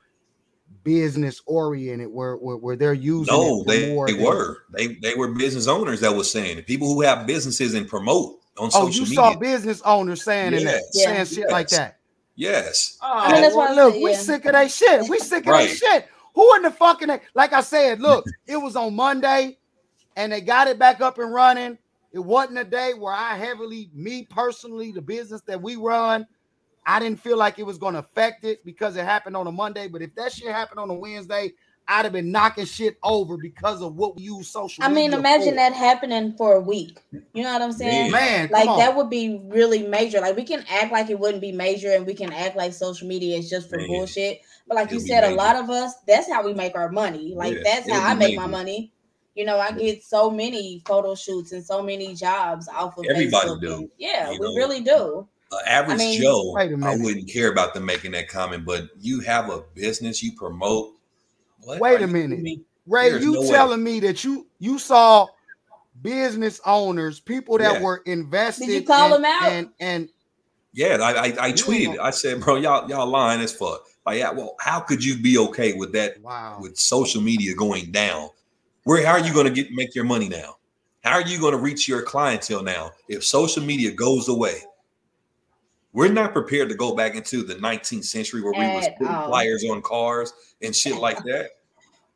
business 0.83 1.41
oriented 1.45 2.07
where 2.07 2.35
where, 2.37 2.57
where 2.57 2.75
they're 2.75 2.93
using 2.93 3.33
No, 3.33 3.61
it 3.61 3.67
they, 3.67 3.89
more 3.93 4.07
they 4.07 4.13
than- 4.13 4.23
were. 4.25 4.57
They 4.73 4.87
they 4.95 5.15
were 5.15 5.29
business 5.33 5.67
owners 5.67 5.99
that 6.01 6.15
was 6.15 6.31
saying 6.31 6.57
it. 6.59 6.67
People 6.67 6.87
who 6.93 7.01
have 7.01 7.27
businesses 7.27 7.73
and 7.73 7.87
promote 7.87 8.40
on 8.61 8.67
Oh, 8.75 8.85
social 8.85 8.93
you 8.93 9.01
media. 9.09 9.15
saw 9.15 9.33
business 9.33 9.81
owners 9.81 10.23
saying 10.23 10.53
in 10.53 10.63
that, 10.65 10.83
Yes. 10.93 11.03
saying 11.05 11.25
shit 11.43 11.51
like 11.51 11.67
that. 11.69 11.97
Yes. 12.35 12.97
Oh, 13.01 13.31
mean, 13.31 13.41
that's 13.41 13.55
well, 13.55 13.75
look, 13.75 13.93
said, 13.95 14.03
we 14.03 14.11
yeah. 14.11 14.17
sick 14.17 14.45
of 14.45 14.51
that 14.53 14.71
shit. 14.71 15.09
We 15.09 15.17
sick 15.19 15.47
of 15.47 15.51
Right. 15.53 15.69
that 15.69 15.75
shit. 15.77 16.07
Who 16.35 16.55
in 16.55 16.61
the 16.61 16.71
fucking 16.71 17.09
like 17.33 17.53
I 17.53 17.61
said, 17.61 17.99
look, 17.99 18.25
it 18.47 18.57
was 18.57 18.75
on 18.75 18.95
Monday 18.95 19.57
and 20.15 20.31
they 20.31 20.41
got 20.41 20.67
it 20.67 20.77
back 20.77 21.01
up 21.01 21.17
and 21.17 21.33
running. 21.33 21.77
It 22.13 22.19
wasn't 22.19 22.59
a 22.59 22.63
day 22.63 22.93
where 22.93 23.13
I 23.13 23.35
heavily, 23.35 23.89
me 23.93 24.27
personally, 24.29 24.91
the 24.91 25.01
business 25.01 25.41
that 25.47 25.59
we 25.61 25.75
run, 25.75 26.27
I 26.85 26.99
didn't 26.99 27.19
feel 27.19 27.37
like 27.37 27.57
it 27.57 27.63
was 27.65 27.79
going 27.79 27.93
to 27.93 27.99
affect 28.01 28.43
it 28.43 28.63
because 28.63 28.95
it 28.95 29.05
happened 29.05 29.35
on 29.37 29.47
a 29.47 29.51
Monday. 29.51 29.87
But 29.87 30.01
if 30.03 30.13
that 30.15 30.33
shit 30.33 30.51
happened 30.51 30.79
on 30.79 30.89
a 30.89 30.93
Wednesday, 30.93 31.53
I'd 31.87 32.05
have 32.05 32.13
been 32.13 32.31
knocking 32.31 32.65
shit 32.65 32.97
over 33.03 33.35
because 33.37 33.81
of 33.81 33.95
what 33.95 34.15
we 34.15 34.23
use 34.23 34.47
social 34.49 34.83
I 34.83 34.87
mean, 34.87 35.13
imagine 35.13 35.49
for. 35.49 35.55
that 35.55 35.73
happening 35.73 36.33
for 36.37 36.53
a 36.55 36.61
week. 36.61 36.99
You 37.33 37.43
know 37.43 37.51
what 37.51 37.61
I'm 37.61 37.71
saying? 37.73 38.11
Man, 38.11 38.49
like 38.51 38.65
that 38.65 38.95
would 38.95 39.09
be 39.09 39.41
really 39.45 39.85
major. 39.87 40.21
Like 40.21 40.37
we 40.37 40.43
can 40.43 40.63
act 40.69 40.91
like 40.93 41.09
it 41.09 41.19
wouldn't 41.19 41.41
be 41.41 41.51
major, 41.51 41.91
and 41.91 42.05
we 42.05 42.13
can 42.13 42.31
act 42.31 42.55
like 42.55 42.73
social 42.73 43.07
media 43.07 43.37
is 43.37 43.49
just 43.49 43.69
for 43.69 43.77
Man. 43.77 43.87
bullshit. 43.87 44.41
But 44.67 44.75
like 44.75 44.91
you 44.91 44.97
It'll 44.97 45.05
be 45.05 45.09
said, 45.09 45.23
a 45.25 45.35
lot 45.35 45.57
of 45.57 45.69
us, 45.69 45.93
that's 46.07 46.31
how 46.31 46.45
we 46.45 46.53
make 46.53 46.75
our 46.75 46.89
money. 46.89 47.33
Like 47.35 47.55
Yeah, 47.55 47.61
that's 47.65 47.87
it'll 47.87 47.99
how 47.99 48.11
I 48.11 48.13
be 48.13 48.19
make 48.19 48.35
my 48.37 48.47
money. 48.47 48.93
You 49.35 49.45
know, 49.45 49.57
I 49.59 49.71
get 49.71 50.03
so 50.03 50.29
many 50.29 50.81
photo 50.85 51.15
shoots 51.15 51.51
and 51.51 51.65
so 51.65 51.81
many 51.81 52.13
jobs 52.15 52.67
off 52.69 52.97
of 52.97 53.05
Everybody 53.09 53.49
Facebook. 53.49 53.61
do, 53.61 53.91
yeah, 53.97 54.29
you 54.31 54.39
we 54.39 54.47
know. 54.47 54.55
really 54.55 54.81
do. 54.81 55.27
An 55.53 55.59
average 55.67 55.97
mean- 55.97 56.21
Joe, 56.21 56.51
Wait 56.53 56.71
a 56.71 56.73
I 56.73 56.77
minute. 56.77 57.03
wouldn't 57.03 57.29
care 57.29 57.51
about 57.51 57.73
them 57.73 57.85
making 57.85 58.11
that 58.11 58.29
comment, 58.29 58.65
but 58.65 58.89
you 58.99 59.19
have 59.21 59.49
a 59.49 59.63
business 59.73 60.21
you 60.23 60.31
promote. 60.33 60.93
What 61.63 61.79
Wait 61.79 62.01
are 62.01 62.03
a 62.03 62.07
you 62.07 62.07
minute. 62.07 62.59
Ray, 62.87 63.09
There's 63.09 63.23
you 63.23 63.33
no 63.33 63.41
way. 63.41 63.47
telling 63.49 63.83
me 63.83 63.99
that 64.01 64.23
you 64.23 64.47
you 64.59 64.79
saw 64.79 65.27
business 66.01 66.59
owners, 66.65 67.19
people 67.19 67.57
that 67.57 67.73
Yeah. 67.73 67.81
were 67.81 68.01
invested. 68.05 68.67
Did 68.67 68.81
you 68.81 68.87
call 68.87 69.13
and, 69.13 69.23
them 69.23 69.25
out? 69.25 69.43
And 69.51 69.69
and 69.79 70.09
Yeah, 70.73 70.97
I, 71.01 71.11
I, 71.11 71.45
I 71.47 71.51
tweeted. 71.51 71.99
I 71.99 72.11
said, 72.11 72.41
bro, 72.41 72.55
y'all 72.55 72.89
y'all 72.89 73.07
lying 73.07 73.41
as 73.41 73.53
fuck. 73.53 73.83
Like, 74.05 74.17
yeah, 74.19 74.31
well, 74.31 74.55
how 74.59 74.79
could 74.79 75.03
you 75.03 75.21
be 75.21 75.37
okay 75.37 75.73
with 75.73 75.91
that? 75.93 76.19
Wow. 76.21 76.57
With 76.59 76.77
social 76.77 77.21
media 77.21 77.53
going 77.53 77.91
down, 77.91 78.29
where 78.83 79.05
how 79.05 79.13
are 79.13 79.19
you 79.19 79.33
going 79.33 79.45
to 79.45 79.51
get 79.51 79.71
make 79.71 79.93
your 79.93 80.05
money 80.05 80.27
now? 80.27 80.57
How 81.03 81.13
are 81.13 81.21
you 81.21 81.39
going 81.39 81.53
to 81.53 81.59
reach 81.59 81.87
your 81.87 82.01
clientele 82.01 82.63
now 82.63 82.91
if 83.07 83.23
social 83.23 83.63
media 83.63 83.91
goes 83.91 84.27
away? 84.27 84.61
We're 85.93 86.11
not 86.11 86.33
prepared 86.33 86.69
to 86.69 86.75
go 86.75 86.95
back 86.95 87.15
into 87.15 87.43
the 87.43 87.55
19th 87.55 88.05
century 88.05 88.41
where 88.41 88.53
we 88.53 88.59
was 88.59 88.87
putting 88.97 89.13
all. 89.13 89.27
flyers 89.27 89.63
on 89.69 89.81
cars 89.81 90.31
and 90.61 90.75
shit 90.75 90.95
like 90.95 91.17
that. 91.25 91.51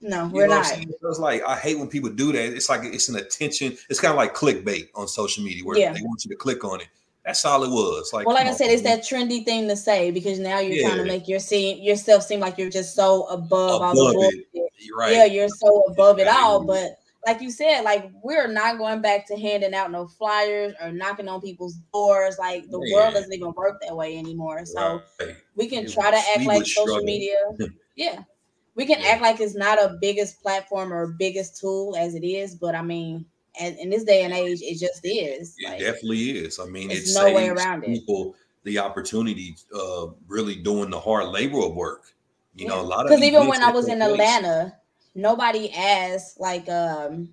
No, 0.01 0.25
You 0.27 0.31
we're 0.33 0.47
know 0.47 0.57
what 0.57 0.73
I'm 0.73 0.79
not. 0.81 0.95
It's 1.09 1.19
like 1.19 1.41
I 1.47 1.55
hate 1.57 1.79
when 1.79 1.87
people 1.87 2.09
do 2.09 2.31
that. 2.31 2.53
It's 2.55 2.69
like 2.69 2.83
it's 2.83 3.09
an 3.09 3.15
attention. 3.15 3.77
It's 3.89 3.99
kind 3.99 4.11
of 4.11 4.17
like 4.17 4.35
clickbait 4.35 4.89
on 4.95 5.07
social 5.07 5.43
media 5.43 5.63
where 5.63 5.77
Yeah. 5.77 5.93
they 5.93 6.01
want 6.01 6.23
you 6.25 6.29
to 6.29 6.35
click 6.37 6.63
on 6.63 6.81
it. 6.81 6.87
That's 7.25 7.43
all 7.43 7.63
it 7.63 7.69
was. 7.71 8.11
Like, 8.13 8.27
well, 8.27 8.35
like 8.35 8.45
I 8.45 8.49
on, 8.51 8.55
said, 8.55 8.69
it's 8.69 8.83
man. 8.83 8.97
that 8.97 9.03
trendy 9.03 9.43
thing 9.43 9.67
to 9.67 9.75
say 9.75 10.11
because 10.11 10.37
now 10.37 10.59
you're 10.59 10.87
trying 10.87 10.99
to 10.99 11.05
make 11.05 11.27
your 11.27 11.39
seem 11.39 11.81
yourself 11.81 12.21
seem 12.23 12.39
like 12.39 12.57
you're 12.59 12.69
just 12.69 12.93
so 12.93 13.23
above, 13.27 13.81
all 13.81 13.95
the 13.95 14.13
bullshit. 14.13 14.45
right. 14.95 15.11
Yeah, 15.13 15.25
you're 15.25 15.49
so 15.49 15.81
above 15.89 16.19
it 16.19 16.27
all. 16.27 16.63
But 16.63 16.99
like 17.25 17.41
you 17.41 17.49
said, 17.51 17.81
like 17.81 18.11
we're 18.23 18.47
not 18.47 18.77
going 18.77 19.01
back 19.01 19.25
to 19.27 19.35
handing 19.37 19.73
out 19.73 19.91
no 19.91 20.07
flyers 20.07 20.73
or 20.81 20.91
knocking 20.91 21.27
on 21.27 21.41
people's 21.41 21.75
doors. 21.93 22.37
Like 22.39 22.69
the 22.69 22.79
world 22.93 23.13
doesn't 23.13 23.33
even 23.33 23.51
work 23.55 23.81
that 23.81 23.95
way 23.95 24.17
anymore. 24.17 24.65
So 24.65 25.01
Right. 25.19 25.35
we 25.55 25.67
can 25.67 25.85
It 25.85 25.91
try 25.91 26.11
to 26.11 26.17
act 26.17 26.45
like 26.45 26.65
social 26.65 26.83
struggle. 26.87 27.03
media. 27.03 27.35
Yeah. 27.95 28.23
We 28.75 28.85
can 28.85 29.01
act 29.01 29.21
like 29.21 29.39
it's 29.39 29.55
not 29.55 29.81
a 29.81 29.97
biggest 30.01 30.41
platform 30.41 30.91
or 30.91 31.07
biggest 31.17 31.57
tool 31.61 31.95
as 31.97 32.13
it 32.13 32.25
is, 32.25 32.55
but 32.55 32.75
I 32.75 32.81
mean, 32.81 33.25
and 33.57 33.77
in 33.79 33.89
this 33.89 34.03
day 34.03 34.23
and 34.23 34.33
age, 34.33 34.59
it 34.61 34.77
just 34.77 34.99
is. 35.05 35.55
It 35.57 35.69
Like, 35.69 35.79
definitely 35.79 36.31
is. 36.31 36.59
I 36.59 36.65
mean, 36.65 36.91
it's 36.91 37.15
it 37.15 37.17
no 37.17 37.33
way 37.33 37.47
around 37.47 37.85
it. 37.85 37.87
people 37.87 38.35
the 38.63 38.79
opportunity 38.79 39.55
of 39.73 40.17
really 40.27 40.55
doing 40.55 40.89
the 40.89 40.99
hard 40.99 41.27
labor 41.29 41.59
of 41.59 41.73
work. 41.73 42.13
You 42.55 42.67
know, 42.67 42.81
a 42.81 42.83
lot 42.83 43.05
of 43.05 43.09
because 43.11 43.23
even 43.23 43.47
when 43.47 43.63
I 43.63 43.71
was 43.71 43.87
in 43.87 43.99
place- 43.99 44.11
Atlanta, 44.11 44.75
nobody 45.15 45.71
asks 45.73 46.37
like 46.39 46.69
um 46.69 47.29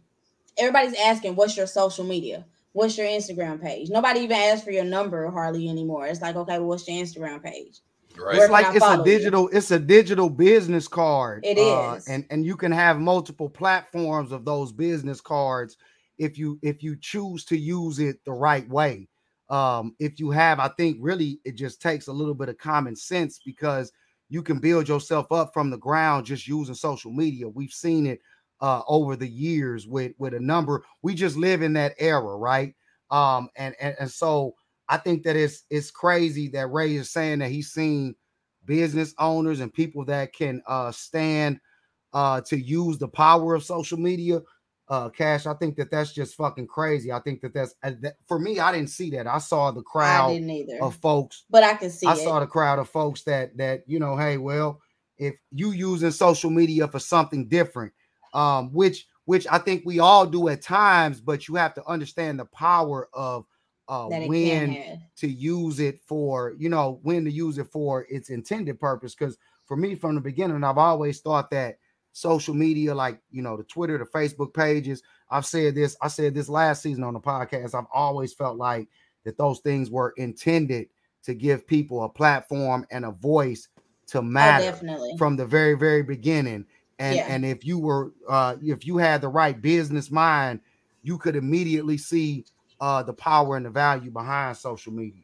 everybody's 0.56 0.98
asking 0.98 1.36
what's 1.36 1.56
your 1.56 1.66
social 1.66 2.04
media, 2.04 2.44
what's 2.72 2.96
your 2.96 3.06
Instagram 3.06 3.60
page. 3.60 3.90
Nobody 3.90 4.20
even 4.20 4.36
asks 4.36 4.64
for 4.64 4.70
your 4.70 4.84
number 4.84 5.30
hardly 5.30 5.68
anymore. 5.68 6.06
It's 6.06 6.22
like 6.22 6.36
okay, 6.36 6.58
well, 6.58 6.68
what's 6.68 6.88
your 6.88 7.04
Instagram 7.04 7.42
page? 7.42 7.80
Right. 8.16 8.36
Where 8.36 8.44
It's 8.44 8.52
like 8.52 8.66
it's 8.68 8.76
a 8.76 8.80
follow 8.80 9.04
you? 9.04 9.04
digital, 9.04 9.48
it's 9.48 9.70
a 9.70 9.78
digital 9.78 10.28
business 10.28 10.86
card. 10.86 11.44
It 11.44 11.58
uh, 11.58 11.94
is. 11.96 12.06
and 12.08 12.26
and 12.30 12.44
you 12.44 12.56
can 12.56 12.72
have 12.72 12.98
multiple 12.98 13.48
platforms 13.48 14.32
of 14.32 14.44
those 14.44 14.72
business 14.72 15.20
cards 15.20 15.76
if 16.18 16.38
you 16.38 16.58
if 16.62 16.82
you 16.82 16.96
choose 17.00 17.44
to 17.46 17.56
use 17.56 17.98
it 17.98 18.24
the 18.24 18.32
right 18.32 18.68
way. 18.68 19.08
Um, 19.48 19.94
if 19.98 20.18
you 20.18 20.30
have, 20.30 20.60
I 20.60 20.68
think 20.68 20.98
really 21.00 21.40
it 21.44 21.56
just 21.56 21.82
takes 21.82 22.06
a 22.06 22.12
little 22.12 22.34
bit 22.34 22.48
of 22.48 22.56
common 22.58 22.96
sense 22.96 23.40
because 23.44 23.92
you 24.32 24.42
can 24.42 24.58
build 24.58 24.88
yourself 24.88 25.30
up 25.30 25.52
from 25.52 25.68
the 25.68 25.76
ground 25.76 26.24
just 26.24 26.48
using 26.48 26.74
social 26.74 27.12
media. 27.12 27.46
We've 27.46 27.70
seen 27.70 28.06
it 28.06 28.20
uh 28.62 28.80
over 28.88 29.14
the 29.14 29.28
years 29.28 29.86
with 29.86 30.12
with 30.18 30.32
a 30.32 30.40
number. 30.40 30.82
We 31.02 31.14
just 31.14 31.36
live 31.36 31.60
in 31.60 31.74
that 31.74 31.94
era, 31.98 32.36
right? 32.38 32.74
Um, 33.10 33.50
and 33.56 33.74
and, 33.78 33.94
and 34.00 34.10
so 34.10 34.54
I 34.88 34.96
think 34.96 35.22
that 35.24 35.36
it's 35.36 35.64
it's 35.68 35.90
crazy 35.90 36.48
that 36.48 36.72
Ray 36.72 36.94
is 36.94 37.10
saying 37.10 37.40
that 37.40 37.50
he's 37.50 37.72
seen 37.72 38.14
business 38.64 39.14
owners 39.18 39.60
and 39.60 39.70
people 39.70 40.02
that 40.06 40.32
can 40.32 40.62
uh 40.66 40.92
stand 40.92 41.60
uh 42.14 42.40
to 42.42 42.58
use 42.58 42.96
the 42.96 43.08
power 43.08 43.54
of 43.54 43.64
social 43.64 43.98
media 43.98 44.40
uh 44.92 45.08
cash 45.08 45.46
i 45.46 45.54
think 45.54 45.74
that 45.74 45.90
that's 45.90 46.12
just 46.12 46.34
fucking 46.34 46.66
crazy. 46.66 47.10
I 47.10 47.20
think 47.20 47.40
that 47.40 47.54
that's 47.54 47.74
uh, 47.82 47.92
that, 48.00 48.16
for 48.28 48.38
me 48.38 48.60
i 48.60 48.70
didn't 48.70 48.90
see 48.90 49.08
that. 49.12 49.26
I 49.26 49.38
saw 49.38 49.70
the 49.70 49.80
crowd 49.80 50.28
I 50.28 50.34
didn't 50.34 50.50
either. 50.50 50.82
of 50.82 50.96
folks. 50.96 51.44
But 51.48 51.64
I 51.64 51.74
can 51.74 51.88
see 51.88 52.06
i 52.06 52.12
it. 52.12 52.18
saw 52.18 52.40
the 52.40 52.46
crowd 52.46 52.78
of 52.78 52.90
folks 52.90 53.22
that 53.22 53.56
that 53.56 53.84
you 53.86 53.98
know 53.98 54.18
hey 54.18 54.36
well 54.36 54.82
if 55.16 55.34
you 55.50 55.70
using 55.70 56.10
social 56.10 56.50
media 56.50 56.86
for 56.88 56.98
something 56.98 57.48
different 57.48 57.92
um 58.34 58.70
which 58.72 59.06
which 59.24 59.46
i 59.50 59.56
think 59.56 59.82
we 59.86 59.98
all 59.98 60.26
do 60.26 60.48
at 60.48 60.60
times 60.60 61.22
but 61.22 61.48
you 61.48 61.54
have 61.54 61.72
to 61.74 61.86
understand 61.86 62.38
the 62.38 62.44
power 62.46 63.08
of 63.14 63.46
uh 63.88 64.10
That 64.10 64.22
it 64.22 64.24
can 64.24 64.28
when 64.28 65.02
to 65.16 65.26
use 65.26 65.80
it 65.80 66.00
for 66.04 66.54
you 66.58 66.68
know 66.68 67.00
when 67.02 67.24
to 67.24 67.30
use 67.30 67.56
it 67.56 67.68
for 67.68 68.06
its 68.10 68.28
intended 68.28 68.78
purpose. 68.78 69.14
Because 69.14 69.38
for 69.64 69.76
me 69.76 69.94
from 69.94 70.16
the 70.16 70.20
beginning 70.20 70.62
i've 70.64 70.76
always 70.76 71.20
thought 71.20 71.50
that 71.50 71.78
social 72.12 72.54
media 72.54 72.94
like 72.94 73.18
you 73.30 73.40
know 73.42 73.56
the 73.56 73.62
twitter 73.64 73.96
the 73.98 74.04
facebook 74.04 74.52
pages 74.52 75.02
i've 75.30 75.46
said 75.46 75.74
this 75.74 75.96
i 76.02 76.08
said 76.08 76.34
this 76.34 76.48
last 76.48 76.82
season 76.82 77.02
on 77.04 77.14
the 77.14 77.20
podcast 77.20 77.74
i've 77.74 77.86
always 77.92 78.34
felt 78.34 78.56
like 78.58 78.86
that 79.24 79.38
those 79.38 79.60
things 79.60 79.90
were 79.90 80.12
intended 80.18 80.88
to 81.22 81.32
give 81.34 81.66
people 81.66 82.02
a 82.04 82.08
platform 82.08 82.84
and 82.90 83.04
a 83.04 83.10
voice 83.12 83.68
to 84.06 84.20
matter 84.20 84.78
Oh, 84.88 85.16
from 85.16 85.36
the 85.36 85.46
very 85.46 85.74
very 85.74 86.02
beginning 86.02 86.66
and 86.98 87.16
Yeah. 87.16 87.26
and 87.28 87.44
if 87.46 87.64
you 87.64 87.78
were 87.78 88.12
uh 88.28 88.56
if 88.62 88.86
you 88.86 88.98
had 88.98 89.20
the 89.22 89.28
right 89.28 89.60
business 89.60 90.10
mind 90.10 90.60
you 91.02 91.16
could 91.16 91.34
immediately 91.36 91.96
see 91.96 92.44
uh 92.80 93.02
the 93.02 93.14
power 93.14 93.56
and 93.56 93.64
the 93.64 93.70
value 93.70 94.10
behind 94.10 94.56
social 94.56 94.92
media 94.92 95.22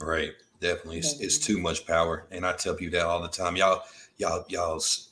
Right. 0.00 0.32
Definitely. 0.60 0.98
It's, 0.98 1.20
it's 1.20 1.38
too 1.38 1.58
much 1.58 1.86
power. 1.86 2.26
And 2.30 2.44
I 2.44 2.52
tell 2.54 2.74
people 2.74 2.98
that 2.98 3.06
all 3.06 3.22
the 3.22 3.28
time. 3.28 3.54
Y'all, 3.54 3.82
y'all, 4.16 4.44
y'all 4.48 4.76
s- 4.76 5.10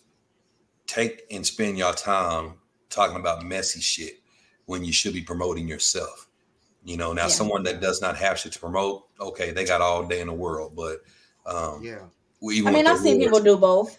take 0.92 1.22
and 1.30 1.46
spend 1.46 1.78
your 1.78 1.92
time 1.94 2.54
talking 2.90 3.16
about 3.16 3.44
messy 3.44 3.80
shit 3.80 4.20
when 4.66 4.84
you 4.84 4.92
should 4.92 5.14
be 5.14 5.22
promoting 5.22 5.66
yourself. 5.66 6.28
You 6.84 6.96
know, 6.96 7.12
now 7.12 7.22
Yeah. 7.22 7.28
someone 7.28 7.62
that 7.64 7.80
does 7.80 8.00
not 8.02 8.16
have 8.16 8.38
shit 8.38 8.52
to 8.52 8.58
promote, 8.58 9.06
okay, 9.20 9.50
they 9.52 9.64
got 9.64 9.80
all 9.80 10.04
day 10.04 10.20
in 10.20 10.26
the 10.26 10.32
world. 10.32 10.74
But 10.76 10.98
um 11.46 11.82
yeah. 11.82 12.02
we 12.40 12.56
even 12.56 12.68
I 12.68 12.72
mean, 12.76 12.86
I've 12.86 12.98
seen 12.98 13.16
awards- 13.16 13.24
people 13.24 13.40
do 13.40 13.56
both. 13.56 13.98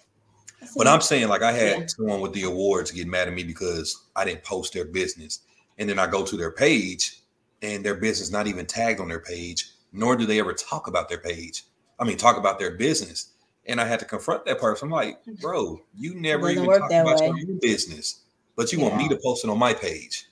But 0.78 0.88
I'm 0.88 1.02
saying, 1.02 1.28
like, 1.28 1.41
I 1.41 1.52
had 1.52 1.80
Yeah. 1.80 1.86
someone 1.88 2.22
with 2.22 2.32
the 2.34 2.44
awards 2.44 2.91
get 2.91 3.06
mad 3.07 3.28
at 3.28 3.34
me 3.34 3.44
because 3.44 4.03
I 4.15 4.24
didn't 4.24 4.44
post 4.44 4.72
their 4.74 4.86
business. 4.86 5.40
And 5.78 5.90
then 5.90 5.99
I 5.99 6.07
go 6.07 6.24
to 6.26 6.38
their 6.38 6.52
page 6.52 7.22
and 7.61 7.84
their 7.84 7.95
business 7.95 8.30
not 8.32 8.48
even 8.48 8.65
tagged 8.65 9.02
on 9.02 9.10
their 9.10 9.20
page, 9.20 9.72
nor 9.91 10.15
do 10.15 10.26
they 10.26 10.40
ever 10.40 10.53
talk 10.53 10.88
about 10.88 11.10
their 11.10 11.18
page. 11.18 11.65
I 11.99 12.06
mean, 12.06 12.15
talk 12.18 12.38
about 12.38 12.60
their 12.60 12.72
business. 12.78 13.32
And 13.65 13.80
I 13.80 13.85
had 13.85 13.99
to 13.99 14.06
confront 14.06 14.45
that 14.45 14.60
person. 14.60 14.88
I'm 14.88 14.91
like, 14.91 15.23
bro, 15.41 15.81
you 15.95 16.15
never 16.15 16.49
even 16.49 16.65
work 16.65 16.81
talk 16.81 16.91
about 16.91 17.19
way. 17.19 17.34
your 17.38 17.60
business, 17.61 18.22
but 18.56 18.72
you 18.72 18.80
want 18.80 18.98
me 18.98 19.07
to 19.10 19.19
post 19.23 19.44
it 19.44 19.49
on 19.49 19.57
my 19.57 19.73
page. 19.73 20.27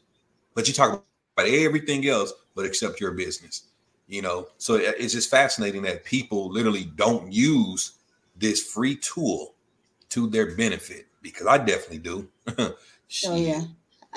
But 0.53 0.67
you 0.67 0.73
talk 0.73 1.03
about 1.37 1.49
everything 1.49 2.07
else, 2.07 2.33
but 2.55 2.65
except 2.65 2.99
your 2.99 3.11
business. 3.11 3.63
You 4.07 4.21
know, 4.21 4.49
so 4.57 4.75
it's 4.75 5.13
just 5.13 5.29
fascinating 5.29 5.83
that 5.83 6.03
people 6.03 6.51
literally 6.51 6.91
don't 6.95 7.31
use 7.31 7.93
this 8.35 8.61
free 8.61 8.97
tool 8.97 9.53
to 10.09 10.27
their 10.27 10.53
benefit 10.57 11.07
because 11.21 11.47
I 11.47 11.57
definitely 11.57 11.99
do. 11.99 12.27
Oh 13.27 13.35
yeah. 13.35 13.63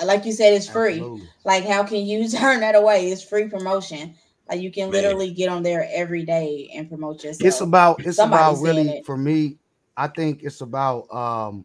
Like 0.05 0.25
you 0.25 0.31
said, 0.31 0.53
it's 0.53 0.69
free. 0.69 0.95
Absolutely. 0.95 1.29
Like, 1.45 1.65
how 1.65 1.83
can 1.83 2.07
you 2.07 2.29
turn 2.39 2.61
that 2.61 2.77
away? 2.77 3.11
It's 3.11 3.25
free 3.25 3.49
promotion. 3.49 4.15
Like 4.49 4.61
you 4.61 4.71
can 4.71 4.91
Man. 4.91 5.03
literally 5.03 5.33
get 5.33 5.49
on 5.49 5.63
there 5.63 5.89
every 5.93 6.25
day 6.25 6.71
and 6.75 6.89
promote 6.89 7.25
yourself. 7.25 7.41
it's 7.41 7.61
about 7.61 8.01
it's 8.05 8.17
Somebody's 8.17 8.59
about 8.59 8.63
really 8.63 8.89
it. 8.91 9.07
for 9.07 9.17
me 9.17 9.59
i 9.97 10.07
think 10.07 10.43
it's 10.43 10.61
about 10.61 11.13
um 11.15 11.65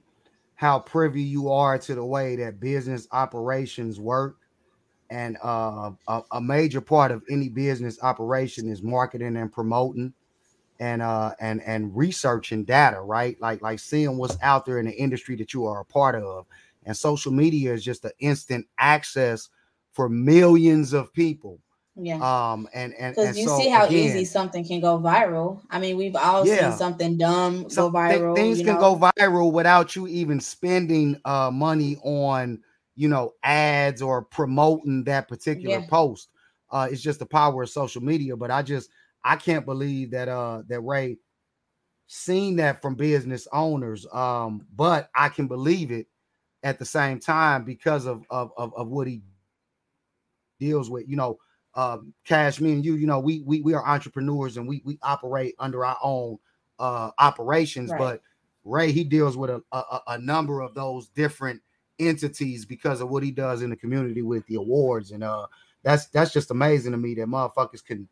how 0.55 0.79
privy 0.79 1.21
you 1.21 1.49
are 1.49 1.77
to 1.77 1.95
the 1.95 2.03
way 2.03 2.35
that 2.35 2.59
business 2.59 3.07
operations 3.11 3.99
work 3.99 4.37
and 5.09 5.37
uh 5.43 5.91
a, 6.07 6.21
a 6.33 6.41
major 6.41 6.81
part 6.81 7.11
of 7.11 7.23
any 7.29 7.49
business 7.49 7.97
operation 8.01 8.69
is 8.69 8.81
marketing 8.81 9.35
and 9.37 9.51
promoting 9.51 10.13
and 10.79 11.01
uh 11.01 11.33
and 11.39 11.61
and 11.63 11.95
researching 11.95 12.63
data 12.63 12.99
right 13.01 13.39
like 13.41 13.61
like 13.61 13.79
seeing 13.79 14.17
what's 14.17 14.37
out 14.41 14.65
there 14.65 14.79
in 14.79 14.85
the 14.85 14.93
industry 14.93 15.35
that 15.35 15.53
you 15.53 15.65
are 15.65 15.81
a 15.81 15.85
part 15.85 16.15
of 16.15 16.45
and 16.85 16.95
social 16.95 17.31
media 17.31 17.73
is 17.73 17.83
just 17.83 18.05
an 18.05 18.11
instant 18.19 18.65
access 18.79 19.49
for 19.91 20.07
millions 20.09 20.93
of 20.93 21.11
people 21.13 21.59
Yeah. 22.01 22.17
um 22.51 22.67
and 22.73 22.93
and, 22.95 23.15
Because 23.15 23.37
you 23.37 23.45
so, 23.45 23.57
see 23.57 23.69
how 23.69 23.87
again, 23.87 24.05
easy 24.05 24.25
something 24.25 24.65
can 24.65 24.79
go 24.79 24.99
viral. 24.99 25.61
I 25.69 25.79
mean, 25.79 25.97
we've 25.97 26.15
all 26.15 26.45
Yeah. 26.45 26.69
seen 26.69 26.77
something 26.77 27.17
dumb 27.17 27.69
so 27.69 27.89
go 27.89 27.91
viral. 27.91 28.35
things 28.35 28.61
can 28.61 28.73
know? 28.73 28.79
go 28.79 28.95
viral 29.19 29.51
without 29.51 29.95
you 29.95 30.07
even 30.07 30.39
spending 30.39 31.19
uh 31.25 31.51
money 31.51 31.97
on 32.03 32.61
you 32.95 33.07
know 33.07 33.33
ads 33.43 34.01
or 34.01 34.23
promoting 34.23 35.03
that 35.05 35.27
particular 35.27 35.79
Yeah. 35.79 35.87
post 35.89 36.29
uh 36.71 36.87
it's 36.91 37.01
just 37.01 37.19
the 37.19 37.25
power 37.25 37.63
of 37.63 37.69
social 37.69 38.01
media 38.01 38.35
but 38.35 38.51
i 38.51 38.61
just 38.61 38.89
i 39.23 39.35
can't 39.35 39.65
believe 39.65 40.11
that 40.11 40.27
uh 40.27 40.61
that 40.67 40.81
ray 40.81 41.17
seen 42.07 42.55
that 42.55 42.81
from 42.81 42.95
business 42.95 43.47
owners 43.53 44.07
um 44.13 44.65
but 44.75 45.09
i 45.15 45.29
can 45.29 45.47
believe 45.47 45.91
it 45.91 46.07
at 46.63 46.79
the 46.79 46.85
same 46.85 47.19
time 47.19 47.63
because 47.63 48.05
of 48.05 48.23
of 48.29 48.51
of, 48.57 48.73
of 48.75 48.87
what 48.87 49.07
he 49.07 49.21
deals 50.59 50.89
with 50.89 51.07
you 51.07 51.15
know 51.15 51.37
um 51.79 52.13
cash 52.25 52.61
me 52.61 52.73
and 52.73 52.85
you 52.85 52.95
you 52.95 53.07
know 53.07 53.19
we 53.19 53.41
we, 53.45 53.61
we 53.61 53.73
are 53.73 53.85
entrepreneurs 53.87 54.57
and 54.57 54.67
we 54.67 54.81
we 54.85 54.99
operate 55.03 55.55
under 55.59 55.85
our 55.85 55.97
own 56.03 56.37
uh 56.79 57.11
operations 57.19 57.91
Right. 57.91 57.99
but 57.99 58.21
ray 58.65 58.91
he 58.91 59.03
deals 59.03 59.37
with 59.37 59.49
a, 59.51 59.63
a 59.73 59.77
a- 59.77 60.01
number 60.19 60.61
of 60.61 60.75
those 60.75 61.09
different 61.09 61.61
entities 61.99 62.65
because 62.65 63.01
of 63.01 63.09
what 63.09 63.23
he 63.23 63.31
does 63.31 63.61
in 63.63 63.69
the 63.71 63.77
community 63.77 64.23
with 64.23 64.45
the 64.47 64.55
awards 64.55 65.11
and 65.11 65.23
uh 65.23 65.47
that's 65.83 66.07
that's 66.07 66.33
just 66.33 66.51
amazing 66.51 66.91
to 66.93 66.97
me 66.99 67.15
that 67.15 67.27
motherfuckers 67.27 67.85
can 67.85 68.07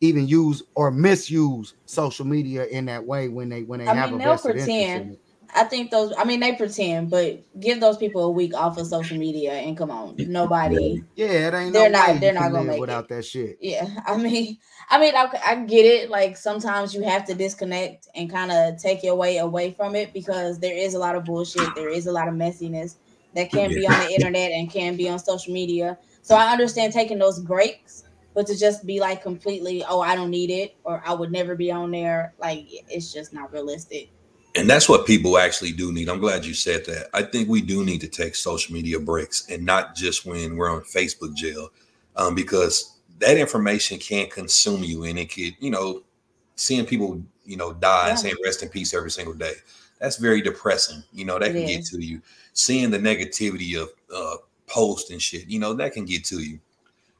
even 0.00 0.28
use 0.28 0.62
or 0.76 0.90
misuse 0.92 1.74
social 1.86 2.26
media 2.26 2.66
in 2.66 2.86
that 2.86 3.04
way 3.04 3.28
when 3.28 3.48
they 3.48 3.64
when 3.64 3.80
they 3.80 3.90
I 3.90 3.94
have 3.94 4.12
mean, 4.12 4.14
a 4.14 4.18
vested 4.20 4.56
interest 4.56 4.94
in 4.96 5.10
it. 5.12 5.20
I 5.54 5.64
think 5.64 5.90
those. 5.90 6.12
I 6.16 6.24
mean, 6.24 6.40
they 6.40 6.54
pretend, 6.54 7.10
but 7.10 7.42
give 7.60 7.80
those 7.80 7.96
people 7.96 8.24
a 8.24 8.30
week 8.30 8.54
off 8.54 8.78
of 8.78 8.86
social 8.86 9.16
media 9.18 9.52
and 9.52 9.76
come 9.76 9.90
on, 9.90 10.14
nobody. 10.18 11.02
Yeah, 11.16 11.26
it 11.26 11.54
ain't 11.54 11.72
They're 11.72 11.90
no 11.90 11.98
not- 11.98 12.20
they're 12.20 12.32
not 12.32 12.52
gonna 12.52 12.58
live 12.58 12.66
make 12.66 12.80
without 12.80 13.08
that 13.08 13.24
shit. 13.24 13.58
Yeah, 13.60 13.88
I 14.06 14.16
mean, 14.16 14.58
I 14.90 15.00
mean, 15.00 15.14
I, 15.16 15.28
I 15.44 15.54
get 15.56 15.84
it. 15.84 16.10
Like 16.10 16.36
sometimes 16.36 16.94
you 16.94 17.02
have 17.02 17.24
to 17.26 17.34
disconnect 17.34 18.08
and 18.14 18.30
kind 18.30 18.52
of 18.52 18.80
take 18.80 19.02
your 19.02 19.14
way 19.16 19.38
away 19.38 19.72
from 19.72 19.94
it 19.94 20.12
because 20.12 20.58
there 20.58 20.76
is 20.76 20.94
a 20.94 20.98
lot 20.98 21.16
of 21.16 21.24
bullshit. 21.24 21.74
There 21.74 21.88
is 21.88 22.06
a 22.06 22.12
lot 22.12 22.28
of 22.28 22.34
messiness 22.34 22.96
that 23.34 23.50
can 23.50 23.70
be 23.70 23.86
on 23.86 23.98
the 24.00 24.12
internet 24.14 24.52
and 24.52 24.70
can 24.70 24.96
be 24.96 25.08
on 25.08 25.18
social 25.18 25.52
media. 25.52 25.98
So 26.22 26.36
I 26.36 26.52
understand 26.52 26.92
taking 26.92 27.18
those 27.18 27.40
breaks, 27.40 28.04
but 28.34 28.46
to 28.46 28.58
just 28.58 28.86
be 28.86 29.00
like 29.00 29.22
completely, 29.22 29.84
oh, 29.88 30.00
I 30.00 30.14
don't 30.14 30.30
need 30.30 30.50
it, 30.50 30.76
or 30.84 31.02
I 31.06 31.14
would 31.14 31.32
never 31.32 31.54
be 31.54 31.70
on 31.70 31.90
there. 31.90 32.34
Like 32.38 32.66
it's 32.88 33.12
just 33.12 33.32
not 33.32 33.52
realistic. 33.52 34.10
And 34.58 34.68
that's 34.68 34.88
what 34.88 35.06
people 35.06 35.38
actually 35.38 35.72
do 35.72 35.92
need. 35.92 36.08
I'm 36.08 36.18
glad 36.18 36.44
you 36.44 36.52
said 36.52 36.84
that. 36.86 37.08
I 37.14 37.22
think 37.22 37.48
we 37.48 37.60
do 37.60 37.84
need 37.84 38.00
to 38.00 38.08
take 38.08 38.34
social 38.34 38.74
media 38.74 38.98
breaks 38.98 39.48
and 39.48 39.64
not 39.64 39.94
just 39.94 40.26
when 40.26 40.56
we're 40.56 40.70
on 40.70 40.82
Facebook 40.82 41.34
jail, 41.36 41.70
um, 42.16 42.34
because 42.34 42.96
that 43.20 43.36
information 43.36 43.98
can 43.98 44.28
consume 44.28 44.82
you 44.82 45.04
and 45.04 45.18
it 45.18 45.32
could, 45.32 45.56
you 45.60 45.70
know, 45.70 46.02
seeing 46.56 46.86
people, 46.86 47.22
you 47.44 47.56
know, 47.56 47.72
die 47.72 48.08
and 48.08 48.18
Yeah. 48.18 48.22
saying 48.22 48.34
rest 48.44 48.62
in 48.64 48.68
peace 48.68 48.94
every 48.94 49.12
single 49.12 49.34
day. 49.34 49.54
That's 50.00 50.16
very 50.16 50.42
depressing. 50.42 51.04
You 51.12 51.24
know, 51.24 51.38
that 51.38 51.50
It 51.50 51.52
can 51.54 51.66
get 51.66 51.84
to 51.86 52.04
you. 52.04 52.20
Seeing 52.52 52.90
the 52.90 52.98
negativity 52.98 53.80
of 53.80 53.90
uh, 54.12 54.36
posts 54.66 55.10
and 55.10 55.22
shit, 55.22 55.48
you 55.48 55.60
know, 55.60 55.72
that 55.74 55.92
can 55.92 56.04
get 56.04 56.24
to 56.26 56.40
you. 56.40 56.58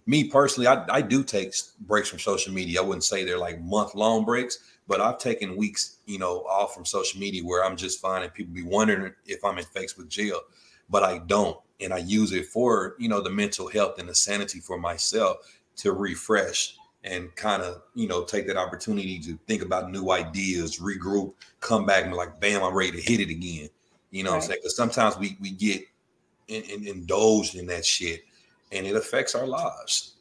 Me 0.06 0.24
personally, 0.24 0.66
I, 0.66 0.84
I 0.88 1.02
do 1.02 1.22
take 1.22 1.54
breaks 1.80 2.08
from 2.08 2.18
social 2.18 2.52
media. 2.52 2.80
I 2.80 2.84
wouldn't 2.84 3.04
say 3.04 3.24
they're 3.24 3.38
like 3.38 3.60
month 3.60 3.94
long 3.94 4.24
breaks, 4.24 4.58
but 4.88 5.00
I've 5.00 5.18
taken 5.18 5.56
weeks, 5.56 5.98
you 6.06 6.18
know, 6.18 6.40
off 6.48 6.74
from 6.74 6.84
social 6.84 7.20
media 7.20 7.44
where 7.44 7.64
I'm 7.64 7.76
just 7.76 8.00
finding 8.00 8.30
people 8.30 8.54
be 8.54 8.62
wondering 8.62 9.12
if 9.26 9.44
I'm 9.44 9.58
in 9.58 9.64
Facebook 9.64 10.08
jail, 10.08 10.40
but 10.88 11.04
I 11.04 11.18
don't. 11.18 11.58
And 11.80 11.92
I 11.92 11.98
use 11.98 12.32
it 12.32 12.46
for, 12.46 12.96
you 12.98 13.08
know, 13.08 13.20
the 13.20 13.30
mental 13.30 13.68
health 13.68 14.00
and 14.00 14.08
the 14.08 14.14
sanity 14.14 14.58
for 14.58 14.78
myself 14.78 15.36
to 15.76 15.92
refresh 15.92 16.74
and 17.04 17.34
kind 17.36 17.62
of 17.62 17.82
you 17.94 18.08
know 18.08 18.24
take 18.24 18.46
that 18.46 18.56
opportunity 18.56 19.18
to 19.20 19.38
think 19.46 19.62
about 19.62 19.90
new 19.90 20.10
ideas, 20.10 20.78
regroup, 20.78 21.32
come 21.60 21.86
back 21.86 22.02
and 22.02 22.12
be 22.12 22.16
like, 22.16 22.40
bam, 22.40 22.62
I'm 22.62 22.74
ready 22.74 22.92
to 22.92 23.00
hit 23.00 23.20
it 23.20 23.30
again. 23.30 23.68
You 24.10 24.24
know 24.24 24.30
what 24.30 24.36
I'm 24.36 24.42
saying? 24.42 24.60
Because 24.60 24.76
sometimes 24.76 25.16
we 25.18 25.36
we 25.40 25.50
get 25.50 25.82
in, 26.48 26.62
in, 26.64 26.86
indulged 26.86 27.54
in 27.54 27.66
that 27.66 27.84
shit, 27.84 28.24
and 28.72 28.86
it 28.86 28.96
affects 28.96 29.34
our 29.34 29.46
lives. 29.46 30.14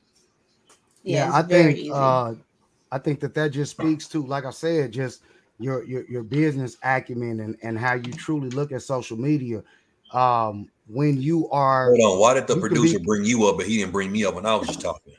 Yeah, 1.04 1.32
I 1.34 1.42
think 1.42 1.90
uh 1.92 2.34
I 2.92 2.98
think 2.98 3.20
that 3.22 3.34
that 3.36 3.50
just 3.52 3.72
speaks 3.72 4.08
to, 4.10 4.26
like 4.26 4.46
I 4.46 4.52
said, 4.52 4.92
just 4.92 5.24
your 5.60 5.84
your 5.84 6.10
your 6.10 6.24
business 6.24 6.78
acumen 6.84 7.40
and 7.40 7.58
and 7.64 7.78
how 7.78 7.94
you 7.96 8.14
truly 8.14 8.50
look 8.50 8.72
at 8.72 8.82
social 8.82 9.18
media. 9.18 9.64
Um, 10.12 10.70
when 10.88 11.22
you 11.22 11.50
are 11.50 11.90
Hold 11.90 12.14
on, 12.14 12.20
why 12.20 12.34
did 12.34 12.48
the 12.48 12.58
producer 12.58 13.00
be- 13.00 13.06
bring 13.06 13.26
you 13.26 13.46
up, 13.46 13.58
but 13.58 13.68
he 13.68 13.78
didn't 13.78 13.92
bring 13.92 14.12
me 14.12 14.24
up 14.24 14.36
when 14.36 14.46
I 14.46 14.56
was 14.56 14.68
just 14.68 14.82
talking? 14.82 15.14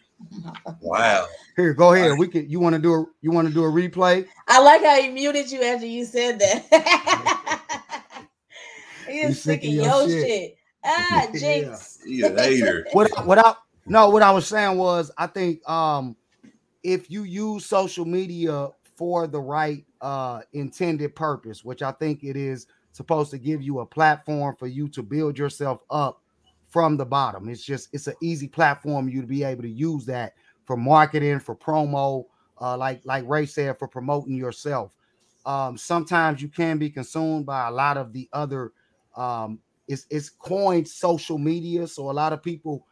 Wow. 0.81 1.27
here, 1.57 1.75
go 1.75 1.93
ahead. 1.93 2.19
We 2.19 2.29
could. 2.29 2.51
You 2.51 2.61
want 2.61 2.75
to 2.75 2.81
do 2.81 2.95
a 2.95 3.05
you 3.21 3.31
want 3.31 3.49
to 3.49 3.55
do 3.55 3.65
a 3.65 3.69
replay? 3.69 4.27
I 4.47 4.61
like 4.61 4.83
how 4.83 5.01
he 5.01 5.09
muted 5.09 5.51
you 5.51 5.63
after 5.63 5.87
you 5.87 6.05
said 6.05 6.39
that. 6.39 8.03
he 9.07 9.21
You 9.21 9.29
is 9.29 9.43
sick 9.43 9.65
of 9.65 9.71
your, 9.71 9.85
your 9.85 10.09
shit. 10.09 10.27
shit. 10.27 10.59
Ah, 10.85 11.29
jinx. 11.35 11.99
He 12.07 12.23
a 12.23 12.31
hater. 12.41 12.87
what 12.93 13.27
what 13.27 13.39
I 13.39 13.55
no 13.87 14.09
what 14.11 14.23
I 14.23 14.31
was 14.31 14.47
saying 14.47 14.79
was 14.79 15.11
I 15.19 15.27
think 15.27 15.69
um 15.69 16.17
if 16.89 17.11
you 17.11 17.25
use 17.25 17.67
social 17.67 18.07
media 18.07 18.71
for 18.97 19.27
the 19.27 19.41
right 19.41 19.85
uh 20.01 20.41
intended 20.55 21.15
purpose, 21.15 21.63
which 21.65 21.83
I 21.83 21.93
think 21.93 22.25
it 22.25 22.37
is 22.37 22.67
supposed 22.93 23.31
to 23.33 23.39
give 23.39 23.61
you 23.63 23.81
a 23.81 23.87
platform 23.87 24.57
for 24.59 24.67
you 24.67 24.89
to 24.89 25.03
build 25.03 25.39
yourself 25.39 25.83
up 25.91 26.23
from 26.69 26.97
the 26.97 27.05
bottom. 27.05 27.49
It's 27.51 27.63
just 27.63 27.91
it's 27.93 28.07
an 28.07 28.15
easy 28.23 28.49
platform 28.49 29.09
you 29.09 29.21
to 29.21 29.27
be 29.27 29.45
able 29.45 29.63
to 29.63 29.69
use 29.69 30.07
that 30.07 30.33
for 30.65 30.77
marketing, 30.79 31.41
for 31.41 31.55
promo, 31.55 32.25
uh 32.59 32.77
like 32.79 33.03
like 33.05 33.29
Ray 33.29 33.45
said, 33.45 33.79
for 33.79 33.87
promoting 33.87 34.35
yourself. 34.35 34.97
Um 35.45 35.77
sometimes 35.77 36.41
you 36.41 36.49
can 36.49 36.79
be 36.79 36.89
consumed 36.89 37.45
by 37.45 37.69
a 37.69 37.71
lot 37.71 37.99
of 37.99 38.15
the 38.15 38.29
other 38.33 38.73
um 39.15 39.59
it's 39.89 40.07
it's 40.09 40.31
coined 40.31 40.89
social 40.89 41.39
media 41.39 41.87
so 41.87 42.11
a 42.11 42.13
lot 42.13 42.33
of 42.33 42.43
people 42.43 42.87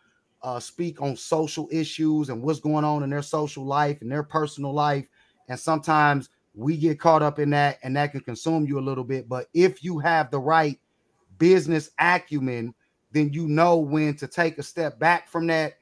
uh, 0.46 0.60
speak 0.60 1.02
on 1.02 1.16
social 1.16 1.68
issues 1.72 2.28
and 2.28 2.40
what's 2.40 2.60
going 2.60 2.84
on 2.84 3.02
in 3.02 3.10
their 3.10 3.20
social 3.20 3.64
life 3.64 4.00
and 4.00 4.10
their 4.10 4.22
personal 4.22 4.72
life. 4.72 5.08
And 5.48 5.58
sometimes 5.58 6.30
we 6.54 6.76
get 6.76 7.00
caught 7.00 7.20
up 7.20 7.40
in 7.40 7.50
that 7.50 7.80
and 7.82 7.96
that 7.96 8.12
can 8.12 8.20
consume 8.20 8.64
you 8.64 8.78
a 8.78 8.80
little 8.80 9.02
bit. 9.02 9.28
But 9.28 9.48
if 9.54 9.82
you 9.82 9.98
have 9.98 10.30
the 10.30 10.38
right 10.38 10.78
business 11.38 11.90
acumen 11.98 12.72
then 13.12 13.32
you 13.32 13.48
know 13.48 13.76
when 13.76 14.14
to 14.16 14.26
take 14.26 14.56
a 14.58 14.62
step 14.62 14.98
back 14.98 15.28
from 15.28 15.46
that 15.48 15.74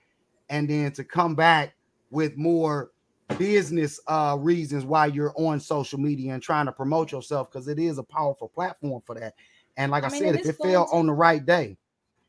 and 0.48 0.68
then 0.68 0.92
to 0.92 1.04
come 1.04 1.34
back 1.34 1.74
with 2.10 2.36
more 2.36 2.90
business 3.38 4.00
uh 4.08 4.36
reasons 4.38 4.84
why 4.84 5.06
you're 5.06 5.32
on 5.36 5.60
social 5.60 5.98
media 5.98 6.32
and 6.32 6.42
trying 6.42 6.66
to 6.66 6.72
promote 6.72 7.12
yourself 7.12 7.50
because 7.50 7.68
it 7.68 7.78
is 7.78 7.98
a 7.98 8.02
powerful 8.02 8.48
platform 8.48 9.00
for 9.06 9.14
that. 9.14 9.34
And 9.76 9.92
like 9.92 10.04
i, 10.04 10.08
I 10.08 10.10
mean, 10.10 10.20
said 10.20 10.34
if 10.34 10.46
it 10.46 10.56
fell 10.56 10.86
fun 10.86 10.98
on 10.98 11.06
the 11.06 11.12
right 11.12 11.44
day 11.44 11.76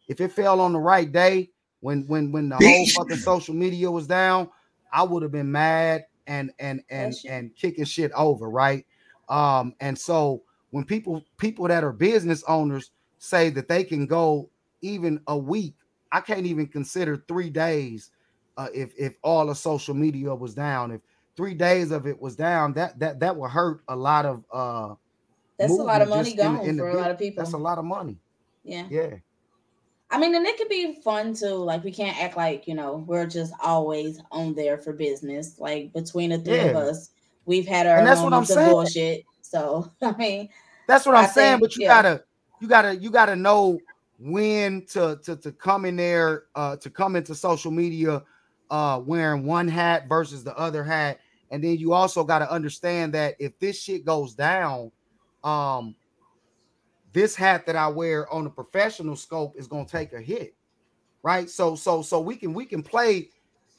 if 0.08 0.22
it 0.22 0.32
fell 0.32 0.60
on 0.60 0.74
the 0.74 0.80
right 0.80 1.12
day 1.12 1.50
when 1.86 2.08
when 2.08 2.32
when 2.34 2.50
the 2.50 2.62
whole 2.62 2.88
fucking 2.88 3.18
social 3.18 3.56
media 3.56 3.92
was 3.92 4.08
down 4.08 4.50
i 4.94 5.04
would 5.04 5.24
have 5.24 5.34
been 5.34 5.52
mad 5.52 6.06
and 6.28 6.52
and 6.60 6.82
and 6.90 7.12
Bless 7.14 7.26
and 7.28 7.56
kicking 7.58 7.86
shit 7.86 8.12
over 8.14 8.50
right? 8.50 8.86
Um 9.30 9.76
and 9.82 9.98
so 9.98 10.44
when 10.72 10.86
people 10.86 11.24
people 11.40 11.68
that 11.70 11.84
are 11.86 11.94
business 11.94 12.44
owners 12.48 12.92
say 13.20 13.52
that 13.52 13.70
they 13.70 13.84
can 13.86 14.08
go 14.08 14.52
even 14.82 15.22
a 15.28 15.38
week 15.38 15.76
i 16.12 16.22
can't 16.22 16.48
even 16.48 16.68
consider 16.68 17.24
three 17.28 17.52
days 17.52 18.12
uh, 18.58 18.70
if 18.74 18.94
if 18.98 19.16
all 19.24 19.50
of 19.50 19.58
social 19.58 19.96
media 19.96 20.34
was 20.36 20.56
down. 20.56 20.92
If 20.92 21.02
three 21.38 21.54
days 21.54 21.92
of 21.92 22.08
it 22.08 22.20
was 22.22 22.36
down 22.36 22.74
that 22.74 23.00
that 23.00 23.20
that 23.22 23.36
would 23.36 23.52
hurt 23.52 23.82
a 23.90 23.96
lot 23.96 24.26
of 24.26 24.46
uh 24.54 24.96
That's 25.60 25.78
a 25.80 25.84
lot 25.84 26.02
of 26.02 26.10
money 26.10 26.32
just 26.32 26.40
in- 26.40 26.56
gone 26.56 26.66
in 26.66 26.78
for 26.80 26.90
a 26.90 26.96
lot 26.96 27.12
of 27.12 27.20
people. 27.20 27.44
that's 27.44 27.54
a 27.54 27.58
lot 27.58 27.78
of 27.78 27.86
money. 27.86 28.18
Yeah. 28.64 28.88
yeah 28.90 29.16
I 30.12 30.20
mean, 30.20 30.36
and 30.36 30.46
it 30.46 30.58
could 30.58 30.70
be 30.70 30.94
fun 31.04 31.34
too. 31.34 31.56
Like 31.56 31.84
we 31.84 31.92
can't 31.92 32.18
act 32.22 32.38
like 32.38 32.68
you 32.68 32.76
know 32.76 33.04
we're 33.08 33.26
just 33.26 33.54
always 33.62 34.22
on 34.32 34.54
there 34.54 34.78
for 34.78 34.94
business. 34.94 35.60
Like 35.60 35.92
between 35.94 36.30
the 36.30 36.38
three 36.40 36.60
of 36.60 36.76
us, 36.76 37.10
we've 37.46 37.68
had 37.68 37.88
our 37.88 37.98
And 37.98 38.08
that's 38.08 38.22
what 38.22 38.34
I'm 38.34 38.42
of 38.44 38.48
saying. 38.48 38.72
bullshit. 38.72 39.24
So 39.42 39.92
I 40.02 40.16
mean, 40.18 40.50
That's 40.88 41.06
what 41.06 41.16
I'm 41.16 41.26
I 41.26 41.28
saying. 41.28 41.60
think- 41.60 41.62
but 41.62 41.76
you 41.76 41.84
yeah. 41.84 42.02
gotta, 42.02 42.24
you 42.62 42.68
gotta, 42.68 42.96
you 42.96 43.10
gotta 43.10 43.36
know 43.36 43.80
when 44.20 44.86
to 44.88 45.20
to 45.26 45.36
to 45.38 45.52
come 45.52 45.86
in 45.86 45.96
there, 45.96 46.46
uh, 46.56 46.76
to 46.78 46.90
come 46.90 47.16
into 47.16 47.34
social 47.36 47.72
media, 47.72 48.24
uh, 48.70 49.02
wearing 49.04 49.46
one 49.46 49.68
hat 49.68 50.08
versus 50.08 50.44
the 50.44 50.56
other 50.58 50.84
hat, 50.84 51.20
and 51.52 51.64
then 51.64 51.78
you 51.78 51.94
also 51.94 52.24
gotta 52.24 52.50
understand 52.50 53.14
that 53.16 53.36
if 53.40 53.58
this 53.60 53.82
shit 53.82 54.06
goes 54.06 54.34
down, 54.36 54.92
um, 55.44 55.96
this 57.16 57.34
hat 57.34 57.66
that 57.66 57.78
I 57.78 57.88
wear 57.88 58.32
on 58.32 58.46
a 58.46 58.50
professional 58.50 59.16
scope 59.16 59.56
is 59.56 59.68
gonna 59.68 59.86
take 59.86 60.12
a 60.12 60.20
hit, 60.20 60.54
right? 61.24 61.50
So 61.50 61.74
so 61.76 62.02
so 62.02 62.20
we 62.20 62.36
can 62.36 62.54
we 62.54 62.66
can 62.66 62.84
play 62.84 63.30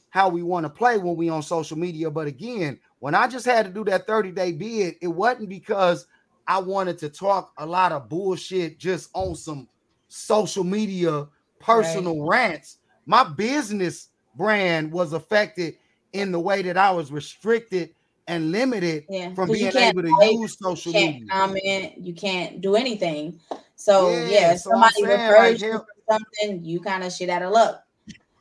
how 0.08 0.30
we 0.30 0.42
want 0.42 0.64
to 0.64 0.70
play 0.70 0.96
when 0.96 1.16
we 1.16 1.28
on 1.28 1.42
social 1.42 1.76
media. 1.76 2.10
But 2.10 2.26
again, 2.26 2.80
when 3.00 3.14
I 3.14 3.28
just 3.28 3.44
had 3.44 3.66
to 3.66 3.70
do 3.70 3.84
that 3.84 4.06
30 4.06 4.32
day 4.32 4.52
bid, 4.52 4.94
it 5.02 5.08
wasn't 5.08 5.50
because 5.50 6.06
I 6.48 6.58
wanted 6.58 6.96
to 6.98 7.10
talk 7.10 7.52
a 7.58 7.66
lot 7.66 7.92
of 7.92 8.08
bullshit 8.08 8.78
just 8.78 9.10
on 9.12 9.34
some 9.34 9.68
social 10.08 10.64
media 10.64 11.28
personal 11.60 12.26
rants. 12.26 12.78
My 13.04 13.22
business 13.22 14.08
brand 14.34 14.90
was 14.90 15.12
affected 15.12 15.74
in 16.14 16.32
the 16.32 16.40
way 16.40 16.62
that 16.62 16.78
I 16.78 16.90
was 16.90 17.12
restricted 17.12 17.90
and 18.28 18.52
limited 18.52 19.04
yeah, 19.08 19.34
from 19.34 19.50
you 19.50 19.70
being 19.70 19.76
able 19.76 20.02
to 20.02 20.10
like, 20.10 20.32
use 20.32 20.56
social 20.58 20.92
you 20.92 20.98
can't 21.00 21.14
media. 21.14 21.28
comment, 21.30 21.98
you 21.98 22.14
can't 22.14 22.60
do 22.60 22.74
anything. 22.76 23.40
So 23.76 24.10
Yeah, 24.10 24.28
yeah, 24.28 24.56
so 24.56 24.70
somebody 24.70 25.02
refers 25.04 25.62
like, 25.62 25.72
you 25.72 25.82
something, 26.08 26.64
you 26.64 26.80
kind 26.80 27.04
of 27.04 27.12
shit 27.12 27.28
out 27.28 27.42
of 27.42 27.52
luck. 27.52 27.82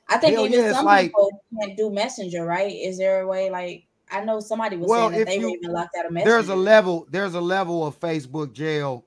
I 0.08 0.18
think 0.18 0.38
even 0.40 0.52
yeah, 0.52 0.74
some 0.74 0.86
like- 0.86 1.08
people 1.12 1.32
can't 1.60 1.76
do 1.78 1.90
messenger, 1.92 2.46
right? 2.46 2.72
Is 2.74 2.98
there 2.98 3.22
a 3.22 3.28
way 3.28 3.50
like 3.50 3.88
I 4.12 4.24
know 4.24 4.40
somebody 4.40 4.78
was 4.78 4.90
Well, 4.90 5.10
saying 5.10 5.26
that 5.26 5.28
they 5.28 5.40
were 5.40 5.50
even 5.50 5.72
locked 5.72 5.96
out 5.98 6.06
of 6.06 6.12
messenger. 6.12 6.32
there's 6.36 6.50
a 6.50 6.56
level 6.56 7.08
there's 7.10 7.34
a 7.34 7.42
level 7.42 7.86
of 7.86 8.00
facebook 8.00 8.54
jail 8.54 9.04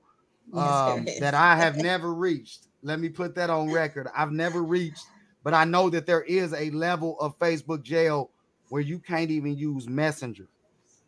um, 0.53 1.07
is. 1.07 1.19
that 1.19 1.33
i 1.33 1.55
have 1.55 1.77
never 1.81 2.13
reached 2.13 2.67
let 2.83 2.99
me 2.99 3.07
put 3.07 3.33
that 3.35 3.49
on 3.49 3.71
record 3.71 4.07
i've 4.15 4.31
never 4.33 4.61
reached 4.61 5.05
but 5.43 5.53
i 5.53 5.63
know 5.63 5.89
that 5.89 6.05
there 6.05 6.23
is 6.23 6.53
a 6.53 6.69
level 6.71 7.17
of 7.21 7.37
facebook 7.39 7.81
jail 7.81 8.29
where 8.69 8.81
you 8.81 8.99
can't 8.99 9.31
even 9.31 9.55
use 9.57 9.87
messenger 9.87 10.47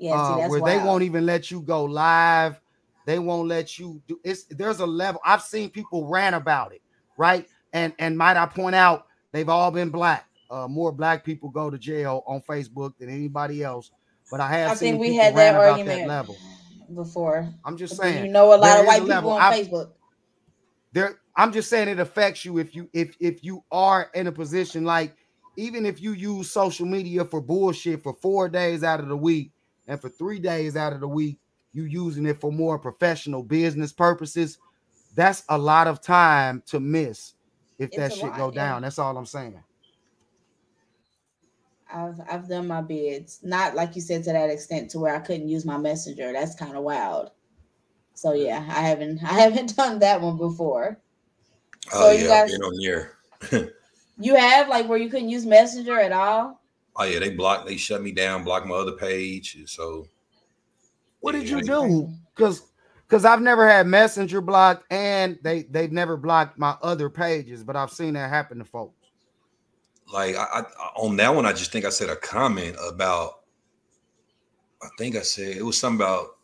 Yeah, 0.02 0.16
uh, 0.16 0.36
see, 0.36 0.42
that's 0.42 0.52
where 0.52 0.62
they 0.62 0.78
won't 0.78 1.04
even 1.04 1.26
let 1.26 1.52
you 1.52 1.62
go 1.62 1.86
live 1.86 2.60
they 3.06 3.20
won't 3.20 3.48
let 3.48 3.80
you 3.80 4.02
do 4.08 4.20
it's 4.24 4.46
there's 4.46 4.80
a 4.80 4.86
level 4.86 5.22
i've 5.26 5.42
seen 5.42 5.70
people 5.70 6.08
rant 6.08 6.36
about 6.36 6.74
it 6.74 6.82
right 7.18 7.48
and 7.74 7.94
and 8.00 8.18
might 8.18 8.38
i 8.38 8.46
point 8.46 8.76
out 8.76 9.06
they've 9.32 9.50
all 9.50 9.72
been 9.72 9.90
black 9.90 10.28
uh, 10.50 10.68
more 10.68 10.92
black 10.92 11.24
people 11.24 11.50
go 11.50 11.70
to 11.70 11.78
jail 11.78 12.24
on 12.28 12.42
facebook 12.42 12.94
than 13.00 13.10
anybody 13.10 13.64
else 13.64 13.92
but 14.30 14.40
i 14.40 14.48
have 14.48 14.72
I 14.72 14.76
seen 14.76 14.94
think 14.94 15.02
we 15.02 15.16
had 15.16 15.36
that 15.36 15.56
argument 15.56 16.02
that 16.02 16.08
level 16.08 16.38
before. 16.96 17.54
I'm 17.64 17.78
just 17.78 17.98
saying. 17.98 18.26
You 18.26 18.32
know 18.32 18.54
a 18.54 18.56
lot 18.56 18.80
of 18.80 18.86
white 18.86 19.02
people 19.02 19.32
on 19.32 19.42
I've- 19.42 19.64
Facebook. 19.64 19.92
There, 20.94 21.22
I'm 21.38 21.54
just 21.54 21.70
saying 21.70 21.88
it 21.88 22.00
affects 22.00 22.44
you 22.44 22.58
if 22.58 22.76
you 22.76 22.90
if 22.94 23.16
if 23.20 23.44
you 23.44 23.64
are 23.72 24.10
in 24.14 24.28
a 24.28 24.32
position 24.32 24.84
like 24.84 25.16
even 25.58 25.86
if 25.86 26.02
you 26.02 26.12
use 26.12 26.52
social 26.52 26.86
media 26.86 27.24
for 27.24 27.40
bullshit 27.40 28.04
for 28.04 28.14
four 28.16 28.50
days 28.50 28.84
out 28.84 29.00
of 29.00 29.08
the 29.08 29.16
week 29.16 29.52
and 29.88 30.00
for 30.00 30.10
three 30.10 30.40
days 30.40 30.76
out 30.76 30.94
of 30.94 31.00
the 31.00 31.08
week 31.08 31.40
you 31.74 31.84
using 31.84 32.26
it 32.26 32.40
for 32.42 32.52
more 32.52 32.78
professional 32.78 33.44
business 33.44 33.94
purposes. 33.94 34.58
That's 35.16 35.44
a 35.50 35.58
lot 35.58 35.88
of 35.88 36.02
time 36.02 36.64
to 36.68 36.80
miss 36.80 37.34
if 37.80 37.92
that 37.92 38.08
It's 38.08 38.16
a 38.16 38.20
shit 38.20 38.30
lot, 38.30 38.38
go 38.38 38.48
yeah. 38.50 38.56
down. 38.56 38.82
That's 38.82 39.00
all 39.00 39.18
I'm 39.18 39.26
saying. 39.26 39.62
I've 41.94 42.20
I've 42.32 42.48
done 42.48 42.68
my 42.68 42.82
bids, 42.82 43.40
not 43.44 43.76
like 43.76 43.96
you 43.96 44.02
said 44.02 44.24
to 44.26 44.32
that 44.32 44.50
extent 44.50 44.90
to 44.92 45.00
where 45.00 45.14
I 45.16 45.20
couldn't 45.20 45.50
use 45.50 45.66
my 45.66 45.78
messenger. 45.78 46.32
That's 46.32 46.56
kind 46.56 46.76
of 46.78 46.84
wild. 46.84 47.32
So 48.14 48.34
yeah, 48.34 48.60
I 48.70 48.82
haven't 48.82 49.22
I 49.24 49.34
haven't 49.34 49.76
done 49.76 50.00
that 50.00 50.22
one 50.22 50.38
before. 50.38 50.98
Oh 51.94 52.00
So 52.00 52.12
yeah, 52.12 52.22
I've 52.22 52.28
guys- 52.28 52.52
been 52.52 52.64
on 52.64 52.78
there. 53.52 53.72
You 54.18 54.36
have 54.36 54.68
like 54.70 54.88
where 54.88 55.00
you 55.00 55.10
couldn't 55.10 55.30
use 55.30 55.48
messenger 55.48 56.00
at 56.00 56.12
all. 56.12 56.61
Oh 56.96 57.04
yeah, 57.04 57.20
they 57.20 57.30
blocked, 57.30 57.68
they 57.68 57.78
shut 57.78 58.02
me 58.02 58.12
down, 58.12 58.44
blocked 58.44 58.68
my 58.68 58.76
other 58.76 58.92
page. 58.94 59.58
So 59.66 60.08
What 61.22 61.34
did 61.34 61.50
you 61.50 61.62
do? 61.62 62.10
Because 62.36 62.64
because 63.08 63.26
I've 63.26 63.42
never 63.42 63.68
had 63.68 63.88
Messenger 63.88 64.42
blocked 64.42 64.86
and 64.92 65.38
they 65.42 65.64
they've 65.64 65.92
never 65.92 66.16
blocked 66.18 66.58
my 66.58 66.78
other 66.82 67.10
pages, 67.10 67.64
but 67.64 67.76
I've 67.76 67.92
seen 67.92 68.14
that 68.14 68.30
happen 68.30 68.58
to 68.60 68.66
folks. 68.66 68.96
like 70.14 70.36
I, 70.36 70.44
I 70.44 70.64
on 70.96 71.18
that 71.18 71.34
one, 71.34 71.46
I 71.46 71.54
just 71.54 71.72
think 71.72 71.86
I 71.86 71.90
said 71.90 72.10
a 72.10 72.16
comment 72.16 72.76
about. 72.86 73.40
I 74.84 74.88
think 74.98 75.16
I 75.16 75.22
said 75.22 75.58
it 75.58 75.64
was 75.64 75.80
something 75.80 76.06
about. 76.06 76.38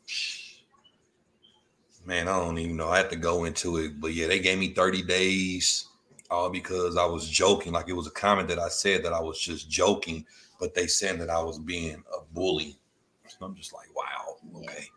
Man, 2.06 2.30
I 2.30 2.40
don't 2.40 2.58
even 2.58 2.78
know. 2.78 2.88
I 2.88 2.98
have 3.00 3.10
to 3.10 3.18
go 3.18 3.44
into 3.44 3.78
it, 3.78 4.00
but 4.00 4.14
yeah, 4.14 4.28
they 4.28 4.40
gave 4.40 4.60
me 4.60 4.74
thirty 4.74 5.02
days, 5.02 5.87
all 6.30 6.50
because 6.50 6.98
I 6.98 7.06
was 7.06 7.30
joking. 7.30 7.74
Like 7.74 7.90
it 7.90 7.94
was 7.94 8.08
a 8.08 8.12
comment 8.12 8.48
that 8.50 8.60
I 8.60 8.70
said 8.70 9.04
that 9.04 9.14
I 9.14 9.22
was 9.22 9.40
just 9.40 9.70
joking, 9.70 10.26
but 10.60 10.74
they 10.74 10.88
said 10.88 11.20
that 11.20 11.30
I 11.30 11.42
was 11.42 11.60
being 11.60 12.04
a 12.14 12.34
bully. 12.34 12.78
So 13.28 13.46
I'm 13.46 13.56
just 13.56 13.74
like, 13.74 13.88
wow, 13.96 14.38
okay. 14.60 14.90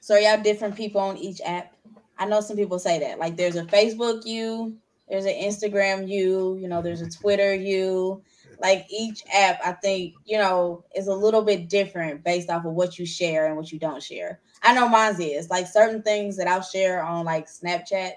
So 0.00 0.16
y'all 0.16 0.42
different 0.42 0.76
people 0.76 1.00
on 1.00 1.16
each 1.16 1.40
app? 1.44 1.72
I 2.18 2.26
know 2.26 2.40
some 2.40 2.56
people 2.56 2.78
say 2.78 2.98
that. 3.00 3.18
Like 3.18 3.36
there's 3.36 3.56
a 3.56 3.64
Facebook 3.64 4.24
you, 4.24 4.76
there's 5.08 5.24
an 5.24 5.34
Instagram 5.34 6.08
you, 6.08 6.56
you 6.56 6.68
know, 6.68 6.82
there's 6.82 7.02
a 7.02 7.10
Twitter 7.10 7.54
you. 7.54 8.22
Like 8.60 8.86
each 8.88 9.22
app, 9.34 9.60
I 9.64 9.72
think, 9.72 10.14
you 10.24 10.38
know, 10.38 10.84
is 10.94 11.08
a 11.08 11.14
little 11.14 11.42
bit 11.42 11.68
different 11.68 12.24
based 12.24 12.48
off 12.48 12.64
of 12.64 12.72
what 12.72 12.98
you 12.98 13.04
share 13.04 13.46
and 13.46 13.56
what 13.56 13.70
you 13.70 13.78
don't 13.78 14.02
share. 14.02 14.40
I 14.62 14.74
know 14.74 14.88
mine's 14.88 15.20
is 15.20 15.50
like 15.50 15.66
certain 15.66 16.02
things 16.02 16.36
that 16.36 16.48
I'll 16.48 16.62
share 16.62 17.02
on 17.02 17.24
like 17.24 17.48
Snapchat. 17.48 18.12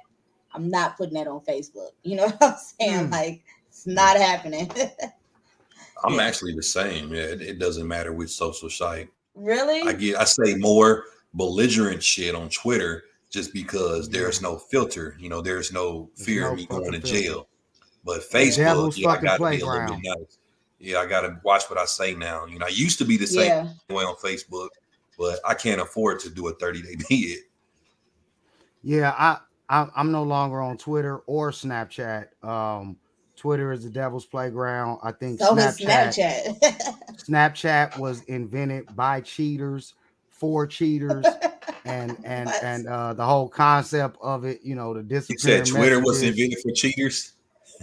I'm 0.54 0.70
not 0.70 0.98
putting 0.98 1.14
that 1.16 1.28
on 1.28 1.42
Facebook. 1.42 1.92
You 2.04 2.18
know 2.18 2.28
what 2.40 2.44
I'm 2.44 2.56
saying? 2.58 3.06
Hmm. 3.08 3.12
Like 3.12 3.44
it's 3.68 3.86
not 3.88 4.18
happening. 4.18 4.70
I'm 6.04 6.20
actually 6.20 6.54
the 6.56 6.64
same. 6.64 7.14
Yeah, 7.14 7.24
it, 7.24 7.42
it 7.42 7.60
doesn't 7.60 7.88
matter 7.88 8.14
which 8.14 8.30
social 8.30 8.70
site. 8.70 9.10
really? 9.36 9.82
I 9.82 9.94
get 9.94 10.18
I 10.18 10.24
say 10.24 10.56
more 10.56 11.06
belligerent 11.34 12.02
shit 12.02 12.36
on 12.36 12.50
Twitter 12.50 13.04
just 13.30 13.54
because 13.54 14.10
there's 14.10 14.42
no 14.42 14.58
filter. 14.58 15.16
You 15.20 15.30
know, 15.30 15.42
there's 15.42 15.72
no 15.74 16.10
fear 16.16 16.42
no 16.44 16.52
of 16.52 16.58
me 16.58 16.66
going 16.66 16.92
to 16.94 17.02
filter. 17.02 17.08
jail. 17.22 17.48
But 18.06 18.22
Facebook, 18.22 18.56
devil's 18.58 18.98
yeah, 18.98 19.10
I 19.10 19.14
fucking 19.16 19.26
gotta 19.28 19.50
be 19.58 19.62
a 19.62 19.66
little 19.66 19.88
bit 19.88 20.00
nice. 20.04 20.38
Yeah, 20.80 21.00
I 21.00 21.06
gotta 21.06 21.38
watch 21.44 21.70
what 21.70 21.78
I 21.78 21.84
say 21.86 22.16
now. 22.16 22.46
You 22.46 22.58
know, 22.60 22.66
I 22.66 22.70
used 22.70 22.98
to 23.00 23.06
be 23.06 23.18
the 23.18 23.28
same 23.28 23.48
Yeah. 23.90 23.96
way 23.96 24.06
on 24.06 24.16
Facebook, 24.16 24.70
but 25.18 25.40
I 25.46 25.54
can't 25.54 25.82
afford 25.82 26.22
to 26.22 26.30
do 26.30 26.48
a 26.48 26.54
30 26.54 26.82
day 26.82 26.96
bid. 27.10 27.40
Yeah, 28.82 29.14
I, 29.18 29.40
I 29.70 29.88
I'm 29.96 30.12
no 30.12 30.24
longer 30.24 30.62
on 30.62 30.78
Twitter 30.78 31.18
or 31.28 31.52
Snapchat. 31.52 32.28
Um, 32.44 32.98
Twitter 33.36 33.72
is 33.72 33.84
the 33.84 33.90
devil's 33.90 34.26
playground. 34.26 35.00
I 35.04 35.12
think 35.12 35.40
So 35.40 35.56
Snapchat, 35.56 36.16
Snapchat. 36.16 36.96
Snapchat 37.30 37.98
was 38.00 38.24
invented 38.24 38.94
by 38.96 39.22
cheaters 39.22 39.94
for 40.30 40.66
cheaters, 40.66 41.26
and 41.86 42.18
and 42.26 42.52
and 42.64 42.88
uh, 42.88 43.14
the 43.14 43.26
whole 43.26 43.48
concept 43.48 44.18
of 44.22 44.44
it, 44.46 44.60
you 44.64 44.76
know, 44.76 44.94
the 44.94 45.04
disappearing. 45.04 45.60
You 45.60 45.66
said 45.66 45.78
Twitter 45.78 46.00
was 46.00 46.24
invented 46.24 46.60
for 46.60 46.72
cheaters. 46.72 47.34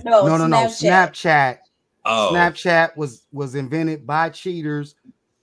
no, 0.04 0.26
no, 0.26 0.36
no, 0.36 0.46
no. 0.46 0.56
Snapchat. 0.66 1.12
Snapchat. 1.12 1.58
Oh, 2.04 2.30
Snapchat 2.32 2.96
was 2.96 3.26
was 3.32 3.54
invented 3.54 4.06
by 4.06 4.30
cheaters 4.30 4.94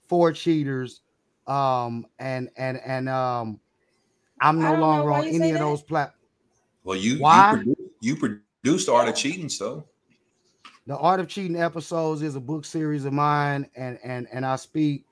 for 0.08 0.32
cheaters. 0.32 1.00
Um, 1.46 2.06
and 2.18 2.50
and 2.56 2.78
and 2.84 3.08
um, 3.08 3.60
I'm 4.40 4.60
no 4.60 4.74
longer 4.74 5.12
on 5.12 5.26
any 5.26 5.38
say 5.38 5.50
of 5.52 5.58
those 5.58 5.82
platforms. 5.82 6.23
Well, 6.84 6.96
you 6.96 7.16
Why? 7.16 7.50
you, 7.50 7.58
produ- 7.58 7.90
you 8.00 8.16
produced 8.16 8.88
Art 8.88 9.08
of 9.08 9.14
Cheating, 9.14 9.48
so 9.48 9.86
The 10.86 10.96
Art 10.96 11.20
of 11.20 11.28
Cheating 11.28 11.56
episodes 11.56 12.22
is 12.22 12.36
a 12.36 12.40
book 12.40 12.64
series 12.64 13.04
of 13.04 13.12
mine, 13.12 13.68
and 13.74 13.98
and 14.04 14.28
and 14.32 14.44
I 14.46 14.56
speak 14.56 15.04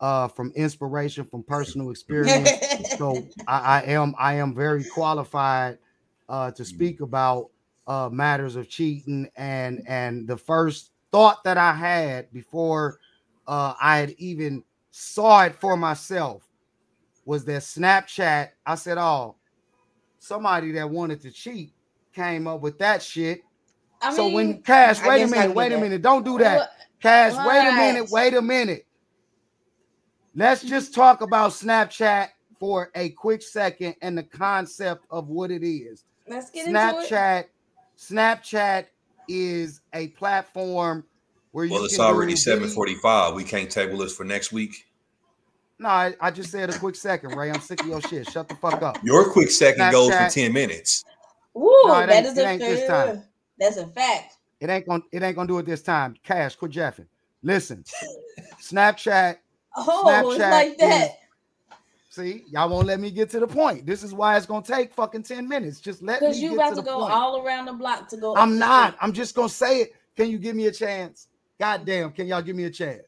uh 0.00 0.28
from 0.28 0.52
inspiration 0.56 1.24
from 1.24 1.42
personal 1.44 1.90
experience. 1.90 2.50
so 2.98 3.26
I, 3.46 3.80
I 3.80 3.82
am 3.84 4.14
I 4.18 4.34
am 4.34 4.54
very 4.54 4.84
qualified 4.84 5.78
uh 6.28 6.50
to 6.52 6.64
speak 6.64 7.00
about 7.00 7.50
uh 7.86 8.08
matters 8.10 8.56
of 8.56 8.68
cheating 8.68 9.30
and 9.36 9.82
and 9.86 10.26
the 10.26 10.36
first 10.36 10.90
thought 11.12 11.44
that 11.44 11.58
I 11.58 11.72
had 11.72 12.32
before 12.32 12.98
uh 13.46 13.74
I 13.80 13.98
had 13.98 14.10
even 14.18 14.64
saw 14.90 15.44
it 15.44 15.54
for 15.54 15.76
myself 15.76 16.48
was 17.24 17.44
that 17.44 17.62
Snapchat. 17.62 18.50
I 18.66 18.74
said, 18.74 18.98
Oh, 18.98 19.36
somebody 20.20 20.70
that 20.72 20.88
wanted 20.88 21.20
to 21.22 21.32
cheat 21.32 21.72
came 22.14 22.46
up 22.46 22.60
with 22.60 22.78
that 22.78 23.02
shit. 23.02 23.42
I 24.00 24.14
so 24.14 24.28
when 24.28 24.62
Cash, 24.62 25.00
I 25.02 25.08
wait 25.08 25.22
a 25.22 25.26
minute, 25.26 25.54
wait 25.54 25.72
a 25.72 25.74
that. 25.74 25.80
minute, 25.80 26.02
don't 26.02 26.24
do 26.24 26.38
that. 26.38 26.58
What? 26.58 26.70
Cash, 27.02 27.46
wait 27.46 27.68
a 27.68 27.72
minute, 27.74 28.10
wait 28.10 28.34
a 28.34 28.42
minute. 28.42 28.86
Let's 30.34 30.62
just 30.62 30.94
talk 30.94 31.22
about 31.22 31.50
Snapchat 31.50 32.28
for 32.58 32.90
a 32.94 33.10
quick 33.10 33.42
second 33.42 33.96
and 34.00 34.16
the 34.16 34.22
concept 34.22 35.04
of 35.10 35.28
what 35.28 35.50
it 35.50 35.66
is. 35.66 36.04
Let's 36.28 36.50
get 36.50 36.68
into 36.68 36.78
it. 36.78 37.10
Snapchat, 37.10 37.44
Snapchat 37.98 38.86
is 39.28 39.80
a 39.92 40.08
platform 40.08 41.04
where 41.52 41.64
you 41.64 41.72
well, 41.72 41.84
it's 41.84 41.96
can 41.96 42.04
already 42.04 42.36
745. 42.36 43.34
We 43.34 43.44
can't 43.44 43.70
table 43.70 43.98
this 43.98 44.14
for 44.14 44.24
next 44.24 44.52
week. 44.52 44.86
No, 45.80 45.88
I, 45.88 46.14
I 46.20 46.30
just 46.30 46.50
said 46.50 46.68
a 46.68 46.78
quick 46.78 46.94
second, 46.94 47.34
Ray. 47.34 47.50
I'm 47.50 47.60
sick 47.60 47.80
of 47.80 47.86
your 47.86 48.02
shit. 48.02 48.28
Shut 48.28 48.50
the 48.50 48.54
fuck 48.56 48.82
up. 48.82 49.02
Your 49.02 49.30
quick 49.32 49.50
second 49.50 49.90
goes 49.90 50.14
for 50.14 50.28
10 50.28 50.52
minutes. 50.52 51.02
Woo, 51.54 51.70
No, 51.86 52.00
it 52.00 52.06
that 52.08 52.16
ain't- 52.16 52.26
is 52.26 52.36
it 52.36 52.42
a 52.44 52.48
ain't 52.50 52.60
this 52.60 52.86
time. 52.86 53.22
That's 53.58 53.76
a 53.78 53.86
fact. 53.86 54.36
It 54.60 54.68
ain't 54.68 54.86
gonna 54.86 55.02
it 55.10 55.22
ain't 55.22 55.36
gonna 55.36 55.48
do 55.48 55.58
it 55.58 55.64
this 55.64 55.80
time. 55.82 56.16
Cash, 56.22 56.56
quit 56.56 56.72
jeffing. 56.72 57.06
Listen, 57.42 57.82
Snapchat. 58.60 59.36
Oh, 59.76 60.30
it's 60.32 60.40
like 60.40 60.76
that. 60.78 61.04
is- 61.06 61.10
See, 62.10 62.42
y'all 62.50 62.68
won't 62.68 62.86
let 62.88 62.98
me 63.00 63.10
get 63.12 63.30
to 63.30 63.40
the 63.40 63.46
point. 63.46 63.86
This 63.86 64.02
is 64.02 64.12
why 64.12 64.36
it's 64.36 64.44
gonna 64.44 64.66
take 64.66 64.92
fucking 64.92 65.22
10 65.22 65.48
minutes. 65.48 65.80
Just 65.80 66.02
let 66.02 66.20
me 66.20 66.26
Because 66.28 66.42
you 66.42 66.48
get 66.50 66.54
about 66.58 66.68
to 66.70 66.74
to 66.76 66.82
go 66.82 66.98
point. 66.98 67.12
all 67.14 67.40
around 67.46 67.66
the 67.66 67.72
block 67.72 68.08
to 68.08 68.16
go. 68.18 68.34
I'm 68.36 68.58
not. 68.58 68.96
I'm 69.00 69.12
just 69.12 69.34
gonna 69.36 69.48
say 69.48 69.80
it. 69.82 69.92
Can 70.16 70.28
you 70.28 70.38
give 70.38 70.56
me 70.56 70.66
a 70.66 70.72
chance? 70.72 71.28
God 71.58 71.86
damn, 71.86 72.10
can 72.12 72.26
y'all 72.26 72.42
give 72.42 72.56
me 72.56 72.64
a 72.64 72.70
chance? 72.70 73.02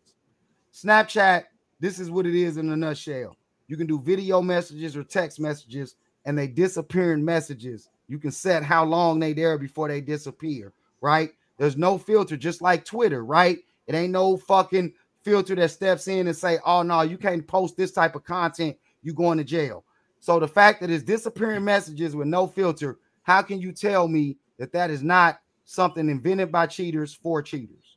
Snapchat, 0.72 1.44
this 1.82 1.98
is 1.98 2.12
what 2.12 2.26
it 2.26 2.36
is 2.36 2.58
in 2.58 2.70
a 2.70 2.76
nutshell. 2.76 3.36
You 3.66 3.76
can 3.76 3.88
do 3.88 4.00
video 4.00 4.40
messages 4.40 4.96
or 4.96 5.02
text 5.02 5.40
messages, 5.40 5.96
and 6.24 6.38
they 6.38 6.46
disappearing 6.46 7.24
messages. 7.24 7.88
You 8.06 8.18
can 8.18 8.30
set 8.30 8.62
how 8.62 8.84
long 8.84 9.18
they 9.18 9.32
there 9.32 9.58
before 9.58 9.88
they 9.88 10.00
disappear, 10.00 10.72
right? 11.00 11.32
There's 11.58 11.76
no 11.76 11.98
filter, 11.98 12.36
just 12.36 12.62
like 12.62 12.84
Twitter, 12.84 13.24
right? 13.24 13.58
It 13.88 13.96
ain't 13.96 14.12
no 14.12 14.36
fucking 14.36 14.92
filter 15.22 15.56
that 15.56 15.72
steps 15.72 16.06
in 16.06 16.28
and 16.28 16.36
say, 16.36 16.60
"Oh 16.64 16.82
no, 16.82 17.02
you 17.02 17.18
can't 17.18 17.44
post 17.44 17.76
this 17.76 17.90
type 17.90 18.14
of 18.14 18.22
content. 18.22 18.76
You 19.02 19.12
going 19.12 19.38
to 19.38 19.44
jail." 19.44 19.84
So 20.20 20.38
the 20.38 20.46
fact 20.46 20.80
that 20.82 20.90
it's 20.90 21.02
disappearing 21.02 21.64
messages 21.64 22.14
with 22.14 22.28
no 22.28 22.46
filter, 22.46 23.00
how 23.22 23.42
can 23.42 23.60
you 23.60 23.72
tell 23.72 24.06
me 24.06 24.36
that 24.56 24.72
that 24.72 24.90
is 24.90 25.02
not 25.02 25.40
something 25.64 26.08
invented 26.08 26.52
by 26.52 26.68
cheaters 26.68 27.12
for 27.12 27.42
cheaters? 27.42 27.96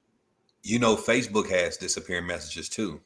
You 0.64 0.80
know, 0.80 0.95
Facebook 0.95 1.48
has 1.52 1.78
disappearing 1.78 2.26
messages 2.26 2.68
too. 2.68 3.02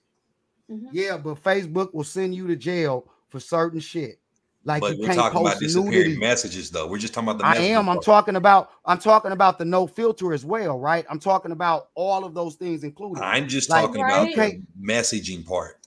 Mm-hmm. 0.70 0.88
Yeah, 0.92 1.18
but 1.18 1.42
Facebook 1.44 1.94
will 1.94 2.04
send 2.04 2.36
you 2.36 2.48
to 2.48 2.56
jail 2.56 3.08
for 3.30 3.40
certain 3.40 3.80
shit. 3.80 4.20
Like 4.66 4.82
but 4.82 4.96
you 4.96 5.00
we're 5.02 5.06
can't 5.08 5.18
talking 5.20 5.42
about 5.42 5.60
disappearing 5.60 5.92
nudity. 5.92 6.18
messages, 6.18 6.70
though. 6.70 6.86
We're 6.86 6.98
just 6.98 7.14
talking 7.14 7.30
about 7.30 7.40
the 7.40 7.46
I 7.46 7.50
messages 7.54 7.70
am. 7.72 7.90
I'm 7.90 8.02
talking 8.02 8.36
about. 8.36 8.72
I'm 8.86 9.00
talking 9.00 9.32
about 9.32 9.58
the 9.58 9.64
no 9.66 9.88
filter 9.88 10.34
as 10.34 10.44
well, 10.46 10.78
right? 10.80 11.06
I'm 11.10 11.20
talking 11.20 11.52
about 11.52 11.90
all 11.96 12.26
of 12.26 12.34
those 12.34 12.56
things 12.56 12.84
included. 12.84 13.24
I'm 13.24 13.48
just 13.48 13.70
Like, 13.70 13.86
talking 13.86 14.00
you 14.02 14.06
about 14.06 14.28
can't- 14.34 14.64
the 14.78 14.86
messaging 14.94 15.46
part. 15.46 15.78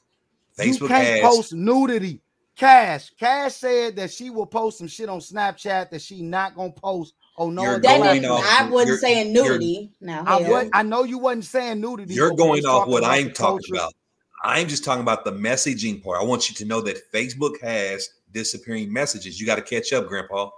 you 0.59 0.73
Facebook 0.73 0.89
can't 0.89 1.07
has 1.07 1.21
post 1.23 1.53
nudity. 1.53 2.21
Cash, 2.57 3.11
Cash 3.19 3.55
said 3.57 3.97
that 3.97 4.11
she 4.11 4.31
will 4.31 4.47
post 4.47 4.79
some 4.79 4.89
shit 4.89 5.09
on 5.09 5.21
Snapchat 5.21 5.91
that 5.91 6.01
she 6.03 6.23
not 6.23 6.55
gonna 6.55 6.73
post. 6.73 7.15
Oh 7.39 7.51
no, 7.51 7.63
You're 7.63 7.79
That 7.81 7.99
going 7.99 8.25
off- 8.27 8.45
I 8.61 8.69
wasn't 8.71 9.01
saying 9.01 9.33
nudity. 9.33 9.91
Now, 10.01 10.23
I, 10.27 10.41
was, 10.49 10.69
I 10.75 10.83
know 10.83 11.05
you 11.05 11.19
wasn't 11.19 11.45
saying 11.47 11.81
nudity. 11.81 12.15
You're 12.15 12.31
but 12.31 12.37
going 12.37 12.65
off 12.67 12.89
what 12.89 13.05
I'm 13.05 13.33
talking 13.33 13.75
about. 13.75 13.93
I'm 14.43 14.69
just 14.69 14.85
talking 14.85 15.03
about 15.03 15.25
the 15.25 15.33
messaging 15.33 16.03
part. 16.03 16.21
I 16.21 16.25
want 16.25 16.49
you 16.49 16.55
to 16.57 16.65
know 16.65 16.81
that 16.83 17.11
Facebook 17.13 17.61
has 17.63 18.09
disappearing 18.33 18.93
messages. 18.93 19.41
You 19.41 19.47
got 19.47 19.57
to 19.57 19.63
catch 19.63 19.93
up, 19.93 20.09
Grandpa. 20.09 20.51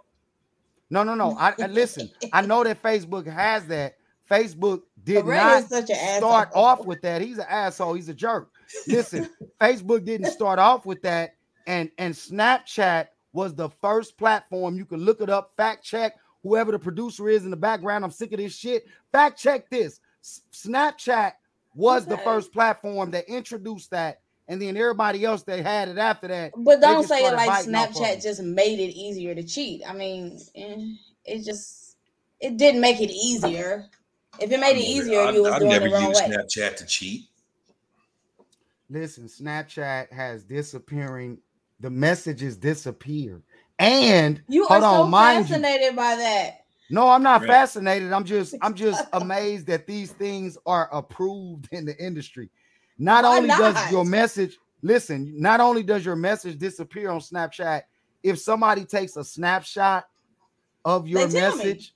No, 0.90 1.02
no, 1.02 1.14
no. 1.14 1.36
I, 1.38 1.54
I 1.60 1.66
listen. 1.66 2.10
I 2.32 2.42
know 2.42 2.64
that 2.64 2.82
Facebook 2.82 3.26
has 3.26 3.66
that. 3.66 3.96
Facebook 4.30 4.82
did 5.02 5.24
Ray 5.26 5.36
not 5.36 5.68
such 5.68 5.90
an 5.90 6.18
start 6.18 6.48
asshole. 6.48 6.64
off 6.64 6.86
with 6.86 7.02
that. 7.02 7.20
He's 7.20 7.38
an 7.38 7.46
asshole. 7.48 7.94
He's 7.94 8.08
a 8.08 8.14
jerk. 8.14 8.50
Listen, 8.86 9.28
Facebook 9.60 10.04
didn't 10.04 10.28
start 10.28 10.58
off 10.58 10.86
with 10.86 11.02
that, 11.02 11.34
and 11.66 11.90
and 11.98 12.14
Snapchat 12.14 13.08
was 13.32 13.54
the 13.54 13.68
first 13.68 14.16
platform. 14.16 14.76
You 14.76 14.86
can 14.86 15.00
look 15.00 15.20
it 15.20 15.28
up, 15.28 15.52
fact 15.56 15.84
check 15.84 16.14
whoever 16.42 16.70
the 16.70 16.78
producer 16.78 17.28
is 17.28 17.44
in 17.44 17.50
the 17.50 17.56
background. 17.56 18.04
I'm 18.04 18.10
sick 18.10 18.32
of 18.32 18.38
this 18.38 18.54
shit. 18.54 18.86
Fact 19.10 19.38
check 19.38 19.68
this. 19.70 20.00
S- 20.22 20.42
Snapchat 20.52 21.32
was 21.74 22.06
the 22.06 22.16
first 22.18 22.52
platform 22.52 23.10
that 23.12 23.28
introduced 23.28 23.90
that, 23.90 24.20
and 24.48 24.60
then 24.60 24.76
everybody 24.76 25.24
else 25.24 25.42
that 25.44 25.60
had 25.60 25.88
it 25.88 25.98
after 25.98 26.28
that. 26.28 26.52
But 26.56 26.80
don't 26.80 27.06
say 27.06 27.24
it 27.26 27.32
like 27.34 27.46
biting 27.48 27.74
off 27.74 27.90
of 27.90 27.96
Snapchat 27.96 28.22
just 28.22 28.42
made 28.42 28.78
it 28.78 28.94
easier 28.94 29.34
to 29.34 29.42
cheat. 29.42 29.82
I 29.88 29.92
mean, 29.92 30.40
eh, 30.54 30.76
it 31.24 31.44
just 31.44 31.96
it 32.40 32.56
didn't 32.56 32.80
make 32.80 33.00
it 33.00 33.10
easier. 33.10 33.86
If 34.40 34.50
it 34.50 34.60
made 34.60 34.76
it 34.76 34.84
easier, 34.84 35.20
I, 35.20 35.30
you 35.32 35.42
was 35.42 35.54
I've 35.54 35.60
doing 35.60 35.70
never 35.72 35.88
the 35.88 35.94
wrong 35.94 36.08
used 36.08 36.22
way. 36.22 36.36
Snapchat 36.36 36.76
to 36.76 36.86
cheat. 36.86 37.22
Listen, 38.90 39.24
Snapchat 39.24 40.12
has 40.12 40.44
disappearing. 40.44 41.38
The 41.80 41.90
messages 41.90 42.56
disappear, 42.56 43.42
and 43.78 44.40
You 44.48 44.66
hold 44.66 44.84
are 44.84 45.00
on, 45.00 45.06
so 45.06 45.10
mind 45.10 45.48
you. 45.48 45.56
fascinated 45.56 45.96
by 45.96 46.16
that. 46.16 46.63
No, 46.90 47.08
I'm 47.08 47.22
not 47.22 47.40
Right. 47.40 47.48
fascinated. 47.48 48.12
I'm 48.12 48.24
just, 48.24 48.54
I'm 48.62 48.74
just 48.84 49.04
amazed 49.12 49.66
that 49.68 49.86
these 49.86 50.12
things 50.12 50.58
are 50.66 50.88
approved 50.92 51.68
in 51.72 51.84
the 51.84 51.96
industry. 51.98 52.50
Not 52.98 53.24
Why 53.24 53.36
only 53.38 53.48
does 53.48 53.90
your 53.90 54.04
message, 54.04 54.58
listen, 54.82 55.32
not 55.40 55.60
only 55.60 55.82
does 55.82 56.04
your 56.04 56.16
message 56.16 56.58
disappear 56.58 57.10
on 57.10 57.20
Snapchat, 57.20 57.82
if 58.22 58.38
somebody 58.38 58.84
takes 58.84 59.16
a 59.16 59.24
snapshot 59.24 60.06
of 60.84 61.08
your 61.08 61.26
They 61.26 61.40
tell 61.40 61.56
me. 61.56 61.64
message, 61.64 61.94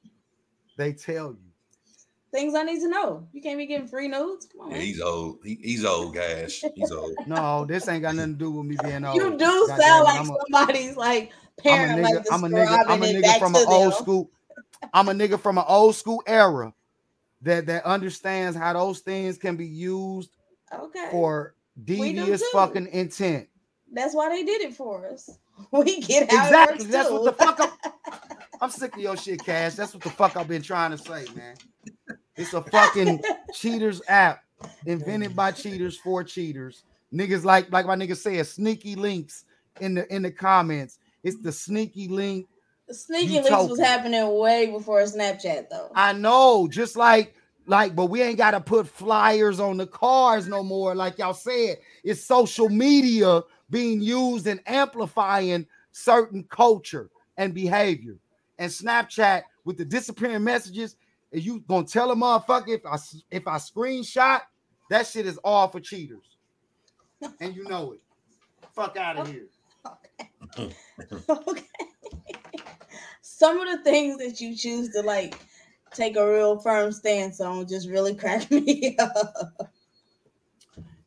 they 0.76 0.92
tell 0.92 1.32
you. 1.32 1.38
things 2.30 2.54
I 2.54 2.62
need 2.62 2.80
to 2.80 2.88
know. 2.88 3.26
You 3.32 3.40
can't 3.40 3.56
be 3.58 3.66
getting 3.66 3.86
free 3.88 4.06
nudes. 4.08 4.46
Come 4.46 4.66
on. 4.66 4.70
Yeah, 4.72 4.78
he's 4.78 5.00
old. 5.00 5.38
He, 5.44 5.58
he's 5.62 5.84
old, 5.84 6.14
Cash. 6.14 6.62
He's 6.74 6.90
old. 6.92 7.12
No, 7.26 7.64
this 7.64 7.88
ain't 7.88 8.02
got 8.02 8.14
nothing 8.16 8.34
to 8.34 8.38
do 8.38 8.50
with 8.50 8.66
me 8.66 8.76
being 8.82 9.04
old. 9.04 9.16
You 9.16 9.30
do 9.38 9.66
Goddamn 9.66 9.80
sound 9.80 10.04
like 10.04 10.18
I'm 10.20 10.30
a- 10.30 10.36
somebody's 10.46 10.96
like 10.96 11.32
I'm 11.64 11.90
a 11.90 11.94
nigga. 11.94 12.14
like 12.14 12.32
I'm 12.32 12.44
a 12.44 12.48
nigga. 12.48 12.84
I'm 12.88 13.02
a 13.02 13.06
nigga 13.06 13.38
from 13.38 13.52
to 13.54 13.60
an 13.60 13.66
old 13.68 13.84
them. 13.84 14.02
school. 14.02 14.30
I'm 14.92 15.08
a 15.08 15.12
nigga 15.12 15.40
from 15.40 15.58
an 15.58 15.64
old 15.68 15.94
school 15.96 16.22
era 16.26 16.72
that 17.42 17.66
that 17.66 17.84
understands 17.84 18.56
how 18.56 18.72
those 18.72 19.00
things 19.00 19.38
can 19.38 19.56
be 19.56 19.66
used 19.66 20.30
Okay. 20.72 21.08
for 21.10 21.54
devious 21.84 22.42
fucking 22.52 22.88
intent. 22.88 23.48
That's 23.92 24.14
why 24.14 24.28
they 24.28 24.44
did 24.44 24.62
it 24.62 24.74
for 24.74 25.06
us. 25.06 25.30
We 25.72 26.00
get 26.00 26.24
Exactly. 26.24 26.86
That's 26.86 27.08
too. 27.08 27.14
what 27.14 27.24
the 27.24 27.32
fuck 27.32 27.60
I'm. 27.60 27.70
I'm 28.60 28.70
sick 28.70 28.94
of 28.94 29.00
your 29.02 29.16
shit, 29.16 29.44
Cash. 29.44 29.74
That's 29.74 29.92
what 29.94 30.02
the 30.02 30.10
fuck 30.10 30.36
I've 30.36 30.48
been 30.48 30.62
trying 30.62 30.92
to 30.92 30.98
say, 30.98 31.26
man. 31.34 31.56
It's 32.36 32.54
a 32.54 32.62
fucking 32.62 33.22
cheaters 33.54 34.00
app 34.08 34.44
invented 34.86 35.34
by 35.34 35.52
cheaters 35.52 35.96
for 35.96 36.22
cheaters. 36.24 36.84
Niggas 37.12 37.44
like 37.44 37.70
like 37.72 37.86
my 37.86 37.96
nigga 37.96 38.16
said, 38.16 38.46
sneaky 38.46 38.94
links 38.94 39.44
in 39.80 39.94
the 39.94 40.14
in 40.14 40.22
the 40.22 40.30
comments. 40.30 40.98
It's 41.24 41.40
the 41.40 41.52
sneaky 41.52 42.06
link. 42.08 42.46
Sneaky 42.90 43.34
You 43.34 43.42
links 43.42 43.68
was 43.68 43.78
happening 43.78 44.38
way 44.38 44.66
before 44.70 45.02
Snapchat, 45.02 45.68
though. 45.68 45.90
I 45.94 46.12
know, 46.12 46.68
just 46.68 46.96
like 46.96 47.34
like, 47.66 47.94
but 47.94 48.06
we 48.06 48.22
ain't 48.22 48.38
got 48.38 48.52
to 48.52 48.60
put 48.60 48.88
flyers 48.88 49.60
on 49.60 49.76
the 49.76 49.86
cars 49.86 50.48
no 50.48 50.62
more. 50.62 50.94
Like 50.94 51.18
y'all 51.18 51.34
said, 51.34 51.76
it's 52.02 52.24
social 52.24 52.70
media 52.70 53.42
being 53.68 54.00
used 54.00 54.46
and 54.46 54.60
amplifying 54.66 55.66
certain 55.92 56.44
culture 56.44 57.10
and 57.36 57.52
behavior. 57.52 58.16
And 58.58 58.72
Snapchat 58.72 59.42
with 59.64 59.76
the 59.76 59.84
disappearing 59.84 60.44
messages, 60.44 60.96
and 61.30 61.42
you 61.42 61.60
gonna 61.68 61.86
tell 61.86 62.10
a 62.10 62.16
motherfucker 62.16 62.70
if 62.70 62.86
I 62.86 62.96
if 63.30 63.46
I 63.46 63.56
screenshot 63.56 64.40
that 64.88 65.06
shit 65.06 65.26
is 65.26 65.38
all 65.44 65.68
for 65.68 65.80
cheaters, 65.80 66.36
and 67.40 67.54
you 67.54 67.64
know 67.64 67.92
it. 67.92 68.00
Fuck 68.74 68.96
out 68.96 69.18
of 69.18 69.28
here. 69.32 69.46
Some 73.22 73.60
of 73.60 73.68
the 73.68 73.84
things 73.84 74.18
that 74.18 74.40
you 74.40 74.56
choose 74.56 74.90
to 74.90 75.02
like 75.02 75.38
take 75.94 76.16
a 76.16 76.28
real 76.28 76.58
firm 76.58 76.92
stance 76.92 77.40
on 77.40 77.66
just 77.68 77.88
really 77.88 78.14
crack 78.14 78.50
me 78.50 78.96
up. 78.98 79.72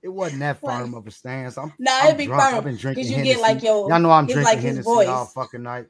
It 0.01 0.07
wasn't 0.09 0.39
that 0.39 0.59
firm 0.59 0.93
of 0.95 1.05
a 1.05 1.11
stance. 1.11 1.57
I'm 1.57 1.73
Nah, 1.77 1.91
I'm 1.99 2.05
it'd 2.07 2.17
be 2.17 2.25
drunk. 2.25 2.41
firm, 2.43 2.55
I've 2.55 2.63
been 2.63 2.75
drinking 2.77 3.03
'cause 3.03 3.11
you 3.11 3.23
get, 3.23 3.39
like, 3.39 3.61
your- 3.61 3.87
Y'all 3.89 3.99
know 3.99 4.09
I'm 4.09 4.25
drinking 4.25 4.43
like 4.45 4.57
his 4.59 4.79
voice. 4.79 5.07
all 5.07 5.25
fucking 5.27 5.61
night. 5.61 5.87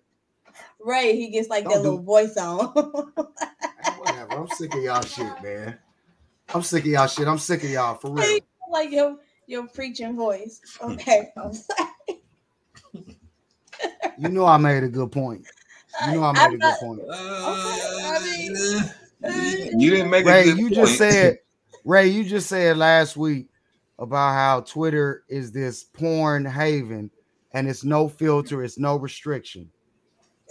Right, 0.84 1.16
he 1.16 1.30
gets 1.30 1.48
like 1.48 1.64
Don't 1.64 1.74
that 1.74 1.78
do- 1.80 1.84
little 1.92 2.04
voice 2.04 2.36
on. 2.36 2.66
Whatever. 4.00 4.34
I'm 4.34 4.48
sick 4.50 4.74
of 4.76 4.84
y'all 4.84 5.02
shit, 5.02 5.32
man. 5.44 5.78
I'm 6.54 6.62
sick 6.64 6.84
of 6.84 6.90
y'all 6.92 7.08
shit. 7.08 7.28
I'm 7.28 7.38
sick 7.38 7.64
of 7.64 7.70
y'all 7.70 7.96
for 7.96 8.12
real. 8.12 8.40
like 8.70 8.92
your 8.92 9.18
your 9.48 9.68
preaching 9.68 10.18
voice. 10.18 10.60
Okay. 10.82 11.32
I'm 13.84 13.90
sorry. 14.02 14.14
You 14.18 14.30
know 14.30 14.46
I 14.46 14.58
made 14.58 14.84
a 14.84 14.88
good 14.90 15.12
point. 15.12 15.46
You 16.08 16.16
know 16.16 16.24
I 16.24 16.32
made 16.32 16.40
I'm 16.42 16.54
a 16.54 16.58
not- 16.58 16.80
good 16.80 16.80
point. 16.80 17.02
I 17.10 18.20
mean, 18.24 19.80
You 19.80 19.90
didn't 19.92 20.10
make 20.10 20.26
a 20.26 20.30
Ray, 20.30 20.44
good 20.46 20.58
you 20.58 20.64
point. 20.66 20.76
just 20.76 20.98
said, 20.98 21.40
Ray, 21.86 22.08
you 22.08 22.24
just 22.24 22.48
said 22.50 22.78
last 22.78 23.18
week 23.18 23.48
about 24.00 24.34
how 24.34 24.62
Twitter 24.62 25.24
is 25.30 25.52
this 25.52 25.84
porn 25.84 26.46
haven 26.46 27.12
and 27.54 27.68
it's 27.70 27.84
no 27.84 28.08
filter, 28.08 28.64
it's 28.64 28.80
no 28.80 28.96
restriction. 28.98 29.70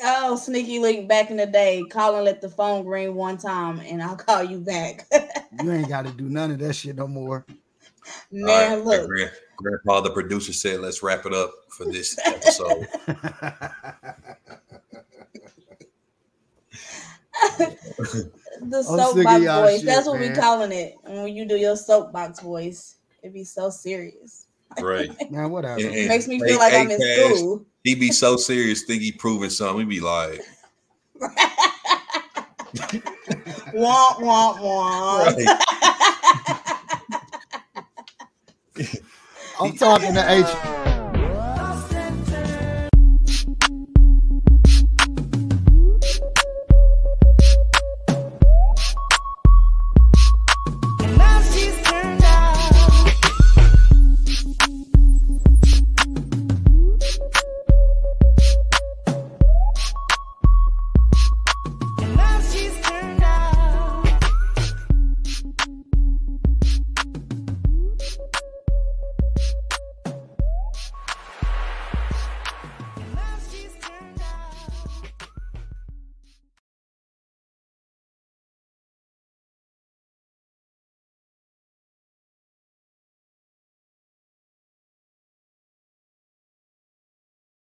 oh, 0.02 0.36
sneaky 0.36 0.78
link 0.78 1.08
back 1.08 1.30
in 1.30 1.36
the 1.36 1.46
day. 1.46 1.82
Call 1.90 2.16
and 2.16 2.24
let 2.24 2.40
the 2.40 2.48
phone 2.48 2.86
ring 2.86 3.14
one 3.14 3.38
time, 3.38 3.80
and 3.80 4.02
I'll 4.02 4.16
call 4.16 4.42
you 4.42 4.58
back. 4.58 5.06
You 5.62 5.72
ain't 5.72 5.88
got 5.88 6.06
to 6.06 6.12
do 6.12 6.28
none 6.28 6.50
of 6.52 6.58
that 6.60 6.74
shit 6.74 6.96
no 6.96 7.06
more. 7.08 7.44
Man, 8.32 8.48
All 8.48 8.76
right, 8.76 8.84
look. 8.84 9.08
Grand- 9.08 9.30
Grandpa, 9.56 10.00
the 10.00 10.10
producer 10.10 10.52
said, 10.54 10.80
"Let's 10.80 11.02
wrap 11.02 11.26
it 11.26 11.34
up 11.34 11.50
for 11.68 11.84
this 11.84 12.16
episode." 12.24 12.86
the 17.58 18.30
I'm 18.62 18.82
sick 18.82 18.86
of 18.86 18.86
soapbox 18.86 19.44
voice. 19.44 19.76
shit, 19.78 19.86
That's 19.86 20.06
what 20.06 20.20
man. 20.20 20.30
we 20.32 20.36
calling 20.36 20.72
it. 20.72 20.94
And 21.04 21.22
when 21.22 21.34
you 21.34 21.46
do 21.46 21.56
your 21.56 21.76
soapbox 21.76 22.40
voice, 22.40 22.96
it'd 23.22 23.34
be 23.34 23.44
so 23.44 23.70
serious. 23.70 24.46
right. 24.80 25.10
Man, 25.30 25.50
whatever. 25.50 25.80
And- 25.80 25.94
and- 25.94 26.08
Makes 26.08 26.28
me 26.28 26.40
feel 26.40 26.58
like 26.58 26.72
hey, 26.72 26.80
I'm 26.80 26.90
in 26.90 26.98
Cash, 27.00 27.36
school. 27.38 27.64
He 27.84 27.94
would 27.94 28.00
be 28.00 28.12
so 28.12 28.36
serious, 28.36 28.82
think 28.82 29.02
he 29.02 29.12
proving 29.12 29.50
something. 29.50 29.76
We 29.76 29.84
be 29.84 30.00
like, 30.00 30.40
Womp 33.74 34.16
womp 34.20 34.58
womp. 34.58 35.60
I'm 39.62 39.72
talking 39.72 40.14
to 40.14 40.30
H. 40.30 40.89